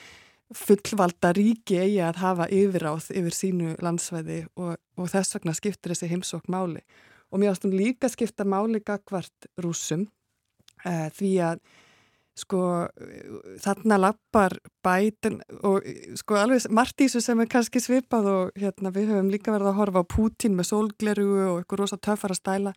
fullvalda 0.56 1.34
ríki 1.36 1.80
eigi 1.82 2.02
að 2.06 2.22
hafa 2.22 2.48
yfir 2.54 2.86
áð 2.88 3.10
yfir 3.20 3.36
sínu 3.36 3.74
landsvæði 3.84 4.44
og, 4.56 4.78
og 5.00 5.10
þess 5.12 5.36
vegna 5.36 5.56
skiptir 5.58 5.94
þessi 5.94 6.12
heimsók 6.12 6.48
máli. 6.52 6.84
Og 7.32 7.42
mér 7.42 7.56
ástum 7.56 7.74
líka 7.76 8.10
skipta 8.12 8.46
máli 8.48 8.80
gagvart 8.86 9.50
rúsum 9.60 10.06
eh, 10.86 11.10
því 11.18 11.34
að 11.50 11.64
sko 12.38 12.62
þarna 13.64 13.98
lappar 14.02 14.58
bætin 14.86 15.40
og 15.66 15.86
sko 16.20 16.38
alveg 16.38 16.68
þessu 16.68 17.22
sem 17.24 17.40
er 17.42 17.50
kannski 17.50 17.82
svipað 17.82 18.30
og 18.32 18.60
hérna 18.60 18.92
við 18.94 19.14
höfum 19.14 19.32
líka 19.34 19.54
verið 19.56 19.72
að 19.72 19.80
horfa 19.80 20.04
á 20.06 20.12
Pútín 20.14 20.58
með 20.58 20.70
sólgleru 20.72 21.28
og 21.48 21.62
eitthvað 21.62 21.82
rosa 21.82 21.98
töffar 21.98 22.36
að 22.36 22.42
stæla. 22.42 22.74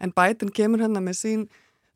En 0.00 0.14
bætin 0.14 0.54
kemur 0.54 0.84
hérna 0.84 1.02
með 1.02 1.18
sín 1.20 1.48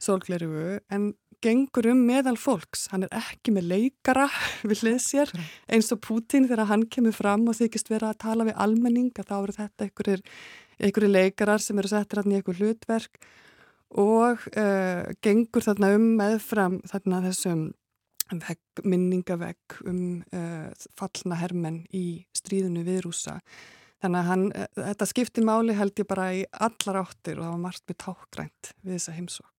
sólgleru 0.02 0.80
en 0.92 1.12
gengur 1.44 1.90
um 1.92 2.00
meðal 2.08 2.36
fólks, 2.40 2.88
hann 2.92 3.04
er 3.04 3.14
ekki 3.18 3.52
með 3.54 3.68
leikara 3.72 4.26
við 4.68 4.84
hliðsér 4.84 5.32
eins 5.68 5.92
og 5.94 6.02
Pútín 6.04 6.48
þegar 6.48 6.70
hann 6.72 6.86
kemur 6.90 7.14
fram 7.16 7.46
og 7.50 7.58
þykist 7.58 7.92
vera 7.92 8.12
að 8.12 8.22
tala 8.24 8.48
við 8.48 8.58
almenning 8.64 9.12
að 9.20 9.30
þá 9.30 9.36
eru 9.38 9.56
þetta 9.58 9.88
einhverjir 9.88 11.12
leikarar 11.12 11.62
sem 11.62 11.78
eru 11.78 11.90
settir 11.90 12.22
hann 12.22 12.32
í 12.32 12.40
einhver 12.40 12.58
hlutverk 12.58 13.20
og 14.00 14.42
uh, 14.58 15.06
gengur 15.22 15.64
þarna 15.64 15.94
um 15.94 16.06
meðfram 16.18 16.80
þarna 16.90 17.22
þessum 17.28 17.64
vegg, 18.32 18.60
minningavegg 18.82 19.78
um 19.86 20.04
uh, 20.34 20.70
fallna 20.98 21.38
hermenn 21.38 21.84
í 21.94 22.24
stríðinu 22.36 22.84
við 22.86 23.04
rúsa. 23.06 23.38
Þannig 24.02 24.20
að 24.20 24.30
hann, 24.30 24.46
uh, 24.52 24.68
þetta 24.90 25.08
skipti 25.08 25.44
máli 25.44 25.76
held 25.78 26.00
ég 26.00 26.08
bara 26.10 26.30
í 26.34 26.44
allar 26.52 27.04
áttir 27.04 27.38
og 27.38 27.46
það 27.46 27.52
var 27.52 27.62
margt 27.66 27.84
með 27.90 28.00
tákgrænt 28.06 28.72
við 28.82 28.96
þessa 28.96 29.18
heimsók. 29.18 29.52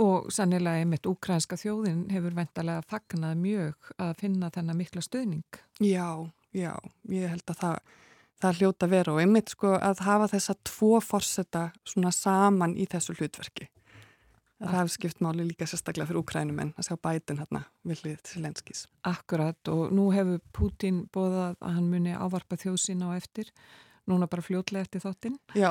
Og 0.00 0.30
sannilega 0.32 0.80
einmitt 0.80 1.06
úkrænska 1.06 1.58
þjóðin 1.60 2.06
hefur 2.10 2.34
ventalega 2.38 2.86
fagnað 2.88 3.36
mjög 3.42 3.92
að 4.00 4.14
finna 4.22 4.48
þennan 4.54 4.80
mikla 4.80 5.04
stöðning. 5.04 5.60
Já, 5.84 6.24
já, 6.56 6.72
ég 7.12 7.28
held 7.28 7.52
að 7.52 7.60
það, 7.60 7.92
það 8.40 8.62
hljóta 8.62 8.88
vera 8.90 9.12
og 9.12 9.20
einmitt 9.20 9.52
sko 9.52 9.74
að 9.76 10.02
hafa 10.06 10.30
þessa 10.32 10.56
tvo 10.64 10.96
fórseta 11.04 11.66
svona 11.84 12.14
saman 12.16 12.78
í 12.80 12.88
þessu 12.90 13.18
hlutverki. 13.18 13.68
Það 14.64 14.76
hefði 14.78 14.94
skipt 14.96 15.22
máli 15.24 15.46
líka 15.48 15.68
sérstaklega 15.68 16.08
fyrir 16.10 16.22
Ukrænum 16.22 16.60
en 16.62 16.74
að 16.78 16.88
sjá 16.88 16.98
bætin 17.04 17.40
hérna 17.42 17.64
villið 17.84 18.20
til 18.24 18.44
lenskís. 18.44 18.84
Akkurat 19.06 19.72
og 19.72 19.92
nú 19.94 20.10
hefur 20.14 20.40
Pútín 20.56 21.04
bóðað 21.14 21.58
að 21.60 21.78
hann 21.78 21.90
muni 21.92 22.14
ávarpa 22.16 22.58
þjóð 22.60 22.78
sína 22.80 23.12
á 23.12 23.18
eftir. 23.20 23.52
núna 24.10 24.28
bara 24.28 24.44
fljótlega 24.44 24.84
eftir 24.84 25.02
þáttinn 25.04 25.36
Já, 25.56 25.70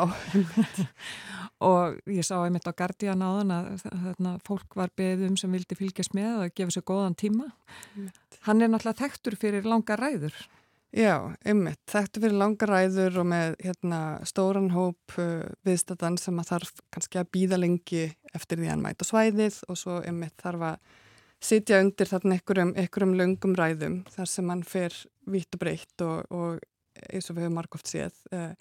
og 1.70 2.00
ég 2.10 2.26
sá 2.26 2.40
einmitt 2.40 2.66
á 2.66 2.74
Guardian 2.74 3.22
áðan 3.22 3.54
að 3.54 3.68
þarna, 3.84 4.34
fólk 4.48 4.78
var 4.80 4.94
beðum 4.98 5.38
sem 5.40 5.54
vildi 5.54 5.78
fylgjast 5.78 6.16
með 6.18 6.48
að 6.48 6.54
gefa 6.58 6.76
sér 6.78 6.88
góðan 6.90 7.18
tíma 7.20 7.52
hann 8.48 8.62
er 8.62 8.72
náttúrulega 8.74 9.04
þekktur 9.04 9.38
fyrir 9.40 9.70
langa 9.70 9.98
ræður 10.00 10.38
Já, 10.94 11.34
einmitt. 11.42 11.80
Þetta 11.90 12.22
fyrir 12.22 12.36
langa 12.38 12.68
ræður 12.70 13.16
og 13.24 13.26
með 13.32 13.56
hérna, 13.64 14.00
stóran 14.30 14.70
hóp 14.76 15.16
uh, 15.18 15.48
viðstættan 15.66 16.20
sem 16.22 16.38
að 16.38 16.52
þarf 16.52 16.84
kannski 16.94 17.18
að 17.18 17.32
býða 17.34 17.58
lengi 17.64 18.04
eftir 18.30 18.60
því 18.60 18.68
að 18.68 18.72
hann 18.76 18.84
mæta 18.84 19.08
svæðið 19.08 19.58
og 19.74 19.80
svo 19.82 19.98
einmitt 20.06 20.38
þarf 20.44 20.68
að 20.70 20.94
sitja 21.44 21.80
undir 21.82 22.12
þarna 22.12 22.38
einhverjum, 22.38 22.76
einhverjum 22.78 23.18
löngum 23.18 23.58
ræðum 23.58 23.98
þar 24.14 24.32
sem 24.36 24.54
hann 24.54 24.62
fer 24.70 25.00
vitt 25.34 25.58
og 25.58 25.64
breytt 25.66 26.06
og, 26.06 26.30
og 26.30 26.62
eins 27.10 27.30
og 27.32 27.40
við 27.40 27.48
höfum 27.48 27.58
margóft 27.58 27.90
séð. 27.90 28.22
Uh, 28.30 28.54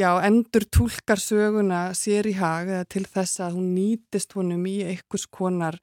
já, 0.00 0.10
endur 0.24 0.64
tólkar 0.72 1.20
söguna 1.20 1.90
sér 1.92 2.30
í 2.32 2.38
hag 2.40 2.72
til 2.88 3.04
þess 3.04 3.44
að 3.44 3.60
hún 3.60 3.74
nýtist 3.76 4.32
honum 4.32 4.64
í 4.64 4.78
einhvers 4.94 5.28
konar 5.28 5.76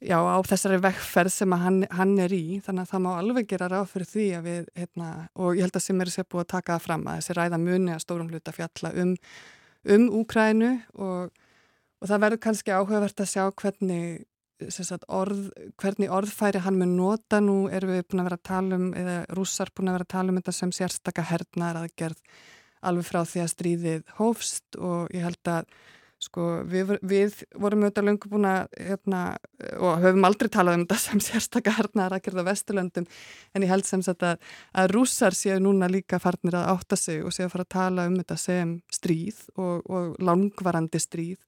já, 0.00 0.16
á 0.16 0.38
þessari 0.48 0.80
vekkferð 0.84 1.34
sem 1.34 1.54
hann, 1.62 1.82
hann 1.92 2.16
er 2.22 2.32
í 2.34 2.60
þannig 2.64 2.86
að 2.86 2.92
það 2.94 3.04
má 3.04 3.10
alveg 3.12 3.50
gera 3.50 3.68
ráð 3.70 3.92
fyrir 3.92 4.10
því 4.10 4.26
að 4.38 4.48
við, 4.48 4.70
hérna, 4.80 5.10
og 5.36 5.58
ég 5.58 5.66
held 5.66 5.78
að 5.78 5.86
sem 5.86 6.00
er 6.00 6.12
sér 6.14 6.28
búið 6.30 6.44
að 6.46 6.52
taka 6.54 6.76
það 6.76 6.86
fram 6.86 7.06
að 7.06 7.20
þessi 7.20 7.38
ræða 7.38 7.60
muni 7.66 7.94
að 7.94 8.02
stórum 8.04 8.32
hluta 8.32 8.56
fjalla 8.56 8.92
um, 9.04 9.14
um 9.96 10.08
Úkrænu 10.20 10.72
og, 10.96 11.46
og 12.00 12.10
það 12.10 12.24
verður 12.26 12.44
kannski 12.48 12.74
áhugavert 12.74 13.24
að 13.24 13.32
sjá 13.34 13.46
hvernig 13.50 14.26
Sagt, 14.68 15.06
orð, 15.08 15.46
hvernig 15.80 16.10
orðfæri 16.12 16.60
hann 16.60 16.76
mun 16.76 16.90
nota. 16.92 17.38
Nú 17.40 17.70
erum 17.72 17.94
við 17.94 18.02
búin 18.10 18.20
að 18.20 18.26
vera 18.28 18.36
að 18.36 18.42
tala 18.44 18.76
um 18.76 18.90
eða 18.92 19.14
rússar 19.32 19.70
búin 19.72 19.88
að 19.88 19.96
vera 19.96 20.04
að 20.04 20.10
tala 20.12 20.32
um 20.32 20.36
þetta 20.36 20.52
sem 20.52 20.74
sérstaka 20.76 21.24
hernaðar 21.30 21.86
aðgerð 21.86 22.20
alveg 22.90 23.08
frá 23.08 23.20
því 23.28 23.40
að 23.40 23.50
stríðið 23.54 24.12
hófst 24.18 24.76
og 24.76 25.08
ég 25.16 25.24
held 25.24 25.52
að 25.52 25.72
sko 26.20 26.46
við, 26.68 26.94
við 27.06 27.38
vorum 27.56 27.86
auðvitað 27.86 28.06
lungu 28.06 28.30
búin 28.30 28.46
að 28.48 28.74
hérna, 28.76 29.20
og 29.80 30.02
höfum 30.02 30.26
aldrei 30.28 30.50
talað 30.52 30.78
um 30.78 30.84
þetta 30.84 30.98
sem 31.00 31.22
sérstakar 31.24 31.76
hernaðar 31.78 32.18
aðgerð 32.18 32.42
á 32.44 32.48
Vesturlöndum 32.50 33.06
en 33.54 33.64
ég 33.64 33.72
held 33.72 33.88
sem 33.88 34.02
sagt 34.04 34.24
að, 34.28 34.40
að 34.76 34.90
rússar 34.94 35.36
séu 35.36 35.56
núna 35.62 35.88
líka 35.90 36.20
farnir 36.20 36.58
að 36.60 36.74
átta 36.74 36.98
sig 37.00 37.22
og 37.24 37.32
séu 37.32 37.46
að 37.48 37.54
fara 37.54 37.66
að 37.68 37.74
tala 37.76 38.08
um 38.10 38.18
þetta 38.20 38.36
sem 38.40 38.74
stríð 38.92 39.40
og, 39.56 39.86
og 39.88 40.18
langvarandi 40.20 41.00
stríð. 41.00 41.40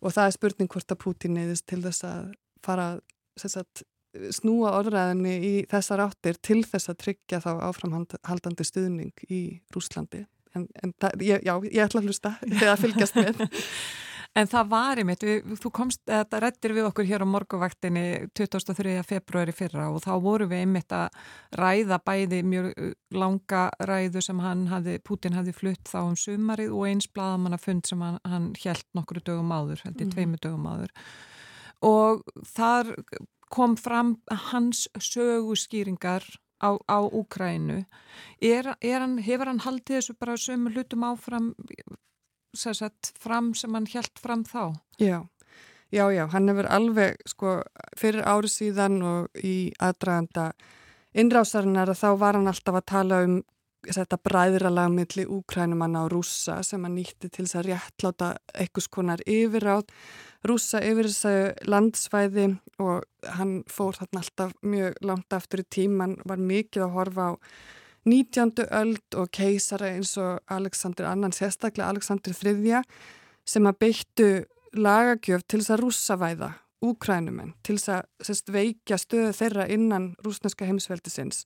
Og 0.00 0.14
það 0.14 0.30
er 0.30 0.36
spurning 0.36 0.72
hvort 0.72 0.92
að 0.92 1.02
Putin 1.02 1.36
neyðist 1.36 1.66
til 1.68 1.82
þess 1.84 2.06
að 2.08 2.32
fara 2.64 2.88
sagt, 3.36 3.84
snúa 4.32 4.72
orðræðinni 4.78 5.34
í 5.44 5.52
þessar 5.68 6.06
áttir 6.06 6.40
til 6.44 6.62
þess 6.64 6.88
að 6.88 7.02
tryggja 7.04 7.42
þá 7.44 7.50
áframhaldandi 7.68 8.64
stuðning 8.64 9.26
í 9.28 9.42
Rúslandi 9.74 10.24
en, 10.56 10.66
en 10.82 10.92
það, 11.00 11.24
já, 11.26 11.54
ég 11.68 11.84
ætla 11.84 12.02
að 12.02 12.10
hlusta. 12.10 12.34
Eða 12.48 12.76
fylgjast 12.80 13.18
með 13.18 13.42
En 14.36 14.48
það 14.50 14.66
var 14.68 15.00
einmitt, 15.00 15.22
við, 15.24 15.54
þú 15.62 15.70
komst, 15.72 16.02
þetta 16.04 16.40
rettir 16.44 16.74
við 16.76 16.88
okkur 16.90 17.06
hér 17.08 17.24
á 17.24 17.32
morguvaktinni 17.32 18.04
23. 18.36 18.98
februari 19.08 19.54
fyrra 19.56 19.86
og 19.88 20.02
þá 20.04 20.10
voru 20.20 20.48
við 20.50 20.66
einmitt 20.66 20.92
að 20.92 21.16
ræða 21.56 21.98
bæði 22.04 22.42
mjög 22.44 22.68
langa 23.16 23.62
ræðu 23.88 24.20
sem 24.24 24.42
hann 24.44 24.66
hafði, 24.68 24.98
Putin 25.08 25.38
hafði 25.38 25.56
flutt 25.56 25.88
þá 25.88 25.98
um 26.02 26.18
sumarið 26.20 26.76
og 26.76 26.84
eins 26.90 27.08
bladamanna 27.08 27.60
fund 27.60 27.88
sem 27.88 28.04
hann, 28.04 28.20
hann 28.28 28.52
held 28.60 28.84
nokkru 28.98 29.24
dögum 29.24 29.56
áður, 29.56 29.86
held 29.86 30.02
í 30.02 30.04
mm. 30.04 30.12
tveimu 30.12 30.42
dögum 30.44 30.68
áður 30.68 30.92
og 31.86 32.24
þar 32.52 32.92
kom 33.52 33.76
fram 33.80 34.16
hans 34.50 34.86
söguskýringar 35.00 36.24
á, 36.60 36.76
á 36.88 36.98
Úkrænu 37.08 37.84
er, 38.40 38.74
er 38.80 39.00
hann, 39.00 39.18
hefur 39.22 39.48
hann 39.52 39.64
haldið 39.64 40.00
þessu 40.00 40.16
bara 40.18 40.36
sömu 40.40 40.72
hlutum 40.74 41.04
áfram 41.08 41.54
sagt, 42.54 43.12
fram 43.18 43.54
sem 43.54 43.74
hann 43.74 43.88
held 43.90 44.22
fram 44.22 44.44
þá? 44.44 44.76
Já, 45.00 45.18
já, 45.90 46.04
já, 46.12 46.26
hann 46.32 46.48
hefur 46.48 46.70
alveg 46.70 47.18
sko 47.26 47.58
fyrir 47.98 48.26
ári 48.26 48.50
síðan 48.52 49.02
og 49.02 49.42
í 49.42 49.72
aðdraganda 49.82 50.52
innrásarinnar 51.16 51.92
að 51.92 52.02
þá 52.02 52.08
var 52.20 52.38
hann 52.38 52.50
alltaf 52.50 52.80
að 52.80 52.88
tala 52.92 53.22
um 53.26 53.36
þetta 53.86 54.18
bræðralag 54.18 54.90
millir 54.90 55.28
úkrænumanna 55.30 56.06
og 56.06 56.14
rúsa 56.16 56.58
sem 56.66 56.82
hann 56.82 56.96
nýtti 56.98 57.30
til 57.30 57.44
þess 57.44 57.58
að 57.60 57.68
réttláta 57.70 58.30
eitthvað 58.54 58.86
skonar 58.88 59.22
yfirátt 59.30 59.92
rúsa 60.46 60.80
yfir 60.84 61.08
þessu 61.10 61.70
landsvæði 61.70 62.46
og 62.82 63.06
hann 63.38 63.56
fór 63.70 63.98
þarna 63.98 64.22
alltaf 64.22 64.54
mjög 64.66 65.00
langt 65.06 65.36
aftur 65.36 65.62
í 65.62 65.68
tíman, 65.70 66.16
var 66.26 66.42
mikið 66.42 66.86
að 66.86 66.94
horfa 66.96 67.28
á 67.30 67.32
19. 68.06 68.52
öld 68.70 69.16
og 69.18 69.30
keisara 69.34 69.90
eins 69.96 70.14
og 70.22 70.38
Alexander 70.50 71.08
annan, 71.10 71.34
sérstaklega 71.34 71.88
Alexander 71.90 72.32
III 72.32 72.82
sem 73.46 73.66
að 73.66 73.80
beittu 73.82 74.28
lagagjöf 74.76 75.42
til 75.46 75.60
þess 75.62 75.74
að 75.74 75.82
rúsavæða 75.82 76.52
úkrænumenn, 76.86 77.54
til 77.64 77.78
þess 77.80 78.30
að 78.30 78.54
veikja 78.54 78.98
stöðu 79.00 79.32
þeirra 79.34 79.66
innan 79.72 80.12
rúsneska 80.22 80.68
heimsveldisins 80.68 81.42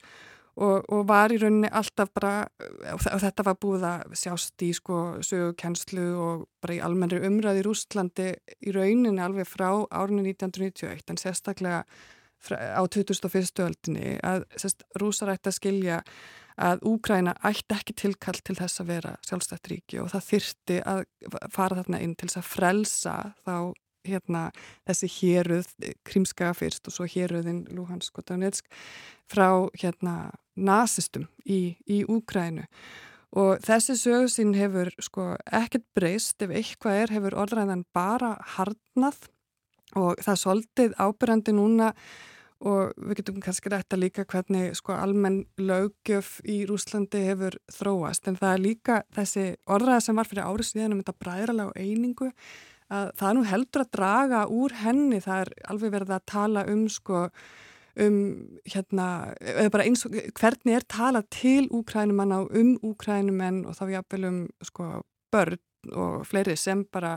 og, 0.61 0.85
og 0.91 1.05
var 1.09 1.33
í 1.33 1.39
rauninni 1.41 1.71
alltaf 1.73 2.11
bara, 2.15 2.45
og 2.93 3.21
þetta 3.23 3.47
var 3.47 3.59
búið 3.63 3.87
að 3.87 4.17
sjást 4.19 4.65
í 4.67 4.73
sko 4.77 5.01
sögukennslu 5.25 6.07
og 6.21 6.47
bara 6.61 6.77
í 6.77 6.83
almennri 6.85 7.23
umræði 7.27 7.63
í 7.63 7.67
Rústlandi 7.67 8.31
í 8.67 8.75
rauninni 8.75 9.23
alveg 9.23 9.49
frá 9.49 9.71
árinu 9.89 10.27
1991 10.27 11.15
en 11.15 11.21
sérstaklega 11.21 11.85
á 12.51 12.83
2001. 12.89 13.65
öldinni 13.65 14.19
að 14.25 14.47
sérst, 14.57 14.85
rúsar 15.01 15.33
ætti 15.35 15.51
að 15.51 15.59
skilja 15.59 16.01
að 16.61 16.83
Úgræna 16.91 17.35
ætti 17.47 17.77
ekki 17.77 17.97
tilkall 18.05 18.41
til 18.45 18.57
þess 18.59 18.83
að 18.83 18.91
vera 18.93 19.13
sjálfstætt 19.27 19.71
ríki 19.73 20.01
og 20.03 20.11
það 20.13 20.27
þyrti 20.31 20.81
að 20.93 21.05
fara 21.53 21.81
þarna 21.81 22.03
inn 22.05 22.17
til 22.19 22.29
þess 22.29 22.41
að 22.43 22.51
frelsa 22.51 23.15
þá 23.47 23.55
hérna 24.09 24.47
þessi 24.89 25.11
héruð 25.19 25.69
krimskaga 26.09 26.55
fyrst 26.57 26.89
og 26.89 26.95
svo 26.95 27.09
héruðin 27.11 27.67
Luhansk 27.75 28.21
og 28.21 28.27
Donetsk 28.31 28.69
frá 29.31 29.69
hérna 29.81 30.33
nazistum 30.57 31.29
í, 31.45 31.77
í 31.85 32.03
Úkrænu 32.09 32.65
og 33.37 33.61
þessi 33.65 33.97
sögusinn 33.99 34.57
hefur 34.59 34.91
sko 35.03 35.35
ekkert 35.47 35.87
breyst. 35.95 36.41
Ef 36.43 36.51
eitthvað 36.51 37.05
er 37.05 37.15
hefur 37.15 37.37
orðræðan 37.45 37.85
bara 37.95 38.35
harnað 38.57 39.29
og 39.99 40.19
það 40.23 40.33
er 40.33 40.41
svolítið 40.45 40.97
ábyrjandi 40.99 41.55
núna 41.55 41.93
og 42.61 42.93
við 42.99 43.21
getum 43.21 43.41
kannski 43.41 43.71
rætta 43.73 43.97
líka 43.97 44.27
hvernig 44.29 44.75
sko 44.77 44.93
almenn 44.93 45.45
lögjöf 45.57 46.39
í 46.45 46.61
Rúslandi 46.69 47.23
hefur 47.25 47.57
þróast. 47.73 48.29
En 48.29 48.37
það 48.37 48.53
er 48.53 48.65
líka 48.65 48.99
þessi 49.17 49.47
orðræða 49.65 50.05
sem 50.05 50.21
var 50.21 50.29
fyrir 50.29 50.49
árið 50.49 50.69
síðan 50.69 50.97
um 50.97 51.01
þetta 51.01 51.17
bræðralega 51.25 51.71
og 51.71 51.81
einingu 51.81 52.31
að 52.91 53.11
það 53.21 53.35
nú 53.37 53.47
heldur 53.47 53.85
að 53.85 53.93
draga 53.97 54.45
úr 54.51 54.77
henni, 54.83 55.21
það 55.23 55.45
er 55.45 55.53
alveg 55.73 55.95
verið 55.95 56.15
að 56.17 56.29
tala 56.33 56.65
um 56.71 56.87
sko 56.91 57.27
um 58.01 58.17
hérna, 58.71 59.07
eða 59.41 59.73
bara 59.75 59.87
eins 59.89 60.05
og 60.07 60.15
hvernig 60.39 60.77
er 60.77 60.87
talað 60.89 61.27
til 61.35 61.65
úkrænumanna 61.75 62.45
og 62.45 62.55
um 62.57 62.77
úkrænumenn 62.93 63.65
og 63.69 63.77
þá 63.79 63.85
jáfnvel 63.97 64.29
um 64.29 64.39
sko 64.67 64.91
börn 65.35 65.59
og 65.97 66.27
fleiri 66.29 66.57
sem 66.61 66.85
bara 66.93 67.17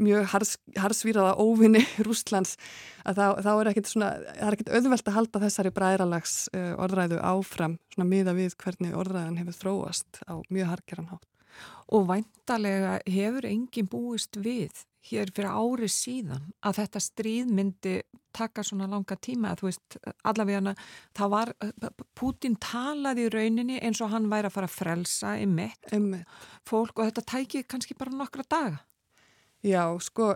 mjög 0.00 0.26
hars, 0.32 0.54
harsvíraða 0.78 1.34
óvinni 1.40 1.84
Rúslands 2.06 2.56
að 3.04 3.20
þá, 3.20 3.26
þá 3.44 3.50
er 3.52 3.70
ekkit 3.72 3.90
svona, 3.90 4.08
það 4.30 4.46
er 4.46 4.56
ekkit 4.56 4.72
auðvelt 4.78 5.10
að 5.10 5.18
halda 5.18 5.42
þessari 5.44 5.74
bræðralags 5.76 6.34
uh, 6.54 6.72
orðræðu 6.84 7.20
áfram 7.20 7.78
svona 7.94 8.08
miða 8.10 8.34
við 8.36 8.56
hvernig 8.64 8.96
orðræðan 8.98 9.38
hefur 9.42 9.60
þróast 9.60 10.24
á 10.26 10.34
mjög 10.48 10.72
harkeran 10.72 11.12
hátt. 11.12 11.30
Og 11.94 12.08
væntalega 12.08 12.98
hefur 13.06 13.46
enginn 13.46 13.90
búist 13.90 14.40
við 14.40 14.84
hér 15.04 15.30
fyrir 15.34 15.52
ári 15.52 15.88
síðan 15.92 16.46
að 16.64 16.78
þetta 16.80 17.02
stríð 17.02 17.50
myndi 17.52 17.98
taka 18.34 18.64
svona 18.66 18.88
langa 18.90 19.16
tíma 19.20 19.52
að 19.52 19.60
þú 19.60 19.68
veist 19.68 19.98
allavega 20.26 20.72
það 21.14 21.34
var, 21.34 21.52
Putin 22.18 22.56
talaði 22.62 23.28
í 23.28 23.32
rauninni 23.34 23.76
eins 23.84 24.00
og 24.02 24.10
hann 24.14 24.30
væri 24.32 24.48
að 24.48 24.56
fara 24.56 24.70
að 24.70 24.78
frelsa 24.78 25.34
ymmit 25.42 25.92
fólk 26.66 26.98
og 26.98 27.10
þetta 27.10 27.26
tæki 27.34 27.64
kannski 27.68 27.96
bara 27.98 28.16
nokkra 28.16 28.46
daga 28.48 28.80
Já, 29.64 29.84
sko 30.04 30.34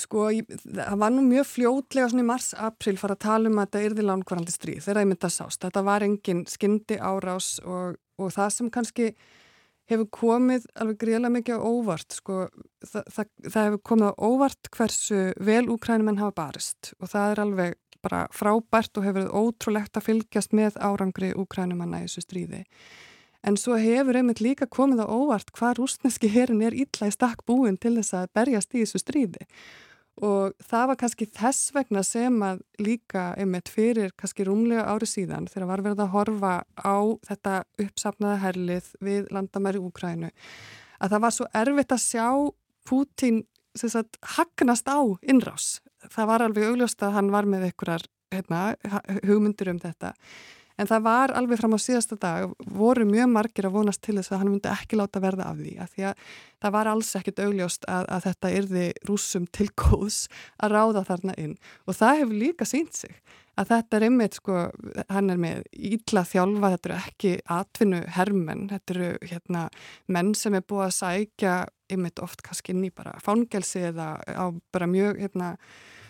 sko, 0.00 0.26
það 0.60 0.98
var 1.00 1.14
nú 1.14 1.24
mjög 1.24 1.48
fljótlega 1.48 2.10
svona 2.10 2.24
í 2.24 2.28
mars-april 2.28 2.98
fara 3.00 3.16
að 3.16 3.24
tala 3.24 3.50
um 3.50 3.60
að 3.60 3.68
þetta 3.68 3.84
yrði 3.88 4.04
langvarandi 4.04 4.54
stríð 4.54 4.82
þegar 4.84 5.00
það 5.00 5.08
myndi 5.10 5.28
að 5.28 5.34
sást. 5.36 5.62
Þetta 5.64 5.82
var 5.86 6.04
engin 6.06 6.44
skyndi 6.50 6.98
árás 7.00 7.48
og, 7.64 7.96
og 8.20 8.34
það 8.34 8.52
sem 8.58 8.70
kannski 8.74 9.08
hefur 9.86 10.08
komið 10.12 10.66
alveg 10.74 11.00
gríðilega 11.00 11.34
mikið 11.38 11.62
á 11.62 11.66
óvart 11.70 12.18
sko, 12.18 12.38
það, 12.84 13.10
það, 13.14 13.32
það 13.46 13.68
hefur 13.68 13.82
komið 13.90 14.08
á 14.10 14.14
óvart 14.18 14.70
hversu 14.76 15.24
vel 15.48 15.64
úkrænumenn 15.72 16.20
hafa 16.20 16.36
barist 16.42 16.92
og 16.98 17.12
það 17.12 17.32
er 17.32 17.42
alveg 17.44 17.76
bara 18.06 18.24
frábært 18.34 18.98
og 18.98 19.06
hefur 19.06 19.30
ótrúlegt 19.32 19.98
að 19.98 20.08
fylgjast 20.10 20.56
með 20.58 20.76
árangri 20.82 21.32
úkrænumanna 21.38 22.02
í 22.02 22.08
þessu 22.08 22.26
stríði 22.26 22.64
en 23.42 23.58
svo 23.60 23.78
hefur 23.80 24.16
einmitt 24.20 24.42
líka 24.44 24.68
komið 24.70 25.04
á 25.04 25.06
óvart 25.06 25.50
hvað 25.56 25.80
rúsneski 25.80 26.30
herin 26.32 26.62
er 26.62 26.76
illa 26.76 27.10
í 27.10 27.14
stakk 27.14 27.44
búin 27.46 27.76
til 27.80 27.96
þess 27.98 28.14
að 28.20 28.30
berjast 28.38 28.74
í 28.74 28.84
þessu 28.84 29.02
stríði 29.02 29.48
og 30.26 30.54
það 30.64 30.86
var 30.88 30.98
kannski 31.02 31.26
þess 31.28 31.72
vegna 31.76 32.02
sem 32.06 32.36
að 32.42 32.62
líka 32.80 33.26
einmitt 33.36 33.68
fyrir 33.68 34.14
kannski 34.16 34.46
rúmlega 34.48 34.86
ári 34.88 35.08
síðan 35.10 35.48
þegar 35.52 35.68
var 35.68 35.84
verið 35.84 36.04
að 36.06 36.14
horfa 36.14 36.54
á 36.80 36.96
þetta 37.28 37.56
uppsapnaða 37.84 38.38
herlið 38.46 38.94
við 39.04 39.28
landamæri 39.34 39.82
Úkrænu 39.82 40.32
að 40.32 41.12
það 41.12 41.26
var 41.26 41.36
svo 41.36 41.50
erfitt 41.52 41.92
að 41.92 42.06
sjá 42.06 42.28
Pútín 42.86 43.42
sagt, 43.74 44.16
hagnast 44.22 44.86
á 44.88 45.02
innrás. 45.26 45.80
Það 46.06 46.28
var 46.30 46.44
alveg 46.44 46.68
augljóst 46.70 47.02
að 47.02 47.16
hann 47.18 47.32
var 47.34 47.48
með 47.50 47.68
einhverjar 47.68 48.04
hérna, 48.32 48.60
hugmyndir 49.26 49.72
um 49.72 49.80
þetta 49.82 50.12
En 50.76 50.88
það 50.90 51.06
var 51.06 51.32
alveg 51.38 51.60
fram 51.60 51.76
á 51.76 51.80
síðasta 51.80 52.18
dag, 52.20 52.52
voru 52.68 53.06
mjög 53.08 53.30
margir 53.32 53.68
að 53.68 53.78
vonast 53.78 54.02
til 54.04 54.18
þess 54.18 54.34
að 54.34 54.42
hann 54.42 54.52
myndi 54.52 54.72
ekki 54.72 55.00
láta 55.00 55.22
verða 55.24 55.48
af 55.50 55.62
því. 55.62 55.72
Að 55.80 55.94
því 55.94 56.06
að 56.10 56.26
það 56.64 56.76
var 56.76 56.90
alls 56.92 57.14
ekkit 57.20 57.42
augljóst 57.46 57.88
að, 57.88 58.04
að 58.12 58.28
þetta 58.28 58.52
yrði 58.60 58.86
rúsum 59.08 59.48
til 59.56 59.68
góðs 59.72 60.20
að 60.60 60.76
ráða 60.76 61.06
þarna 61.08 61.36
inn. 61.40 61.56
Og 61.86 61.96
það 61.96 62.20
hefur 62.20 62.40
líka 62.44 62.68
sínt 62.68 62.96
sig 62.98 63.16
að 63.56 63.70
þetta 63.72 63.96
er 63.96 64.06
einmitt, 64.10 64.36
sko, 64.36 64.56
hann 65.12 65.32
er 65.32 65.40
með 65.40 65.62
ílla 65.72 66.22
þjálfa, 66.28 66.72
þetta 66.74 66.90
eru 66.90 66.98
ekki 66.98 67.32
atvinnu 67.56 68.00
hermenn, 68.16 68.66
þetta 68.72 68.96
eru 68.96 69.10
hérna, 69.30 69.62
menn 70.12 70.34
sem 70.36 70.56
er 70.58 70.64
búið 70.68 70.86
að 70.90 70.96
sækja 70.98 71.54
einmitt 71.92 72.20
oft 72.20 72.42
kannski 72.44 72.74
inn 72.74 72.84
í 72.84 72.92
bara 72.94 73.14
fangelsi 73.22 73.86
eða 73.88 74.16
á 74.20 74.44
bara 74.74 74.88
mjög, 74.90 75.22
hérna, 75.24 75.54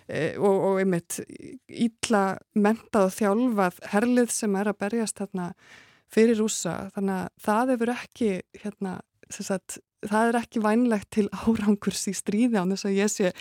og, 0.07 0.55
og 0.55 0.78
einmitt 0.81 1.19
ítla 1.66 2.39
mentað 2.55 3.09
og 3.09 3.16
þjálfað 3.16 3.83
herlið 3.93 4.33
sem 4.35 4.57
er 4.59 4.70
að 4.70 4.81
berjast 4.85 5.19
þarna 5.19 5.51
fyrir 6.12 6.39
rúsa 6.39 6.77
þannig 6.95 7.16
að 7.16 7.47
það 7.47 7.73
hefur 7.74 7.93
ekki 7.97 8.31
hérna, 8.62 8.93
sagt, 9.35 9.78
það 10.07 10.31
er 10.31 10.39
ekki 10.41 10.62
vænlegt 10.62 11.11
til 11.16 11.27
árangurs 11.35 12.05
í 12.11 12.15
stríði 12.16 12.61
án 12.61 12.74
þess 12.74 12.89
að 12.89 12.99
ég 13.01 13.12
sé 13.12 13.33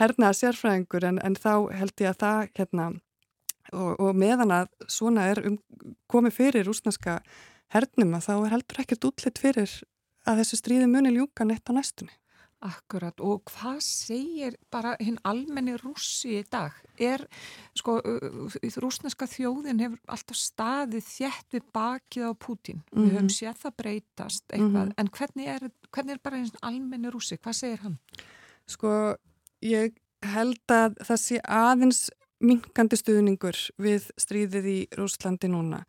hernaða 0.00 0.38
sérfræðingur. 0.38 1.08
En, 1.08 1.18
en 1.26 1.38
þá 1.38 1.54
held 1.74 2.04
ég 2.04 2.12
að 2.12 2.20
það 2.22 2.42
hérna, 2.60 2.88
og, 3.72 3.92
og 3.96 4.18
meðan 4.22 4.54
að 4.60 4.70
svona 4.86 5.26
er 5.32 5.42
um, 5.48 5.58
komið 6.12 6.38
fyrir 6.38 6.68
rúsneska 6.68 7.18
hernum 7.72 8.14
að 8.18 8.28
þá 8.28 8.34
er 8.36 8.54
heldur 8.56 8.82
ekkert 8.84 9.08
útlitt 9.08 9.40
fyrir 9.42 9.78
að 10.28 10.42
þessu 10.42 10.60
stríði 10.60 10.90
muni 10.90 11.14
ljúka 11.16 11.46
neitt 11.48 11.66
á 11.66 11.72
næstunni 11.74 12.14
Akkurat 12.62 13.18
og 13.20 13.42
hvað 13.50 13.80
segir 13.82 14.56
bara 14.70 14.94
hinn 15.00 15.18
almenni 15.26 15.74
rússi 15.80 16.36
í 16.38 16.42
dag? 16.50 16.76
Er, 17.02 17.24
sko, 17.74 17.96
rúsneska 18.84 19.26
þjóðin 19.26 19.82
hefur 19.82 19.98
alltaf 20.06 20.38
staðið 20.38 21.08
þjætt 21.08 21.56
við 21.56 21.66
bakið 21.74 22.28
á 22.28 22.32
Pútín. 22.34 22.82
Mm 22.82 22.86
-hmm. 22.92 23.02
Við 23.02 23.12
höfum 23.12 23.26
mhm. 23.26 23.36
séð 23.38 23.56
það 23.64 23.76
breytast 23.76 24.44
eitthvað, 24.52 24.84
mm 24.84 24.88
-hmm. 24.88 24.94
en 24.96 25.08
hvernig 25.08 25.46
er, 25.46 25.70
hvernig 25.90 26.12
er 26.12 26.20
bara 26.22 26.36
hinn 26.36 26.62
almenni 26.62 27.10
rússi? 27.10 27.36
Hvað 27.36 27.52
segir 27.52 27.78
hann? 27.78 27.98
Sko, 28.66 29.16
ég 29.62 29.92
held 30.22 30.70
að 30.70 30.96
það 31.02 31.16
sé 31.16 31.40
aðeins 31.44 32.10
minkandi 32.42 32.98
stuðningur 32.98 33.58
við 33.82 34.10
stríðið 34.20 34.66
í 34.66 34.78
Rúslandi 34.98 35.50
núna. 35.50 35.82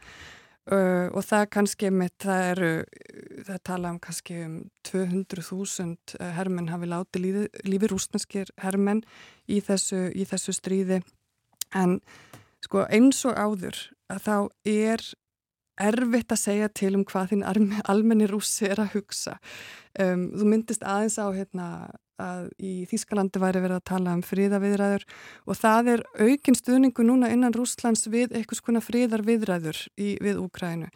Uh, 0.64 1.10
og 1.11 1.26
það 1.27 1.49
kannski 1.52 1.90
mitt, 1.91 2.14
það 2.23 2.41
eru, 2.53 2.68
það 3.44 3.57
tala 3.68 3.90
um 3.91 3.98
kannski 3.99 4.38
um 4.45 4.53
200.000 4.88 6.30
hermenn 6.38 6.69
hafi 6.72 6.88
láti 6.88 7.19
lífi, 7.19 7.41
lífi 7.68 7.90
rúsneskir 7.91 8.53
hermenn 8.64 9.02
í 9.52 9.60
þessu, 9.60 10.06
í 10.15 10.23
þessu 10.30 10.56
stríði. 10.56 11.02
En 11.76 11.98
sko 12.64 12.85
eins 12.88 13.19
og 13.27 13.35
áður 13.35 13.81
að 14.07 14.23
þá 14.23 14.38
er 14.72 15.03
erfitt 15.81 16.33
að 16.33 16.41
segja 16.43 16.69
til 16.69 16.93
um 16.97 17.05
hvað 17.07 17.33
þín 17.33 17.43
almenni 17.89 18.29
rúsi 18.29 18.69
er 18.69 18.81
að 18.83 18.97
hugsa. 18.97 19.37
Um, 19.99 20.29
þú 20.37 20.49
myndist 20.49 20.85
aðeins 20.85 21.19
á 21.21 21.27
hérna 21.33 21.67
að 22.21 22.47
í 22.61 22.73
Þískalandi 22.89 23.41
væri 23.41 23.61
verið 23.63 23.79
að 23.79 23.89
tala 23.89 24.13
um 24.13 24.23
fríðaviðræður 24.25 25.05
og 25.49 25.59
það 25.59 25.91
er 25.95 26.03
aukinn 26.21 26.57
stuðningu 26.57 27.05
núna 27.07 27.31
innan 27.33 27.55
Rúslands 27.55 28.05
við 28.11 28.35
eitthvað 28.37 28.61
svona 28.61 28.83
fríðarviðræður 28.85 29.79
í, 29.97 30.15
við 30.21 30.41
Úkrænu 30.43 30.91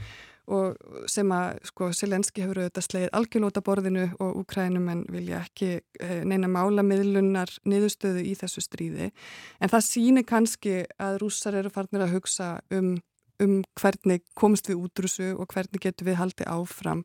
og 0.48 0.78
sem 1.12 1.32
að 1.36 1.58
sko 1.68 1.90
Selenski 1.96 2.44
hefur 2.44 2.62
auðvitað 2.62 2.86
sleið 2.86 3.10
algjörlóta 3.20 3.64
borðinu 3.66 4.06
og 4.24 4.38
Úkrænum 4.44 4.88
en 4.94 5.04
vilja 5.12 5.42
ekki 5.44 5.74
e, 5.76 6.22
neina 6.24 6.48
mála 6.48 6.86
miðlunar 6.88 7.52
niðurstöðu 7.68 8.24
í 8.24 8.36
þessu 8.40 8.64
stríði 8.64 9.10
en 9.12 9.74
það 9.74 9.88
síni 9.90 10.24
kannski 10.28 10.86
að 11.04 11.20
rússar 11.26 11.58
eru 11.60 11.74
farnir 11.74 12.06
að 12.06 12.16
hugsa 12.16 12.54
um, 12.72 12.96
um 13.44 13.60
hvernig 13.80 14.24
komst 14.38 14.70
við 14.70 14.82
útrúsu 14.88 15.34
og 15.36 15.52
hvernig 15.54 15.84
getur 15.84 16.10
við 16.10 16.20
haldið 16.22 16.50
áfram 16.54 17.04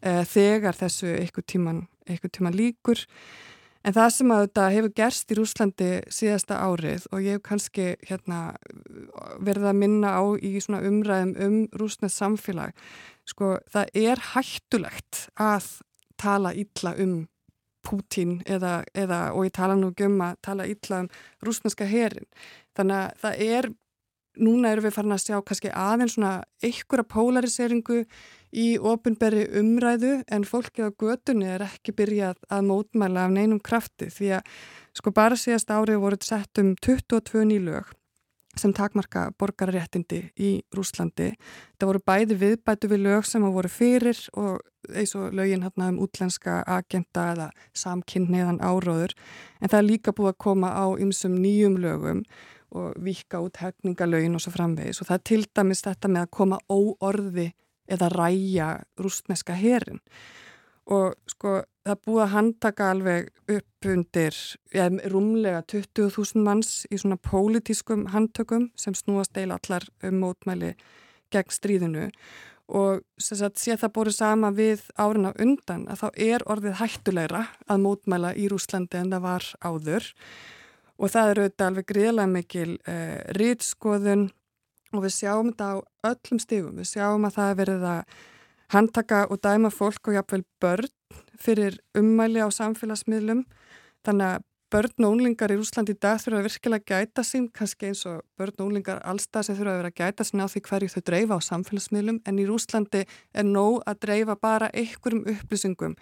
e, 0.00 0.22
þegar 0.28 0.78
þessu 0.78 1.12
eitthvað 1.16 1.50
tíman, 1.52 1.84
eitthvað 2.06 2.36
tíman 2.38 2.56
líkur 2.56 3.04
En 3.86 3.94
það 3.94 4.08
sem 4.16 4.30
að 4.34 4.40
þetta 4.42 4.62
hefur 4.74 4.92
gerst 4.98 5.30
í 5.30 5.36
Rúslandi 5.38 5.88
síðasta 6.10 6.56
árið 6.58 7.04
og 7.14 7.20
ég 7.22 7.36
hef 7.36 7.42
kannski 7.46 7.84
hérna, 8.08 8.38
verið 9.38 9.68
að 9.70 9.78
minna 9.78 10.16
á 10.18 10.24
í 10.42 10.50
umræðum 10.58 11.34
um 11.46 11.56
rúsnest 11.78 12.18
samfélag, 12.18 12.74
sko 13.30 13.52
það 13.70 13.92
er 14.02 14.22
hættulegt 14.32 15.28
að 15.38 15.70
tala 16.18 16.54
illa 16.54 16.96
um 16.98 17.16
Pútín 17.86 18.40
eða, 18.50 18.80
eða, 18.98 19.30
og 19.30 19.46
ég 19.46 19.52
tala 19.54 19.76
nú 19.78 19.92
um 19.94 20.22
að 20.26 20.38
tala 20.42 20.64
illa 20.66 21.04
um 21.04 21.08
rúsneska 21.46 21.86
herin. 21.86 22.26
Þannig 22.74 22.96
að 22.98 23.20
það 23.22 23.42
er, 23.46 23.68
núna 24.36 24.72
erum 24.72 24.86
við 24.86 24.96
farin 24.96 25.16
að 25.16 25.22
sjá 25.24 25.36
kannski 25.44 25.72
aðeins 25.72 26.16
svona 26.16 26.32
einhverja 26.64 27.08
polariseringu 27.12 28.00
í 28.56 28.66
ofinberri 28.78 29.46
umræðu 29.60 30.14
en 30.32 30.46
fólkið 30.48 30.88
á 30.88 30.98
götunni 31.02 31.50
er 31.56 31.66
ekki 31.66 31.94
byrjað 31.96 32.40
að 32.52 32.66
mótmæla 32.70 33.26
af 33.26 33.36
neinum 33.36 33.60
krafti 33.60 34.10
því 34.12 34.32
að 34.38 34.50
sko 34.96 35.12
bara 35.16 35.38
síðast 35.38 35.72
árið 35.72 36.02
voruð 36.04 36.28
sett 36.28 36.62
um 36.62 36.74
22 36.80 37.46
nýlög 37.50 37.92
sem 38.56 38.72
takmarka 38.72 39.26
borgarréttindi 39.36 40.22
í 40.40 40.50
Rúslandi. 40.74 41.34
Það 41.76 41.90
voru 41.90 42.02
bæði 42.08 42.38
viðbætu 42.40 42.88
við 42.88 43.02
lög 43.04 43.26
sem 43.28 43.44
voru 43.44 43.68
fyrir 43.68 44.20
og 44.32 44.62
eins 44.94 45.14
og 45.18 45.34
lögin 45.36 45.64
hérna 45.66 45.90
um 45.92 46.00
útlenska 46.04 46.62
agenda 46.66 47.26
eða 47.34 47.48
samkynniðan 47.76 48.62
áróður 48.64 49.12
en 49.60 49.68
það 49.68 49.78
er 49.78 49.88
líka 49.90 50.14
búið 50.16 50.32
að 50.32 50.42
koma 50.46 50.72
á 50.72 50.86
ymsum 51.02 51.36
nýjum 51.42 51.76
lögum 51.82 52.22
og 52.76 52.96
vika 53.02 53.40
út 53.44 53.60
hefningalögin 53.62 54.36
og 54.36 54.42
svo 54.44 54.52
framvegis. 54.54 55.00
Og 55.00 55.08
það 55.08 55.18
er 55.18 55.24
til 55.30 55.44
dæmis 55.56 55.84
þetta 55.86 56.10
með 56.12 56.26
að 56.26 56.34
koma 56.38 56.58
óorði 56.68 57.46
eða 57.90 58.10
ræja 58.12 58.72
rústneska 59.00 59.56
herin. 59.58 60.02
Og 60.86 61.16
sko 61.30 61.60
það 61.86 62.02
búið 62.06 62.22
að 62.22 62.32
handtaka 62.34 62.90
alveg 62.92 63.30
upp 63.56 63.88
undir 63.90 64.36
ja, 64.74 64.86
rúmlega 65.10 65.62
20.000 65.72 66.42
manns 66.46 66.72
í 66.90 66.98
svona 67.00 67.18
pólitískum 67.18 68.06
handtökum 68.14 68.70
sem 68.78 68.94
snúast 68.94 69.38
eil 69.38 69.50
allar 69.54 69.86
um 70.06 70.20
mótmæli 70.22 70.74
gegn 71.34 71.54
stríðinu. 71.54 72.10
Og 72.66 73.04
sagt, 73.22 73.60
sé 73.62 73.76
það 73.78 73.94
búið 73.94 74.12
sama 74.16 74.50
við 74.54 74.82
árina 74.98 75.30
undan 75.42 75.86
að 75.90 76.02
þá 76.02 76.08
er 76.26 76.44
orðið 76.50 76.78
hættulegra 76.80 77.44
að 77.70 77.82
mótmæla 77.84 78.34
í 78.34 78.48
Rúslandi 78.50 78.98
en 78.98 79.12
það 79.14 79.26
var 79.26 79.50
áður. 79.62 80.08
og 80.10 80.55
það 81.12 81.30
eru 81.30 81.44
auðvitað 81.44 81.66
alveg 81.66 81.88
gríðlega 81.90 82.32
mikil 82.32 82.70
eh, 82.88 83.20
rýtskoðun 83.36 84.24
og 84.94 85.04
við 85.04 85.14
sjáum 85.16 85.52
þetta 85.52 85.68
á 85.68 85.76
öllum 86.10 86.40
stífum. 86.40 86.76
Við 86.80 86.90
sjáum 86.94 87.26
að 87.28 87.36
það 87.36 87.50
er 87.50 87.58
verið 87.60 87.86
að 87.90 88.18
handtaka 88.74 89.22
og 89.30 89.40
dæma 89.44 89.70
fólk 89.70 90.08
og 90.08 90.16
jáfnveil 90.16 90.44
börn 90.62 90.92
fyrir 91.40 91.78
ummæli 91.98 92.40
á 92.42 92.48
samfélagsmiðlum. 92.48 93.44
Þannig 94.06 94.32
að 94.32 94.46
börn 94.72 95.04
og 95.06 95.14
unglingar 95.14 95.52
í 95.54 95.58
Úslandi 95.60 95.94
í 95.94 95.98
dag 96.02 96.18
þurfa 96.18 96.40
að 96.40 96.46
virkilega 96.48 96.84
gæta 96.90 97.22
sín, 97.26 97.46
kannski 97.54 97.90
eins 97.90 98.02
og 98.10 98.24
börn 98.38 98.54
og 98.58 98.64
unglingar 98.66 99.02
allstað 99.06 99.46
sem 99.46 99.58
þurfa 99.58 99.74
að 99.74 99.80
vera 99.80 99.92
að 99.92 100.00
gæta 100.00 100.26
sín 100.26 100.42
á 100.42 100.46
því 100.50 100.62
hverju 100.66 100.88
þau 100.94 101.02
dreifa 101.10 101.38
á 101.38 101.40
samfélagsmiðlum 101.46 102.20
en 102.26 102.40
í 102.42 102.46
Úslandi 102.50 103.02
er 103.06 103.46
nóg 103.46 103.78
að 103.86 104.00
dreifa 104.06 104.36
bara 104.42 104.70
einhverjum 104.74 105.22
upplýsingum 105.32 105.94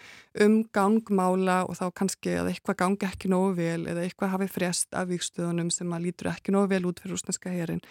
um 0.46 0.56
gangmála 0.72 1.58
og 1.68 1.76
þá 1.80 1.84
kannski 2.00 2.38
að 2.40 2.52
eitthvað 2.54 2.80
gangi 2.84 3.08
ekki 3.10 3.32
nógu 3.32 3.52
vel 3.60 3.84
eða 3.90 4.06
eitthvað 4.06 4.34
hafi 4.38 4.48
frest 4.56 4.96
af 4.96 5.10
vikstöðunum 5.12 5.70
sem 5.74 5.92
að 5.92 6.08
lítur 6.08 6.32
ekki 6.32 6.54
nógu 6.54 6.72
vel 6.72 6.88
út 6.88 7.04
fyrir 7.04 7.18
úslandska 7.18 7.52
herin 7.52 7.84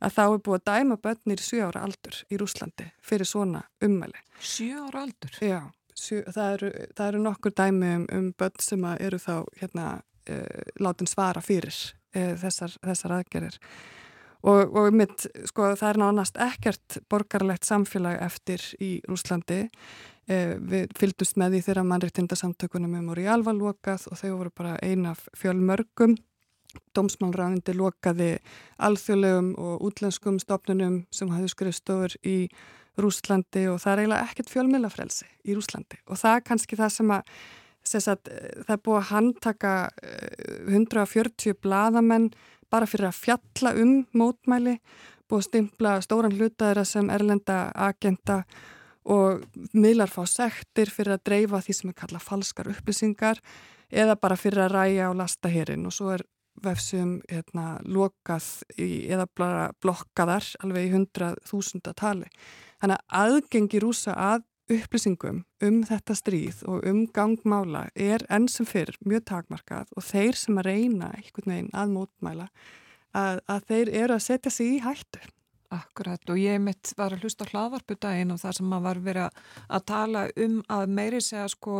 að 0.00 0.14
þá 0.16 0.22
er 0.28 0.40
búið 0.46 0.60
að 0.60 0.68
dæma 0.70 1.00
börnir 1.02 1.42
í 1.42 1.46
7 1.48 1.66
ára 1.66 1.84
aldur 1.86 2.22
í 2.30 2.38
Úslandi 2.40 2.86
fyrir 3.04 3.28
svona 3.28 3.64
ummæli. 3.84 4.22
7 4.40 4.86
ára 4.86 5.04
aldur? 5.04 5.36
Já. 5.42 5.60
Það 6.00 6.46
eru, 6.54 6.68
það 6.96 7.08
eru 7.10 7.18
nokkur 7.20 7.52
dæmi 7.52 7.88
um, 7.98 8.04
um 8.16 8.28
börn 8.38 8.62
sem 8.64 8.84
eru 8.94 9.18
þá 9.20 9.34
hérna, 9.60 9.88
uh, 10.30 10.44
látin 10.82 11.10
svara 11.10 11.42
fyrir 11.44 11.74
uh, 11.74 12.36
þessar, 12.40 12.76
þessar 12.86 13.18
aðgerir 13.18 13.58
og, 14.40 14.76
og 14.76 14.94
mitt, 14.96 15.26
sko, 15.48 15.72
það 15.76 15.90
er 15.90 16.00
nánast 16.04 16.40
ekkert 16.40 17.00
borgarlegt 17.12 17.68
samfélag 17.68 18.20
eftir 18.24 18.64
í 18.80 18.96
Rúslandi 19.08 19.66
uh, 19.66 20.56
við 20.56 20.96
fylgdust 20.98 21.38
með 21.40 21.56
því 21.56 21.62
þegar 21.68 21.88
mannreitindasamtökunum 21.92 22.98
um 23.00 23.12
voru 23.12 23.26
í 23.26 23.30
alva 23.30 23.54
lokað 23.56 24.08
og 24.10 24.20
þau 24.20 24.32
voru 24.32 24.56
bara 24.56 24.76
eina 24.82 25.14
fjölmörgum. 25.36 26.16
Dómsmálræðindi 26.94 27.72
lokaði 27.74 28.34
alþjóðlegum 28.78 29.54
og 29.58 29.80
útlenskum 29.88 30.36
stofnunum 30.38 31.00
sem 31.10 31.32
hafði 31.34 31.48
skrifstofur 31.50 32.14
í 32.22 32.36
Rúslandi 33.00 33.64
og 33.70 33.80
það 33.82 33.92
er 33.92 34.02
eiginlega 34.04 34.28
ekkert 34.28 34.52
fjölmjölafrelsi 34.52 35.26
í 35.50 35.56
Rúslandi 35.56 35.98
og 36.06 36.20
það 36.20 36.36
er 36.36 36.46
kannski 36.46 36.78
það 36.78 36.92
sem 36.94 37.12
að 37.14 37.34
Sagt, 37.86 38.28
það 38.28 38.74
er 38.74 38.82
búið 38.84 38.98
að 38.98 39.08
handtaka 39.10 39.74
140 40.68 41.56
bladamenn 41.62 42.28
bara 42.70 42.86
fyrir 42.86 43.08
að 43.08 43.22
fjalla 43.24 43.72
um 43.80 43.94
mótmæli, 44.14 44.76
búið 45.30 45.40
að 45.40 45.48
stimpla 45.48 45.94
stóran 46.04 46.36
hlutaðra 46.36 46.84
sem 46.86 47.10
erlenda 47.10 47.70
agenda 47.74 48.42
og 49.10 49.46
miðlar 49.72 50.12
fá 50.12 50.22
sektir 50.28 50.92
fyrir 50.92 51.16
að 51.16 51.24
dreifa 51.30 51.62
því 51.64 51.76
sem 51.76 51.90
er 51.90 51.98
kallað 51.98 52.26
falskar 52.26 52.70
upplýsingar 52.70 53.40
eða 53.90 54.18
bara 54.20 54.36
fyrir 54.38 54.66
að 54.66 54.74
ræja 54.76 55.08
og 55.10 55.18
lasta 55.18 55.50
hérinn 55.50 55.88
og 55.88 55.94
svo 55.96 56.12
er 56.14 56.26
vefsum 56.60 57.20
hérna, 57.30 57.78
lokað 57.88 58.44
í, 58.76 59.08
eða 59.08 59.26
blokkaðar 59.80 60.44
alveg 60.64 60.88
í 60.88 60.92
hundrað 60.92 61.38
þúsunda 61.48 61.94
tali. 61.96 62.28
Þannig 62.80 62.98
að 62.98 63.20
aðgengi 63.22 63.80
rúsa 63.82 64.16
að 64.16 64.44
upplýsingum 64.74 65.42
um 65.66 65.80
þetta 65.86 66.16
stríð 66.18 66.62
og 66.70 66.86
um 66.88 67.02
gangmála 67.14 67.88
er 67.94 68.24
enn 68.32 68.48
sem 68.50 68.68
fyrir 68.68 68.98
mjög 69.06 69.26
takmarkað 69.32 69.90
og 69.96 70.06
þeir 70.06 70.38
sem 70.38 70.60
að 70.60 70.68
reyna 70.70 71.10
einhvern 71.16 71.52
veginn 71.54 71.74
að 71.74 71.92
mótmæla 71.96 72.48
að, 73.16 73.42
að 73.50 73.68
þeir 73.70 73.92
eru 74.04 74.16
að 74.16 74.26
setja 74.26 74.54
sig 74.54 74.76
í 74.76 74.82
hættu. 74.84 75.22
Akkurat 75.70 76.30
og 76.32 76.38
ég 76.40 76.58
mitt 76.58 76.90
var 76.98 77.14
að 77.14 77.24
hlusta 77.24 77.46
hlaðvarpudaginn 77.46 78.32
og 78.34 78.40
það 78.42 78.56
sem 78.56 78.66
maður 78.66 78.86
var 78.88 79.00
verið 79.04 79.42
að 79.76 79.84
tala 79.86 80.22
um 80.42 80.56
að 80.76 80.94
meiri 80.96 81.20
segja 81.22 81.44
sko 81.52 81.76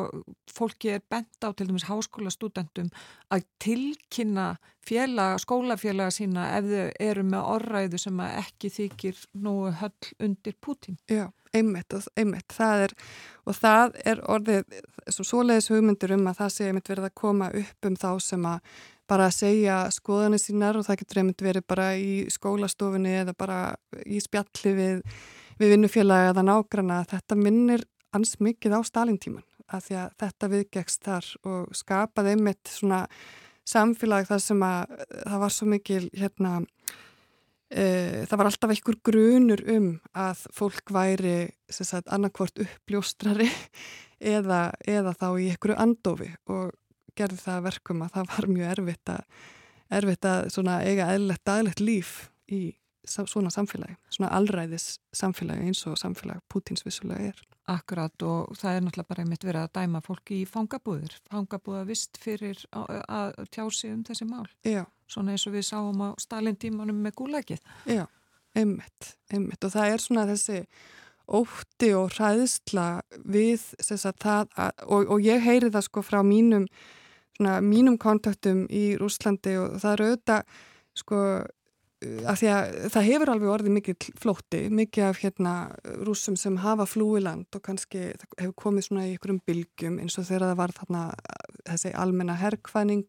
fólki 0.50 0.92
er 0.94 1.02
bent 1.10 1.42
á 1.42 1.50
til 1.50 1.66
dæmis 1.66 1.88
háskóla 1.88 2.30
studentum 2.30 2.92
að 3.34 3.48
tilkynna 3.62 4.52
félaga, 4.86 5.40
skólafélaga 5.42 6.14
sína 6.14 6.46
ef 6.58 6.70
þau 6.70 6.86
eru 7.08 7.26
með 7.32 7.50
orðræðu 7.56 8.00
sem 8.04 8.22
ekki 8.28 8.70
þykir 8.76 9.26
nú 9.42 9.56
höll 9.82 10.14
undir 10.22 10.56
Putin. 10.62 10.98
Já, 11.10 11.26
einmitt 11.50 11.98
einmitt, 12.14 12.54
það 12.54 12.86
er 12.86 12.96
og 13.42 13.58
það 13.58 13.98
er 14.06 14.22
orðið 14.30 14.80
svoleiðis 15.18 15.70
hugmyndur 15.74 16.14
um 16.14 16.30
að 16.30 16.40
það 16.44 16.54
sé 16.54 16.70
einmitt 16.70 16.90
verið 16.94 17.10
að 17.10 17.18
koma 17.24 17.50
upp 17.64 17.90
um 17.90 17.98
þá 17.98 18.10
sem 18.22 18.48
að 18.54 18.72
bara 19.10 19.28
að 19.28 19.36
segja 19.40 19.82
skoðanir 19.94 20.42
sínar 20.42 20.78
og 20.78 20.86
það 20.86 21.02
getur 21.02 21.22
einmitt 21.22 21.44
verið 21.44 21.66
bara 21.68 21.90
í 21.98 22.24
skólastofunni 22.32 23.12
eða 23.24 23.34
bara 23.38 23.60
í 24.06 24.22
spjalli 24.22 24.74
við, 24.78 25.04
við 25.60 25.74
vinnufélagi 25.74 26.32
eða 26.32 26.46
nágrana. 26.46 27.02
Þetta 27.10 27.38
minnir 27.38 27.86
ans 28.16 28.36
mikið 28.42 28.78
á 28.78 28.80
Stalin-tíman 28.86 29.46
að 29.70 29.86
því 29.86 30.00
að 30.00 30.16
þetta 30.22 30.50
viðgekst 30.54 31.06
þar 31.06 31.30
og 31.46 31.78
skapaði 31.78 32.34
einmitt 32.34 32.70
svona 32.70 33.04
samfélag 33.68 34.26
þar 34.28 34.42
sem 34.42 34.66
að 34.66 34.94
það 35.14 35.42
var 35.44 35.54
svo 35.54 35.68
mikil 35.70 36.02
hérna 36.16 36.52
e, 37.70 37.84
það 38.26 38.36
var 38.40 38.50
alltaf 38.50 38.74
einhver 38.74 38.98
grunur 39.06 39.62
um 39.76 39.90
að 40.18 40.44
fólk 40.56 40.94
væri 40.94 41.36
annarkvort 42.00 42.62
uppljóstrari 42.64 43.48
eða, 44.36 44.70
eða 44.82 45.14
þá 45.14 45.28
í 45.38 45.50
einhverju 45.52 45.78
andofi 45.86 46.30
og 46.50 46.74
gerði 47.20 47.40
það 47.44 47.64
verkum 47.68 48.04
að 48.04 48.12
það 48.16 48.28
var 48.34 48.50
mjög 48.56 48.74
erfitt 48.74 49.14
að, 49.14 49.40
erfitt 50.00 50.28
að 50.30 50.70
eiga 50.88 51.10
eðlert 51.14 51.44
daglegt 51.46 51.84
líf 51.84 52.14
í 52.50 52.62
svona 53.10 53.50
samfélagi, 53.52 53.96
svona 54.12 54.30
allræðis 54.36 54.98
samfélagi 55.16 55.70
eins 55.70 55.80
og 55.88 55.96
samfélag 55.98 56.42
Pútins 56.52 56.84
vissulega 56.84 57.30
er. 57.30 57.40
Akkurat 57.70 58.22
og 58.26 58.56
það 58.58 58.76
er 58.76 58.84
náttúrulega 58.84 59.08
bara 59.08 59.24
einmitt 59.24 59.44
verið 59.46 59.64
að 59.64 59.74
dæma 59.78 60.00
fólki 60.04 60.40
í 60.42 60.46
fangabúður, 60.48 61.16
fangabúða 61.30 61.84
vist 61.88 62.18
fyrir 62.20 62.60
að 62.74 63.36
tjá 63.54 63.64
sig 63.70 63.92
um 63.94 64.04
þessi 64.06 64.26
mál. 64.28 64.46
Já. 64.66 64.84
Svona 65.10 65.34
eins 65.34 65.46
og 65.46 65.54
við 65.54 65.66
sáum 65.70 66.02
á 66.02 66.08
Stalin-tímanum 66.22 66.98
með 67.02 67.16
gúlækið. 67.20 67.62
Já, 67.90 68.04
einmitt, 68.58 69.12
einmitt 69.32 69.66
og 69.66 69.74
það 69.74 69.94
er 69.94 70.04
svona 70.04 70.26
þessi 70.30 70.60
ótti 71.30 71.92
og 71.94 72.14
hræðsla 72.16 72.86
við 73.22 73.62
sagt, 73.78 74.24
það 74.24 74.50
að, 74.58 74.72
og, 74.86 75.12
og 75.14 75.22
ég 75.22 75.44
heyri 75.44 75.70
það 75.70 75.86
sko 75.86 76.02
frá 76.06 76.20
mínum 76.26 76.66
svona, 77.40 77.56
mínum 77.64 77.96
kontaktum 78.00 78.66
í 78.68 78.92
Rúslandi 79.00 79.56
og 79.60 79.80
það 79.80 79.96
eru 79.96 80.10
auðvitað 80.10 80.60
sko 81.00 81.22
að 82.00 82.38
því 82.40 82.48
að 82.48 82.70
það 82.94 83.06
hefur 83.10 83.30
alveg 83.34 83.50
orðið 83.52 83.74
mikið 83.76 84.06
flótti, 84.22 84.60
mikið 84.72 85.04
af 85.04 85.18
hérna 85.20 85.54
rúsum 86.06 86.36
sem 86.40 86.56
hafa 86.62 86.86
flúiland 86.88 87.56
og 87.56 87.64
kannski 87.66 88.06
hefur 88.38 88.54
komið 88.56 88.86
svona 88.86 89.04
í 89.08 89.12
ykkurum 89.18 89.42
bylgjum 89.44 89.98
eins 90.00 90.16
og 90.16 90.24
þegar 90.28 90.46
það 90.48 90.60
var 90.62 90.74
þarna 90.78 91.02
þessi 91.68 91.92
almenna 92.00 92.38
herrkvæning 92.40 93.04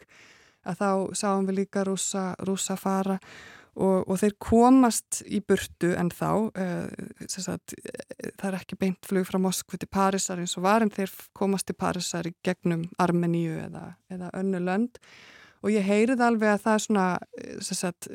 að 0.68 0.82
þá 0.84 0.90
sáum 1.18 1.48
við 1.48 1.62
líka 1.62 1.86
rúsa, 1.88 2.26
rúsa 2.44 2.76
fara 2.80 3.16
og, 3.16 3.60
og 3.80 4.18
þeir 4.19 4.34
komast 4.43 5.22
í 5.23 5.39
burtu 5.48 5.93
en 5.95 6.10
þá 6.11 6.31
uh, 6.52 6.88
sagt, 7.31 7.76
það 8.35 8.48
er 8.49 8.57
ekki 8.60 8.80
beint 8.81 9.07
flug 9.07 9.27
frá 9.30 9.39
Moskvi 9.39 9.80
til 9.80 9.88
Parísar 9.91 10.41
eins 10.43 10.57
og 10.60 10.65
var 10.65 10.84
en 10.84 10.91
þeir 10.91 11.14
komast 11.38 11.69
til 11.69 11.77
Parísar 11.80 12.27
í 12.27 12.34
gegnum 12.43 12.89
Armeníu 12.99 13.56
eða, 13.64 13.93
eða 14.11 14.34
önnu 14.41 14.60
lönd. 14.65 14.99
Og 15.61 15.69
ég 15.69 15.85
heyrið 15.85 16.23
alveg 16.26 16.56
að 16.56 16.64
það 16.64 16.76
er 16.76 16.84
svona 16.88 17.07
sagt, 17.61 18.07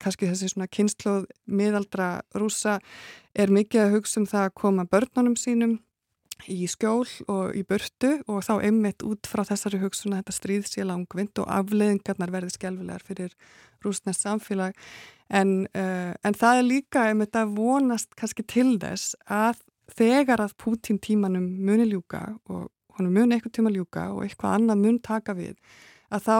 kannski 0.00 0.28
þessi 0.30 0.52
svona 0.52 0.70
kynstlóð 0.70 1.24
miðaldra 1.50 2.10
rúsa 2.38 2.78
er 3.34 3.50
mikið 3.50 3.84
að 3.84 3.96
hugsa 3.96 4.20
um 4.22 4.28
það 4.30 4.46
að 4.46 4.54
koma 4.62 4.86
börnunum 4.86 5.34
sínum 5.36 5.80
í 6.50 6.66
skjól 6.70 7.06
og 7.30 7.56
í 7.58 7.62
burtu 7.66 8.14
og 8.30 8.42
þá 8.46 8.54
einmitt 8.58 9.04
út 9.06 9.28
frá 9.30 9.44
þessari 9.46 9.80
hugsun 9.82 10.14
að 10.14 10.22
þetta 10.22 10.36
stríð 10.36 10.68
sé 10.70 10.86
langvind 10.86 11.38
og 11.42 11.50
afleðingarnar 11.50 12.32
verði 12.34 12.54
skjálfilegar 12.56 13.04
fyrir 13.06 13.34
rúsnest 13.84 14.24
samfélag. 14.24 14.76
En, 15.32 15.66
uh, 15.78 16.12
en 16.22 16.38
það 16.38 16.60
er 16.60 16.68
líka 16.68 17.06
einmitt 17.08 17.36
að 17.38 17.54
vonast 17.56 18.12
kannski 18.18 18.44
til 18.46 18.76
þess 18.82 19.16
að 19.26 19.62
þegar 19.96 20.44
að 20.44 20.56
Pútín 20.60 21.00
tímanum 21.02 21.46
muni 21.62 21.88
ljúka 21.90 22.24
og 22.48 22.70
honum 22.98 23.16
muni 23.16 23.36
eitthvað 23.36 23.56
tíma 23.58 23.72
ljúka 23.72 24.10
og 24.12 24.26
eitthvað 24.26 24.58
annað 24.58 24.84
mun 24.84 25.00
taka 25.02 25.34
við 25.36 25.56
að 26.12 26.26
þá, 26.26 26.36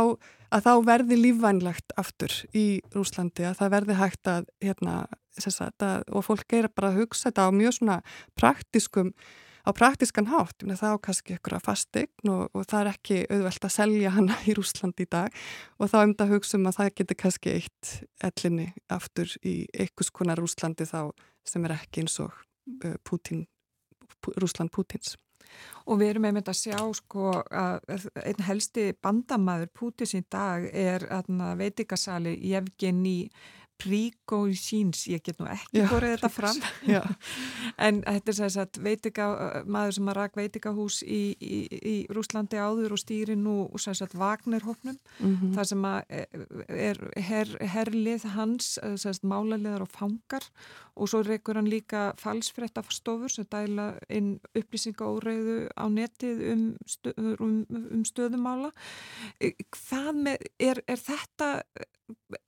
að 0.53 0.67
þá 0.67 0.73
verði 0.89 1.19
lífvænlegt 1.21 1.95
aftur 2.01 2.35
í 2.57 2.67
Rúslandi 2.95 3.47
að 3.49 3.59
það 3.61 3.73
verði 3.77 3.99
hægt 4.01 4.31
að, 4.31 4.51
hérna, 4.65 4.97
að 5.49 6.13
og 6.13 6.27
fólk 6.27 6.57
er 6.59 6.69
bara 6.69 6.93
að 6.93 7.01
hugsa 7.03 7.31
þetta 7.31 7.49
á 7.49 7.51
mjög 7.57 7.79
svona 7.79 7.99
praktiskum 8.39 9.13
á 9.63 9.71
praktiskan 9.71 10.29
hátt, 10.31 10.63
það 10.63 10.95
á 10.95 11.05
kannski 11.07 11.37
ykkur 11.37 11.57
að 11.59 11.67
fastegn 11.69 12.33
og, 12.33 12.45
og 12.53 12.67
það 12.67 12.81
er 12.81 12.91
ekki 12.93 13.19
auðvelt 13.31 13.67
að 13.69 13.75
selja 13.77 14.15
hana 14.17 14.39
í 14.47 14.57
Rúsland 14.59 15.03
í 15.03 15.09
dag 15.11 15.35
og 15.79 15.91
þá 15.93 15.99
um 16.03 16.15
þetta 16.15 16.29
hugsa 16.33 16.59
um 16.59 16.71
að 16.71 16.79
það 16.79 16.95
getur 17.01 17.21
kannski 17.23 17.57
eitt 17.59 17.93
ellinni 18.29 18.69
aftur 18.93 19.35
í 19.47 19.57
ykkus 19.87 20.11
konar 20.15 20.43
Rúslandi 20.43 20.89
þá 20.89 21.13
sem 21.47 21.67
er 21.67 21.77
ekki 21.79 22.05
eins 22.05 22.19
og 22.23 22.35
Putin, 23.09 23.47
Rúsland 24.39 24.71
Putins. 24.75 25.17
Og 25.91 25.99
við 26.01 26.13
erum 26.13 26.27
einmitt 26.29 26.49
að 26.49 26.61
sjá 26.61 26.79
sko 26.97 27.33
að 27.51 27.83
einn 28.23 28.45
helsti 28.47 28.85
bandamæður 29.03 29.73
Putins 29.77 30.15
í 30.17 30.23
dag 30.31 30.65
er 30.71 31.05
veitikasali 31.59 32.37
Jevgeni 32.53 33.27
Príkósíns, 33.83 35.07
ég 35.11 35.23
get 35.27 35.41
nú 35.41 35.49
ekki 35.51 35.83
borðið 35.91 36.15
þetta 36.17 36.31
fram. 36.39 36.61
en 37.87 38.03
þetta 38.07 38.33
er 38.33 38.39
sæs 38.39 38.59
að 38.63 38.79
veitika, 38.85 39.29
maður 39.67 39.99
sem 39.99 40.13
að 40.13 40.19
rak 40.21 40.39
veitikahús 40.39 41.01
í, 41.03 41.23
í, 41.39 41.59
í 41.71 41.97
Rúslandi 42.13 42.61
áður 42.63 42.97
og 42.97 43.03
stýri 43.03 43.37
nú 43.39 43.57
sæs 43.83 44.05
að 44.05 44.17
Vagnarhóknum 44.21 44.97
mm 44.97 45.35
-hmm. 45.35 45.55
það 45.57 45.69
sem 45.73 45.85
að 45.85 46.01
er 46.69 47.03
her, 47.29 47.57
herlið 47.61 48.29
hans 48.37 48.79
sæs 48.97 49.23
málaliðar 49.23 49.83
og 49.83 49.91
fangar. 49.91 50.47
Og 50.95 51.09
svo 51.09 51.23
reykur 51.25 51.57
hann 51.57 51.71
líka 51.71 52.13
falsfrettafstofur 52.21 53.31
sem 53.33 53.47
dæla 53.49 53.95
inn 54.13 54.41
upplýsingaóreiðu 54.59 55.71
á 55.73 55.89
netið 55.89 56.43
um, 56.53 56.67
stö, 56.87 57.15
um, 57.17 57.65
um 57.71 58.05
stöðumála. 58.05 58.73
Hvað 59.73 60.13
með, 60.27 60.37
er, 60.61 60.83
er 60.87 61.01
þetta 61.01 61.49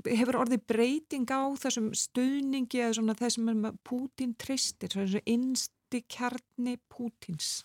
hefur 0.09 0.41
orðið 0.43 0.65
breyting 0.69 1.29
á 1.31 1.43
þessum 1.61 1.93
stuðningi 1.97 2.83
eða 2.83 2.97
svona 2.99 3.19
þessum 3.19 3.69
Pútín 3.87 4.35
tristir, 4.41 4.93
svona 4.93 5.23
einsti 5.25 6.05
kjarni 6.11 6.79
Pútins? 6.91 7.61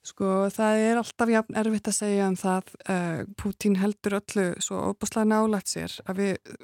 Sko 0.00 0.46
það 0.48 0.78
er 0.80 0.96
alltaf 0.96 1.28
jafn 1.28 1.56
erfitt 1.60 1.88
að 1.90 1.96
segja 1.98 2.28
um 2.30 2.36
það 2.40 2.70
uh, 2.88 3.18
Pútín 3.36 3.74
heldur 3.76 4.16
öllu 4.16 4.44
svo 4.64 4.78
óbúslega 4.88 5.28
nálægt 5.28 5.68
sér 5.74 5.96
að 6.08 6.22
við 6.22 6.54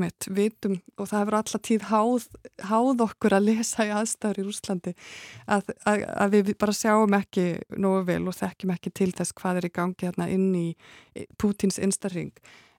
mitt, 0.00 0.28
vitum 0.32 0.78
og 0.96 1.10
það 1.10 1.20
hefur 1.20 1.36
alltaf 1.36 1.64
tíð 1.68 1.84
háð, 1.90 2.28
háð 2.70 3.04
okkur 3.04 3.36
að 3.36 3.48
lesa 3.50 3.84
í 3.84 3.92
aðstæður 3.92 4.40
í 4.40 4.46
Rúslandi 4.46 4.94
að, 5.44 5.74
að, 5.84 6.06
að 6.24 6.38
við 6.38 6.52
bara 6.56 6.76
sjáum 6.80 7.18
ekki 7.20 7.46
nógu 7.76 8.06
vel 8.08 8.22
og 8.32 8.38
þekkjum 8.38 8.72
ekki 8.78 8.94
til 9.02 9.10
þess 9.20 9.36
hvað 9.42 9.60
er 9.60 9.68
í 9.68 9.74
gangi 9.76 10.08
hérna 10.08 10.30
inn 10.32 10.48
í 10.56 10.66
Pútins 11.36 11.76
instarring 11.76 12.32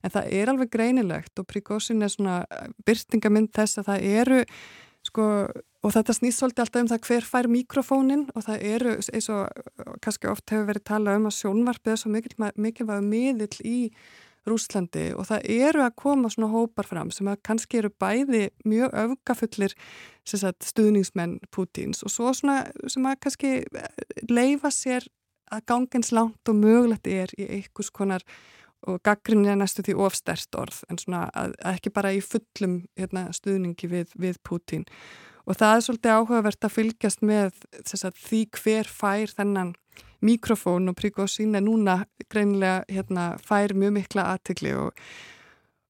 en 0.03 0.13
það 0.13 0.29
er 0.39 0.51
alveg 0.51 0.73
greinilegt 0.73 1.39
og 1.39 1.47
Príkósin 1.49 2.03
er 2.05 2.13
svona 2.13 2.41
byrtingamind 2.87 3.53
þess 3.55 3.81
að 3.81 3.89
það 3.91 4.05
eru 4.21 4.43
sko, 5.07 5.25
og 5.83 5.95
þetta 5.95 6.15
snýst 6.17 6.41
svolítið 6.41 6.65
alltaf 6.65 6.83
um 6.83 6.91
það 6.91 7.09
hver 7.09 7.27
fær 7.31 7.49
mikrofónin 7.51 8.27
og 8.33 8.45
það 8.47 8.63
eru 8.73 8.95
eins 8.99 9.29
og 9.33 9.97
kannski 10.03 10.31
oft 10.31 10.53
hefur 10.53 10.69
verið 10.71 10.87
talað 10.91 11.19
um 11.21 11.27
að 11.29 11.37
sjónvarpið 11.39 11.93
er 11.93 12.01
svo 12.01 12.13
mikilvæg 12.67 13.05
miðill 13.07 13.61
í 13.67 13.77
Rúslandi 14.47 15.09
og 15.17 15.27
það 15.27 15.47
eru 15.57 15.83
að 15.83 15.95
koma 15.99 16.29
svona 16.31 16.49
hópar 16.53 16.87
fram 16.87 17.11
sem 17.11 17.27
að 17.27 17.41
kannski 17.47 17.81
eru 17.81 17.91
bæði 17.99 18.45
mjög 18.67 18.95
öfgafullir 19.03 19.75
sagt, 20.27 20.67
stuðningsmenn 20.67 21.37
Pútins 21.51 22.03
og 22.07 22.13
svo 22.13 22.33
svona 22.35 22.61
sem 22.87 23.07
að 23.07 23.19
kannski 23.25 23.53
leifa 24.31 24.71
sér 24.73 25.07
að 25.51 25.65
gangins 25.71 26.13
langt 26.15 26.51
og 26.51 26.59
mögulegt 26.59 27.07
er 27.07 27.31
í 27.39 27.47
einhvers 27.59 27.91
konar 27.91 28.23
og 28.87 28.99
gaggrinni 29.05 29.49
er 29.51 29.57
næstu 29.59 29.83
því 29.85 29.95
ofstert 30.07 30.57
orð 30.59 30.83
en 30.91 30.99
svona 31.01 31.25
að, 31.33 31.55
að 31.63 31.79
ekki 31.79 31.93
bara 31.95 32.13
í 32.15 32.21
fullum 32.23 32.81
hérna, 32.99 33.27
stuðningi 33.35 33.89
við, 33.91 34.13
við 34.19 34.37
Pútín. 34.45 34.85
Og 35.47 35.55
það 35.55 35.73
er 35.73 35.85
svolítið 35.85 36.17
áhugavert 36.17 36.67
að 36.67 36.75
fylgjast 36.75 37.23
með 37.25 37.55
þess 37.79 38.07
að 38.09 38.21
því 38.25 38.41
hver 38.59 38.91
fær 38.91 39.33
þennan 39.37 39.73
mikrofón 40.27 40.91
og 40.91 40.97
Prigozhin 40.99 41.55
er 41.55 41.63
núna 41.63 42.01
greinilega 42.27 42.83
hérna, 42.91 43.31
fær 43.41 43.73
mjög 43.77 43.97
mikla 44.01 44.29
aðtikli 44.35 44.75
og 44.77 44.93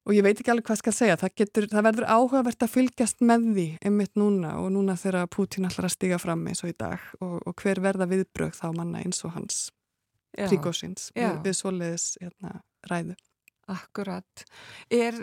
Og 0.07 0.15
ég 0.15 0.23
veit 0.23 0.39
ekki 0.39 0.53
alveg 0.53 0.69
hvað 0.69 0.77
skal 0.80 0.93
segja, 0.95 1.15
það, 1.19 1.31
getur, 1.35 1.65
það 1.68 1.84
verður 1.84 2.05
áhugavert 2.07 2.64
að 2.64 2.69
fylgjast 2.77 3.23
með 3.27 3.47
því 3.57 3.65
einmitt 3.89 4.14
núna 4.15 4.53
og 4.61 4.69
núna 4.72 4.93
þegar 4.95 5.27
Pútín 5.35 5.68
ætlar 5.68 5.89
að 5.89 5.97
stiga 5.97 6.19
fram 6.22 6.45
eins 6.47 6.64
og 6.64 6.72
í 6.72 6.76
dag 6.80 7.09
og, 7.19 7.41
og 7.43 7.55
hver 7.59 7.81
verða 7.84 8.07
viðbröð 8.07 8.53
þá 8.55 8.69
manna 8.77 9.01
eins 9.03 9.19
og 9.27 9.34
hans 9.35 9.57
príkósins 10.38 11.09
við, 11.15 11.34
við 11.43 11.57
svoleiðis 11.59 12.05
hérna, 12.22 12.53
ræðu. 12.91 13.18
Akkurat. 13.68 14.45
Er, 14.93 15.18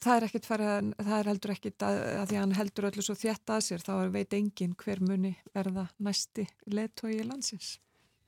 það 0.00 0.14
er 0.14 0.26
ekkit 0.28 0.46
farið, 0.48 0.92
það 0.96 1.16
er 1.18 1.28
heldur 1.28 1.52
ekkit 1.52 1.84
að, 1.84 1.98
að 2.22 2.26
því 2.30 2.38
að 2.38 2.44
hann 2.46 2.56
heldur 2.56 2.88
öllu 2.88 3.04
svo 3.04 3.16
þjætt 3.20 3.52
að 3.52 3.64
sér, 3.66 3.84
þá 3.84 3.94
veit 4.14 4.36
engin 4.38 4.76
hver 4.80 5.02
muni 5.04 5.34
verða 5.52 5.90
næsti 6.00 6.46
leðtói 6.72 7.18
í 7.18 7.26
landsins. 7.26 7.74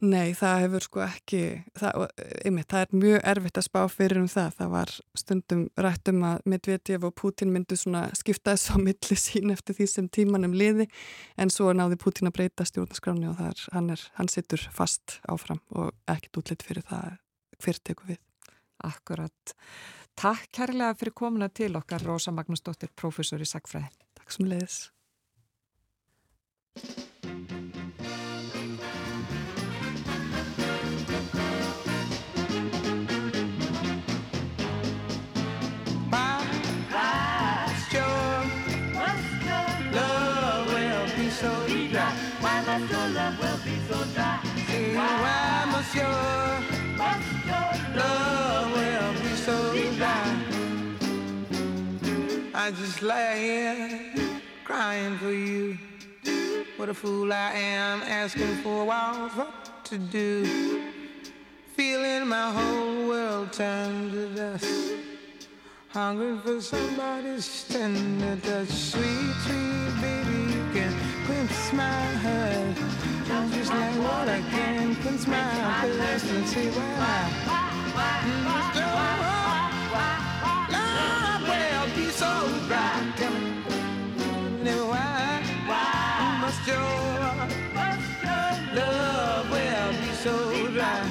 Nei, 0.05 0.35
það 0.37 0.59
hefur 0.65 0.85
sko 0.85 1.01
ekki, 1.05 1.41
það, 1.79 2.03
einmitt, 2.45 2.67
það 2.69 2.83
er 2.83 2.99
mjög 2.99 3.23
erfitt 3.31 3.61
að 3.61 3.67
spá 3.69 3.79
fyrir 3.89 4.21
um 4.21 4.27
það. 4.29 4.51
Það 4.59 4.73
var 4.75 4.93
stundum 5.17 5.63
rætt 5.87 6.11
um 6.11 6.21
að 6.29 6.45
Medvedev 6.51 7.07
og 7.09 7.15
Putin 7.17 7.55
myndu 7.55 7.79
svona 7.79 8.03
skipta 8.19 8.53
þess 8.53 8.75
á 8.75 8.77
milli 8.83 9.19
sín 9.21 9.55
eftir 9.55 9.79
því 9.79 9.89
sem 9.89 10.11
tímanum 10.13 10.57
liði 10.57 10.89
en 11.41 11.53
svo 11.55 11.73
náði 11.73 11.97
Putin 12.03 12.29
að 12.29 12.37
breyta 12.41 12.69
stjórnaskráni 12.69 13.31
og 13.31 13.41
er, 13.47 13.65
hann, 13.73 13.89
er, 13.95 14.05
hann 14.19 14.29
sittur 14.33 14.67
fast 14.75 15.21
áfram 15.31 15.63
og 15.73 15.95
ekkert 16.11 16.43
útlitt 16.43 16.67
fyrir 16.67 16.85
það 16.91 17.17
hver 17.65 17.81
teku 17.87 18.13
við. 18.13 18.21
Akkurat. 18.85 19.55
Takk 20.15 20.51
kærlega 20.55 20.95
fyrir 20.99 21.15
komuna 21.17 21.49
til 21.51 21.75
okkar 21.79 22.05
Rósa 22.07 22.35
Magnúsdóttir, 22.35 22.93
professor 22.95 23.43
í 23.43 23.49
Sagfræði. 23.49 23.91
Takk 24.15 24.37
sem 24.37 24.51
leiðis. 24.51 24.79
I 52.65 52.71
just 52.71 53.03
lay 53.03 53.41
here 53.43 54.41
crying 54.65 55.19
for 55.19 55.31
you. 55.31 55.77
What 56.79 56.89
a 56.89 56.95
fool 56.95 57.31
I 57.31 57.53
am 57.53 58.01
asking 58.01 58.57
for 58.63 58.87
walls 58.87 59.33
what 59.33 59.85
to 59.85 59.99
do. 59.99 60.83
Feeling 61.77 62.27
my 62.27 62.51
whole 62.51 63.07
world 63.07 63.53
turn 63.53 64.11
to 64.13 64.29
dust. 64.35 64.95
Hungry 65.91 66.39
for 66.39 66.59
somebody's 66.63 67.69
tender 67.69 68.37
touch. 68.41 68.71
Sweet, 68.71 69.35
sweet 69.45 69.93
baby, 70.01 70.55
you 70.55 70.65
can 70.73 70.93
glimpse 71.27 71.71
my 71.71 72.05
heart. 72.25 72.79
I'm 73.31 73.53
just 73.53 73.71
like 73.75 74.39
I 74.39 74.43
can 74.51 74.95
glimpse 75.03 75.27
my 75.27 75.81
thirst 75.83 76.31
and 76.31 76.49
see 76.49 76.71
why. 76.71 77.65
Mm, 78.25 78.45
love 78.47 79.15
will 79.15 79.35
be 81.13 81.34
so 82.15 82.31
dry. 82.69 83.13
Tell 83.17 83.33
me 83.33 84.75
why. 84.91 85.43
Must 86.41 86.67
your 86.67 86.79
love 88.81 89.51
will 89.51 89.93
be 90.01 90.11
so 90.25 90.35
dry. 90.69 91.03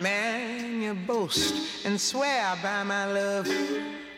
Man, 0.00 0.82
you 0.82 0.94
boast 0.94 1.86
and 1.86 2.00
swear 2.00 2.56
by 2.62 2.82
my 2.82 3.04
love, 3.12 3.48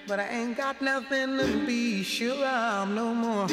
but 0.07 0.19
I 0.21 0.29
ain't 0.29 0.57
got 0.57 0.81
nothing 0.83 1.39
to 1.39 1.67
be 1.67 2.03
sure 2.03 2.45
of 2.45 2.89
no 2.89 3.15
more. 3.15 3.47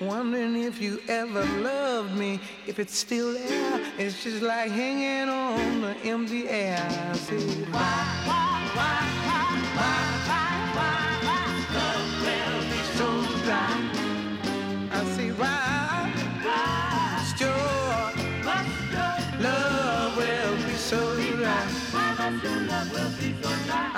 Wondering 0.00 0.56
if 0.62 0.80
you 0.80 1.00
ever 1.08 1.44
loved 1.60 2.16
me, 2.16 2.40
if 2.66 2.78
it's 2.78 2.96
still 2.96 3.32
there. 3.32 3.80
It's 3.98 4.22
just 4.22 4.42
like 4.42 4.70
hanging 4.70 5.28
on 5.28 5.82
the 5.82 5.96
empty 6.04 6.48
air. 6.48 6.84
I 7.12 7.16
say, 7.16 7.38
why, 7.70 7.80
why, 8.26 8.70
why, 8.74 8.98
why, 9.26 9.51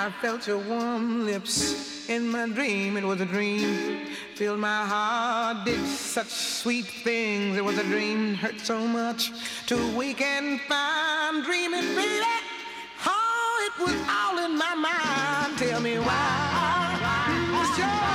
I 0.05 0.11
felt 0.21 0.47
your 0.47 0.59
warm 0.59 1.25
lips 1.25 2.07
in 2.09 2.29
my 2.29 2.47
dream. 2.47 2.95
It 2.95 3.03
was 3.03 3.21
a 3.21 3.25
dream. 3.25 4.07
Filled 4.35 4.59
my 4.59 4.85
heart, 4.85 5.65
did 5.65 5.83
such 5.87 6.27
sweet 6.27 6.85
things. 6.85 7.57
It 7.57 7.65
was 7.65 7.77
a 7.79 7.83
dream, 7.83 8.35
hurt 8.35 8.59
so 8.59 8.85
much 8.85 9.31
to 9.65 9.75
wake 9.97 10.21
and 10.21 10.61
find 10.61 11.43
dreaming, 11.43 11.95
baby. 11.95 12.44
Was 13.77 13.93
all 14.09 14.39
in 14.39 14.57
my 14.57 14.73
mind. 14.73 15.57
Tell 15.57 15.81
me 15.81 15.99
why. 15.99 16.97
Must 17.51 17.77
your 17.77 17.87
love 17.87 18.14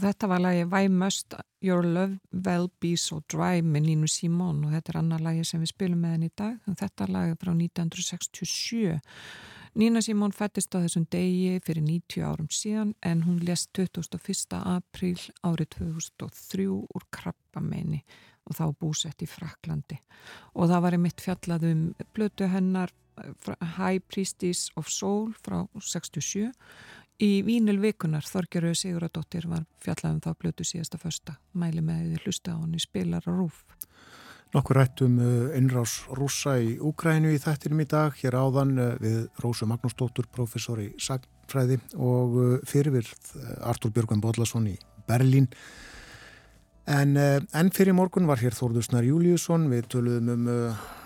Þetta 0.00 0.28
var 0.30 0.40
lagi 0.40 0.62
Why 0.64 0.88
Must 0.88 1.34
Your 1.60 1.84
Love 1.84 2.20
Well 2.32 2.70
Be 2.80 2.94
So 2.96 3.18
Dry 3.28 3.60
með 3.60 3.88
Nínu 3.90 4.08
Simón 4.08 4.62
og 4.64 4.72
þetta 4.72 4.94
er 4.94 4.98
annar 5.02 5.24
lagi 5.24 5.42
sem 5.44 5.60
við 5.60 5.72
spilum 5.74 6.00
með 6.00 6.14
henni 6.14 6.30
í 6.30 6.34
dag. 6.40 6.54
Þetta 6.80 7.08
lagi 7.10 7.34
frá 7.42 7.50
1967. 7.52 8.94
Nína 9.80 10.00
Simón 10.02 10.32
fættist 10.34 10.72
á 10.72 10.80
þessum 10.80 11.04
degi 11.12 11.60
fyrir 11.66 11.84
90 11.84 12.24
árum 12.24 12.48
síðan 12.54 12.94
en 13.06 13.26
hún 13.26 13.42
lest 13.44 13.74
21. 13.76 14.56
apríl 14.62 15.20
árið 15.44 15.76
2003 15.76 16.70
úr 16.70 17.06
krabbameini 17.12 18.00
og 18.48 18.56
þá 18.56 18.64
búsett 18.80 19.20
í 19.20 19.28
Fraklandi. 19.28 20.00
Og 20.56 20.72
það 20.72 20.86
var 20.86 20.96
einmitt 20.96 21.20
fjallað 21.20 21.68
um 21.74 21.84
blötu 22.16 22.48
hennar 22.48 22.94
High 23.76 24.00
Priestess 24.08 24.70
of 24.80 24.88
Soul 24.88 25.34
frá 25.44 25.66
67 25.76 26.48
Í 27.20 27.42
Vínil 27.44 27.76
vikunar 27.82 28.24
Þorgerau 28.24 28.72
Siguradóttir 28.72 29.44
var 29.44 29.66
fjallaðum 29.84 30.22
þá 30.24 30.30
blötu 30.40 30.64
síðasta 30.64 30.96
första. 30.96 31.34
Mæli 31.52 31.82
með 31.84 32.14
því 32.14 32.20
hlusta 32.24 32.54
á 32.56 32.60
hann 32.62 32.72
í 32.72 32.80
spilar 32.80 33.26
og 33.28 33.42
rúf. 33.42 33.58
Nokkur 34.54 34.80
rættum 34.80 35.18
innrás 35.54 35.98
rúsa 36.16 36.56
í 36.58 36.78
Úkrænu 36.80 37.34
í 37.34 37.42
þættinum 37.42 37.84
í 37.84 37.86
dag. 37.92 38.16
Hér 38.16 38.38
áðan 38.40 38.72
uh, 38.80 38.94
við 38.98 39.20
Rósu 39.44 39.68
Magnúsdóttur, 39.68 40.30
professor 40.32 40.80
í 40.80 40.88
sagfræði 40.96 41.76
og 42.00 42.40
uh, 42.40 42.56
fyrirvirð 42.66 43.36
Artur 43.68 43.92
Björgvin 43.92 44.24
Bodlason 44.24 44.72
í 44.72 44.78
Berlín. 45.06 45.50
En 46.90 47.14
enn 47.14 47.68
fyrir 47.70 47.94
morgun 47.94 48.26
var 48.26 48.40
hér 48.42 48.54
Þórðusnar 48.56 49.04
Júliusson, 49.06 49.68
við 49.70 49.84
töluðum 49.92 50.30
um 50.32 50.46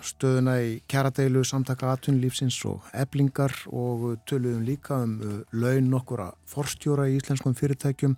stöðuna 0.01 0.55
í 0.65 0.69
kjaradeilu, 0.89 1.43
samtaka 1.45 1.91
atunlífsins 1.93 2.57
og 2.65 2.87
eblingar 2.97 3.53
og 3.69 4.15
töluðum 4.25 4.63
líka 4.65 4.97
um 5.05 5.43
laun 5.53 5.91
nokkura 5.91 6.31
forstjóra 6.49 7.05
í 7.11 7.19
íslenskum 7.19 7.53
fyrirtækjum, 7.59 8.15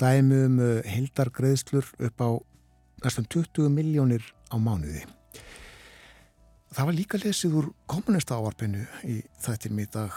dæmi 0.00 0.38
um 0.46 0.56
hildargreðslur 0.88 1.90
upp 2.08 2.24
á 2.24 2.30
næstum 3.04 3.26
20 3.28 3.68
miljónir 3.74 4.24
á 4.48 4.56
mánuði. 4.56 5.02
Það 6.72 6.88
var 6.88 6.96
líka 6.96 7.20
lesið 7.20 7.58
úr 7.60 7.68
kommunista 7.92 8.38
ávarpinu 8.40 8.86
í 9.04 9.18
þættinum 9.44 9.82
í 9.84 9.86
dag 9.92 10.16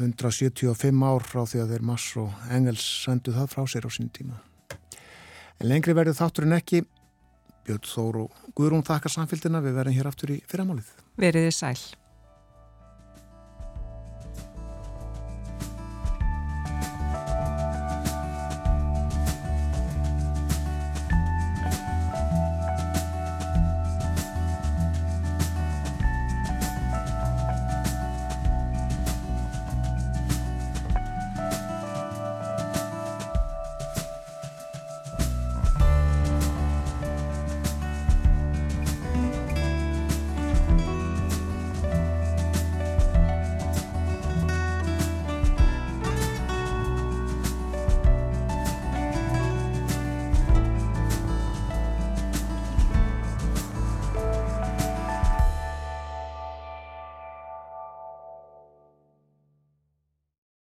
175 0.00 1.06
ár 1.06 1.22
frá 1.22 1.44
því 1.46 1.62
að 1.62 1.76
þeir 1.76 1.86
Mass 1.92 2.18
og 2.18 2.50
Engels 2.50 2.88
sendu 3.04 3.36
það 3.38 3.48
frá 3.54 3.62
sér 3.70 3.86
á 3.86 3.90
sín 3.94 4.10
tíma. 4.10 4.42
En 5.62 5.70
lengri 5.70 5.94
verður 5.96 6.18
þáttur 6.18 6.48
en 6.48 6.56
ekki. 6.58 6.84
Björn 7.64 7.86
Þóru 7.88 8.24
Guðrún 8.56 8.86
þakkar 8.86 9.14
samfélgina. 9.14 9.62
Við 9.64 9.78
verðum 9.78 9.98
hér 9.98 10.10
aftur 10.10 10.34
í 10.34 10.40
fyrramálið. 10.50 10.90
Veriði 11.20 11.52
sæl. 11.54 11.78